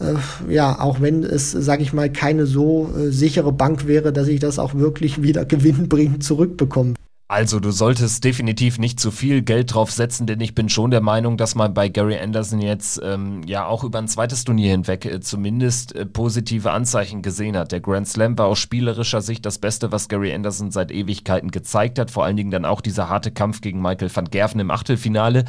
Äh, 0.00 0.14
ja, 0.52 0.80
auch 0.80 1.00
wenn 1.00 1.22
es, 1.22 1.52
sage 1.52 1.84
ich 1.84 1.92
mal, 1.92 2.10
keine 2.10 2.46
so 2.46 2.92
äh, 2.98 3.10
sichere 3.12 3.52
Bank 3.52 3.86
wäre, 3.86 4.12
dass 4.12 4.26
ich 4.26 4.40
das 4.40 4.58
auch 4.58 4.74
wirklich 4.74 5.22
wieder 5.22 5.44
gewinnbringend 5.46 6.24
zurückbekomme. 6.24 6.94
Also 7.32 7.60
du 7.60 7.70
solltest 7.70 8.24
definitiv 8.24 8.78
nicht 8.78 9.00
zu 9.00 9.10
viel 9.10 9.40
Geld 9.40 9.72
drauf 9.72 9.90
setzen, 9.90 10.26
denn 10.26 10.38
ich 10.42 10.54
bin 10.54 10.68
schon 10.68 10.90
der 10.90 11.00
Meinung, 11.00 11.38
dass 11.38 11.54
man 11.54 11.72
bei 11.72 11.88
Gary 11.88 12.18
Anderson 12.18 12.60
jetzt 12.60 13.00
ähm, 13.02 13.40
ja 13.46 13.64
auch 13.64 13.84
über 13.84 14.00
ein 14.00 14.06
zweites 14.06 14.44
Turnier 14.44 14.70
hinweg 14.70 15.06
äh, 15.06 15.18
zumindest 15.20 15.96
äh, 15.96 16.04
positive 16.04 16.72
Anzeichen 16.72 17.22
gesehen 17.22 17.56
hat. 17.56 17.72
Der 17.72 17.80
Grand 17.80 18.06
Slam 18.06 18.36
war 18.36 18.48
aus 18.48 18.58
spielerischer 18.58 19.22
Sicht 19.22 19.46
das 19.46 19.56
Beste, 19.56 19.90
was 19.90 20.10
Gary 20.10 20.30
Anderson 20.34 20.70
seit 20.70 20.92
Ewigkeiten 20.92 21.50
gezeigt 21.50 21.98
hat. 21.98 22.10
Vor 22.10 22.26
allen 22.26 22.36
Dingen 22.36 22.50
dann 22.50 22.66
auch 22.66 22.82
dieser 22.82 23.08
harte 23.08 23.30
Kampf 23.30 23.62
gegen 23.62 23.80
Michael 23.80 24.14
van 24.14 24.26
Gerven 24.26 24.60
im 24.60 24.70
Achtelfinale. 24.70 25.46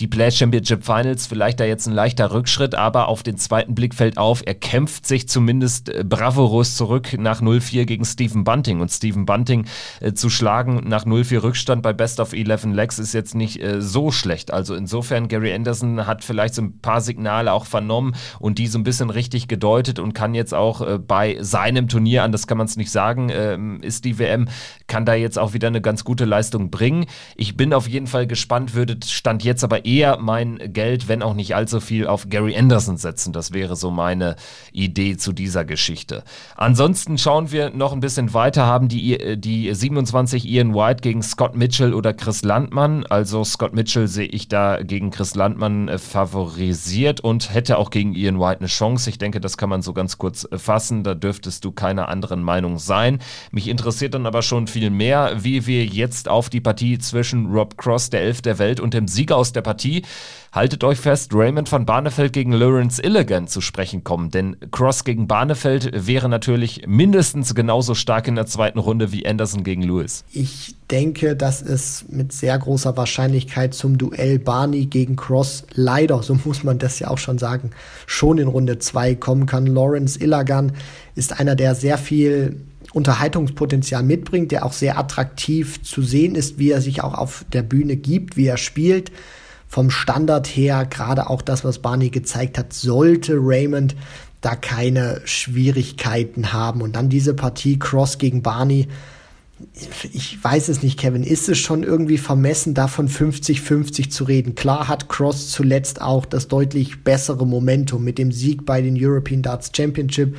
Die 0.00 0.08
Play 0.08 0.32
Championship 0.32 0.84
Finals, 0.84 1.26
vielleicht 1.26 1.60
da 1.60 1.64
jetzt 1.64 1.86
ein 1.86 1.94
leichter 1.94 2.30
Rückschritt, 2.30 2.74
aber 2.74 3.08
auf 3.08 3.22
den 3.22 3.38
zweiten 3.38 3.74
Blick 3.74 3.94
fällt 3.94 4.18
auf, 4.18 4.42
er 4.44 4.54
kämpft 4.54 5.06
sich 5.06 5.30
zumindest 5.30 5.88
äh, 5.88 6.04
bravourös 6.06 6.76
zurück 6.76 7.16
nach 7.18 7.40
0-4 7.40 7.86
gegen 7.86 8.04
Stephen 8.04 8.44
Bunting. 8.44 8.82
Und 8.82 8.90
Stephen 8.90 9.24
Bunting 9.24 9.64
äh, 10.00 10.12
zu 10.12 10.28
schlagen 10.28 10.82
nach 10.86 11.06
0 11.06 11.21
0-4 11.22 11.42
Rückstand 11.42 11.82
bei 11.82 11.92
Best 11.92 12.20
of 12.20 12.32
11 12.32 12.64
Legs 12.72 12.98
ist 12.98 13.12
jetzt 13.12 13.34
nicht 13.34 13.62
äh, 13.62 13.80
so 13.80 14.10
schlecht. 14.10 14.52
Also 14.52 14.74
insofern, 14.74 15.28
Gary 15.28 15.52
Anderson 15.52 16.06
hat 16.06 16.24
vielleicht 16.24 16.54
so 16.54 16.62
ein 16.62 16.78
paar 16.80 17.00
Signale 17.00 17.52
auch 17.52 17.66
vernommen 17.66 18.14
und 18.38 18.58
die 18.58 18.66
so 18.66 18.78
ein 18.78 18.82
bisschen 18.82 19.10
richtig 19.10 19.48
gedeutet 19.48 19.98
und 19.98 20.12
kann 20.14 20.34
jetzt 20.34 20.54
auch 20.54 20.80
äh, 20.80 20.98
bei 20.98 21.36
seinem 21.40 21.88
Turnier, 21.88 22.22
anders 22.22 22.46
kann 22.46 22.58
man 22.58 22.66
es 22.66 22.76
nicht 22.76 22.90
sagen, 22.90 23.28
äh, 23.30 23.58
ist 23.82 24.04
die 24.04 24.18
WM, 24.18 24.48
kann 24.86 25.04
da 25.04 25.14
jetzt 25.14 25.38
auch 25.38 25.52
wieder 25.52 25.68
eine 25.68 25.80
ganz 25.80 26.04
gute 26.04 26.24
Leistung 26.24 26.70
bringen. 26.70 27.06
Ich 27.36 27.56
bin 27.56 27.72
auf 27.72 27.88
jeden 27.88 28.06
Fall 28.06 28.26
gespannt, 28.26 28.74
würde 28.74 28.96
Stand 29.06 29.44
jetzt 29.44 29.64
aber 29.64 29.84
eher 29.84 30.18
mein 30.18 30.58
Geld, 30.72 31.08
wenn 31.08 31.22
auch 31.22 31.34
nicht 31.34 31.54
allzu 31.54 31.80
viel, 31.80 32.06
auf 32.06 32.28
Gary 32.28 32.56
Anderson 32.56 32.96
setzen. 32.96 33.32
Das 33.32 33.52
wäre 33.52 33.76
so 33.76 33.90
meine 33.90 34.36
Idee 34.72 35.16
zu 35.16 35.32
dieser 35.32 35.64
Geschichte. 35.64 36.24
Ansonsten 36.56 37.18
schauen 37.18 37.52
wir 37.52 37.70
noch 37.70 37.92
ein 37.92 38.00
bisschen 38.00 38.34
weiter, 38.34 38.66
haben 38.66 38.88
die, 38.88 39.18
äh, 39.18 39.36
die 39.36 39.72
27 39.74 40.48
Ian 40.48 40.74
White 40.74 41.01
gegen 41.02 41.12
gegen 41.12 41.22
Scott 41.22 41.54
Mitchell 41.54 41.92
oder 41.92 42.14
Chris 42.14 42.42
Landmann. 42.42 43.04
Also 43.04 43.44
Scott 43.44 43.74
Mitchell 43.74 44.08
sehe 44.08 44.26
ich 44.26 44.48
da 44.48 44.82
gegen 44.82 45.10
Chris 45.10 45.34
Landmann 45.34 45.88
äh, 45.88 45.98
favorisiert 45.98 47.20
und 47.20 47.52
hätte 47.52 47.76
auch 47.76 47.90
gegen 47.90 48.14
Ian 48.14 48.40
White 48.40 48.60
eine 48.60 48.68
Chance. 48.68 49.10
Ich 49.10 49.18
denke, 49.18 49.38
das 49.38 49.58
kann 49.58 49.68
man 49.68 49.82
so 49.82 49.92
ganz 49.92 50.16
kurz 50.16 50.48
äh, 50.50 50.56
fassen. 50.56 51.04
Da 51.04 51.14
dürftest 51.14 51.66
du 51.66 51.70
keiner 51.70 52.08
anderen 52.08 52.42
Meinung 52.42 52.78
sein. 52.78 53.18
Mich 53.50 53.68
interessiert 53.68 54.14
dann 54.14 54.24
aber 54.24 54.40
schon 54.40 54.66
viel 54.66 54.88
mehr, 54.88 55.36
wie 55.44 55.66
wir 55.66 55.84
jetzt 55.84 56.30
auf 56.30 56.48
die 56.48 56.62
Partie 56.62 56.98
zwischen 56.98 57.46
Rob 57.52 57.76
Cross, 57.76 58.08
der 58.08 58.22
Elf 58.22 58.40
der 58.40 58.58
Welt, 58.58 58.80
und 58.80 58.94
dem 58.94 59.06
Sieger 59.06 59.36
aus 59.36 59.52
der 59.52 59.60
Partie 59.60 60.02
Haltet 60.52 60.84
euch 60.84 61.00
fest, 61.00 61.30
Raymond 61.32 61.72
van 61.72 61.86
Barneveld 61.86 62.34
gegen 62.34 62.52
Lawrence 62.52 63.00
Illigan 63.00 63.48
zu 63.48 63.62
sprechen 63.62 64.04
kommen, 64.04 64.30
denn 64.30 64.54
Cross 64.70 65.04
gegen 65.04 65.26
Barneveld 65.26 66.06
wäre 66.06 66.28
natürlich 66.28 66.82
mindestens 66.86 67.54
genauso 67.54 67.94
stark 67.94 68.28
in 68.28 68.34
der 68.34 68.44
zweiten 68.44 68.78
Runde 68.78 69.12
wie 69.12 69.26
Anderson 69.26 69.64
gegen 69.64 69.80
Lewis. 69.80 70.24
Ich 70.30 70.74
denke, 70.90 71.36
dass 71.36 71.62
es 71.62 72.04
mit 72.10 72.34
sehr 72.34 72.58
großer 72.58 72.94
Wahrscheinlichkeit 72.98 73.72
zum 73.72 73.96
Duell 73.96 74.38
Barney 74.38 74.84
gegen 74.84 75.16
Cross 75.16 75.64
leider, 75.72 76.22
so 76.22 76.36
muss 76.44 76.64
man 76.64 76.78
das 76.78 76.98
ja 76.98 77.08
auch 77.08 77.16
schon 77.16 77.38
sagen, 77.38 77.70
schon 78.04 78.36
in 78.36 78.48
Runde 78.48 78.78
2 78.78 79.14
kommen 79.14 79.46
kann. 79.46 79.64
Lawrence 79.64 80.20
Illigan 80.20 80.72
ist 81.14 81.40
einer, 81.40 81.54
der 81.54 81.74
sehr 81.74 81.96
viel 81.96 82.60
Unterhaltungspotenzial 82.92 84.02
mitbringt, 84.02 84.52
der 84.52 84.66
auch 84.66 84.74
sehr 84.74 84.98
attraktiv 84.98 85.82
zu 85.82 86.02
sehen 86.02 86.34
ist, 86.34 86.58
wie 86.58 86.72
er 86.72 86.82
sich 86.82 87.02
auch 87.02 87.14
auf 87.14 87.46
der 87.54 87.62
Bühne 87.62 87.96
gibt, 87.96 88.36
wie 88.36 88.48
er 88.48 88.58
spielt 88.58 89.12
vom 89.72 89.88
Standard 89.88 90.46
her, 90.48 90.84
gerade 90.84 91.30
auch 91.30 91.40
das, 91.40 91.64
was 91.64 91.78
Barney 91.78 92.10
gezeigt 92.10 92.58
hat, 92.58 92.74
sollte 92.74 93.36
Raymond 93.38 93.96
da 94.42 94.54
keine 94.54 95.22
Schwierigkeiten 95.24 96.52
haben. 96.52 96.82
Und 96.82 96.94
dann 96.94 97.08
diese 97.08 97.32
Partie 97.32 97.78
Cross 97.78 98.18
gegen 98.18 98.42
Barney. 98.42 98.88
Ich 100.12 100.44
weiß 100.44 100.68
es 100.68 100.82
nicht, 100.82 100.98
Kevin. 100.98 101.22
Ist 101.22 101.48
es 101.48 101.56
schon 101.56 101.84
irgendwie 101.84 102.18
vermessen, 102.18 102.74
davon 102.74 103.08
50-50 103.08 104.10
zu 104.10 104.24
reden? 104.24 104.54
Klar 104.54 104.88
hat 104.88 105.08
Cross 105.08 105.48
zuletzt 105.48 106.02
auch 106.02 106.26
das 106.26 106.48
deutlich 106.48 107.02
bessere 107.02 107.46
Momentum 107.46 108.04
mit 108.04 108.18
dem 108.18 108.30
Sieg 108.30 108.66
bei 108.66 108.82
den 108.82 108.98
European 109.02 109.40
Darts 109.40 109.72
Championship 109.74 110.36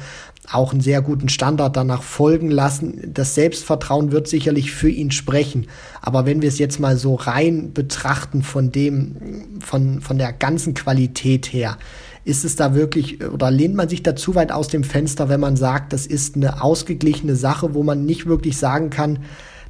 auch 0.51 0.71
einen 0.71 0.81
sehr 0.81 1.01
guten 1.01 1.29
Standard 1.29 1.75
danach 1.75 2.03
folgen 2.03 2.51
lassen. 2.51 3.11
Das 3.13 3.35
Selbstvertrauen 3.35 4.11
wird 4.11 4.27
sicherlich 4.27 4.71
für 4.71 4.89
ihn 4.89 5.11
sprechen. 5.11 5.67
Aber 6.01 6.25
wenn 6.25 6.41
wir 6.41 6.49
es 6.49 6.59
jetzt 6.59 6.79
mal 6.79 6.97
so 6.97 7.15
rein 7.15 7.73
betrachten 7.73 8.43
von 8.43 8.71
dem, 8.71 9.59
von, 9.61 10.01
von 10.01 10.17
der 10.17 10.33
ganzen 10.33 10.73
Qualität 10.73 11.53
her, 11.53 11.77
ist 12.25 12.45
es 12.45 12.55
da 12.55 12.73
wirklich, 12.73 13.23
oder 13.23 13.51
lehnt 13.51 13.75
man 13.75 13.89
sich 13.89 14.03
da 14.03 14.15
zu 14.15 14.35
weit 14.35 14.51
aus 14.51 14.67
dem 14.67 14.83
Fenster, 14.83 15.29
wenn 15.29 15.39
man 15.39 15.55
sagt, 15.55 15.93
das 15.93 16.05
ist 16.05 16.35
eine 16.35 16.61
ausgeglichene 16.61 17.35
Sache, 17.35 17.73
wo 17.73 17.83
man 17.83 18.05
nicht 18.05 18.25
wirklich 18.25 18.57
sagen 18.57 18.89
kann, 18.89 19.19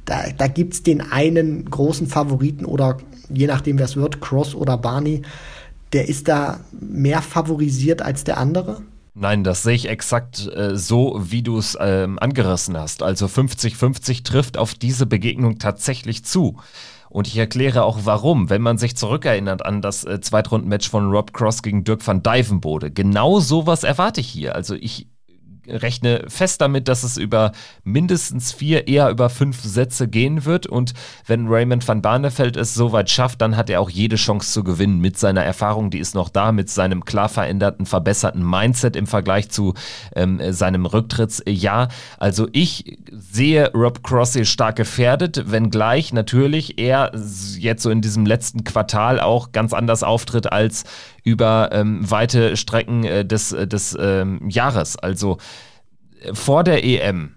da, 0.04 0.24
da 0.36 0.46
gibt's 0.46 0.82
den 0.82 1.00
einen 1.00 1.68
großen 1.68 2.06
Favoriten 2.06 2.64
oder 2.64 2.98
je 3.28 3.46
nachdem, 3.46 3.78
wer 3.78 3.86
es 3.86 3.96
wird, 3.96 4.20
Cross 4.20 4.54
oder 4.54 4.76
Barney, 4.76 5.22
der 5.92 6.08
ist 6.08 6.28
da 6.28 6.60
mehr 6.72 7.22
favorisiert 7.22 8.02
als 8.02 8.24
der 8.24 8.38
andere? 8.38 8.82
Nein, 9.16 9.44
das 9.44 9.62
sehe 9.62 9.74
ich 9.74 9.88
exakt 9.88 10.48
äh, 10.48 10.76
so, 10.76 11.20
wie 11.22 11.42
du 11.42 11.58
es 11.58 11.78
ähm, 11.80 12.18
angerissen 12.18 12.76
hast. 12.76 13.02
Also 13.02 13.26
50-50 13.26 14.24
trifft 14.24 14.58
auf 14.58 14.74
diese 14.74 15.06
Begegnung 15.06 15.58
tatsächlich 15.58 16.24
zu. 16.24 16.56
Und 17.10 17.28
ich 17.28 17.36
erkläre 17.36 17.84
auch 17.84 18.00
warum. 18.02 18.50
Wenn 18.50 18.60
man 18.60 18.76
sich 18.76 18.96
zurückerinnert 18.96 19.64
an 19.64 19.82
das 19.82 20.04
äh, 20.04 20.20
Zweitrundenmatch 20.20 20.90
von 20.90 21.10
Rob 21.12 21.32
Cross 21.32 21.62
gegen 21.62 21.84
Dirk 21.84 22.04
van 22.04 22.24
Dijvenbode, 22.24 22.90
genau 22.90 23.38
sowas 23.38 23.84
erwarte 23.84 24.20
ich 24.20 24.28
hier. 24.28 24.56
Also 24.56 24.74
ich 24.74 25.06
rechne 25.68 26.24
fest 26.28 26.60
damit, 26.60 26.88
dass 26.88 27.02
es 27.02 27.16
über 27.16 27.52
mindestens 27.84 28.52
vier, 28.52 28.88
eher 28.88 29.10
über 29.10 29.30
fünf 29.30 29.60
Sätze 29.62 30.08
gehen 30.08 30.44
wird. 30.44 30.66
Und 30.66 30.94
wenn 31.26 31.48
Raymond 31.48 31.86
van 31.86 32.02
Barneveld 32.02 32.56
es 32.56 32.74
soweit 32.74 33.10
schafft, 33.10 33.40
dann 33.40 33.56
hat 33.56 33.70
er 33.70 33.80
auch 33.80 33.90
jede 33.90 34.16
Chance 34.16 34.52
zu 34.52 34.64
gewinnen 34.64 35.00
mit 35.00 35.18
seiner 35.18 35.42
Erfahrung, 35.42 35.90
die 35.90 35.98
ist 35.98 36.14
noch 36.14 36.28
da, 36.28 36.52
mit 36.52 36.70
seinem 36.70 37.04
klar 37.04 37.28
veränderten, 37.28 37.86
verbesserten 37.86 38.48
Mindset 38.48 38.96
im 38.96 39.06
Vergleich 39.06 39.50
zu 39.50 39.74
ähm, 40.14 40.40
seinem 40.52 40.86
Rücktrittsjahr. 40.86 41.88
Also 42.18 42.48
ich 42.52 42.98
sehe 43.10 43.72
Rob 43.72 44.02
Crossy 44.02 44.44
stark 44.44 44.76
gefährdet, 44.76 45.50
wenngleich 45.50 46.12
natürlich 46.12 46.78
er 46.78 47.12
jetzt 47.58 47.82
so 47.82 47.90
in 47.90 48.00
diesem 48.00 48.26
letzten 48.26 48.64
Quartal 48.64 49.20
auch 49.20 49.52
ganz 49.52 49.72
anders 49.72 50.02
auftritt 50.02 50.52
als 50.52 50.84
über 51.24 51.70
ähm, 51.72 52.08
weite 52.08 52.56
Strecken 52.56 53.04
äh, 53.04 53.24
des, 53.24 53.52
äh, 53.52 53.66
des 53.66 53.96
ähm, 53.98 54.48
Jahres. 54.48 54.96
Also 54.96 55.38
äh, 56.20 56.34
vor 56.34 56.62
der 56.62 56.84
EM 56.84 57.34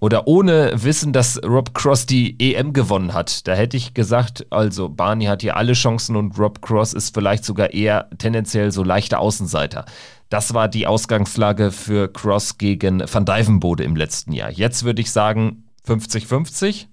oder 0.00 0.26
ohne 0.26 0.72
Wissen, 0.82 1.12
dass 1.12 1.40
Rob 1.42 1.74
Cross 1.74 2.06
die 2.06 2.36
EM 2.38 2.72
gewonnen 2.72 3.14
hat, 3.14 3.46
da 3.46 3.54
hätte 3.54 3.76
ich 3.76 3.94
gesagt, 3.94 4.46
also 4.50 4.88
Barney 4.88 5.26
hat 5.26 5.42
hier 5.42 5.56
alle 5.56 5.72
Chancen 5.72 6.16
und 6.16 6.38
Rob 6.38 6.60
Cross 6.60 6.92
ist 6.92 7.14
vielleicht 7.14 7.44
sogar 7.44 7.72
eher 7.72 8.10
tendenziell 8.18 8.72
so 8.72 8.82
leichter 8.82 9.20
Außenseiter. 9.20 9.86
Das 10.28 10.52
war 10.52 10.68
die 10.68 10.86
Ausgangslage 10.86 11.70
für 11.70 12.12
Cross 12.12 12.58
gegen 12.58 13.00
Van 13.00 13.24
Dijvenbode 13.24 13.84
im 13.84 13.96
letzten 13.96 14.32
Jahr. 14.32 14.50
Jetzt 14.50 14.84
würde 14.84 15.00
ich 15.00 15.10
sagen 15.10 15.64
50-50. 15.86 16.86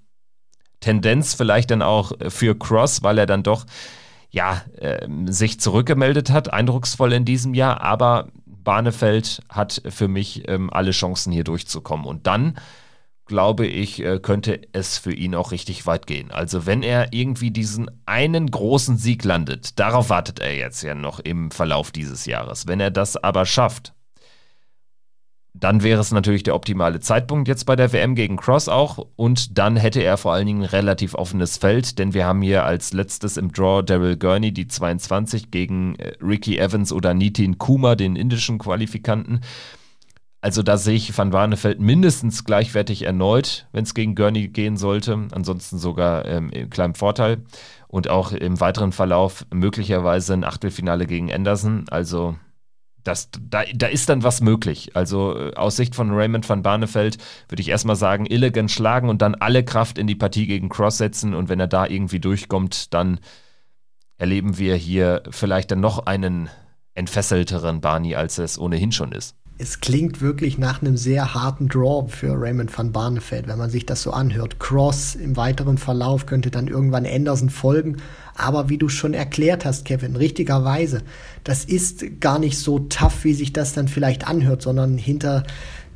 Tendenz 0.80 1.34
vielleicht 1.34 1.72
dann 1.72 1.82
auch 1.82 2.12
für 2.30 2.58
Cross, 2.58 3.04
weil 3.04 3.18
er 3.18 3.26
dann 3.26 3.44
doch 3.44 3.66
ja, 4.34 4.64
äh, 4.80 5.08
sich 5.28 5.60
zurückgemeldet 5.60 6.32
hat, 6.32 6.52
eindrucksvoll 6.52 7.14
in 7.14 7.24
diesem 7.24 7.54
Jahr, 7.54 7.82
aber 7.82 8.30
Barnefeld 8.46 9.42
hat 9.48 9.82
für 9.88 10.08
mich 10.08 10.48
ähm, 10.50 10.74
alle 10.74 10.92
Chancen 10.92 11.32
hier 11.32 11.44
durchzukommen. 11.44 12.08
Und 12.08 12.26
dann 12.26 12.56
glaube 13.26 13.68
ich, 13.68 14.04
äh, 14.04 14.20
könnte 14.20 14.62
es 14.72 14.98
für 14.98 15.14
ihn 15.14 15.36
auch 15.36 15.52
richtig 15.52 15.86
weit 15.86 16.08
gehen. 16.08 16.32
Also 16.32 16.66
wenn 16.66 16.82
er 16.82 17.14
irgendwie 17.14 17.52
diesen 17.52 17.92
einen 18.08 18.50
großen 18.50 18.98
Sieg 18.98 19.24
landet, 19.24 19.80
darauf 19.80 20.10
wartet 20.10 20.40
er 20.40 20.56
jetzt 20.56 20.82
ja 20.82 20.96
noch 20.96 21.20
im 21.20 21.52
Verlauf 21.52 21.92
dieses 21.92 22.26
Jahres. 22.26 22.66
Wenn 22.66 22.80
er 22.80 22.92
das 22.92 23.16
aber 23.16 23.46
schafft, 23.46 23.94
dann 25.54 25.84
wäre 25.84 26.02
es 26.02 26.12
natürlich 26.12 26.44
der 26.44 26.56
optimale 26.56 27.00
Zeitpunkt 27.00 27.48
jetzt 27.48 27.66
bei 27.66 27.76
der 27.76 27.94
WM 27.94 28.16
gegen 28.16 28.38
Cross 28.38 28.70
auch. 28.70 29.06
Und 29.16 29.58
dann 29.58 29.78
hätte 29.78 30.02
er 30.02 30.18
vor 30.18 30.34
allen 30.34 30.48
Dingen 30.48 30.64
ein 30.64 30.70
relativ 30.70 31.14
offenes 31.14 31.58
Feld, 31.58 32.00
denn 32.00 32.14
wir 32.14 32.26
haben 32.26 32.42
hier 32.42 32.66
als 32.66 32.92
letztes 32.92 33.38
im 33.38 33.52
Draw 33.52 33.84
Daryl 33.84 34.18
Gurney, 34.18 34.52
die 34.52 34.68
22, 34.68 35.52
gegen 35.52 35.96
äh, 35.96 36.14
Ricky 36.22 36.58
Evans 36.58 36.92
oder 36.92 37.14
Nitin 37.14 37.60
Kuma, 37.60 37.96
den 37.96 38.16
indischen 38.16 38.58
Qualifikanten. 38.58 39.42
Also 40.42 40.64
da 40.64 40.76
sehe 40.76 40.96
ich 40.96 41.18
Van 41.18 41.30
Barneveld 41.30 41.80
mindestens 41.80 42.44
gleichwertig 42.44 43.04
erneut, 43.04 43.68
wenn 43.72 43.86
es 43.86 43.94
gegen 43.94 44.16
Gurney 44.16 44.50
gehen 44.50 44.76
sollte. 44.76 45.28
Ansonsten 45.32 45.78
sogar 45.78 46.26
ähm, 46.26 46.50
im 46.50 46.70
kleinen 46.70 46.96
Vorteil. 46.96 47.44
Und 47.88 48.10
auch 48.10 48.32
im 48.32 48.60
weiteren 48.60 48.92
Verlauf 48.92 49.46
möglicherweise 49.54 50.34
ein 50.34 50.44
Achtelfinale 50.44 51.06
gegen 51.06 51.32
Anderson. 51.32 51.86
Also 51.90 52.36
das, 53.04 53.30
da, 53.40 53.64
da 53.74 53.88
ist 53.88 54.10
dann 54.10 54.24
was 54.24 54.42
möglich. 54.42 54.96
Also 54.96 55.38
äh, 55.38 55.54
aus 55.56 55.76
Sicht 55.76 55.96
von 55.96 56.12
Raymond 56.12 56.48
van 56.48 56.62
Barneveld 56.62 57.18
würde 57.50 57.62
ich 57.62 57.70
erstmal 57.70 57.96
sagen, 57.96 58.26
Illigan 58.26 58.70
schlagen 58.70 59.10
und 59.10 59.22
dann 59.22 59.36
alle 59.36 59.64
Kraft 59.64 59.98
in 59.98 60.08
die 60.08 60.16
Partie 60.16 60.48
gegen 60.48 60.70
Cross 60.70 60.98
setzen 60.98 61.34
und 61.34 61.50
wenn 61.50 61.60
er 61.60 61.68
da 61.68 61.86
irgendwie 61.86 62.20
durchkommt, 62.20 62.94
dann 62.94 63.20
erleben 64.18 64.58
wir 64.58 64.76
hier 64.76 65.24
vielleicht 65.30 65.72
dann 65.72 65.80
noch 65.80 66.06
einen 66.06 66.50
entfesselteren 66.94 67.82
Barney, 67.82 68.16
als 68.16 68.38
es 68.38 68.60
ohnehin 68.60 68.92
schon 68.92 69.12
ist 69.12 69.36
es 69.60 69.80
klingt 69.80 70.20
wirklich 70.20 70.58
nach 70.58 70.82
einem 70.82 70.98
sehr 70.98 71.36
harten 71.36 71.68
Draw 71.68 72.08
für 72.08 72.34
Raymond 72.34 72.76
van 72.76 72.92
Barneveld, 72.92 73.48
wenn 73.48 73.58
man 73.58 73.70
sich 73.70 73.86
das 73.86 74.02
so 74.02 74.12
anhört. 74.12 74.60
Cross 74.60 75.16
im 75.16 75.38
weiteren 75.38 75.78
Verlauf 75.78 76.26
könnte 76.26 76.50
dann 76.50 76.68
irgendwann 76.68 77.06
Anderson 77.06 77.50
folgen. 77.50 77.98
Aber 78.36 78.70
wie 78.70 78.80
du 78.80 78.90
schon 78.90 79.14
erklärt 79.14 79.64
hast, 79.64 79.86
Kevin, 79.86 80.16
richtigerweise, 80.16 81.04
das 81.44 81.66
ist 81.66 82.20
gar 82.20 82.40
nicht 82.40 82.58
so 82.58 82.80
tough, 82.80 83.24
wie 83.24 83.34
sich 83.34 83.54
das 83.54 83.74
dann 83.74 83.88
vielleicht 83.88 84.28
anhört, 84.28 84.64
sondern 84.64 84.98
hinter 84.98 85.44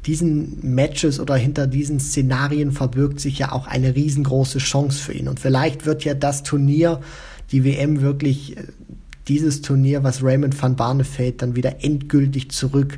diesen 0.06 0.60
Matches 0.62 1.20
oder 1.20 1.36
hinter 1.36 1.66
diesen 1.66 2.00
Szenarien 2.00 2.72
verbirgt 2.72 3.20
sich 3.20 3.40
ja 3.40 3.52
auch 3.52 3.66
eine 3.66 3.96
riesengroße 3.96 4.60
Chance 4.60 5.02
für 5.02 5.14
ihn. 5.14 5.28
Und 5.28 5.40
vielleicht 5.40 5.86
wird 5.86 6.06
ja 6.06 6.14
das 6.14 6.44
Turnier, 6.44 7.02
die 7.52 7.66
WM 7.66 8.02
wirklich 8.02 8.56
äh, 8.56 8.64
dieses 9.28 9.62
Turnier, 9.62 10.04
was 10.04 10.24
Raymond 10.24 10.62
van 10.62 10.76
Barneveld 10.76 11.42
dann 11.42 11.56
wieder 11.58 11.84
endgültig 11.84 12.52
zurück 12.52 12.98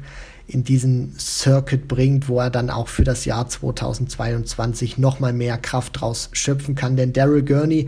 in 0.50 0.64
diesen 0.64 1.14
Circuit 1.20 1.88
bringt, 1.88 2.28
wo 2.28 2.39
er 2.39 2.50
dann 2.50 2.72
auch 2.72 2.88
für 2.88 3.04
das 3.04 3.24
Jahr 3.24 3.47
2022 3.47 4.97
nochmal 4.97 5.32
mehr 5.32 5.60
Kraft 5.60 6.02
draus 6.02 6.30
schöpfen 6.34 6.74
kann. 6.74 6.97
Denn 6.97 7.14
Daryl 7.14 7.43
Gurney 7.43 7.86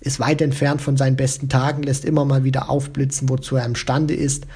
ist 0.00 0.18
weit 0.18 0.42
entfernt 0.42 0.82
von 0.82 0.96
seinen 0.96 1.14
besten 1.14 1.48
Tagen, 1.48 1.84
lässt 1.84 2.04
immer 2.04 2.24
mal 2.24 2.42
wieder 2.42 2.68
aufblitzen, 2.68 3.28
wozu 3.28 3.54
er 3.54 3.64
imstande 3.64 4.14
ist. 4.14 4.46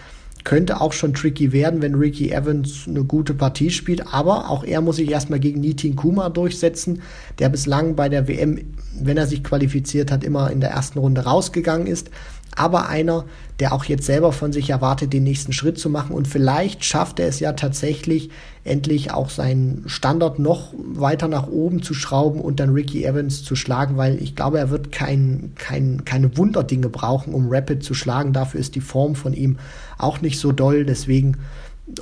Könnte 0.43 0.81
auch 0.81 0.93
schon 0.93 1.15
tricky 1.15 1.53
werden, 1.53 1.83
wenn 1.83 1.95
Ricky 1.95 2.33
Evans 2.33 2.87
eine 2.89 3.05
gute 3.05 3.35
Partie 3.35 3.71
spielt, 3.71 4.13
aber 4.13 4.51
auch 4.51 4.65
er 4.65 4.81
muss 4.81 4.97
sich 4.97 5.11
erstmal 5.11 5.41
gegen 5.41 5.61
Nitin 5.61 5.97
Kuma 5.97 6.29
durchsetzen, 6.29 7.03
der 7.39 7.49
bislang 7.49 7.95
bei 7.95 8.09
der 8.09 8.27
WM, 8.27 8.59
wenn 9.01 9.17
er 9.17 9.27
sich 9.27 9.45
qualifiziert 9.45 10.11
hat, 10.11 10.25
immer 10.25 10.51
in 10.51 10.61
der 10.61 10.71
ersten 10.71 10.99
Runde 10.99 11.23
rausgegangen 11.23 11.87
ist 11.87 12.11
aber 12.57 12.89
einer, 12.89 13.25
der 13.61 13.73
auch 13.73 13.85
jetzt 13.85 14.07
selber 14.07 14.33
von 14.33 14.53
sich 14.53 14.71
erwartet, 14.71 15.13
den 15.13 15.25
nächsten 15.25 15.53
Schritt 15.53 15.79
zu 15.79 15.89
machen. 15.89 16.15
Und 16.15 16.27
vielleicht 16.27 16.85
schafft 16.85 17.21
er 17.21 17.29
es 17.29 17.39
ja 17.39 17.53
tatsächlich, 17.53 18.31
endlich 18.65 19.13
auch 19.13 19.31
seinen 19.31 19.85
Standard 19.87 20.39
noch 20.39 20.73
weiter 20.77 21.29
nach 21.29 21.47
oben 21.47 21.83
zu 21.83 21.95
schrauben 21.95 22.41
und 22.41 22.59
dann 22.59 22.71
Ricky 22.71 23.05
Evans 23.05 23.45
zu 23.45 23.55
schlagen, 23.55 23.97
weil 23.97 24.21
ich 24.21 24.35
glaube, 24.35 24.59
er 24.59 24.71
wird 24.71 24.91
kein, 24.91 25.53
kein, 25.55 26.05
keine 26.05 26.37
Wunderdinge 26.37 26.89
brauchen, 26.89 27.33
um 27.33 27.47
Rapid 27.49 27.85
zu 27.85 27.95
schlagen. 27.95 28.33
Dafür 28.33 28.59
ist 28.59 28.75
die 28.75 28.81
Form 28.81 29.15
von 29.15 29.35
ihm 29.35 29.59
auch 29.99 30.21
nicht 30.21 30.41
so 30.41 30.51
doll. 30.51 30.85
Deswegen 30.85 31.37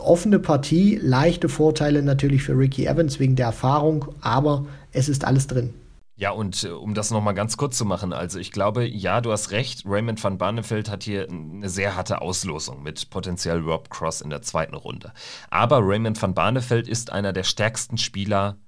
offene 0.00 0.38
Partie, 0.38 0.98
leichte 1.02 1.48
Vorteile 1.48 2.02
natürlich 2.02 2.42
für 2.44 2.56
Ricky 2.56 2.86
Evans 2.86 3.20
wegen 3.20 3.36
der 3.36 3.46
Erfahrung, 3.46 4.06
aber 4.20 4.66
es 4.92 5.08
ist 5.08 5.24
alles 5.24 5.46
drin. 5.46 5.74
Ja, 6.16 6.30
und 6.30 6.62
äh, 6.62 6.68
um 6.68 6.94
das 6.94 7.10
nochmal 7.10 7.34
ganz 7.34 7.56
kurz 7.56 7.76
zu 7.76 7.84
machen, 7.84 8.12
also 8.12 8.38
ich 8.38 8.52
glaube, 8.52 8.86
ja, 8.86 9.20
du 9.20 9.32
hast 9.32 9.50
recht, 9.50 9.82
Raymond 9.84 10.22
van 10.22 10.38
Barneveld 10.38 10.88
hat 10.88 11.02
hier 11.02 11.28
eine 11.28 11.68
sehr 11.68 11.96
harte 11.96 12.22
Auslosung 12.22 12.82
mit 12.82 13.10
potenziell 13.10 13.60
Rob 13.60 13.90
Cross 13.90 14.20
in 14.20 14.30
der 14.30 14.42
zweiten 14.42 14.76
Runde. 14.76 15.12
Aber 15.50 15.80
Raymond 15.82 16.20
van 16.20 16.34
Barneveld 16.34 16.86
ist 16.86 17.10
einer 17.10 17.32
der 17.32 17.42
stärksten 17.42 17.98
Spieler, 17.98 18.58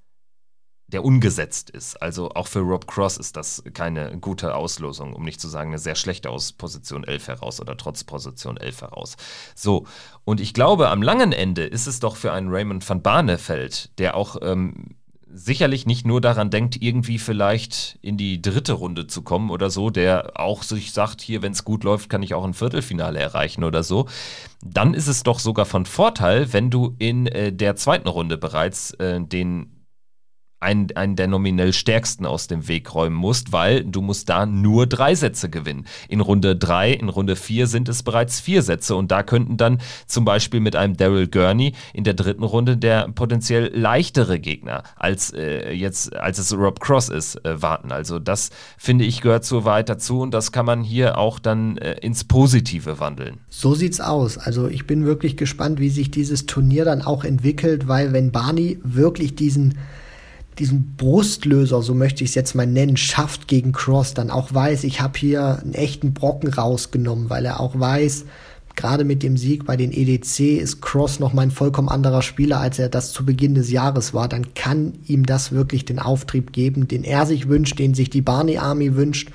der 0.88 1.04
ungesetzt 1.04 1.70
ist. 1.70 2.00
Also 2.02 2.30
auch 2.30 2.48
für 2.48 2.60
Rob 2.60 2.88
Cross 2.88 3.16
ist 3.16 3.36
das 3.36 3.62
keine 3.74 4.18
gute 4.18 4.54
Auslosung, 4.54 5.12
um 5.14 5.24
nicht 5.24 5.40
zu 5.40 5.48
sagen 5.48 5.70
eine 5.70 5.78
sehr 5.78 5.96
schlechte 5.96 6.30
aus 6.30 6.52
Position 6.52 7.04
11 7.04 7.28
heraus 7.28 7.60
oder 7.60 7.76
trotz 7.76 8.02
Position 8.02 8.56
11 8.56 8.82
heraus. 8.82 9.16
So, 9.54 9.86
und 10.24 10.40
ich 10.40 10.52
glaube, 10.52 10.88
am 10.88 11.02
langen 11.02 11.32
Ende 11.32 11.64
ist 11.64 11.86
es 11.86 12.00
doch 12.00 12.16
für 12.16 12.32
einen 12.32 12.50
Raymond 12.50 12.88
van 12.88 13.02
Barneveld, 13.02 13.98
der 13.98 14.16
auch 14.16 14.36
ähm, 14.42 14.96
sicherlich 15.36 15.84
nicht 15.84 16.06
nur 16.06 16.22
daran 16.22 16.48
denkt, 16.48 16.80
irgendwie 16.80 17.18
vielleicht 17.18 17.98
in 18.00 18.16
die 18.16 18.40
dritte 18.40 18.72
Runde 18.72 19.06
zu 19.06 19.20
kommen 19.20 19.50
oder 19.50 19.68
so, 19.68 19.90
der 19.90 20.40
auch 20.40 20.62
sich 20.62 20.92
sagt, 20.92 21.20
hier, 21.20 21.42
wenn 21.42 21.52
es 21.52 21.64
gut 21.64 21.84
läuft, 21.84 22.08
kann 22.08 22.22
ich 22.22 22.32
auch 22.32 22.44
ein 22.44 22.54
Viertelfinale 22.54 23.18
erreichen 23.18 23.62
oder 23.62 23.82
so, 23.82 24.06
dann 24.64 24.94
ist 24.94 25.08
es 25.08 25.22
doch 25.22 25.38
sogar 25.38 25.66
von 25.66 25.84
Vorteil, 25.84 26.52
wenn 26.54 26.70
du 26.70 26.94
in 26.98 27.26
äh, 27.26 27.52
der 27.52 27.76
zweiten 27.76 28.08
Runde 28.08 28.38
bereits 28.38 28.92
äh, 28.92 29.20
den 29.20 29.75
einen, 30.66 30.88
einen 30.96 31.14
der 31.14 31.28
nominell 31.28 31.72
stärksten 31.72 32.26
aus 32.26 32.48
dem 32.48 32.66
Weg 32.66 32.92
räumen 32.92 33.14
musst, 33.14 33.52
weil 33.52 33.84
du 33.84 34.02
musst 34.02 34.28
da 34.28 34.46
nur 34.46 34.88
drei 34.88 35.14
Sätze 35.14 35.48
gewinnen. 35.48 35.86
In 36.08 36.20
Runde 36.20 36.56
drei, 36.56 36.92
in 36.92 37.08
Runde 37.08 37.36
vier 37.36 37.68
sind 37.68 37.88
es 37.88 38.02
bereits 38.02 38.40
vier 38.40 38.62
Sätze 38.62 38.96
und 38.96 39.12
da 39.12 39.22
könnten 39.22 39.56
dann 39.56 39.78
zum 40.08 40.24
Beispiel 40.24 40.58
mit 40.58 40.74
einem 40.74 40.96
Daryl 40.96 41.28
Gurney 41.28 41.74
in 41.94 42.02
der 42.02 42.14
dritten 42.14 42.42
Runde 42.42 42.76
der 42.76 43.08
potenziell 43.08 43.70
leichtere 43.72 44.40
Gegner 44.40 44.82
als 44.96 45.32
äh, 45.32 45.72
jetzt, 45.72 46.16
als 46.16 46.38
es 46.38 46.52
Rob 46.52 46.80
Cross 46.80 47.10
ist, 47.10 47.36
äh, 47.44 47.62
warten. 47.62 47.92
Also 47.92 48.18
das 48.18 48.50
finde 48.76 49.04
ich 49.04 49.20
gehört 49.20 49.44
so 49.44 49.64
weit 49.64 49.88
dazu 49.88 50.20
und 50.20 50.34
das 50.34 50.50
kann 50.50 50.66
man 50.66 50.82
hier 50.82 51.16
auch 51.16 51.38
dann 51.38 51.78
äh, 51.78 51.92
ins 52.00 52.24
Positive 52.24 52.98
wandeln. 52.98 53.38
So 53.50 53.76
sieht's 53.76 54.00
aus. 54.00 54.36
Also 54.36 54.66
ich 54.66 54.88
bin 54.88 55.04
wirklich 55.04 55.36
gespannt, 55.36 55.78
wie 55.78 55.90
sich 55.90 56.10
dieses 56.10 56.46
Turnier 56.46 56.84
dann 56.84 57.02
auch 57.02 57.22
entwickelt, 57.22 57.86
weil 57.86 58.12
wenn 58.12 58.32
Barney 58.32 58.80
wirklich 58.82 59.36
diesen 59.36 59.78
diesen 60.58 60.96
Brustlöser, 60.96 61.82
so 61.82 61.94
möchte 61.94 62.24
ich 62.24 62.30
es 62.30 62.34
jetzt 62.34 62.54
mal 62.54 62.66
nennen, 62.66 62.96
schafft 62.96 63.48
gegen 63.48 63.72
Cross, 63.72 64.14
dann 64.14 64.30
auch 64.30 64.52
weiß, 64.52 64.84
ich 64.84 65.00
habe 65.00 65.18
hier 65.18 65.60
einen 65.60 65.74
echten 65.74 66.14
Brocken 66.14 66.52
rausgenommen, 66.52 67.30
weil 67.30 67.44
er 67.44 67.60
auch 67.60 67.78
weiß, 67.78 68.24
gerade 68.74 69.04
mit 69.04 69.22
dem 69.22 69.36
Sieg 69.36 69.64
bei 69.66 69.76
den 69.76 69.92
EDC 69.92 70.58
ist 70.58 70.80
Cross 70.82 71.20
noch 71.20 71.32
mal 71.32 71.42
ein 71.42 71.50
vollkommen 71.50 71.88
anderer 71.88 72.22
Spieler, 72.22 72.60
als 72.60 72.78
er 72.78 72.88
das 72.88 73.12
zu 73.12 73.24
Beginn 73.24 73.54
des 73.54 73.70
Jahres 73.70 74.14
war, 74.14 74.28
dann 74.28 74.54
kann 74.54 74.94
ihm 75.06 75.26
das 75.26 75.52
wirklich 75.52 75.84
den 75.84 75.98
Auftrieb 75.98 76.52
geben, 76.52 76.88
den 76.88 77.04
er 77.04 77.26
sich 77.26 77.48
wünscht, 77.48 77.78
den 77.78 77.94
sich 77.94 78.10
die 78.10 78.22
Barney 78.22 78.58
Army 78.58 78.96
wünscht 78.96 79.30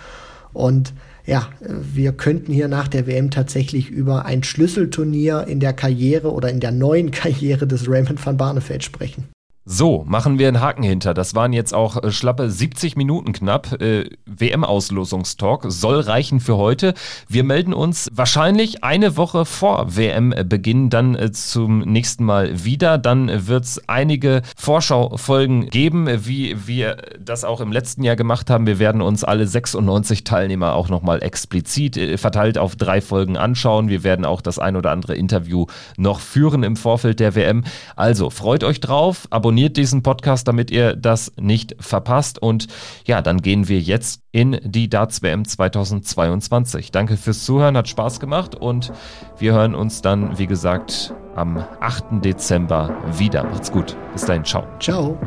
und 0.53 0.93
ja, 1.25 1.49
wir 1.59 2.13
könnten 2.13 2.51
hier 2.51 2.67
nach 2.67 2.87
der 2.87 3.05
WM 3.05 3.29
tatsächlich 3.29 3.89
über 3.89 4.25
ein 4.25 4.43
Schlüsselturnier 4.43 5.45
in 5.47 5.59
der 5.59 5.73
Karriere 5.73 6.33
oder 6.33 6.49
in 6.49 6.59
der 6.59 6.71
neuen 6.71 7.11
Karriere 7.11 7.67
des 7.67 7.87
Raymond 7.87 8.25
van 8.25 8.37
Barneveld 8.37 8.83
sprechen. 8.83 9.25
So, 9.73 10.03
machen 10.05 10.37
wir 10.37 10.49
einen 10.49 10.59
Haken 10.59 10.83
hinter. 10.83 11.13
Das 11.13 11.33
waren 11.33 11.53
jetzt 11.53 11.73
auch 11.73 12.03
äh, 12.03 12.11
schlappe 12.11 12.51
70 12.51 12.97
Minuten 12.97 13.31
knapp. 13.31 13.81
Äh, 13.81 14.09
WM-Auslosungstalk 14.25 15.63
soll 15.69 16.01
reichen 16.01 16.41
für 16.41 16.57
heute. 16.57 16.93
Wir 17.29 17.45
melden 17.45 17.73
uns 17.73 18.09
wahrscheinlich 18.13 18.83
eine 18.83 19.15
Woche 19.15 19.45
vor 19.45 19.95
WM-Beginn 19.95 20.89
dann 20.89 21.15
äh, 21.15 21.31
zum 21.31 21.79
nächsten 21.79 22.25
Mal 22.25 22.65
wieder. 22.65 22.97
Dann 22.97 23.47
wird 23.47 23.63
es 23.63 23.87
einige 23.87 24.41
Vorschaufolgen 24.57 25.69
geben, 25.69 26.09
wie 26.25 26.67
wir 26.67 26.97
das 27.17 27.45
auch 27.45 27.61
im 27.61 27.71
letzten 27.71 28.03
Jahr 28.03 28.17
gemacht 28.17 28.49
haben. 28.49 28.67
Wir 28.67 28.77
werden 28.77 29.01
uns 29.01 29.23
alle 29.23 29.47
96 29.47 30.25
Teilnehmer 30.25 30.73
auch 30.73 30.89
nochmal 30.89 31.23
explizit 31.23 31.95
äh, 31.95 32.17
verteilt 32.17 32.57
auf 32.57 32.75
drei 32.75 32.99
Folgen 32.99 33.37
anschauen. 33.37 33.87
Wir 33.87 34.03
werden 34.03 34.25
auch 34.25 34.41
das 34.41 34.59
ein 34.59 34.75
oder 34.75 34.91
andere 34.91 35.15
Interview 35.15 35.67
noch 35.95 36.19
führen 36.19 36.63
im 36.63 36.75
Vorfeld 36.75 37.21
der 37.21 37.35
WM. 37.35 37.63
Also 37.95 38.29
freut 38.29 38.65
euch 38.65 38.81
drauf, 38.81 39.29
abonniert 39.29 39.60
abonniert 39.61 39.77
diesen 39.77 40.01
Podcast, 40.01 40.47
damit 40.47 40.71
ihr 40.71 40.95
das 40.95 41.31
nicht 41.39 41.75
verpasst. 41.79 42.41
Und 42.41 42.67
ja, 43.05 43.21
dann 43.21 43.43
gehen 43.43 43.67
wir 43.67 43.79
jetzt 43.79 44.23
in 44.31 44.59
die 44.63 44.89
Darts 44.89 45.21
WM 45.21 45.45
2022. 45.45 46.91
Danke 46.91 47.15
fürs 47.15 47.45
Zuhören, 47.45 47.77
hat 47.77 47.87
Spaß 47.87 48.19
gemacht 48.19 48.55
und 48.55 48.91
wir 49.37 49.53
hören 49.53 49.75
uns 49.75 50.01
dann, 50.01 50.39
wie 50.39 50.47
gesagt, 50.47 51.13
am 51.35 51.63
8. 51.79 52.25
Dezember 52.25 52.97
wieder. 53.19 53.43
Macht's 53.43 53.71
gut. 53.71 53.95
Bis 54.13 54.25
dahin, 54.25 54.43
ciao. 54.43 54.65
Ciao. 54.79 55.19